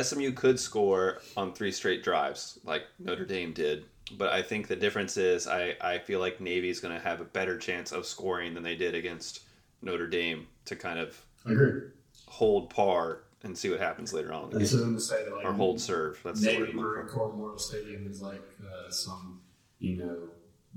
SMU 0.00 0.32
could 0.32 0.58
score 0.58 1.20
on 1.36 1.52
three 1.52 1.70
straight 1.72 2.02
drives 2.02 2.58
like 2.64 2.82
Notre 2.98 3.24
Dame 3.26 3.52
did. 3.52 3.84
But 4.18 4.32
I 4.32 4.42
think 4.42 4.66
the 4.66 4.76
difference 4.76 5.16
is 5.16 5.46
I, 5.46 5.76
I 5.80 5.98
feel 5.98 6.20
like 6.20 6.40
Navy's 6.40 6.80
going 6.80 6.94
to 6.94 7.00
have 7.02 7.20
a 7.20 7.24
better 7.24 7.56
chance 7.58 7.92
of 7.92 8.04
scoring 8.06 8.52
than 8.54 8.62
they 8.62 8.76
did 8.76 8.94
against 8.94 9.40
Notre 9.82 10.06
Dame 10.06 10.46
to 10.66 10.76
kind 10.76 10.98
of 10.98 11.20
agree. 11.46 11.82
hold 12.26 12.70
par 12.70 13.20
and 13.42 13.56
see 13.56 13.70
what 13.70 13.80
happens 13.80 14.12
later 14.12 14.32
on. 14.32 14.50
This 14.50 14.72
isn't 14.72 14.94
to 14.94 15.00
say 15.00 15.24
that 15.24 15.34
like 15.34 15.44
Or 15.44 15.52
hold 15.52 15.80
serve. 15.80 16.18
That's 16.24 16.40
the 16.40 16.48
word 16.48 16.52
Navy 16.60 16.70
I'm 16.72 16.76
looking 16.76 16.82
Marine. 16.82 17.08
Corps 17.08 17.28
Memorial 17.28 17.58
Stadium 17.58 18.06
is 18.10 18.20
like 18.22 18.42
uh, 18.62 18.90
some 18.90 19.40
you 19.78 19.96
know 19.96 20.16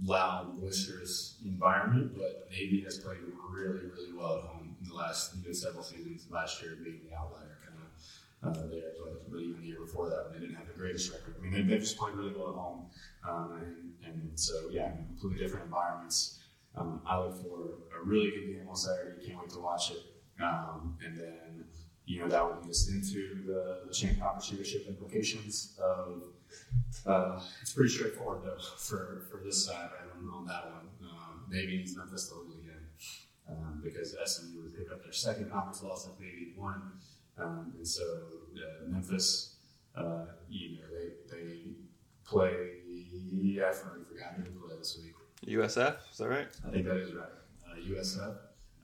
loud, 0.03 0.59
boisterous 0.59 1.37
environment, 1.45 2.13
but 2.15 2.47
Navy 2.51 2.81
has 2.81 2.97
played 2.99 3.17
really, 3.49 3.87
really 3.87 4.13
well 4.15 4.37
at 4.37 4.43
home 4.43 4.75
in 4.81 4.87
the 4.87 4.95
last 4.95 5.35
know, 5.35 5.51
several 5.51 5.83
seasons. 5.83 6.27
Last 6.29 6.61
year 6.61 6.77
being 6.83 7.01
the 7.09 7.15
outlier 7.15 7.57
kind 7.65 7.79
of 8.53 8.57
uh, 8.57 8.67
there, 8.67 8.91
but, 9.03 9.31
but 9.31 9.39
even 9.39 9.61
the 9.61 9.67
year 9.67 9.79
before 9.79 10.09
that, 10.09 10.31
they 10.31 10.39
didn't 10.39 10.55
have 10.55 10.67
the 10.67 10.73
greatest 10.73 11.11
record. 11.11 11.35
I 11.39 11.41
mean, 11.41 11.51
they, 11.51 11.61
they've 11.61 11.81
just 11.81 11.97
played 11.97 12.13
really 12.13 12.33
well 12.37 12.49
at 12.49 12.55
home, 12.55 12.85
um, 13.27 13.93
and, 14.05 14.13
and 14.13 14.39
so 14.39 14.69
yeah, 14.69 14.91
completely 15.19 15.43
different 15.43 15.65
environments. 15.65 16.39
Um, 16.75 17.01
I 17.07 17.19
look 17.19 17.41
for 17.41 17.99
a 17.99 18.05
really 18.05 18.29
good 18.29 18.53
game 18.53 18.67
on 18.69 18.75
Saturday. 18.75 19.25
Can't 19.25 19.39
wait 19.39 19.49
to 19.49 19.59
watch 19.59 19.91
it. 19.91 20.03
Um, 20.39 20.95
and 21.03 21.17
then 21.17 21.65
you 22.07 22.21
know, 22.21 22.27
that 22.29 22.43
would 22.43 22.61
lead 22.61 22.69
us 22.69 22.87
into 22.87 23.43
the, 23.45 23.81
the 23.85 23.93
champ 23.93 24.17
championship 24.41 24.87
implications 24.87 25.77
of, 25.83 26.23
uh, 27.05 27.39
it's 27.61 27.73
pretty 27.73 27.89
straightforward 27.89 28.43
though 28.43 28.57
for, 28.77 29.25
for 29.29 29.41
this 29.43 29.65
side 29.65 29.89
right, 29.91 30.09
on, 30.17 30.29
on 30.33 30.45
that 30.45 30.65
one. 30.65 30.87
Um, 31.03 31.45
Navy 31.49 31.77
needs 31.77 31.95
Memphis 31.95 32.27
to 32.29 32.35
lose 32.35 32.55
again 32.55 32.85
um, 33.49 33.81
because 33.83 34.15
SMU 34.25 34.61
would 34.63 34.77
pick 34.77 34.91
up 34.91 35.03
their 35.03 35.13
second 35.13 35.51
conference 35.51 35.83
loss 35.83 36.05
that 36.05 36.19
Navy 36.19 36.53
won. 36.57 36.93
Um, 37.37 37.73
and 37.77 37.87
so 37.87 38.03
uh, 38.55 38.87
Memphis, 38.87 39.55
uh, 39.95 40.25
you 40.49 40.77
know, 40.77 40.83
they, 40.91 41.35
they 41.35 41.57
play, 42.25 42.51
Yeah, 43.31 43.69
I 43.69 43.73
forgot 43.73 44.33
who 44.35 44.43
they 44.43 44.49
play 44.49 44.77
this 44.77 44.99
week. 45.01 45.13
USF, 45.45 45.97
is 46.11 46.17
that 46.17 46.27
right? 46.27 46.47
I 46.67 46.71
think 46.71 46.85
that 46.85 46.97
is 46.97 47.13
right. 47.13 47.27
Uh, 47.69 47.75
USF, 47.79 48.35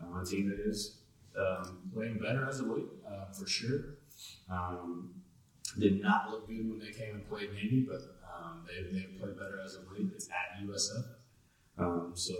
uh, 0.01 0.22
a 0.22 0.26
team 0.26 0.49
that 0.49 0.59
is 0.59 0.99
um, 1.38 1.80
playing 1.93 2.20
better 2.20 2.47
as 2.47 2.59
a 2.59 2.64
league, 2.64 2.86
uh, 3.07 3.26
for 3.32 3.47
sure. 3.47 3.97
Um, 4.49 5.16
did 5.80 6.02
not 6.02 6.30
look 6.30 6.48
good 6.48 6.70
when 6.70 6.80
they 6.80 6.92
came 6.92 7.16
and 7.16 7.28
played 7.28 7.52
Navy, 7.54 7.86
but 7.88 8.02
um, 8.26 8.66
they, 8.68 8.84
they 8.92 9.04
played 9.20 9.38
better 9.38 9.60
as 9.64 9.76
a 9.76 9.94
league. 9.94 10.12
It's 10.14 10.30
at 10.30 10.66
USF. 10.66 11.06
Um, 11.78 12.12
so 12.14 12.34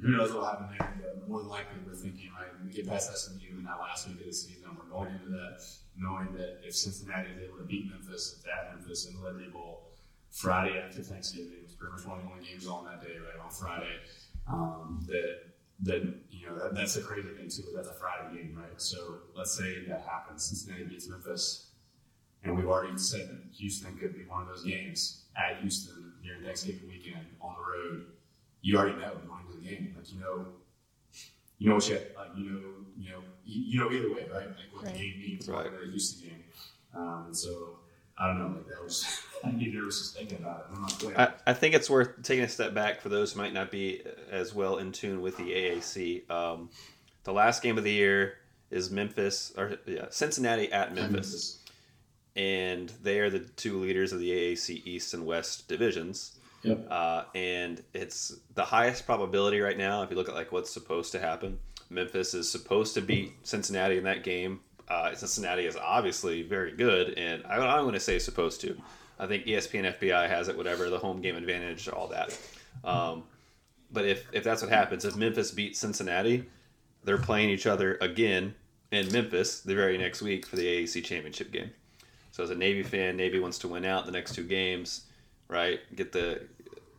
who 0.00 0.08
knows 0.08 0.30
what 0.30 0.40
will 0.40 0.46
happen 0.46 0.68
there, 0.78 0.94
but 1.02 1.28
more 1.28 1.40
than 1.40 1.48
likely 1.48 1.78
we're 1.86 1.94
thinking, 1.94 2.30
right, 2.38 2.48
we 2.64 2.72
get 2.72 2.88
past 2.88 3.16
SMU 3.16 3.58
in 3.58 3.64
that 3.64 3.80
last 3.80 4.08
week 4.08 4.20
of 4.20 4.26
the 4.26 4.32
season, 4.32 4.70
we're 4.78 4.90
going 4.90 5.14
into 5.14 5.30
that 5.30 5.60
knowing 5.96 6.32
that 6.34 6.60
if 6.64 6.74
Cincinnati 6.74 7.30
is 7.30 7.42
able 7.42 7.58
to 7.58 7.64
beat 7.64 7.90
Memphis, 7.90 8.36
it's 8.38 8.46
at 8.46 8.74
Memphis 8.74 9.08
in 9.08 9.16
the 9.16 9.26
Liberty 9.26 9.50
Bowl 9.50 9.90
Friday 10.30 10.78
after 10.78 11.02
Thanksgiving, 11.02 11.58
it's 11.64 11.74
pretty 11.74 11.92
much 11.92 12.06
one 12.06 12.18
of 12.18 12.24
the 12.24 12.30
only 12.30 12.44
games 12.44 12.66
on 12.66 12.84
that 12.84 13.02
day, 13.02 13.16
right, 13.18 13.44
on 13.44 13.50
Friday, 13.50 13.96
um, 14.48 15.04
that 15.08 15.50
that 15.82 16.02
you 16.30 16.46
know 16.46 16.56
and 22.44 22.56
we've 22.56 22.66
already 22.66 22.96
said 22.98 23.28
that 23.28 23.38
Houston 23.56 23.96
could 23.98 24.14
be 24.16 24.24
one 24.24 24.42
of 24.42 24.48
those 24.48 24.64
games 24.64 25.24
at 25.36 25.58
Houston 25.60 26.12
during 26.24 26.42
Thanksgiving 26.42 26.88
weekend 26.88 27.24
on 27.40 27.54
the 27.54 27.60
road. 27.72 28.06
You 28.62 28.76
already 28.78 28.96
know 28.98 29.12
going 29.26 29.40
into 29.46 29.58
the 29.58 29.68
game, 29.68 29.94
like 29.96 30.12
you 30.12 30.20
know, 30.20 30.46
you 31.58 31.68
know 31.68 31.74
what 31.76 31.88
you 31.88 31.94
like, 32.16 32.28
you 32.36 32.44
know, 32.50 32.60
you 32.98 33.10
know, 33.10 33.18
you, 33.44 33.62
you 33.62 33.78
know 33.80 33.90
either 33.90 34.12
way, 34.14 34.26
right? 34.32 34.46
Like 34.48 34.56
what 34.72 34.84
Right. 34.84 34.94
the 34.94 34.98
game 34.98 35.18
means, 35.20 35.48
Right. 35.48 35.70
right? 35.70 35.80
The 35.84 35.90
Houston 35.90 36.28
game, 36.28 36.44
um, 36.94 37.24
and 37.26 37.36
so. 37.36 37.76
I 38.22 38.26
don't 38.26 38.38
know, 38.38 38.48
like 38.58 38.66
that 38.68 38.84
was, 38.84 39.22
I 39.44 39.48
get 39.52 39.72
nervous 39.72 39.98
just 39.98 40.14
thinking 40.14 40.40
about 40.40 40.60
it. 40.70 40.76
I'm 40.76 40.82
not. 40.82 41.18
I, 41.46 41.50
I 41.52 41.54
think 41.54 41.74
it's 41.74 41.88
worth 41.88 42.22
taking 42.22 42.44
a 42.44 42.48
step 42.50 42.74
back 42.74 43.00
for 43.00 43.08
those 43.08 43.32
who 43.32 43.40
might 43.40 43.54
not 43.54 43.70
be 43.70 44.02
as 44.30 44.54
well 44.54 44.76
in 44.76 44.92
tune 44.92 45.22
with 45.22 45.38
the 45.38 45.44
AAC. 45.44 46.30
Um, 46.30 46.68
the 47.24 47.32
last 47.32 47.62
game 47.62 47.78
of 47.78 47.84
the 47.84 47.90
year 47.90 48.34
is 48.70 48.90
Memphis 48.90 49.54
or 49.56 49.78
yeah, 49.86 50.04
Cincinnati 50.10 50.70
at 50.70 50.94
Memphis, 50.94 51.59
and 52.40 52.90
they 53.02 53.20
are 53.20 53.28
the 53.28 53.40
two 53.40 53.78
leaders 53.78 54.14
of 54.14 54.18
the 54.18 54.30
AAC 54.30 54.86
East 54.86 55.12
and 55.12 55.26
West 55.26 55.68
divisions. 55.68 56.38
Yep. 56.62 56.86
Uh, 56.90 57.24
and 57.34 57.82
it's 57.92 58.34
the 58.54 58.64
highest 58.64 59.04
probability 59.04 59.60
right 59.60 59.76
now. 59.76 60.02
If 60.02 60.10
you 60.10 60.16
look 60.16 60.28
at 60.30 60.34
like 60.34 60.50
what's 60.50 60.72
supposed 60.72 61.12
to 61.12 61.18
happen, 61.18 61.58
Memphis 61.90 62.32
is 62.32 62.50
supposed 62.50 62.94
to 62.94 63.02
beat 63.02 63.34
Cincinnati 63.42 63.98
in 63.98 64.04
that 64.04 64.24
game. 64.24 64.60
Uh, 64.88 65.14
Cincinnati 65.14 65.66
is 65.66 65.76
obviously 65.76 66.40
very 66.40 66.72
good, 66.72 67.18
and 67.18 67.44
I, 67.44 67.56
I'm 67.56 67.82
going 67.82 67.92
to 67.92 68.00
say 68.00 68.18
supposed 68.18 68.62
to. 68.62 68.74
I 69.18 69.26
think 69.26 69.44
ESPN 69.44 69.98
FPI 69.98 70.26
has 70.26 70.48
it, 70.48 70.56
whatever 70.56 70.88
the 70.88 70.98
home 70.98 71.20
game 71.20 71.36
advantage, 71.36 71.90
all 71.90 72.08
that. 72.08 72.38
Um, 72.84 73.24
but 73.92 74.06
if 74.06 74.26
if 74.32 74.44
that's 74.44 74.62
what 74.62 74.70
happens, 74.70 75.04
if 75.04 75.14
Memphis 75.14 75.50
beats 75.50 75.78
Cincinnati, 75.78 76.48
they're 77.04 77.18
playing 77.18 77.50
each 77.50 77.66
other 77.66 77.98
again 78.00 78.54
in 78.90 79.12
Memphis 79.12 79.60
the 79.60 79.74
very 79.74 79.98
next 79.98 80.22
week 80.22 80.46
for 80.46 80.56
the 80.56 80.64
AAC 80.64 81.04
championship 81.04 81.52
game. 81.52 81.70
So 82.40 82.44
as 82.44 82.48
a 82.50 82.54
Navy 82.54 82.82
fan, 82.82 83.18
Navy 83.18 83.38
wants 83.38 83.58
to 83.58 83.68
win 83.68 83.84
out 83.84 84.06
the 84.06 84.12
next 84.12 84.34
two 84.34 84.44
games, 84.44 85.02
right? 85.48 85.78
Get 85.94 86.10
the 86.10 86.48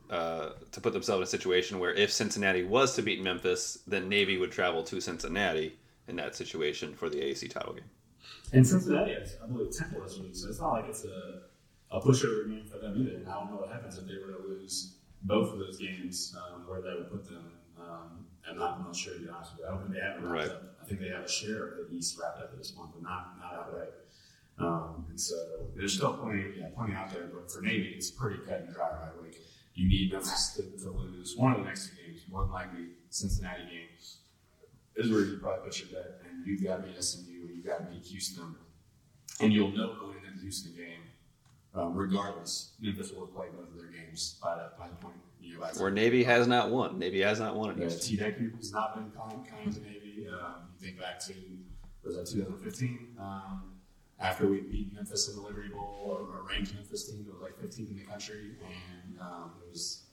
uh, 0.07 0.49
to 0.71 0.79
put 0.79 0.93
themselves 0.93 1.17
in 1.17 1.23
a 1.23 1.25
situation 1.25 1.79
where 1.79 1.91
if 1.95 2.11
Cincinnati 2.11 2.63
was 2.63 2.93
to 2.97 3.01
beat 3.01 3.23
Memphis, 3.23 3.79
then 3.87 4.07
Navy 4.07 4.37
would 4.37 4.51
travel 4.51 4.83
to 4.83 5.01
Cincinnati 5.01 5.79
in 6.07 6.15
that 6.17 6.35
situation 6.35 6.93
for 6.93 7.09
the 7.09 7.17
AAC 7.17 7.49
title 7.49 7.73
game. 7.73 7.89
And 8.53 8.67
Cincinnati, 8.67 9.15
has, 9.15 9.35
I 9.43 9.47
believe, 9.47 9.75
Temple 9.75 10.01
this 10.01 10.19
week, 10.19 10.35
so 10.35 10.47
it's 10.47 10.59
not 10.59 10.73
like 10.73 10.85
it's 10.85 11.05
a, 11.05 11.41
a 11.89 11.99
pushover 11.99 12.47
game 12.47 12.67
for 12.71 12.77
them 12.77 12.95
either. 13.01 13.15
And 13.15 13.27
I 13.27 13.33
don't 13.39 13.49
know 13.49 13.57
what 13.57 13.71
happens 13.71 13.97
if 13.97 14.05
they 14.05 14.17
were 14.23 14.33
to 14.37 14.47
lose 14.47 14.97
both 15.23 15.53
of 15.53 15.57
those 15.57 15.79
games, 15.79 16.35
um, 16.37 16.67
where 16.67 16.81
that 16.81 16.93
would 16.99 17.09
put 17.09 17.25
them. 17.25 17.53
Um, 17.79 18.27
I'm 18.47 18.59
not, 18.59 18.77
I'm 18.77 18.83
not 18.83 18.95
sure 18.95 19.15
to 19.15 19.19
be 19.19 19.27
honest 19.27 19.53
with 19.53 19.61
you. 19.61 19.65
I 19.65 19.71
don't 19.71 19.81
think 19.81 19.93
they 19.95 20.01
have 20.01 20.17
it 20.17 20.21
wrapped 20.21 20.33
Right. 20.33 20.49
up. 20.51 20.77
I 20.83 20.85
think 20.85 20.99
they 20.99 21.09
have 21.09 21.23
a 21.23 21.27
share 21.27 21.79
of 21.79 21.89
the 21.89 21.95
East 21.95 22.19
wrapped 22.21 22.37
up 22.37 22.51
at 22.53 22.59
this 22.59 22.69
point, 22.69 22.91
but 22.93 23.01
not 23.01 23.39
not 23.39 23.53
outright. 23.55 23.89
Um, 24.59 25.05
and 25.09 25.19
so 25.19 25.35
there's 25.75 25.93
still 25.93 26.13
plenty, 26.13 26.45
yeah, 26.57 26.67
plenty 26.75 26.93
out 26.93 27.11
there. 27.11 27.29
But 27.33 27.51
for 27.51 27.61
Navy, 27.61 27.93
it's 27.95 28.11
pretty 28.11 28.39
cut 28.47 28.61
and 28.61 28.73
dry, 28.73 28.89
right? 28.89 29.21
Like 29.21 29.35
you 29.73 29.87
need 29.87 30.11
Memphis 30.11 30.55
to, 30.57 30.83
to 30.83 30.91
lose 30.91 31.35
one 31.35 31.53
of 31.53 31.59
the 31.59 31.65
next 31.65 31.89
two 31.89 31.95
games, 32.05 32.21
more 32.29 32.43
than 32.43 32.51
likely 32.51 32.87
Cincinnati 33.09 33.63
game 33.63 33.87
is 34.95 35.11
where 35.11 35.21
you 35.21 35.37
probably 35.37 35.65
put 35.65 35.79
your 35.79 35.89
bet, 35.89 36.21
and 36.27 36.45
you've 36.45 36.63
got 36.63 36.77
to 36.77 36.83
beat 36.83 37.01
SMU, 37.01 37.47
and 37.47 37.55
you've 37.55 37.65
got 37.65 37.79
to 37.79 37.83
beat 37.85 38.05
Houston, 38.05 38.55
and 39.39 39.53
you'll 39.53 39.71
know 39.71 39.95
going 39.99 40.17
into 40.17 40.35
the 40.35 40.41
Houston 40.41 40.73
game, 40.75 41.01
um, 41.73 41.95
regardless, 41.95 42.73
Memphis 42.79 43.11
will 43.11 43.25
have 43.25 43.35
played 43.35 43.51
both 43.53 43.69
of 43.69 43.77
their 43.77 43.87
games 43.87 44.37
by 44.41 44.55
that 44.55 44.77
by 44.77 44.89
the 44.89 44.95
point 44.95 45.15
you 45.39 45.59
know. 45.59 45.65
Where 45.77 45.91
Navy 45.91 46.23
has 46.23 46.47
not 46.47 46.69
won. 46.69 46.99
Navy 46.99 47.21
has 47.21 47.39
not 47.39 47.55
won 47.55 47.71
at 47.71 47.77
yeah, 47.77 47.89
Houston. 47.89 48.17
TDECU 48.17 48.57
has 48.57 48.71
not 48.71 48.95
been 48.95 49.11
kind, 49.11 49.47
kind 49.47 49.73
to 49.73 49.81
Navy. 49.81 50.27
Um, 50.27 50.67
you 50.79 50.87
think 50.87 50.99
back 50.99 51.19
to 51.25 51.33
was 52.03 52.15
that 52.15 52.27
2015 52.27 53.15
um, 53.19 53.70
after 54.21 54.47
we 54.47 54.61
beat 54.61 54.93
Memphis 54.93 55.29
in 55.29 55.35
the 55.35 55.41
Liberty 55.41 55.69
Bowl, 55.69 56.01
or, 56.05 56.47
ranked 56.47 56.73
Memphis 56.75 57.09
team, 57.09 57.25
it 57.27 57.33
was 57.33 57.41
like 57.41 57.57
15th 57.59 57.89
in 57.89 57.97
the 57.97 58.03
country, 58.03 58.51
and 58.61 59.19
um, 59.19 59.51
it 59.65 59.71
was 59.71 60.03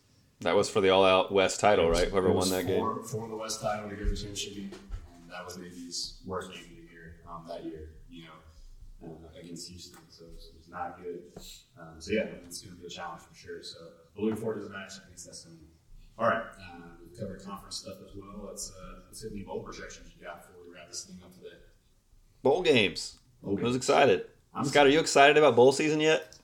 That 0.41 0.57
was 0.57 0.71
for 0.71 0.81
the 0.81 0.89
All 0.91 1.05
Out 1.05 1.33
West 1.33 1.61
title, 1.61 1.91
right? 1.91 2.09
Whoever 2.09 2.29
won 2.29 2.37
was 2.37 2.51
that 2.51 2.67
game. 2.67 2.81
for, 2.81 3.03
for 3.03 3.29
the 3.29 3.37
West 3.37 3.61
title 3.61 3.89
to 3.89 3.97
go 3.97 4.05
to 4.05 4.15
championship 4.15 4.55
game, 4.55 4.71
and 5.21 5.31
that 5.31 5.45
was 5.45 5.59
Navy's 5.59 6.21
worst 6.25 6.53
game 6.53 6.63
of 6.63 6.69
the 6.71 6.93
year 6.93 7.17
um, 7.29 7.45
that 7.49 7.65
year. 7.65 7.91
You 8.09 8.25
know, 8.25 9.09
uh, 9.09 9.39
against 9.41 9.69
Houston, 9.69 9.99
so 10.09 10.25
it 10.25 10.35
was, 10.35 10.47
it 10.47 10.59
was 10.59 10.69
not 10.69 11.03
good. 11.03 11.21
Um, 11.79 12.01
so 12.01 12.13
yeah, 12.13 12.25
it's 12.47 12.63
going 12.63 12.75
to 12.75 12.81
be 12.81 12.87
a 12.87 12.91
challenge 12.91 13.23
for 13.23 13.35
sure. 13.35 13.63
So 13.63 13.79
looking 14.17 14.37
forward 14.37 14.57
to 14.57 14.65
the 14.65 14.71
match 14.71 14.93
against 15.07 15.35
SMU. 15.35 15.53
All 16.19 16.27
right, 16.27 16.43
uh, 16.43 16.81
we've 17.01 17.19
covered 17.19 17.45
conference 17.45 17.77
stuff 17.77 17.97
as 18.05 18.15
well. 18.17 18.47
Let's 18.49 18.73
uh, 18.73 19.01
let's 19.07 19.23
hit 19.23 19.33
the 19.33 19.43
bowl 19.43 19.63
projections 19.63 20.11
you 20.17 20.25
got 20.25 20.41
before 20.41 20.57
we 20.67 20.75
wrap 20.75 20.89
this 20.89 21.05
thing 21.05 21.19
up 21.23 21.35
today. 21.35 21.57
Bowl 22.43 22.63
games. 22.63 23.19
Bowl 23.43 23.59
I 23.59 23.62
was 23.62 23.76
excited. 23.76 24.26
I'm 24.55 24.64
Scott, 24.64 24.86
are 24.86 24.91
you 24.91 25.01
excited 25.01 25.36
about 25.36 25.57
bowl 25.57 25.72
season 25.72 26.01
yet? 26.01 26.36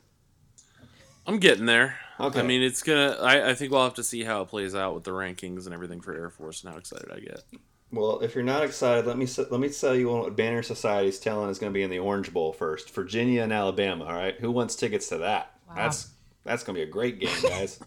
I'm 1.27 1.39
getting 1.39 1.67
there. 1.67 1.97
Okay. 2.21 2.41
I 2.41 2.43
mean, 2.43 2.63
it's 2.63 2.83
gonna. 2.83 3.17
I, 3.21 3.51
I 3.51 3.55
think 3.55 3.73
we'll 3.73 3.83
have 3.83 3.95
to 3.95 4.05
see 4.05 4.23
how 4.23 4.43
it 4.43 4.49
plays 4.49 4.75
out 4.75 4.95
with 4.95 5.05
the 5.05 5.11
rankings 5.11 5.65
and 5.65 5.75
everything 5.75 6.01
for 6.01 6.15
Air 6.15 6.31
Force 6.31 6.63
and 6.63 6.73
how 6.73 6.79
excited 6.79 7.11
I 7.11 7.19
get. 7.19 7.43
Well, 7.91 8.21
if 8.21 8.35
you're 8.35 8.45
not 8.45 8.65
excited, 8.65 9.07
let 9.07 9.19
me 9.19 9.27
let 9.51 9.61
me 9.61 9.69
tell 9.69 9.97
you 9.97 10.09
what 10.09 10.37
Banner 10.37 10.63
Society's 10.63 11.19
telling 11.19 11.51
is 11.51 11.59
going 11.59 11.73
to 11.73 11.75
be 11.75 11.83
in 11.83 11.91
the 11.91 11.99
Orange 11.99 12.33
Bowl 12.33 12.53
first. 12.53 12.91
Virginia 12.95 13.43
and 13.43 13.53
Alabama. 13.53 14.05
All 14.05 14.13
right, 14.13 14.39
who 14.39 14.51
wants 14.51 14.77
tickets 14.77 15.09
to 15.09 15.19
that? 15.19 15.53
Wow. 15.69 15.75
That's 15.77 16.11
that's 16.45 16.63
going 16.63 16.75
to 16.77 16.85
be 16.85 16.89
a 16.89 16.93
great 16.93 17.19
game, 17.21 17.37
guys. 17.43 17.81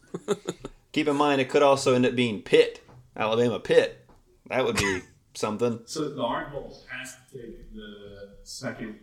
Keep 0.92 1.08
in 1.08 1.16
mind, 1.16 1.40
it 1.40 1.50
could 1.50 1.64
also 1.64 1.94
end 1.94 2.06
up 2.06 2.16
being 2.16 2.42
Pitt, 2.42 2.82
Alabama 3.16 3.60
Pitt. 3.60 4.06
That 4.50 4.66
would 4.66 4.78
be 4.78 5.02
something. 5.36 5.82
So 5.86 6.10
the 6.10 6.22
Orange 6.22 6.52
Bowl 6.52 6.84
has 6.90 7.16
to 7.16 7.38
take 7.38 7.57
the 7.57 7.57
second. 8.48 9.00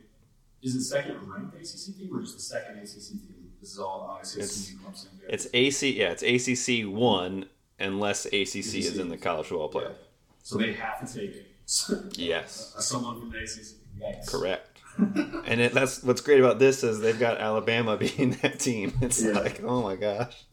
Is 0.63 0.75
it 0.75 0.83
second 0.85 1.17
ranked 1.29 1.55
ACC 1.55 1.97
team 1.97 2.11
or 2.17 2.21
just 2.23 2.37
the 2.37 2.43
second 2.43 2.79
ACC 2.79 3.11
team? 3.21 3.51
This 3.61 3.73
is 3.73 3.79
all 3.79 4.07
obviously 4.11 4.43
It's- 4.43 4.73
Clemson. 4.85 5.07
It's 5.29 5.47
AC, 5.55 5.99
yeah, 5.99 6.15
it's 6.19 6.23
ACC 6.23 6.87
one 6.87 7.47
unless 7.79 8.27
ACC 8.27 8.77
is 8.77 8.99
in 8.99 9.09
the 9.09 9.17
college 9.17 9.47
football 9.47 9.71
playoff. 9.71 9.95
So 10.43 10.59
they 10.59 10.73
have 10.75 11.07
to 11.07 11.13
take 11.21 11.47
Yes, 12.19 12.75
someone 12.79 13.21
from 13.21 13.31
the 13.31 13.39
ACC. 13.39 13.77
Yikes. 14.01 14.29
correct. 14.31 14.71
and 14.99 15.61
it, 15.61 15.73
that's 15.73 16.03
what's 16.03 16.21
great 16.21 16.41
about 16.41 16.59
this 16.59 16.85
is 16.85 17.01
they've 17.01 17.19
got 17.19 17.39
Alabama 17.39 17.97
being 17.99 18.33
that 18.43 18.61
team. 18.61 18.93
It's 19.01 19.23
Yeah. 19.23 19.33
like, 19.33 19.63
oh 19.65 19.83
my 19.83 19.97
gosh, 19.97 20.45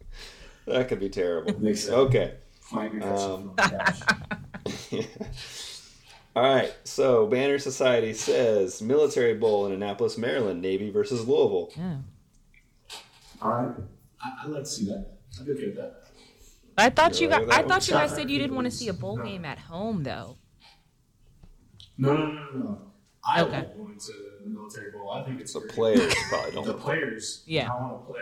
that 0.66 0.88
could 0.88 1.00
be 1.00 1.10
terrible. 1.10 1.54
Okay. 1.66 2.36
Um, 2.74 3.54
couch. 3.58 4.00
All 6.36 6.44
right. 6.44 6.74
So 6.86 7.28
Banner 7.28 7.60
Society 7.60 8.14
says 8.14 8.82
military 8.82 9.34
bowl 9.34 9.66
in 9.68 9.74
Annapolis, 9.74 10.18
Maryland, 10.18 10.62
Navy 10.62 10.90
versus 10.90 11.28
Louisville. 11.28 11.72
Yeah. 11.76 11.98
All 13.42 13.52
right. 13.52 13.76
I, 14.24 14.44
I'd 14.46 14.50
like 14.50 14.64
to 14.64 14.70
see 14.70 14.86
that. 14.86 15.18
I'd 15.40 15.46
be 15.46 15.52
okay 15.54 15.66
with 15.68 15.76
that. 15.76 16.04
I 16.78 16.90
thought 16.90 17.16
you 17.20 17.22
You're 17.22 17.30
got. 17.32 17.38
right 17.40 17.46
with 17.48 17.56
I 17.56 17.62
that 17.64 17.68
thought 17.68 17.88
you 17.88 17.94
guys 17.94 18.16
said 18.16 18.30
you 18.30 18.40
didn't 18.40 18.56
want 18.56 18.66
to 18.66 18.72
see 18.72 18.88
a 18.88 18.94
bowl 18.94 19.18
game 19.18 19.44
at 19.46 19.60
home 19.60 20.04
though. 20.04 20.38
No, 21.98 22.16
no, 22.16 22.26
no, 22.28 22.34
no, 22.34 22.60
no. 22.60 22.82
I 23.24 23.42
Okay. 23.42 23.62
don't 23.62 23.78
want 23.78 24.00
to 24.00 24.14
the 24.44 24.50
military 24.50 24.92
bowl. 24.92 25.12
I 25.12 25.24
think 25.24 25.42
it's 25.42 25.54
The 25.54 25.60
great. 25.60 25.72
players 25.72 26.16
probably 26.30 26.52
don't. 26.52 26.66
The 26.68 26.74
players, 26.74 27.44
Yeah. 27.46 27.70
I 27.72 27.80
want 27.80 28.08
to 28.08 28.12
play 28.14 28.22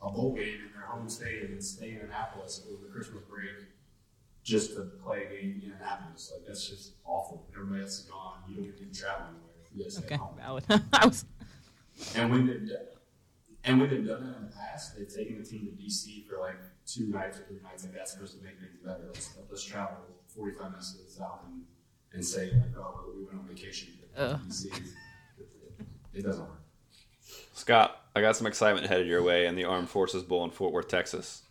a 0.00 0.10
bowl 0.10 0.34
game 0.34 0.44
in 0.66 0.72
their 0.72 0.86
home 0.86 1.08
state 1.08 1.42
and 1.42 1.62
stay 1.62 1.90
in 1.90 2.00
Annapolis 2.00 2.64
over 2.70 2.86
the 2.86 2.92
Christmas 2.92 3.22
break 3.28 3.50
just 4.42 4.74
to 4.74 4.82
play 5.02 5.24
a 5.24 5.30
game 5.30 5.62
in 5.64 5.72
Annapolis. 5.72 6.32
Like 6.34 6.46
that's 6.46 6.68
just 6.68 6.94
awful. 7.04 7.46
Everybody 7.54 7.82
else 7.82 8.00
is 8.00 8.04
gone. 8.06 8.38
You 8.48 8.56
don't 8.56 8.64
get 8.64 8.92
to 8.92 9.00
travel 9.00 9.26
anywhere. 9.28 9.52
Yes. 9.74 9.98
Okay, 9.98 10.18
valid. 10.38 10.64
I 10.92 11.06
was. 11.06 11.24
And 12.16 12.30
when 12.30 12.46
they've 12.46 12.66
done, 12.66 12.86
and 13.64 13.80
when 13.80 13.90
they've 13.90 14.06
done 14.06 14.26
that 14.26 14.36
in 14.38 14.46
the 14.46 14.52
past, 14.52 14.96
they've 14.96 15.12
taken 15.12 15.38
the 15.38 15.44
team 15.44 15.66
to 15.66 15.82
DC 15.82 16.26
for 16.26 16.38
like 16.38 16.56
two 16.86 17.06
nights 17.08 17.38
or 17.38 17.42
three 17.44 17.60
nights. 17.62 17.84
Like 17.84 17.94
that's 17.94 18.12
supposed 18.12 18.36
to 18.38 18.44
make 18.44 18.58
things 18.58 18.78
better. 18.84 19.04
Let's, 19.06 19.30
let's 19.48 19.64
travel 19.64 19.96
45 20.34 20.70
minutes 20.70 20.92
to 20.92 21.04
the 21.04 21.10
south 21.10 21.40
and, 21.46 21.62
and 22.12 22.24
say 22.24 22.50
like, 22.50 22.76
oh, 22.76 23.04
we 23.16 23.24
went 23.24 23.38
on 23.38 23.46
vacation 23.46 23.88
to 24.16 24.22
Ugh. 24.22 24.40
DC. 24.48 24.66
It, 25.38 25.46
it 26.14 26.22
doesn't 26.22 26.42
work. 26.42 26.62
Scott, 27.54 28.02
I 28.16 28.20
got 28.20 28.36
some 28.36 28.46
excitement 28.46 28.86
headed 28.86 29.06
your 29.06 29.22
way 29.22 29.46
in 29.46 29.54
the 29.54 29.64
Armed 29.64 29.88
Forces 29.88 30.22
Bowl 30.22 30.44
in 30.44 30.50
Fort 30.50 30.72
Worth, 30.72 30.88
Texas. 30.88 31.42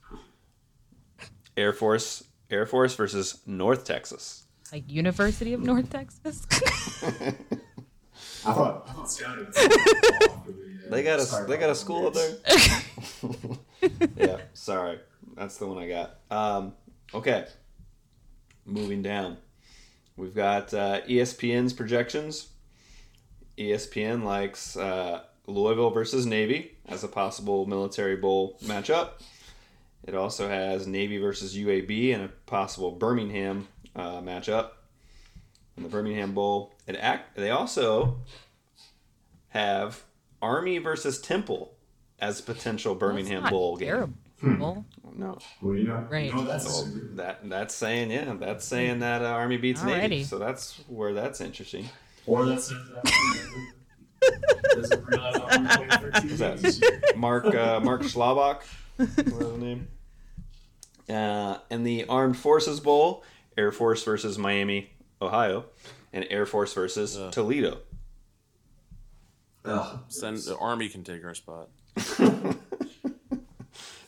Air 1.58 1.74
Force, 1.74 2.24
Air 2.52 2.66
Force 2.66 2.95
versus 2.95 3.41
North 3.45 3.86
Texas. 3.86 4.43
Like 4.72 4.89
University 4.89 5.54
of 5.54 5.62
North 5.62 5.89
Texas. 5.89 6.45
I 8.43 8.54
thought, 8.54 8.88
I 8.89 8.93
thought 8.93 9.12
Scott 9.12 9.38
had 9.38 9.54
said 9.56 9.72
it 9.72 10.32
after 10.32 10.52
the, 10.52 10.89
They 10.89 11.04
got 11.04 11.20
a 11.20 11.24
start 11.24 11.47
they 11.47 11.58
got 11.58 11.70
a 11.70 11.76
school 11.76 12.08
up 12.08 12.14
there. 12.14 12.38
yeah, 14.18 14.38
sorry, 14.54 14.99
that's 15.36 15.58
the 15.58 15.68
one 15.68 15.78
I 15.78 15.88
got. 15.88 16.20
Um, 16.30 16.74
okay, 17.14 17.45
moving 18.66 19.02
down, 19.02 19.38
we've 20.16 20.34
got 20.34 20.74
uh, 20.74 21.02
ESPN's 21.02 21.74
projections. 21.74 22.47
ESPN 23.58 24.24
likes 24.24 24.76
uh, 24.76 25.22
Louisville 25.45 25.91
versus 25.91 26.26
Navy 26.26 26.78
as 26.88 27.04
a 27.04 27.08
possible 27.08 27.66
military 27.66 28.16
bowl 28.16 28.58
matchup. 28.64 29.12
It 30.04 30.16
also 30.16 30.47
has 30.49 30.88
Navy 30.88 31.18
versus 31.20 31.56
UAB 31.56 32.14
and 32.14 32.24
a 32.24 32.28
possible 32.47 32.91
Birmingham 32.91 33.68
uh, 33.95 34.20
matchup 34.22 34.70
in 35.78 35.84
the 35.84 35.89
Birmingham 35.89 36.34
Bowl. 36.34 36.74
It 36.88 36.95
act. 36.95 37.36
They 37.36 37.52
also 37.52 38.20
have 39.49 40.04
Army 40.41 40.78
versus 40.80 41.20
Temple 41.22 41.74
as 42.20 42.39
a 42.39 42.43
potential 42.43 42.95
Birmingham 42.95 43.41
That's 43.41 43.43
not 43.43 43.52
Bowl 43.52 43.78
game. 43.78 43.88
Terrible. 43.88 44.86
No, 45.16 45.38
Well, 45.62 45.76
you 45.76 45.84
know, 45.84 46.08
Right. 46.10 46.26
you 46.26 46.34
know 46.34 46.45
that's 46.45 46.80
so 46.80 46.86
that 47.16 47.47
that's 47.47 47.76
saying 47.76 48.10
yeah, 48.10 48.34
that's 48.39 48.66
saying 48.66 48.99
that 48.99 49.22
uh, 49.22 49.26
Army 49.28 49.58
beats 49.58 49.84
Navy. 49.84 50.22
Alrighty. 50.22 50.26
So 50.26 50.39
that's 50.39 50.80
where 50.88 51.14
that's 51.14 51.41
interesting. 51.41 51.88
or 52.26 52.45
that's 52.47 52.70
that 52.70 53.14
doesn't 54.76 55.06
realize 55.06 55.36
I'm 55.47 55.68
playing 55.68 55.89
for 56.12 56.22
Who's 56.22 56.39
that? 56.39 56.58
TV 56.58 56.62
this 56.62 56.82
year. 56.82 57.02
Mark 57.16 57.45
uh, 57.54 57.80
Mark 57.82 58.02
Schlabach, 58.02 58.62
whatever 59.06 59.43
the 59.52 59.58
name. 59.58 59.88
Uh, 61.10 61.58
in 61.70 61.84
the 61.84 62.06
Armed 62.06 62.38
Forces 62.38 62.80
Bowl, 62.80 63.26
Air 63.58 63.74
Force 63.74 64.02
versus 64.04 64.38
Miami, 64.38 64.91
Ohio, 65.22 65.66
and 66.14 66.26
Air 66.30 66.45
Force 66.45 66.74
versus 66.74 67.20
Toledo. 67.32 67.80
Send 70.08 70.38
the 70.38 70.56
army 70.58 70.88
can 70.88 71.04
take 71.04 71.26
our 71.26 71.34
spot. 71.34 71.68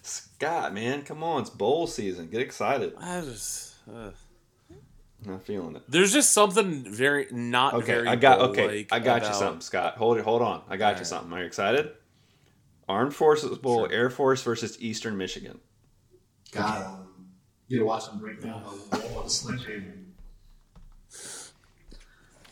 Scott, 0.02 0.74
man, 0.74 1.02
come 1.02 1.24
on, 1.24 1.42
it's 1.42 1.50
bowl 1.50 1.88
season. 1.88 2.30
Get 2.30 2.42
excited. 2.42 2.94
I 2.98 3.20
just, 3.22 3.76
uh, 3.94 4.12
Not 5.26 5.44
feeling 5.44 5.76
it. 5.76 5.84
there's 5.90 6.14
just 6.14 6.32
something 6.32 6.84
very 6.90 7.28
not 7.32 7.74
Okay, 7.74 7.86
very. 7.96 8.08
I 8.08 8.16
got 8.16 8.40
bowl 8.40 8.50
okay. 8.50 8.88
I 8.92 9.00
got 9.00 9.24
you 9.28 9.34
something, 9.34 9.62
Scott. 9.62 9.98
Hold 9.98 10.20
it. 10.20 10.24
Hold 10.24 10.42
on. 10.42 10.62
I 10.70 10.78
got 10.78 11.00
you 11.00 11.06
something. 11.06 11.34
Are 11.34 11.40
you 11.40 11.46
excited? 11.46 11.92
Armed 12.94 13.16
Forces 13.16 13.58
Bowl, 13.58 13.88
Air 13.92 14.10
Force 14.10 14.42
versus 14.44 14.80
Eastern 14.80 15.18
Michigan. 15.18 15.60
God, 16.52 16.86
um, 16.86 17.08
you 17.68 17.80
to 17.80 17.86
watch 17.86 18.06
them 18.06 18.20
break 18.20 18.40
down. 18.42 18.64
The 18.92 19.00
wall 19.00 19.20
of 19.20 19.24
the 19.26 19.30
sledgehammer. 19.30 19.96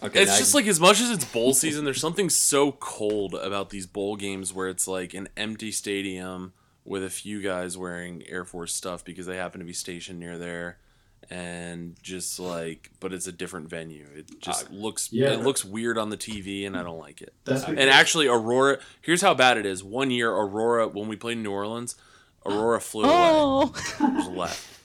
Okay, 0.03 0.23
It's 0.23 0.39
just 0.39 0.53
you- 0.53 0.59
like 0.59 0.67
as 0.67 0.79
much 0.79 0.99
as 0.99 1.11
it's 1.11 1.25
bowl 1.25 1.53
season, 1.53 1.85
there's 1.85 2.01
something 2.01 2.29
so 2.29 2.71
cold 2.71 3.35
about 3.35 3.69
these 3.69 3.85
bowl 3.85 4.15
games 4.15 4.51
where 4.51 4.67
it's 4.67 4.87
like 4.87 5.13
an 5.13 5.29
empty 5.37 5.71
stadium 5.71 6.53
with 6.83 7.03
a 7.03 7.09
few 7.11 7.39
guys 7.41 7.77
wearing 7.77 8.23
Air 8.27 8.43
Force 8.43 8.73
stuff 8.73 9.05
because 9.05 9.27
they 9.27 9.37
happen 9.37 9.59
to 9.59 9.65
be 9.65 9.73
stationed 9.73 10.19
near 10.19 10.39
there, 10.39 10.79
and 11.31 11.95
just 12.03 12.39
like, 12.41 12.91
but 12.99 13.13
it's 13.13 13.25
a 13.25 13.31
different 13.31 13.69
venue. 13.69 14.05
It 14.13 14.41
just 14.41 14.67
uh, 14.67 14.73
looks 14.73 15.13
yeah. 15.13 15.31
it 15.31 15.39
looks 15.39 15.63
weird 15.63 15.97
on 15.97 16.09
the 16.09 16.17
TV, 16.17 16.67
and 16.67 16.75
I 16.75 16.83
don't 16.83 16.99
like 16.99 17.21
it. 17.21 17.33
That's 17.45 17.63
and 17.63 17.77
because- 17.77 17.93
actually, 17.93 18.27
Aurora. 18.27 18.79
Here's 19.01 19.21
how 19.21 19.33
bad 19.33 19.57
it 19.57 19.65
is. 19.65 19.81
One 19.81 20.11
year, 20.11 20.29
Aurora, 20.29 20.89
when 20.89 21.07
we 21.07 21.15
played 21.15 21.37
New 21.37 21.51
Orleans, 21.51 21.95
Aurora 22.45 22.81
flew 22.81 23.05
away. 23.05 23.13
Oh. 23.13 23.73
Just 23.97 24.31
left. 24.31 24.79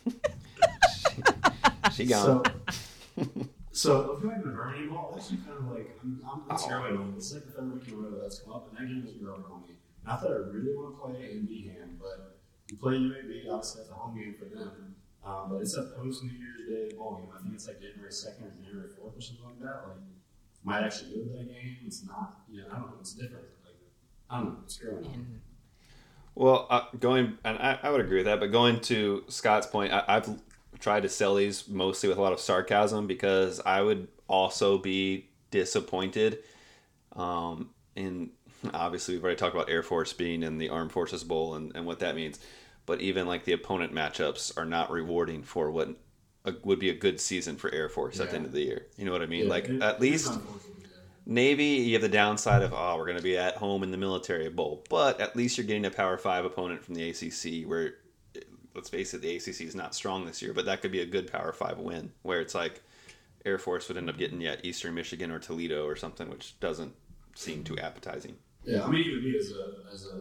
she 1.94 2.06
gone. 2.06 2.44
So, 2.44 3.24
so 3.72 4.12
if 4.12 4.22
you're 4.22 4.32
like 4.32 4.44
the 4.44 4.50
Birmingham 4.50 4.90
Bowl, 4.90 5.10
that's 5.14 5.26
actually 5.26 5.44
kind 5.44 5.58
of 5.58 5.76
like 5.76 5.98
I'm, 6.00 6.22
I'm 6.30 6.42
it's 6.54 6.64
growing 6.64 6.96
on. 6.96 7.14
It's 7.16 7.34
like 7.34 7.46
the 7.46 7.52
third 7.52 7.74
week 7.74 7.88
in 7.88 7.94
a 7.94 7.96
row 7.96 8.20
that's 8.22 8.38
come 8.38 8.52
up, 8.52 8.68
and 8.70 8.78
that 8.78 8.86
game 8.86 9.04
is 9.04 9.20
growing 9.20 9.42
on 9.50 9.62
me. 9.62 9.74
Not 10.06 10.22
that 10.22 10.30
I 10.30 10.34
really 10.54 10.76
want 10.76 10.94
to 10.94 11.02
play 11.02 11.32
in 11.32 11.44
Behan, 11.44 11.98
but 12.00 12.38
you 12.70 12.76
play 12.76 12.94
UAB, 12.94 13.50
obviously 13.50 13.82
that's 13.82 13.90
a 13.90 13.94
home 13.94 14.16
game 14.16 14.36
for 14.38 14.44
them. 14.44 14.94
Um, 15.26 15.48
but 15.50 15.56
it's 15.56 15.76
a 15.76 15.82
post 15.82 16.22
New 16.22 16.30
Year's 16.30 16.68
Day 16.68 16.96
bowl 16.96 17.16
game. 17.16 17.28
I 17.36 17.42
think 17.42 17.54
it's 17.54 17.66
like 17.66 17.80
January 17.80 18.12
second 18.12 18.46
or 18.46 18.50
January 18.62 18.88
fourth 18.88 19.16
or 19.16 19.20
something 19.20 19.44
like 19.44 19.58
that. 19.60 19.88
Like, 19.88 19.96
might 20.62 20.84
actually 20.84 21.10
go 21.10 21.22
to 21.22 21.38
that 21.38 21.48
game. 21.48 21.76
It's 21.84 22.04
not, 22.06 22.40
you 22.50 22.60
know, 22.60 22.68
I 22.70 22.76
don't 22.76 22.88
know. 22.88 22.96
It's 23.00 23.12
different. 23.12 23.44
Like, 23.64 23.74
I 24.30 24.38
don't 24.38 24.46
know. 24.46 24.56
It's 24.64 24.76
growing 24.76 25.04
on. 25.06 25.40
Well, 26.34 26.66
uh, 26.70 26.82
going 27.00 27.38
and 27.44 27.58
I, 27.58 27.78
I 27.82 27.90
would 27.90 28.00
agree 28.00 28.18
with 28.18 28.26
that, 28.26 28.40
but 28.40 28.52
going 28.52 28.80
to 28.82 29.24
Scott's 29.28 29.66
point, 29.66 29.92
I, 29.92 30.04
I've 30.06 30.28
tried 30.78 31.04
to 31.04 31.08
sell 31.08 31.34
these 31.34 31.68
mostly 31.68 32.08
with 32.08 32.18
a 32.18 32.20
lot 32.20 32.32
of 32.32 32.40
sarcasm 32.40 33.06
because 33.06 33.60
I 33.64 33.80
would 33.80 34.08
also 34.28 34.78
be 34.78 35.30
disappointed. 35.50 36.40
Um, 37.14 37.70
and 37.96 38.30
obviously 38.74 39.14
we've 39.14 39.24
already 39.24 39.38
talked 39.38 39.54
about 39.54 39.70
Air 39.70 39.82
Force 39.82 40.12
being 40.12 40.42
in 40.42 40.58
the 40.58 40.68
Armed 40.68 40.92
Forces 40.92 41.24
Bowl 41.24 41.54
and, 41.54 41.74
and 41.74 41.86
what 41.86 42.00
that 42.00 42.14
means, 42.14 42.38
but 42.86 43.00
even 43.00 43.26
like 43.26 43.44
the 43.44 43.52
opponent 43.52 43.92
matchups 43.92 44.56
are 44.56 44.64
not 44.64 44.90
rewarding 44.90 45.42
for 45.42 45.70
what 45.70 45.88
a, 46.44 46.54
would 46.62 46.78
be 46.78 46.90
a 46.90 46.94
good 46.94 47.20
season 47.20 47.56
for 47.56 47.72
Air 47.74 47.88
Force 47.88 48.20
at 48.20 48.30
the 48.30 48.36
end 48.36 48.46
of 48.46 48.52
the 48.52 48.62
year. 48.62 48.86
You 48.96 49.04
know 49.04 49.12
what 49.12 49.22
I 49.22 49.26
mean? 49.26 49.44
Yeah, 49.44 49.50
like 49.50 49.68
it- 49.68 49.82
at 49.82 50.00
least. 50.00 50.32
Navy, 51.28 51.64
you 51.64 51.94
have 51.94 52.02
the 52.02 52.08
downside 52.08 52.62
of 52.62 52.72
oh, 52.72 52.94
we're 52.96 53.04
going 53.04 53.16
to 53.16 53.22
be 53.22 53.36
at 53.36 53.56
home 53.56 53.82
in 53.82 53.90
the 53.90 53.96
military 53.96 54.48
bowl, 54.48 54.84
but 54.88 55.20
at 55.20 55.34
least 55.34 55.58
you're 55.58 55.66
getting 55.66 55.84
a 55.84 55.90
Power 55.90 56.16
Five 56.16 56.44
opponent 56.44 56.84
from 56.84 56.94
the 56.94 57.10
ACC. 57.10 57.68
Where, 57.68 57.94
let's 58.76 58.88
face 58.88 59.12
it, 59.12 59.22
the 59.22 59.34
ACC 59.34 59.62
is 59.62 59.74
not 59.74 59.92
strong 59.92 60.24
this 60.24 60.40
year, 60.40 60.52
but 60.52 60.66
that 60.66 60.82
could 60.82 60.92
be 60.92 61.00
a 61.00 61.06
good 61.06 61.30
Power 61.30 61.52
Five 61.52 61.78
win. 61.78 62.12
Where 62.22 62.40
it's 62.40 62.54
like 62.54 62.80
Air 63.44 63.58
Force 63.58 63.88
would 63.88 63.96
end 63.96 64.08
up 64.08 64.18
getting 64.18 64.40
yet 64.40 64.64
Eastern 64.64 64.94
Michigan 64.94 65.32
or 65.32 65.40
Toledo 65.40 65.84
or 65.84 65.96
something, 65.96 66.30
which 66.30 66.58
doesn't 66.60 66.94
seem 67.34 67.64
too 67.64 67.76
appetizing. 67.76 68.36
Yeah, 68.64 68.84
I 68.84 68.88
mean, 68.88 69.04
even 69.04 69.24
me 69.24 69.36
as 69.36 69.50
a 69.50 69.92
as 69.92 70.06
a 70.06 70.20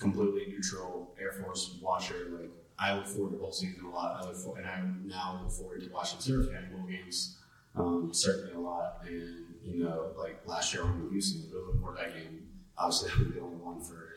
completely 0.00 0.46
neutral 0.48 1.14
Air 1.20 1.32
Force 1.32 1.78
watcher, 1.80 2.28
like 2.40 2.50
I 2.78 2.96
look 2.96 3.06
forward 3.06 3.32
to 3.32 3.38
bowl 3.38 3.52
season 3.52 3.84
a 3.84 3.90
lot. 3.90 4.22
I 4.22 4.26
look 4.26 4.36
for, 4.36 4.58
and 4.58 4.66
I 4.66 4.82
now 5.04 5.40
look 5.42 5.52
forward 5.52 5.82
to 5.82 5.90
watching 5.90 6.20
Service 6.20 6.48
Academy 6.48 6.74
bowl 6.74 6.86
games 6.86 7.36
um, 7.76 8.10
certainly 8.12 8.52
a 8.54 8.58
lot. 8.58 9.02
And 9.06 9.44
you 9.62 9.84
know, 9.84 10.12
like 10.16 10.40
last 10.46 10.72
year 10.72 10.84
when 10.84 11.04
we 11.04 11.10
Houston, 11.12 11.50
really 11.50 11.66
looking 11.66 11.80
forward 11.80 11.98
to 11.98 12.04
that 12.04 12.14
game. 12.14 12.46
Obviously, 12.78 13.10
I 13.10 13.18
was 13.18 13.34
the 13.34 13.40
only 13.40 13.56
one 13.56 13.80
for 13.80 14.16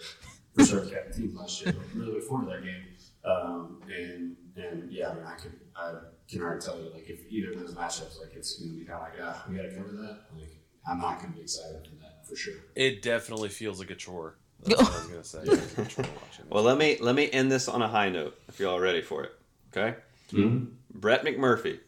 for 0.54 0.64
Service 0.64 0.92
Academy 0.92 1.14
teams 1.14 1.36
last 1.36 1.62
year, 1.62 1.74
but 1.74 2.00
really 2.00 2.14
look 2.14 2.24
forward 2.24 2.46
to 2.46 2.52
that 2.52 2.64
game. 2.64 2.84
Um, 3.26 3.82
and 3.88 4.36
and 4.56 4.92
yeah, 4.92 5.10
I 5.10 5.14
mean, 5.16 5.24
I 5.26 5.36
could 5.36 5.60
I 5.76 5.94
can 6.30 6.42
already 6.42 6.66
tell 6.66 6.80
you, 6.80 6.90
like 6.94 7.10
if 7.10 7.30
either 7.30 7.52
of 7.52 7.60
those 7.60 7.76
matchups, 7.76 8.20
like 8.20 8.34
it's 8.36 8.60
going 8.60 8.72
to 8.72 8.80
be 8.80 8.86
kind 8.86 9.02
of 9.02 9.08
like, 9.10 9.20
ah, 9.22 9.46
we 9.50 9.56
got 9.56 9.64
to 9.64 9.76
cover 9.76 9.92
that. 9.92 10.22
Like 10.38 10.50
I'm 10.88 11.00
not 11.00 11.20
going 11.20 11.32
to 11.32 11.38
be 11.38 11.44
excited 11.44 11.88
for 11.88 11.96
that 12.02 12.28
for 12.28 12.36
sure. 12.36 12.56
It 12.76 13.02
definitely 13.02 13.50
feels 13.50 13.80
like 13.80 13.92
a 13.92 13.96
chore. 13.96 14.38
That's 14.64 14.82
what 14.82 14.92
I 14.92 14.98
was 14.98 15.08
gonna 15.08 15.24
say. 15.24 15.40
It's 15.44 15.78
like 15.78 15.88
a 15.88 15.90
chore 15.90 16.06
watching 16.06 16.46
Well, 16.50 16.64
let 16.64 16.78
me 16.78 16.98
let 17.00 17.16
me 17.16 17.30
end 17.32 17.52
this 17.52 17.68
on 17.68 17.82
a 17.82 17.88
high 17.88 18.10
note 18.10 18.40
if 18.48 18.60
you're 18.60 18.70
all 18.70 18.80
ready 18.80 19.02
for 19.02 19.24
it. 19.24 19.32
Okay, 19.76 19.98
mm-hmm. 20.32 20.66
Brett 20.94 21.24
McMurphy 21.24 21.80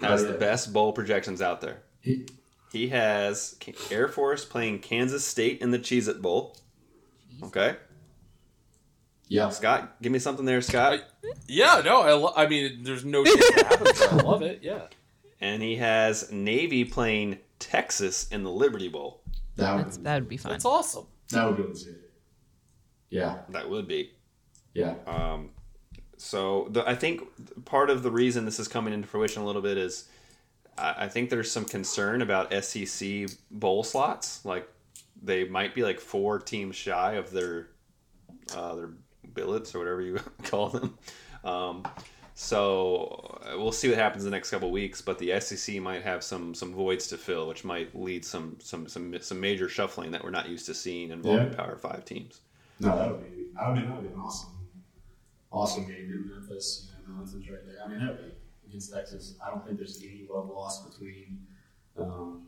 has 0.00 0.22
Oh, 0.22 0.26
yeah. 0.26 0.32
the 0.32 0.38
best 0.38 0.72
bowl 0.72 0.92
projections 0.92 1.40
out 1.42 1.60
there. 1.60 1.82
He- 2.00 2.26
He 2.72 2.88
has 2.88 3.56
Air 3.90 4.08
Force 4.08 4.44
playing 4.44 4.80
Kansas 4.80 5.24
State 5.24 5.60
in 5.62 5.70
the 5.70 5.78
Cheez 5.78 6.08
It 6.08 6.20
Bowl. 6.20 6.56
Okay. 7.42 7.76
Yeah, 9.28 9.48
Scott, 9.50 9.96
give 10.02 10.12
me 10.12 10.18
something 10.18 10.44
there, 10.44 10.60
Scott. 10.60 11.00
Yeah, 11.46 11.80
no, 11.84 12.02
I, 12.02 12.12
lo- 12.12 12.32
I 12.36 12.46
mean, 12.46 12.82
there's 12.82 13.04
no 13.04 13.24
chance 13.24 13.38
that 13.54 13.66
happens, 13.66 14.02
I 14.02 14.16
love 14.16 14.42
it. 14.42 14.60
Yeah. 14.62 14.82
And 15.40 15.62
he 15.62 15.76
has 15.76 16.30
Navy 16.30 16.84
playing 16.84 17.38
Texas 17.58 18.28
in 18.28 18.42
the 18.44 18.50
Liberty 18.50 18.88
Bowl. 18.88 19.22
that 19.56 19.76
That's, 19.78 19.96
would 19.96 20.04
that 20.06 20.14
would 20.20 20.28
be 20.28 20.36
fun. 20.36 20.52
That's 20.52 20.64
awesome. 20.64 21.06
That 21.30 21.46
would 21.46 21.56
be 21.56 21.62
legit. 21.62 22.00
Yeah, 23.10 23.38
That 23.50 23.68
would 23.70 23.86
be. 23.86 24.12
yeah. 24.74 24.94
Um, 25.06 25.50
so 26.16 26.68
the, 26.70 26.88
I 26.88 26.94
think 26.94 27.22
part 27.64 27.90
of 27.90 28.02
the 28.02 28.10
reason 28.10 28.44
this 28.44 28.58
is 28.58 28.66
coming 28.66 28.92
into 28.94 29.06
fruition 29.06 29.42
a 29.42 29.46
little 29.46 29.62
bit 29.62 29.76
is 29.78 30.08
I, 30.76 31.04
I 31.04 31.08
think 31.08 31.30
there's 31.30 31.50
some 31.50 31.64
concern 31.64 32.22
about 32.22 32.52
SEC 32.64 33.28
bowl 33.50 33.84
slots. 33.84 34.44
Like 34.44 34.68
they 35.22 35.44
might 35.44 35.74
be 35.74 35.82
like 35.82 36.00
four 36.00 36.38
teams 36.38 36.76
shy 36.76 37.12
of 37.14 37.30
their 37.30 37.68
uh, 38.56 38.74
their 38.74 38.90
billets 39.32 39.74
or 39.74 39.78
whatever 39.80 40.00
you 40.00 40.18
call 40.44 40.68
them. 40.70 40.98
Um, 41.44 41.84
So 42.36 43.38
uh, 43.46 43.56
we'll 43.58 43.70
see 43.72 43.88
what 43.88 43.96
happens 43.96 44.24
in 44.24 44.30
the 44.30 44.36
next 44.36 44.50
couple 44.50 44.70
weeks. 44.72 45.00
But 45.00 45.18
the 45.18 45.38
SEC 45.40 45.76
might 45.80 46.02
have 46.02 46.22
some 46.24 46.52
some 46.54 46.74
voids 46.74 47.06
to 47.08 47.16
fill, 47.16 47.46
which 47.46 47.64
might 47.64 47.94
lead 47.94 48.24
some 48.24 48.56
some 48.60 48.88
some 48.88 49.16
some 49.20 49.40
major 49.40 49.68
shuffling 49.68 50.10
that 50.10 50.22
we're 50.24 50.30
not 50.30 50.48
used 50.48 50.66
to 50.66 50.74
seeing 50.74 51.10
involving 51.10 51.50
Yeah. 51.50 51.56
Power 51.56 51.76
Five 51.76 52.04
teams. 52.04 52.40
No, 52.80 52.96
that 52.96 53.10
would 53.10 53.20
be. 53.22 53.44
I 53.58 53.70
would. 53.70 53.78
That 53.78 53.94
would 53.94 54.02
be 54.08 54.12
an 54.12 54.20
awesome, 54.20 54.50
awesome 55.52 55.86
game 55.86 56.10
in 56.12 56.28
Memphis. 56.28 56.90
You 57.06 57.12
know, 57.12 57.18
Nelson's 57.20 57.48
right 57.48 57.60
there. 57.64 57.76
I 57.84 57.88
mean, 57.88 58.00
that 58.00 58.16
would 58.16 58.24
be 58.26 58.32
against 58.68 58.92
Texas. 58.92 59.34
I 59.46 59.50
don't 59.50 59.64
think 59.64 59.78
there's 59.78 60.02
any 60.02 60.26
love 60.28 60.48
lost 60.48 60.90
between 60.90 61.38
um, 61.96 62.42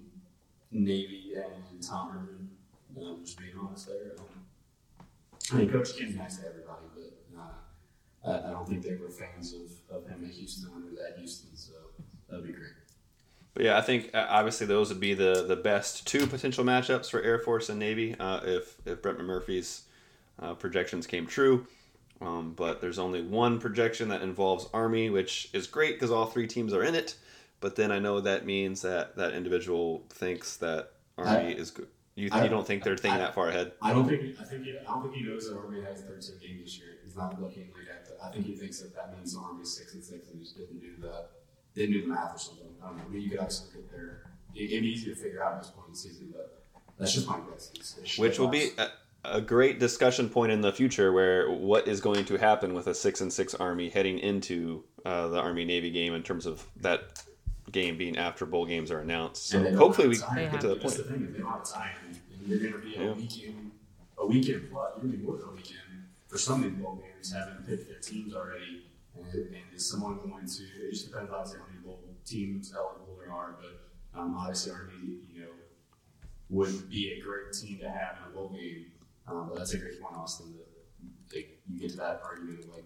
Navy 0.73 1.35
and 1.37 1.81
Tom 1.81 2.11
Herman. 2.11 2.51
Um, 3.01 3.21
just 3.25 3.39
being 3.39 3.53
honest 3.61 3.87
there. 3.87 4.15
Um, 4.19 5.05
I 5.53 5.57
mean, 5.59 5.71
Coach 5.71 5.97
Ken's 5.97 6.17
nice 6.17 6.39
to 6.39 6.49
everybody, 6.49 6.87
I, 8.27 8.48
I 8.48 8.51
don't 8.51 8.69
think 8.69 8.82
they 8.82 8.97
were 8.97 9.09
fans 9.09 9.55
of, 9.55 9.97
of 9.97 10.09
him 10.09 10.24
at 10.24 10.32
Houston 10.32 10.69
or 10.70 11.07
at 11.07 11.19
Houston. 11.19 11.57
So 11.57 11.73
that'd 12.28 12.47
be 12.47 12.53
great. 12.53 12.73
But 13.55 13.65
yeah, 13.65 13.78
I 13.78 13.81
think 13.81 14.11
uh, 14.15 14.27
obviously 14.28 14.66
those 14.66 14.90
would 14.90 15.01
be 15.01 15.15
the 15.15 15.44
the 15.47 15.57
best 15.57 16.07
two 16.07 16.27
potential 16.27 16.65
matchups 16.65 17.11
for 17.11 17.23
Air 17.23 17.39
Force 17.39 17.69
and 17.69 17.78
Navy 17.78 18.15
uh, 18.19 18.40
if 18.44 18.77
if 18.85 19.01
Brett 19.01 19.16
McMurphy's 19.16 19.82
uh, 20.40 20.55
projections 20.55 21.07
came 21.07 21.27
true. 21.27 21.66
Um, 22.20 22.53
but 22.57 22.81
there's 22.81 22.98
only 22.98 23.23
one 23.23 23.59
projection 23.61 24.09
that 24.09 24.23
involves 24.23 24.69
Army, 24.73 25.11
which 25.11 25.51
is 25.53 25.66
great 25.66 25.94
because 25.94 26.11
all 26.11 26.27
three 26.27 26.47
teams 26.47 26.73
are 26.73 26.82
in 26.82 26.94
it. 26.94 27.15
But 27.61 27.77
then 27.77 27.90
I 27.90 27.98
know 27.98 28.20
that 28.20 28.44
means 28.47 28.82
that 28.82 29.16
that 29.16 29.32
individual 29.35 30.03
thinks 30.11 30.57
that 30.59 30.93
Army 31.19 31.31
I- 31.31 31.59
is 31.59 31.70
good. 31.70 31.89
You, 32.15 32.31
I- 32.32 32.44
you 32.44 32.48
don't 32.48 32.66
think 32.66 32.85
they're 32.85 32.97
thinking 32.97 33.20
I- 33.20 33.24
that 33.24 33.35
far 33.35 33.48
ahead? 33.48 33.73
I 33.82 33.93
don't 33.93 34.07
think 34.09 34.39
I 34.40 34.44
think 34.44 34.65
he, 34.65 34.78
I 34.78 34.82
don't 34.85 35.03
think 35.03 35.15
he 35.15 35.23
knows 35.23 35.48
that 35.48 35.57
Army 35.59 35.82
has 35.82 36.03
13 36.03 36.39
games 36.40 36.65
this 36.65 36.78
year. 36.78 36.89
He's 37.05 37.16
not 37.16 37.40
looking 37.40 37.70
like 37.77 37.89
at 37.90 38.06
the, 38.06 38.06
I 38.22 38.30
think 38.30 38.47
he 38.47 38.55
thinks 38.55 38.80
that 38.80 38.94
that 38.94 39.16
means 39.16 39.34
the 39.34 39.40
Army's 39.40 39.72
six 39.76 39.94
and 39.94 40.02
six 40.05 40.28
and 40.30 40.40
just 40.40 40.56
didn't 40.56 40.80
do 40.80 40.93
the 41.01 41.26
didn't 41.74 41.93
do 41.94 42.02
the 42.02 42.09
math 42.09 42.36
or 42.36 42.38
something. 42.38 42.66
I 42.82 42.88
don't 42.88 42.97
know. 42.98 43.05
I 43.05 43.09
mean, 43.09 43.22
you 43.22 43.30
could 43.30 43.38
obviously 43.40 43.68
get 43.74 43.90
there. 43.90 44.22
It, 44.55 44.70
it'd 44.70 44.82
be 44.82 44.88
easy 44.88 45.10
to 45.10 45.14
figure 45.16 45.43
out 45.44 45.55
at 45.55 45.62
this 45.62 45.70
point 45.70 45.86
in 45.88 45.93
the 45.93 45.98
season, 45.98 46.28
but 46.32 46.62
that's 46.98 47.12
just 47.12 47.28
my 47.28 47.38
guess. 47.51 47.70
It's- 47.74 47.98
it's 48.02 48.18
Which 48.18 48.38
will 48.38 48.48
be 48.48 48.70
a, 48.78 48.88
a 49.24 49.40
great 49.40 49.78
discussion 49.78 50.30
point 50.30 50.52
in 50.52 50.60
the 50.62 50.72
future, 50.72 51.12
where 51.12 51.51
what 51.51 51.86
is 51.88 52.01
going 52.01 52.24
to 52.26 52.36
happen 52.36 52.72
with 52.74 52.86
a 52.86 52.94
six 52.94 53.20
and 53.20 53.30
six 53.32 53.55
Army 53.55 53.88
heading 53.90 54.18
into 54.18 54.84
uh, 55.05 55.28
the 55.28 55.38
Army 55.38 55.64
Navy 55.64 55.90
game 55.90 56.14
in 56.14 56.22
terms 56.22 56.47
of 56.47 56.64
that 56.80 57.22
game 57.72 57.98
being 57.98 58.16
after 58.16 58.47
bowl 58.47 58.64
games 58.64 58.90
are 58.90 59.01
announced. 59.01 59.48
So 59.48 59.59
And 59.59 59.66
they 59.66 59.70
don't 59.72 59.78
hopefully 59.80 60.09
we 60.09 60.16
have 60.18 60.52
get 60.52 60.60
to 60.62 60.68
the 60.68 60.74
That's 60.76 60.94
point. 60.94 61.06
the 61.09 61.12
thing 61.12 61.26
is 61.26 61.32
they 61.34 61.40
don't 61.40 61.51
have 61.52 61.64
time, 61.70 61.90
and 62.09 62.48
you're 62.48 62.59
going 62.60 62.72
to 62.72 62.78
be 62.78 62.94
a 62.97 63.05
Yeah. 63.05 63.12
weekend, 63.12 63.70
a 64.18 64.26
weekend 64.26 64.70
plus. 64.70 64.93
You're 64.94 65.02
going 65.02 65.12
to 65.12 65.18
be 65.18 65.24
more 65.24 65.36
than 65.36 65.48
a 65.48 65.52
weekend 65.52 65.80
for 66.28 66.38
some 66.38 66.62
of 66.64 66.70
these 66.70 66.80
bowl 66.82 66.94
games, 66.94 67.15
having 67.32 67.57
picked 67.66 67.89
their 67.89 68.01
teams 68.01 68.35
already. 68.35 68.85
And, 69.16 69.35
and 69.35 69.65
is 69.74 69.89
someone 69.90 70.16
going 70.16 70.47
to? 70.47 70.62
It 70.62 70.90
just 70.90 71.11
depends 71.11 71.31
obviously 71.32 71.61
how 71.61 71.66
many 71.66 71.81
bowl 71.85 72.01
teams 72.24 72.74
eligible 72.77 73.16
there 73.19 73.32
are, 73.32 73.57
but 73.61 74.19
um, 74.19 74.36
obviously 74.36 74.73
Army, 74.73 74.93
you 75.32 75.40
know, 75.40 75.51
would 76.51 76.90
be 76.90 77.12
a 77.12 77.23
great 77.23 77.53
team 77.53 77.78
to 77.78 77.89
have 77.89 78.16
in 78.19 78.32
a 78.32 78.35
bowl 78.35 78.51
game. 78.51 78.86
Um, 79.28 79.48
but 79.48 79.59
that's 79.59 79.74
a 79.74 79.78
great 79.78 80.01
point, 80.01 80.15
Austin. 80.16 80.55
That, 81.31 81.47
you 81.69 81.81
get 81.81 81.90
to 81.90 81.97
that 81.97 82.23
argument 82.24 82.65
of 82.65 82.70
like, 82.70 82.85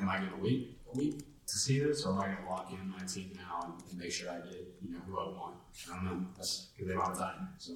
am 0.00 0.08
I 0.08 0.18
going 0.18 0.30
to 0.30 0.36
wait 0.36 0.78
a 0.92 0.96
week 0.96 1.20
to 1.46 1.58
see 1.58 1.78
this, 1.78 2.04
or 2.04 2.12
am 2.12 2.20
I 2.20 2.24
going 2.26 2.36
to 2.44 2.50
lock 2.50 2.70
in 2.70 2.90
my 2.90 3.04
team 3.06 3.32
now 3.36 3.74
and, 3.90 3.98
make 3.98 4.12
sure 4.12 4.30
I 4.30 4.36
get 4.38 4.54
you 4.82 4.92
know 4.92 5.00
who 5.06 5.18
I 5.18 5.24
want? 5.24 5.54
I 5.90 5.94
don't 5.94 6.04
know. 6.04 6.26
That's 6.36 6.68
because 6.72 6.88
they 6.88 6.94
don't 6.94 7.06
have 7.06 7.18
time. 7.18 7.48
So 7.58 7.74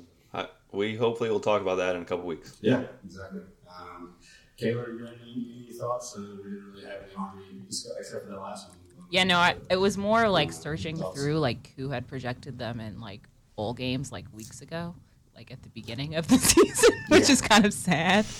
we 0.72 0.96
hopefully 0.96 1.30
will 1.30 1.40
talk 1.40 1.60
about 1.60 1.76
that 1.76 1.94
in 1.94 2.02
a 2.02 2.04
couple 2.04 2.26
weeks. 2.26 2.56
yeah, 2.60 2.82
exactly. 3.04 3.42
Um, 3.68 4.14
Kayla, 4.62 4.88
you 4.88 5.04
got 5.04 5.14
any, 5.22 5.64
any 5.66 5.72
thoughts? 5.78 6.16
Uh, 6.16 6.20
we 6.20 6.50
didn't 6.50 6.72
really 6.72 6.84
have 6.84 7.02
any 7.02 7.14
army 7.16 7.42
except 7.68 8.24
for 8.24 8.30
that 8.30 8.40
last 8.40 8.68
one. 8.68 8.78
Yeah, 9.10 9.24
no, 9.24 9.36
I, 9.36 9.56
it 9.68 9.76
was 9.76 9.98
more 9.98 10.28
like 10.28 10.52
searching 10.52 10.96
through 10.96 11.38
like 11.38 11.74
who 11.76 11.90
had 11.90 12.08
projected 12.08 12.58
them 12.58 12.80
in 12.80 12.98
like 12.98 13.20
bowl 13.56 13.74
games 13.74 14.10
like 14.10 14.24
weeks 14.32 14.62
ago, 14.62 14.94
like 15.36 15.50
at 15.50 15.62
the 15.62 15.68
beginning 15.68 16.14
of 16.14 16.26
the 16.28 16.38
season, 16.38 16.94
which 17.08 17.28
is 17.28 17.40
kind 17.42 17.66
of 17.66 17.74
sad. 17.74 18.24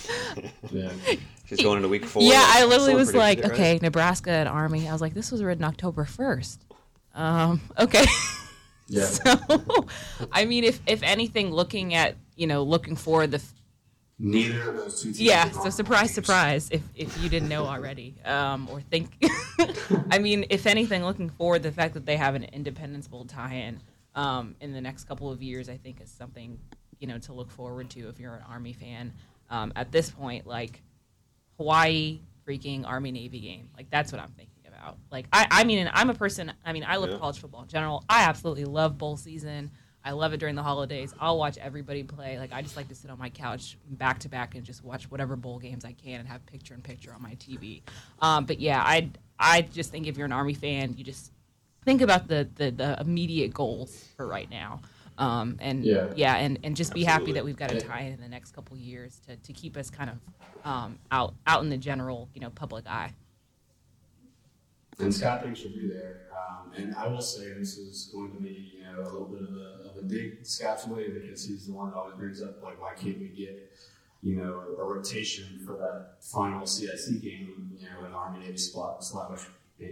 Yeah. 0.70 0.90
She's 1.44 1.61
going 1.61 1.77
into 1.77 1.89
week 1.89 2.07
four. 2.07 2.23
yeah, 2.23 2.39
like, 2.40 2.57
I 2.57 2.65
literally 2.65 2.94
was 2.94 3.15
like, 3.15 3.40
predicted 3.40 3.53
it, 3.53 3.62
okay, 3.62 3.73
right? 3.73 3.82
Nebraska 3.82 4.31
and 4.31 4.49
Army. 4.49 4.89
I 4.89 4.93
was 4.93 5.03
like, 5.03 5.12
this 5.12 5.31
was 5.31 5.43
written 5.43 5.65
October 5.65 6.07
first. 6.07 6.65
Um, 7.15 7.61
okay. 7.78 8.07
Yeah. 8.89 9.05
so, 9.07 9.36
I 10.31 10.47
mean, 10.47 10.65
if 10.65 10.81
if 10.86 11.03
anything, 11.03 11.51
looking 11.51 11.93
at 11.93 12.16
you 12.36 12.47
know 12.47 12.62
looking 12.62 12.97
for 12.97 13.27
the 13.27 13.43
Neither 14.24 14.70
of 14.70 14.77
those 14.77 15.01
two 15.03 15.09
teams. 15.09 15.20
yeah, 15.20 15.51
so 15.51 15.69
surprise, 15.69 16.15
surprise. 16.15 16.69
If 16.70 16.82
if 16.94 17.20
you 17.23 17.28
didn't 17.28 17.49
know 17.49 17.66
already, 17.66 18.15
um, 18.24 18.69
or 18.70 18.81
think, 18.81 19.20
I 20.12 20.19
mean, 20.20 20.47
if 20.49 20.66
anything, 20.66 21.05
looking 21.05 21.28
forward, 21.28 21.65
the 21.65 21.73
fact 21.73 21.94
that 21.94 22.07
they 22.07 22.16
have 22.16 22.36
an 22.36 22.44
Independence 22.44 23.09
Bowl 23.09 23.24
tie-in 23.24 23.81
um, 24.15 24.55
in 24.61 24.73
the 24.73 24.81
next 24.81 25.05
couple 25.05 25.31
of 25.32 25.43
years, 25.43 25.69
I 25.69 25.77
think 25.77 26.01
is 26.01 26.09
something 26.11 26.59
you 27.01 27.09
know 27.09 27.19
to 27.19 27.32
look 27.32 27.51
forward 27.51 27.90
to 27.90 28.09
if 28.09 28.20
you're 28.20 28.35
an 28.35 28.44
Army 28.49 28.73
fan. 28.73 29.12
Um, 29.51 29.73
at 29.74 29.90
this 29.90 30.09
point, 30.09 30.47
like 30.47 30.81
Hawaii 31.59 32.20
freaking 32.47 32.86
Army 32.86 33.11
Navy 33.12 33.40
game, 33.40 33.70
like 33.77 33.90
that's 33.90 34.12
what 34.12 34.20
I'm 34.20 34.31
thinking 34.31 34.62
about. 34.69 34.99
Like 35.11 35.27
I, 35.32 35.47
I 35.51 35.65
mean, 35.65 35.90
I'm 35.93 36.11
a 36.11 36.15
person. 36.15 36.53
I 36.65 36.73
mean, 36.73 36.85
I 36.86 36.97
love 36.97 37.11
Yeah. 37.11 37.19
college 37.19 37.39
football 37.40 37.62
in 37.62 37.69
general. 37.69 38.05
I 38.09 38.23
absolutely 38.23 38.65
love 38.66 38.99
bowl 38.99 39.16
season. 39.16 39.70
I 40.05 40.12
love 40.12 40.33
it 40.33 40.39
during 40.39 40.55
the 40.57 40.62
holidays. 40.62 41.15
I'll 41.20 41.39
watch 41.39 41.59
everybody 41.59 42.03
play. 42.03 42.39
Like 42.39 42.53
I 42.53 42.62
just 42.62 42.77
like 42.77 42.89
to 42.89 42.95
sit 42.95 43.11
on 43.11 43.19
my 43.19 43.31
couch 43.31 43.79
back 43.89 44.19
to 44.20 44.29
back 44.29 44.55
and 44.55 44.65
just 44.65 44.83
watch 44.85 45.11
whatever 45.11 45.37
bowl 45.37 45.59
games 45.59 45.85
I 45.85 45.93
can 45.93 46.20
and 46.20 46.29
have 46.29 46.45
picture 46.47 46.74
in 46.74 46.83
picture 46.83 47.12
on 47.15 47.23
my 47.23 47.35
TV. 47.37 47.83
Um, 48.20 48.45
but 48.45 48.59
yeah, 48.61 48.83
I 48.85 49.11
I 49.39 49.62
just 49.62 49.91
think 49.91 50.07
if 50.07 50.16
you're 50.16 50.27
an 50.27 50.33
Army 50.33 50.55
fan, 50.55 50.95
you 50.97 51.05
just 51.05 51.33
think 51.85 52.01
about 52.01 52.27
the 52.29 52.49
the, 52.57 52.70
the 52.70 53.01
immediate 53.01 53.55
goals 53.55 54.05
for 54.16 54.27
right 54.27 54.51
now. 54.51 54.81
Um, 55.19 55.57
and 55.61 55.85
Yeah. 55.85 56.07
yeah, 56.15 56.37
and, 56.37 56.59
and 56.65 56.74
just 56.74 56.95
be 56.95 57.05
happy 57.05 57.33
that 57.33 57.45
we've 57.45 57.57
got 57.57 57.70
a 57.70 57.74
Yeah. 57.74 57.81
tie 57.81 58.01
in 58.03 58.20
the 58.20 58.29
next 58.29 58.53
couple 58.53 58.77
years 58.79 59.20
to, 59.29 59.37
to 59.37 59.53
keep 59.53 59.77
us 59.77 59.91
kind 59.91 60.11
of 60.11 60.19
um, 60.65 60.99
out 61.11 61.35
out 61.47 61.62
in 61.62 61.69
the 61.70 61.77
general 61.77 62.29
you 62.35 62.41
know 62.41 62.51
public 62.51 62.87
eye. 62.89 63.12
And 64.98 65.14
Scott 65.14 65.43
thinks 65.43 65.62
you'll 65.62 65.73
be 65.73 65.89
there. 65.89 66.28
Um, 66.32 66.73
and 66.77 66.94
I 66.94 67.06
will 67.09 67.20
say 67.23 67.52
this 67.52 67.78
is 67.78 68.10
going 68.12 68.32
to 68.32 68.39
be, 68.39 68.73
you 68.77 68.85
know, 68.85 69.01
a 69.01 69.05
little 69.05 69.27
bit 69.27 69.43
of 69.43 69.56
a, 69.56 69.90
of 69.90 69.97
a 69.97 70.02
dig 70.02 70.44
Scott's 70.47 70.86
way 70.86 71.09
because 71.09 71.44
he's 71.44 71.66
the 71.66 71.73
one 71.73 71.90
that 71.90 71.97
always 71.97 72.14
brings 72.14 72.43
up, 72.43 72.62
like, 72.62 72.81
why 72.81 72.94
can't 72.94 73.19
we 73.19 73.28
get, 73.28 73.73
you 74.23 74.36
know, 74.36 74.62
a 74.78 74.85
rotation 74.85 75.60
for 75.66 75.73
that 75.73 76.23
final 76.23 76.66
CIC 76.66 77.23
game, 77.23 77.73
you 77.78 77.86
know, 77.86 78.06
an 78.06 78.12
Army 78.12 78.40
Navy 78.40 78.56
spot, 78.56 79.02
slot, 79.02 79.31
which 79.31 79.40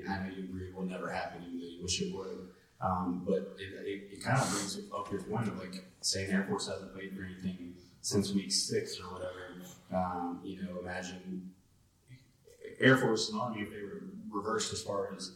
I 0.09 0.18
know 0.18 0.31
you 0.36 0.44
agree 0.44 0.72
will 0.72 0.85
never 0.85 1.10
happen, 1.10 1.43
even 1.47 1.59
though 1.60 1.66
you 1.66 1.82
wish 1.82 2.01
it 2.02 2.14
would. 2.14 2.48
Um, 2.81 3.24
but 3.27 3.56
it, 3.59 3.86
it, 3.86 4.09
it 4.12 4.22
kind 4.22 4.40
of 4.40 4.51
brings 4.51 4.78
up 4.94 5.10
your 5.10 5.22
point 5.22 5.48
of, 5.48 5.59
like, 5.59 5.85
saying 6.01 6.31
Air 6.31 6.47
Force 6.48 6.68
hasn't 6.68 6.94
played 6.94 7.14
for 7.16 7.24
anything 7.24 7.74
since 8.01 8.32
week 8.32 8.52
six 8.52 8.98
or 9.01 9.12
whatever. 9.12 9.36
Um, 9.93 10.40
you 10.44 10.62
know, 10.62 10.78
imagine 10.81 11.51
Air 12.78 12.97
Force 12.97 13.31
and 13.31 13.40
Army, 13.40 13.62
if 13.62 13.70
they 13.70 13.82
were 13.82 14.05
reversed 14.31 14.73
as 14.73 14.82
far 14.82 15.15
as 15.15 15.32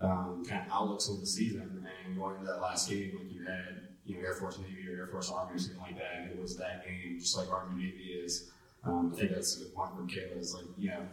um, 0.00 0.44
kind 0.46 0.66
of 0.66 0.72
outlooks 0.72 1.08
of 1.08 1.20
the 1.20 1.26
season 1.26 1.86
and 2.06 2.16
going 2.16 2.36
into 2.36 2.46
that 2.46 2.60
last 2.60 2.88
game, 2.88 3.18
like 3.18 3.32
you 3.32 3.44
had, 3.44 3.88
you 4.04 4.16
know, 4.16 4.26
Air 4.26 4.34
Force 4.34 4.58
Navy 4.58 4.88
or 4.88 4.96
Air 4.96 5.06
Force 5.06 5.30
Army 5.30 5.54
or 5.54 5.58
something 5.58 5.80
like 5.80 5.96
that, 5.96 6.30
it 6.30 6.40
was 6.40 6.56
that 6.56 6.84
game, 6.86 7.18
just 7.18 7.36
like 7.36 7.50
Army 7.50 7.84
Navy 7.84 8.20
is. 8.22 8.50
Um, 8.84 9.12
I 9.12 9.18
think 9.18 9.32
that's 9.32 9.56
a 9.56 9.64
good 9.64 9.74
point 9.74 9.96
from 9.96 10.08
Kayla. 10.08 10.38
Is 10.38 10.54
like, 10.54 10.64
you 10.78 10.90
know, 10.90 11.06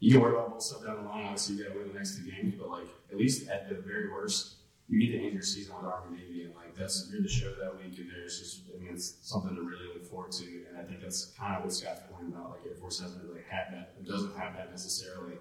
you 0.00 0.12
can 0.12 0.20
worry 0.20 0.32
about 0.32 0.50
both 0.50 0.62
stuff 0.62 0.84
down 0.84 1.04
the 1.04 1.08
line. 1.08 1.24
Obviously, 1.26 1.56
you 1.56 1.64
got 1.64 1.72
to 1.74 1.78
win 1.78 1.88
the 1.88 1.94
next 1.94 2.16
two 2.16 2.28
games, 2.28 2.54
but 2.58 2.68
like 2.68 2.88
at 3.12 3.16
least 3.16 3.48
at 3.48 3.68
the 3.68 3.76
very 3.76 4.10
worst, 4.10 4.54
you 4.88 4.98
need 4.98 5.12
to 5.12 5.22
end 5.22 5.34
your 5.34 5.42
season 5.42 5.76
with 5.76 5.84
Army 5.84 6.18
Navy, 6.18 6.44
and 6.44 6.54
like 6.56 6.74
that's 6.76 7.08
you're 7.12 7.22
the 7.22 7.28
show 7.28 7.54
that 7.62 7.76
week, 7.76 7.96
and 7.98 8.10
there's 8.10 8.40
just 8.40 8.62
I 8.74 8.82
mean 8.82 8.92
it's 8.92 9.14
something 9.22 9.54
to 9.54 9.62
really 9.62 9.86
look 9.94 10.04
forward 10.04 10.32
to, 10.32 10.44
and 10.44 10.76
I 10.78 10.82
think 10.82 11.00
that's 11.00 11.26
kind 11.38 11.56
of 11.56 11.62
what 11.62 11.72
Scott's 11.72 12.00
point 12.10 12.34
about. 12.34 12.50
Like 12.50 12.66
Air 12.66 12.74
Force 12.74 12.98
hasn't 12.98 13.22
really 13.22 13.42
had 13.48 13.72
that, 13.72 13.94
it 14.00 14.08
doesn't 14.08 14.36
have 14.36 14.56
that 14.56 14.70
necessarily, 14.70 15.34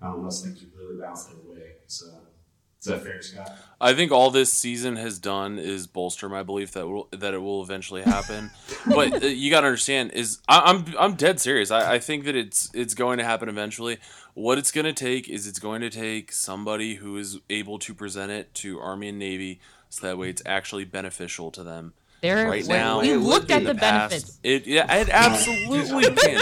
um, 0.00 0.14
unless 0.16 0.42
things 0.42 0.64
really 0.76 1.00
bounce 1.00 1.24
their 1.24 1.38
way. 1.44 1.72
So 1.86 2.06
is 2.80 2.86
that 2.86 3.02
fair, 3.02 3.20
Scott? 3.20 3.50
I 3.80 3.92
think 3.92 4.12
all 4.12 4.30
this 4.30 4.52
season 4.52 4.96
has 4.96 5.18
done 5.18 5.58
is 5.58 5.88
bolster 5.88 6.28
my 6.28 6.44
belief 6.44 6.72
that 6.72 6.86
will 6.86 7.08
that 7.10 7.34
it 7.34 7.38
will 7.38 7.62
eventually 7.62 8.02
happen. 8.02 8.50
but 8.86 9.24
uh, 9.24 9.26
you 9.26 9.50
got 9.50 9.62
to 9.62 9.66
understand 9.66 10.12
is 10.12 10.38
I, 10.48 10.60
I'm 10.66 10.84
I'm 10.98 11.14
dead 11.14 11.40
serious. 11.40 11.72
I, 11.72 11.94
I 11.94 11.98
think 11.98 12.24
that 12.24 12.36
it's 12.36 12.70
it's 12.74 12.94
going 12.94 13.18
to 13.18 13.24
happen 13.24 13.48
eventually. 13.48 13.98
What 14.34 14.58
it's 14.58 14.70
going 14.70 14.84
to 14.84 14.92
take 14.92 15.28
is 15.28 15.48
it's 15.48 15.58
going 15.58 15.80
to 15.80 15.90
take 15.90 16.30
somebody 16.30 16.94
who 16.96 17.16
is 17.16 17.40
able 17.50 17.80
to 17.80 17.94
present 17.94 18.30
it 18.30 18.54
to 18.54 18.78
Army 18.78 19.08
and 19.08 19.18
Navy, 19.18 19.60
so 19.88 20.06
that 20.06 20.16
way 20.16 20.30
it's 20.30 20.42
actually 20.46 20.84
beneficial 20.84 21.50
to 21.50 21.64
them. 21.64 21.94
There, 22.20 22.48
Right 22.48 22.66
now, 22.66 23.00
we 23.00 23.14
looked 23.14 23.50
at 23.50 23.60
the 23.62 23.68
the 23.68 23.74
benefits. 23.74 24.40
It 24.42 24.66
yeah, 24.66 24.92
it 24.92 25.08
absolutely 25.08 26.14
can. 26.16 26.40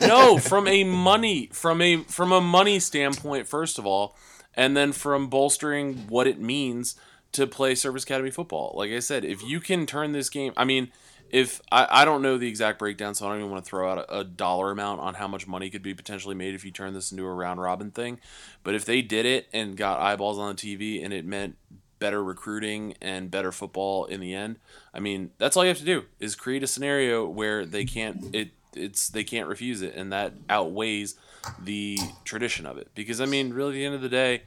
No, 0.00 0.38
from 0.38 0.66
a 0.66 0.82
money 0.82 1.48
from 1.52 1.80
a 1.80 1.98
from 2.04 2.32
a 2.32 2.40
money 2.40 2.80
standpoint, 2.80 3.46
first 3.46 3.78
of 3.78 3.86
all, 3.86 4.16
and 4.54 4.76
then 4.76 4.92
from 4.92 5.28
bolstering 5.28 6.08
what 6.08 6.26
it 6.26 6.40
means 6.40 6.96
to 7.32 7.46
play 7.46 7.74
Service 7.74 8.02
Academy 8.04 8.30
football. 8.30 8.74
Like 8.76 8.90
I 8.90 8.98
said, 8.98 9.24
if 9.24 9.42
you 9.42 9.60
can 9.60 9.86
turn 9.86 10.12
this 10.12 10.30
game, 10.30 10.52
I 10.56 10.64
mean, 10.64 10.90
if 11.30 11.60
I, 11.70 11.86
I 11.88 12.04
don't 12.04 12.22
know 12.22 12.38
the 12.38 12.48
exact 12.48 12.78
breakdown, 12.78 13.14
so 13.14 13.26
I 13.26 13.30
don't 13.30 13.38
even 13.38 13.50
want 13.50 13.64
to 13.64 13.68
throw 13.68 13.90
out 13.90 13.98
a, 13.98 14.18
a 14.20 14.24
dollar 14.24 14.70
amount 14.70 15.00
on 15.00 15.14
how 15.14 15.28
much 15.28 15.46
money 15.46 15.70
could 15.70 15.82
be 15.82 15.94
potentially 15.94 16.34
made 16.34 16.54
if 16.54 16.64
you 16.64 16.70
turn 16.70 16.94
this 16.94 17.12
into 17.12 17.24
a 17.24 17.32
round 17.32 17.60
robin 17.60 17.90
thing. 17.90 18.18
But 18.64 18.74
if 18.74 18.84
they 18.84 19.02
did 19.02 19.26
it 19.26 19.48
and 19.52 19.76
got 19.76 20.00
eyeballs 20.00 20.38
on 20.38 20.56
the 20.56 20.60
TV 20.76 21.04
and 21.04 21.12
it 21.12 21.24
meant 21.24 21.56
better 21.98 22.22
recruiting 22.22 22.94
and 23.00 23.30
better 23.30 23.52
football 23.52 24.04
in 24.04 24.20
the 24.20 24.34
end, 24.34 24.56
I 24.92 25.00
mean, 25.00 25.30
that's 25.38 25.56
all 25.56 25.64
you 25.64 25.68
have 25.68 25.78
to 25.78 25.84
do 25.84 26.04
is 26.20 26.34
create 26.34 26.62
a 26.62 26.66
scenario 26.66 27.26
where 27.26 27.64
they 27.64 27.84
can't 27.84 28.34
it 28.34 28.50
it's 28.74 29.08
they 29.08 29.24
can't 29.24 29.48
refuse 29.48 29.82
it, 29.82 29.94
and 29.94 30.12
that 30.12 30.32
outweighs 30.48 31.16
the 31.58 31.98
tradition 32.24 32.66
of 32.66 32.78
it. 32.78 32.88
Because 32.94 33.20
I 33.20 33.26
mean, 33.26 33.52
really, 33.52 33.70
at 33.70 33.74
the 33.74 33.84
end 33.86 33.94
of 33.94 34.02
the 34.02 34.08
day, 34.08 34.42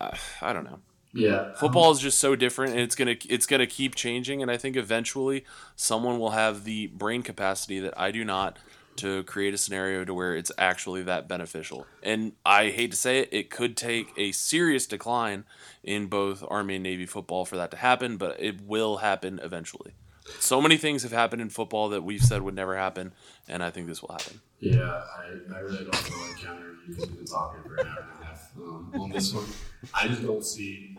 uh, 0.00 0.16
I 0.40 0.52
don't 0.52 0.64
know. 0.64 0.80
Yeah, 1.14 1.54
football 1.54 1.90
is 1.90 2.00
just 2.00 2.18
so 2.18 2.36
different, 2.36 2.72
and 2.72 2.80
it's 2.80 2.94
gonna 2.94 3.16
it's 3.28 3.46
gonna 3.46 3.66
keep 3.66 3.94
changing. 3.94 4.42
And 4.42 4.50
I 4.50 4.56
think 4.56 4.76
eventually 4.76 5.44
someone 5.74 6.18
will 6.18 6.30
have 6.30 6.64
the 6.64 6.88
brain 6.88 7.22
capacity 7.22 7.80
that 7.80 7.98
I 7.98 8.10
do 8.10 8.24
not 8.24 8.58
to 8.98 9.22
create 9.24 9.54
a 9.54 9.58
scenario 9.58 10.04
to 10.04 10.12
where 10.14 10.36
it's 10.36 10.52
actually 10.58 11.02
that 11.04 11.28
beneficial. 11.28 11.86
And 12.02 12.32
I 12.44 12.70
hate 12.70 12.90
to 12.90 12.96
say 12.96 13.20
it, 13.20 13.28
it 13.32 13.50
could 13.50 13.76
take 13.76 14.12
a 14.16 14.32
serious 14.32 14.86
decline 14.86 15.44
in 15.82 16.06
both 16.06 16.44
Army 16.48 16.76
and 16.76 16.82
Navy 16.82 17.06
football 17.06 17.44
for 17.44 17.56
that 17.56 17.70
to 17.70 17.76
happen, 17.76 18.16
but 18.16 18.40
it 18.40 18.60
will 18.60 18.98
happen 18.98 19.40
eventually. 19.42 19.92
So 20.40 20.60
many 20.60 20.76
things 20.76 21.02
have 21.02 21.12
happened 21.12 21.40
in 21.40 21.48
football 21.48 21.88
that 21.88 22.02
we've 22.02 22.22
said 22.22 22.42
would 22.42 22.54
never 22.54 22.76
happen, 22.76 23.12
and 23.48 23.62
I 23.62 23.70
think 23.70 23.86
this 23.86 24.02
will 24.02 24.10
happen. 24.12 24.40
Yeah, 24.60 24.82
I, 24.82 25.54
I 25.54 25.58
really 25.60 25.84
don't 25.84 25.96
feel 25.96 26.18
like 26.28 26.36
counter 26.36 26.74
you 26.86 26.94
because 26.94 27.08
we've 27.08 27.18
been 27.18 27.26
talking 27.26 27.62
for 27.62 27.76
an 27.76 27.86
hour 27.86 28.02
and 28.02 28.22
a 28.22 28.24
half 28.26 28.50
um, 28.56 28.92
on 28.98 29.10
this 29.10 29.32
one. 29.32 29.46
I 29.94 30.08
just 30.08 30.22
don't 30.22 30.44
see. 30.44 30.98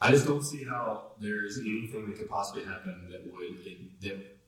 I 0.00 0.10
just 0.10 0.26
don't 0.26 0.42
see 0.42 0.64
how 0.64 1.12
there's 1.20 1.58
anything 1.58 2.06
that 2.08 2.18
could 2.18 2.30
possibly 2.30 2.64
happen 2.64 3.08
that 3.10 3.24
would 3.24 3.34
that 4.02 4.39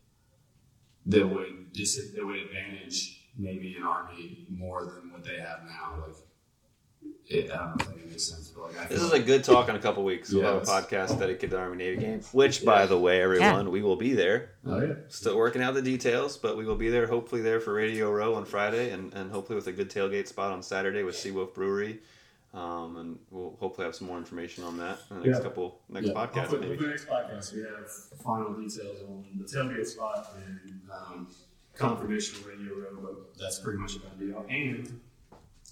that 1.07 1.27
would 1.27 1.73
dis- 1.73 2.13
that 2.15 2.25
would 2.25 2.37
advantage 2.37 3.21
maybe 3.39 3.77
an 3.77 3.83
army 3.85 4.47
more 4.51 4.85
than 4.85 5.11
what 5.13 5.25
they 5.25 5.39
have 5.39 5.61
now. 5.65 6.05
Like, 6.07 6.17
it, 7.27 7.51
I 7.51 7.57
don't 7.57 7.67
know 7.69 7.75
if 7.81 7.87
that 7.89 8.11
makes 8.11 8.25
sense, 8.25 8.49
but 8.49 8.65
like, 8.65 8.79
I 8.79 8.85
This 8.87 8.99
feel 8.99 9.07
is 9.07 9.13
a 9.13 9.21
good 9.21 9.43
talk 9.43 9.69
in 9.69 9.77
a 9.77 9.79
couple 9.79 10.05
weeks. 10.05 10.33
We'll 10.33 10.43
Yeah, 10.43 10.53
have 10.55 10.63
a 10.63 10.67
podcast 10.67 11.19
dedicated 11.19 11.51
to 11.51 11.57
the 11.57 11.59
Army 11.59 11.77
Navy 11.79 11.97
game, 12.01 12.21
which, 12.33 12.65
by 12.65 12.85
the 12.87 12.99
way, 12.99 13.23
everyone, 13.23 13.71
we 13.71 13.81
will 13.83 13.97
be 13.97 14.13
there. 14.13 14.51
Oh, 14.67 14.81
yeah. 14.81 14.95
Still 15.09 15.37
working 15.39 15.63
out 15.63 15.75
the 15.75 15.83
details, 15.83 16.37
but 16.37 16.57
we 16.57 16.65
will 16.67 16.77
be 16.77 16.91
there, 16.91 17.07
hopefully, 17.07 17.41
there 17.41 17.59
for 17.61 17.73
Radio 17.73 18.13
Row 18.13 18.35
on 18.35 18.45
Friday, 18.45 18.91
and, 18.91 19.15
and 19.15 19.31
hopefully 19.31 19.57
with 19.57 19.67
a 19.67 19.73
good 19.73 19.89
tailgate 19.89 20.29
spot 20.29 20.53
on 20.53 20.63
Saturday 20.63 21.03
with 21.05 21.15
Seawolf 21.15 21.55
Brewery. 21.55 22.01
Um, 22.55 22.97
and 22.99 23.19
we'll 23.31 23.57
hopefully 23.61 23.87
have 23.87 23.95
some 23.95 24.09
more 24.09 24.19
information 24.19 24.63
on 24.65 24.77
that 24.77 24.99
in 25.11 25.21
the 25.21 25.25
next 25.27 25.39
Yeah. 25.39 25.43
couple, 25.45 25.81
next 25.89 26.09
Yeah, 26.09 26.13
podcast, 26.13 26.35
hopefully- 26.41 26.61
maybe. 26.61 26.71
hopefully 26.73 26.91
next 26.91 27.07
podcast, 27.09 27.55
we 27.55 27.61
have 27.63 27.91
final 28.23 28.53
details 28.53 29.03
on 29.09 29.25
the 29.39 29.45
tailgate 29.45 29.87
spot 29.87 30.35
and 30.37 30.83
um, 30.91 31.29
confirmation 31.75 32.37
of 32.41 32.47
Radio 32.47 32.75
Row, 32.75 32.99
but 33.01 33.39
that's 33.39 33.59
pretty 33.61 33.79
much 33.79 33.97
about 33.97 34.19
the 34.19 34.27
deal. 34.27 34.45
And 34.51 35.01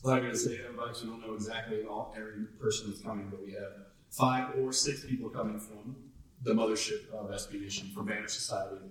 like 0.05 0.23
I 0.23 0.33
said, 0.33 0.61
everybody, 0.65 0.93
we 1.03 1.07
don't 1.11 1.21
know 1.21 1.35
exactly 1.35 1.85
all 1.85 2.15
every 2.17 2.47
person 2.59 2.89
that's 2.91 3.03
coming, 3.03 3.29
but 3.29 3.45
we 3.45 3.53
have 3.53 3.73
five 4.11 4.57
or 4.57 4.73
six 4.73 5.05
people 5.05 5.29
coming 5.29 5.61
from 5.61 5.95
the 6.43 6.55
mothership 6.55 7.11
of 7.11 7.31
SB 7.31 7.61
Nation 7.61 7.91
from 7.95 8.07
Banner 8.07 8.27
Society. 8.29 8.87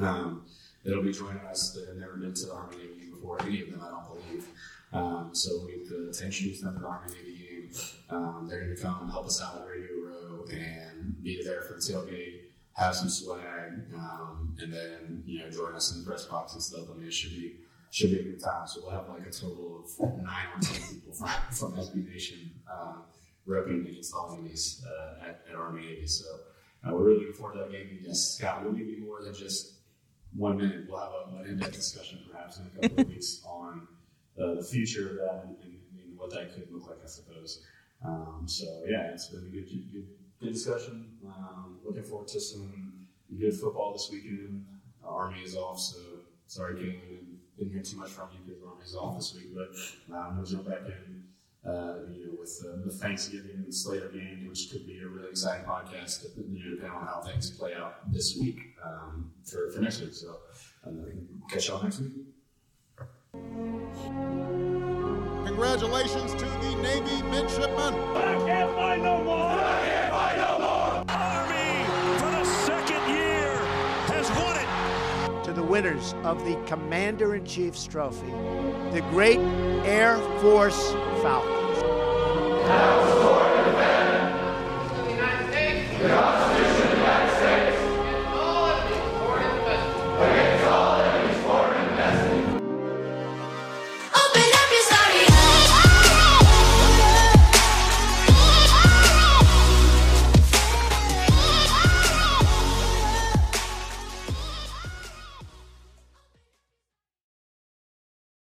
Um, 0.00 0.44
that'll 0.84 1.02
be 1.02 1.12
joining 1.12 1.42
us. 1.42 1.72
They've 1.72 1.96
never 1.96 2.16
been 2.16 2.34
to 2.34 2.46
the 2.46 2.52
Army 2.52 2.76
Navy 2.76 3.10
before, 3.10 3.42
any 3.42 3.62
of 3.62 3.70
them, 3.72 3.80
I 3.82 3.90
don't 3.90 4.06
believe. 4.06 4.46
Um, 4.94 5.30
so 5.32 5.66
we 5.66 5.74
to 5.88 6.24
introduce 6.24 6.60
them 6.60 6.74
to 6.74 6.80
the 6.80 6.86
Army 6.86 7.12
Navy 7.12 7.38
game. 7.38 7.70
Um, 8.10 8.46
they're 8.48 8.60
going 8.60 8.76
to 8.76 8.82
come 8.82 9.02
and 9.02 9.10
help 9.10 9.26
us 9.26 9.42
out 9.42 9.60
at 9.60 9.66
Radio 9.66 9.90
Row 10.06 10.44
and 10.50 11.20
be 11.22 11.42
there 11.42 11.62
for 11.62 11.74
the 11.74 11.80
tailgate, 11.80 12.42
have 12.74 12.94
some 12.94 13.08
swag, 13.08 13.72
um, 13.94 14.56
and 14.60 14.72
then 14.72 15.22
you 15.26 15.40
know 15.40 15.50
join 15.50 15.74
us 15.74 15.92
in 15.92 16.00
the 16.00 16.06
press 16.06 16.26
box 16.26 16.54
and 16.54 16.62
stuff. 16.62 16.84
I 16.90 16.96
mean, 16.96 17.08
it 17.08 17.12
should 17.14 17.30
be 17.30 17.56
should 17.90 18.10
be 18.10 18.20
a 18.20 18.22
good 18.22 18.42
time. 18.42 18.66
So 18.66 18.82
we'll 18.82 18.92
have 18.92 19.08
like 19.08 19.26
a 19.26 19.30
total 19.30 19.84
of 19.84 20.22
nine 20.22 20.46
or 20.54 20.60
ten 20.60 20.80
people 20.88 21.12
from 21.12 21.30
from 21.50 21.72
SB 21.72 22.08
Nation 22.08 22.52
uh, 22.72 22.98
repping 23.48 23.88
against 23.88 24.12
the 24.12 24.18
homies 24.18 24.80
uh, 24.84 25.28
at, 25.28 25.44
at 25.50 25.56
Army 25.56 25.82
Navy. 25.82 26.06
So 26.06 26.24
uh, 26.86 26.92
we're 26.92 27.04
really 27.04 27.20
looking 27.20 27.34
forward 27.34 27.54
to 27.54 27.58
that 27.60 27.72
game. 27.72 27.88
And 27.90 28.00
yes, 28.06 28.36
Scott, 28.38 28.62
we'll 28.62 28.72
give 28.72 28.86
you 28.86 29.04
more 29.04 29.22
than 29.22 29.34
just 29.34 29.80
one 30.36 30.56
minute. 30.56 30.86
We'll 30.88 31.00
have 31.00 31.10
a, 31.10 31.42
an 31.42 31.50
in-depth 31.50 31.72
discussion 31.72 32.20
perhaps 32.30 32.58
in 32.58 32.66
a 32.66 32.88
couple 32.88 33.00
of 33.02 33.08
weeks 33.08 33.42
on 33.44 33.88
uh, 34.40 34.54
the 34.54 34.62
future 34.62 35.10
of 35.10 35.16
that 35.16 35.44
and, 35.44 35.56
and, 35.62 35.78
and 36.02 36.18
what 36.18 36.30
that 36.30 36.54
could 36.54 36.68
look 36.72 36.88
like, 36.88 36.98
I 37.02 37.06
suppose. 37.06 37.64
Um, 38.04 38.42
so 38.46 38.64
yeah, 38.86 39.12
it's 39.12 39.28
been 39.28 39.46
a 39.46 39.50
good, 39.50 39.68
good, 39.92 40.06
good 40.40 40.52
discussion. 40.52 41.16
Um, 41.26 41.78
looking 41.84 42.02
forward 42.04 42.28
to 42.28 42.40
some 42.40 43.06
good 43.38 43.54
football 43.54 43.92
this 43.92 44.08
weekend. 44.12 44.66
Uh, 45.04 45.08
Army 45.08 45.40
is 45.40 45.56
off, 45.56 45.78
so 45.78 45.98
sorry, 46.46 46.74
Caitlin, 46.74 47.00
didn't, 47.00 47.38
didn't 47.58 47.72
hear 47.72 47.82
too 47.82 47.96
much 47.96 48.10
from 48.10 48.28
you 48.32 48.40
because 48.46 48.62
Army 48.62 48.84
is 48.84 48.94
off 48.94 49.16
this 49.16 49.34
week. 49.34 49.54
But 49.54 50.14
um, 50.14 50.36
we'll 50.36 50.46
jump 50.46 50.68
back 50.68 50.80
in, 50.86 51.24
uh, 51.64 52.00
you 52.12 52.26
know, 52.26 52.34
with 52.38 52.62
uh, 52.66 52.84
the 52.84 52.92
Thanksgiving 52.92 53.66
Slater 53.70 54.08
game, 54.08 54.46
which 54.48 54.70
could 54.70 54.86
be 54.86 54.98
a 54.98 55.08
really 55.08 55.30
exciting 55.30 55.64
podcast, 55.64 56.24
you 56.36 56.58
know, 56.58 56.70
depending 56.76 56.98
on 56.98 57.06
how 57.06 57.22
things 57.22 57.50
play 57.50 57.74
out 57.74 58.12
this 58.12 58.36
week 58.38 58.58
um, 58.84 59.32
for, 59.44 59.70
for 59.70 59.80
next 59.80 60.00
week. 60.00 60.12
So 60.12 60.40
uh, 60.86 60.90
catch 61.48 61.68
y'all 61.68 61.82
next 61.82 62.00
week. 62.00 62.12
Congratulations 65.46 66.32
to 66.34 66.44
the 66.44 66.74
Navy 66.82 67.22
midshipmen. 67.30 67.94
I 67.94 68.34
can't 68.46 68.72
find 68.74 69.02
no 69.02 69.22
more. 69.22 69.50
I 69.50 69.80
can't 69.84 70.10
find 70.12 70.36
no 70.38 70.58
more. 70.58 71.04
Army, 71.08 71.84
for 72.18 72.30
the 72.30 72.44
second 72.44 73.02
year, 73.14 73.54
has 74.08 74.28
won 74.30 74.56
it. 74.56 75.44
To 75.44 75.52
the 75.52 75.62
winners 75.62 76.14
of 76.24 76.44
the 76.44 76.56
Commander 76.66 77.34
in 77.34 77.44
Chief's 77.44 77.86
Trophy, 77.86 78.32
the 78.92 79.00
great 79.10 79.40
Air 79.86 80.18
Force 80.40 80.92
Falcons. 81.22 81.78
To 81.78 81.84
the 85.04 85.10
United 85.10 85.46
States. 85.50 86.53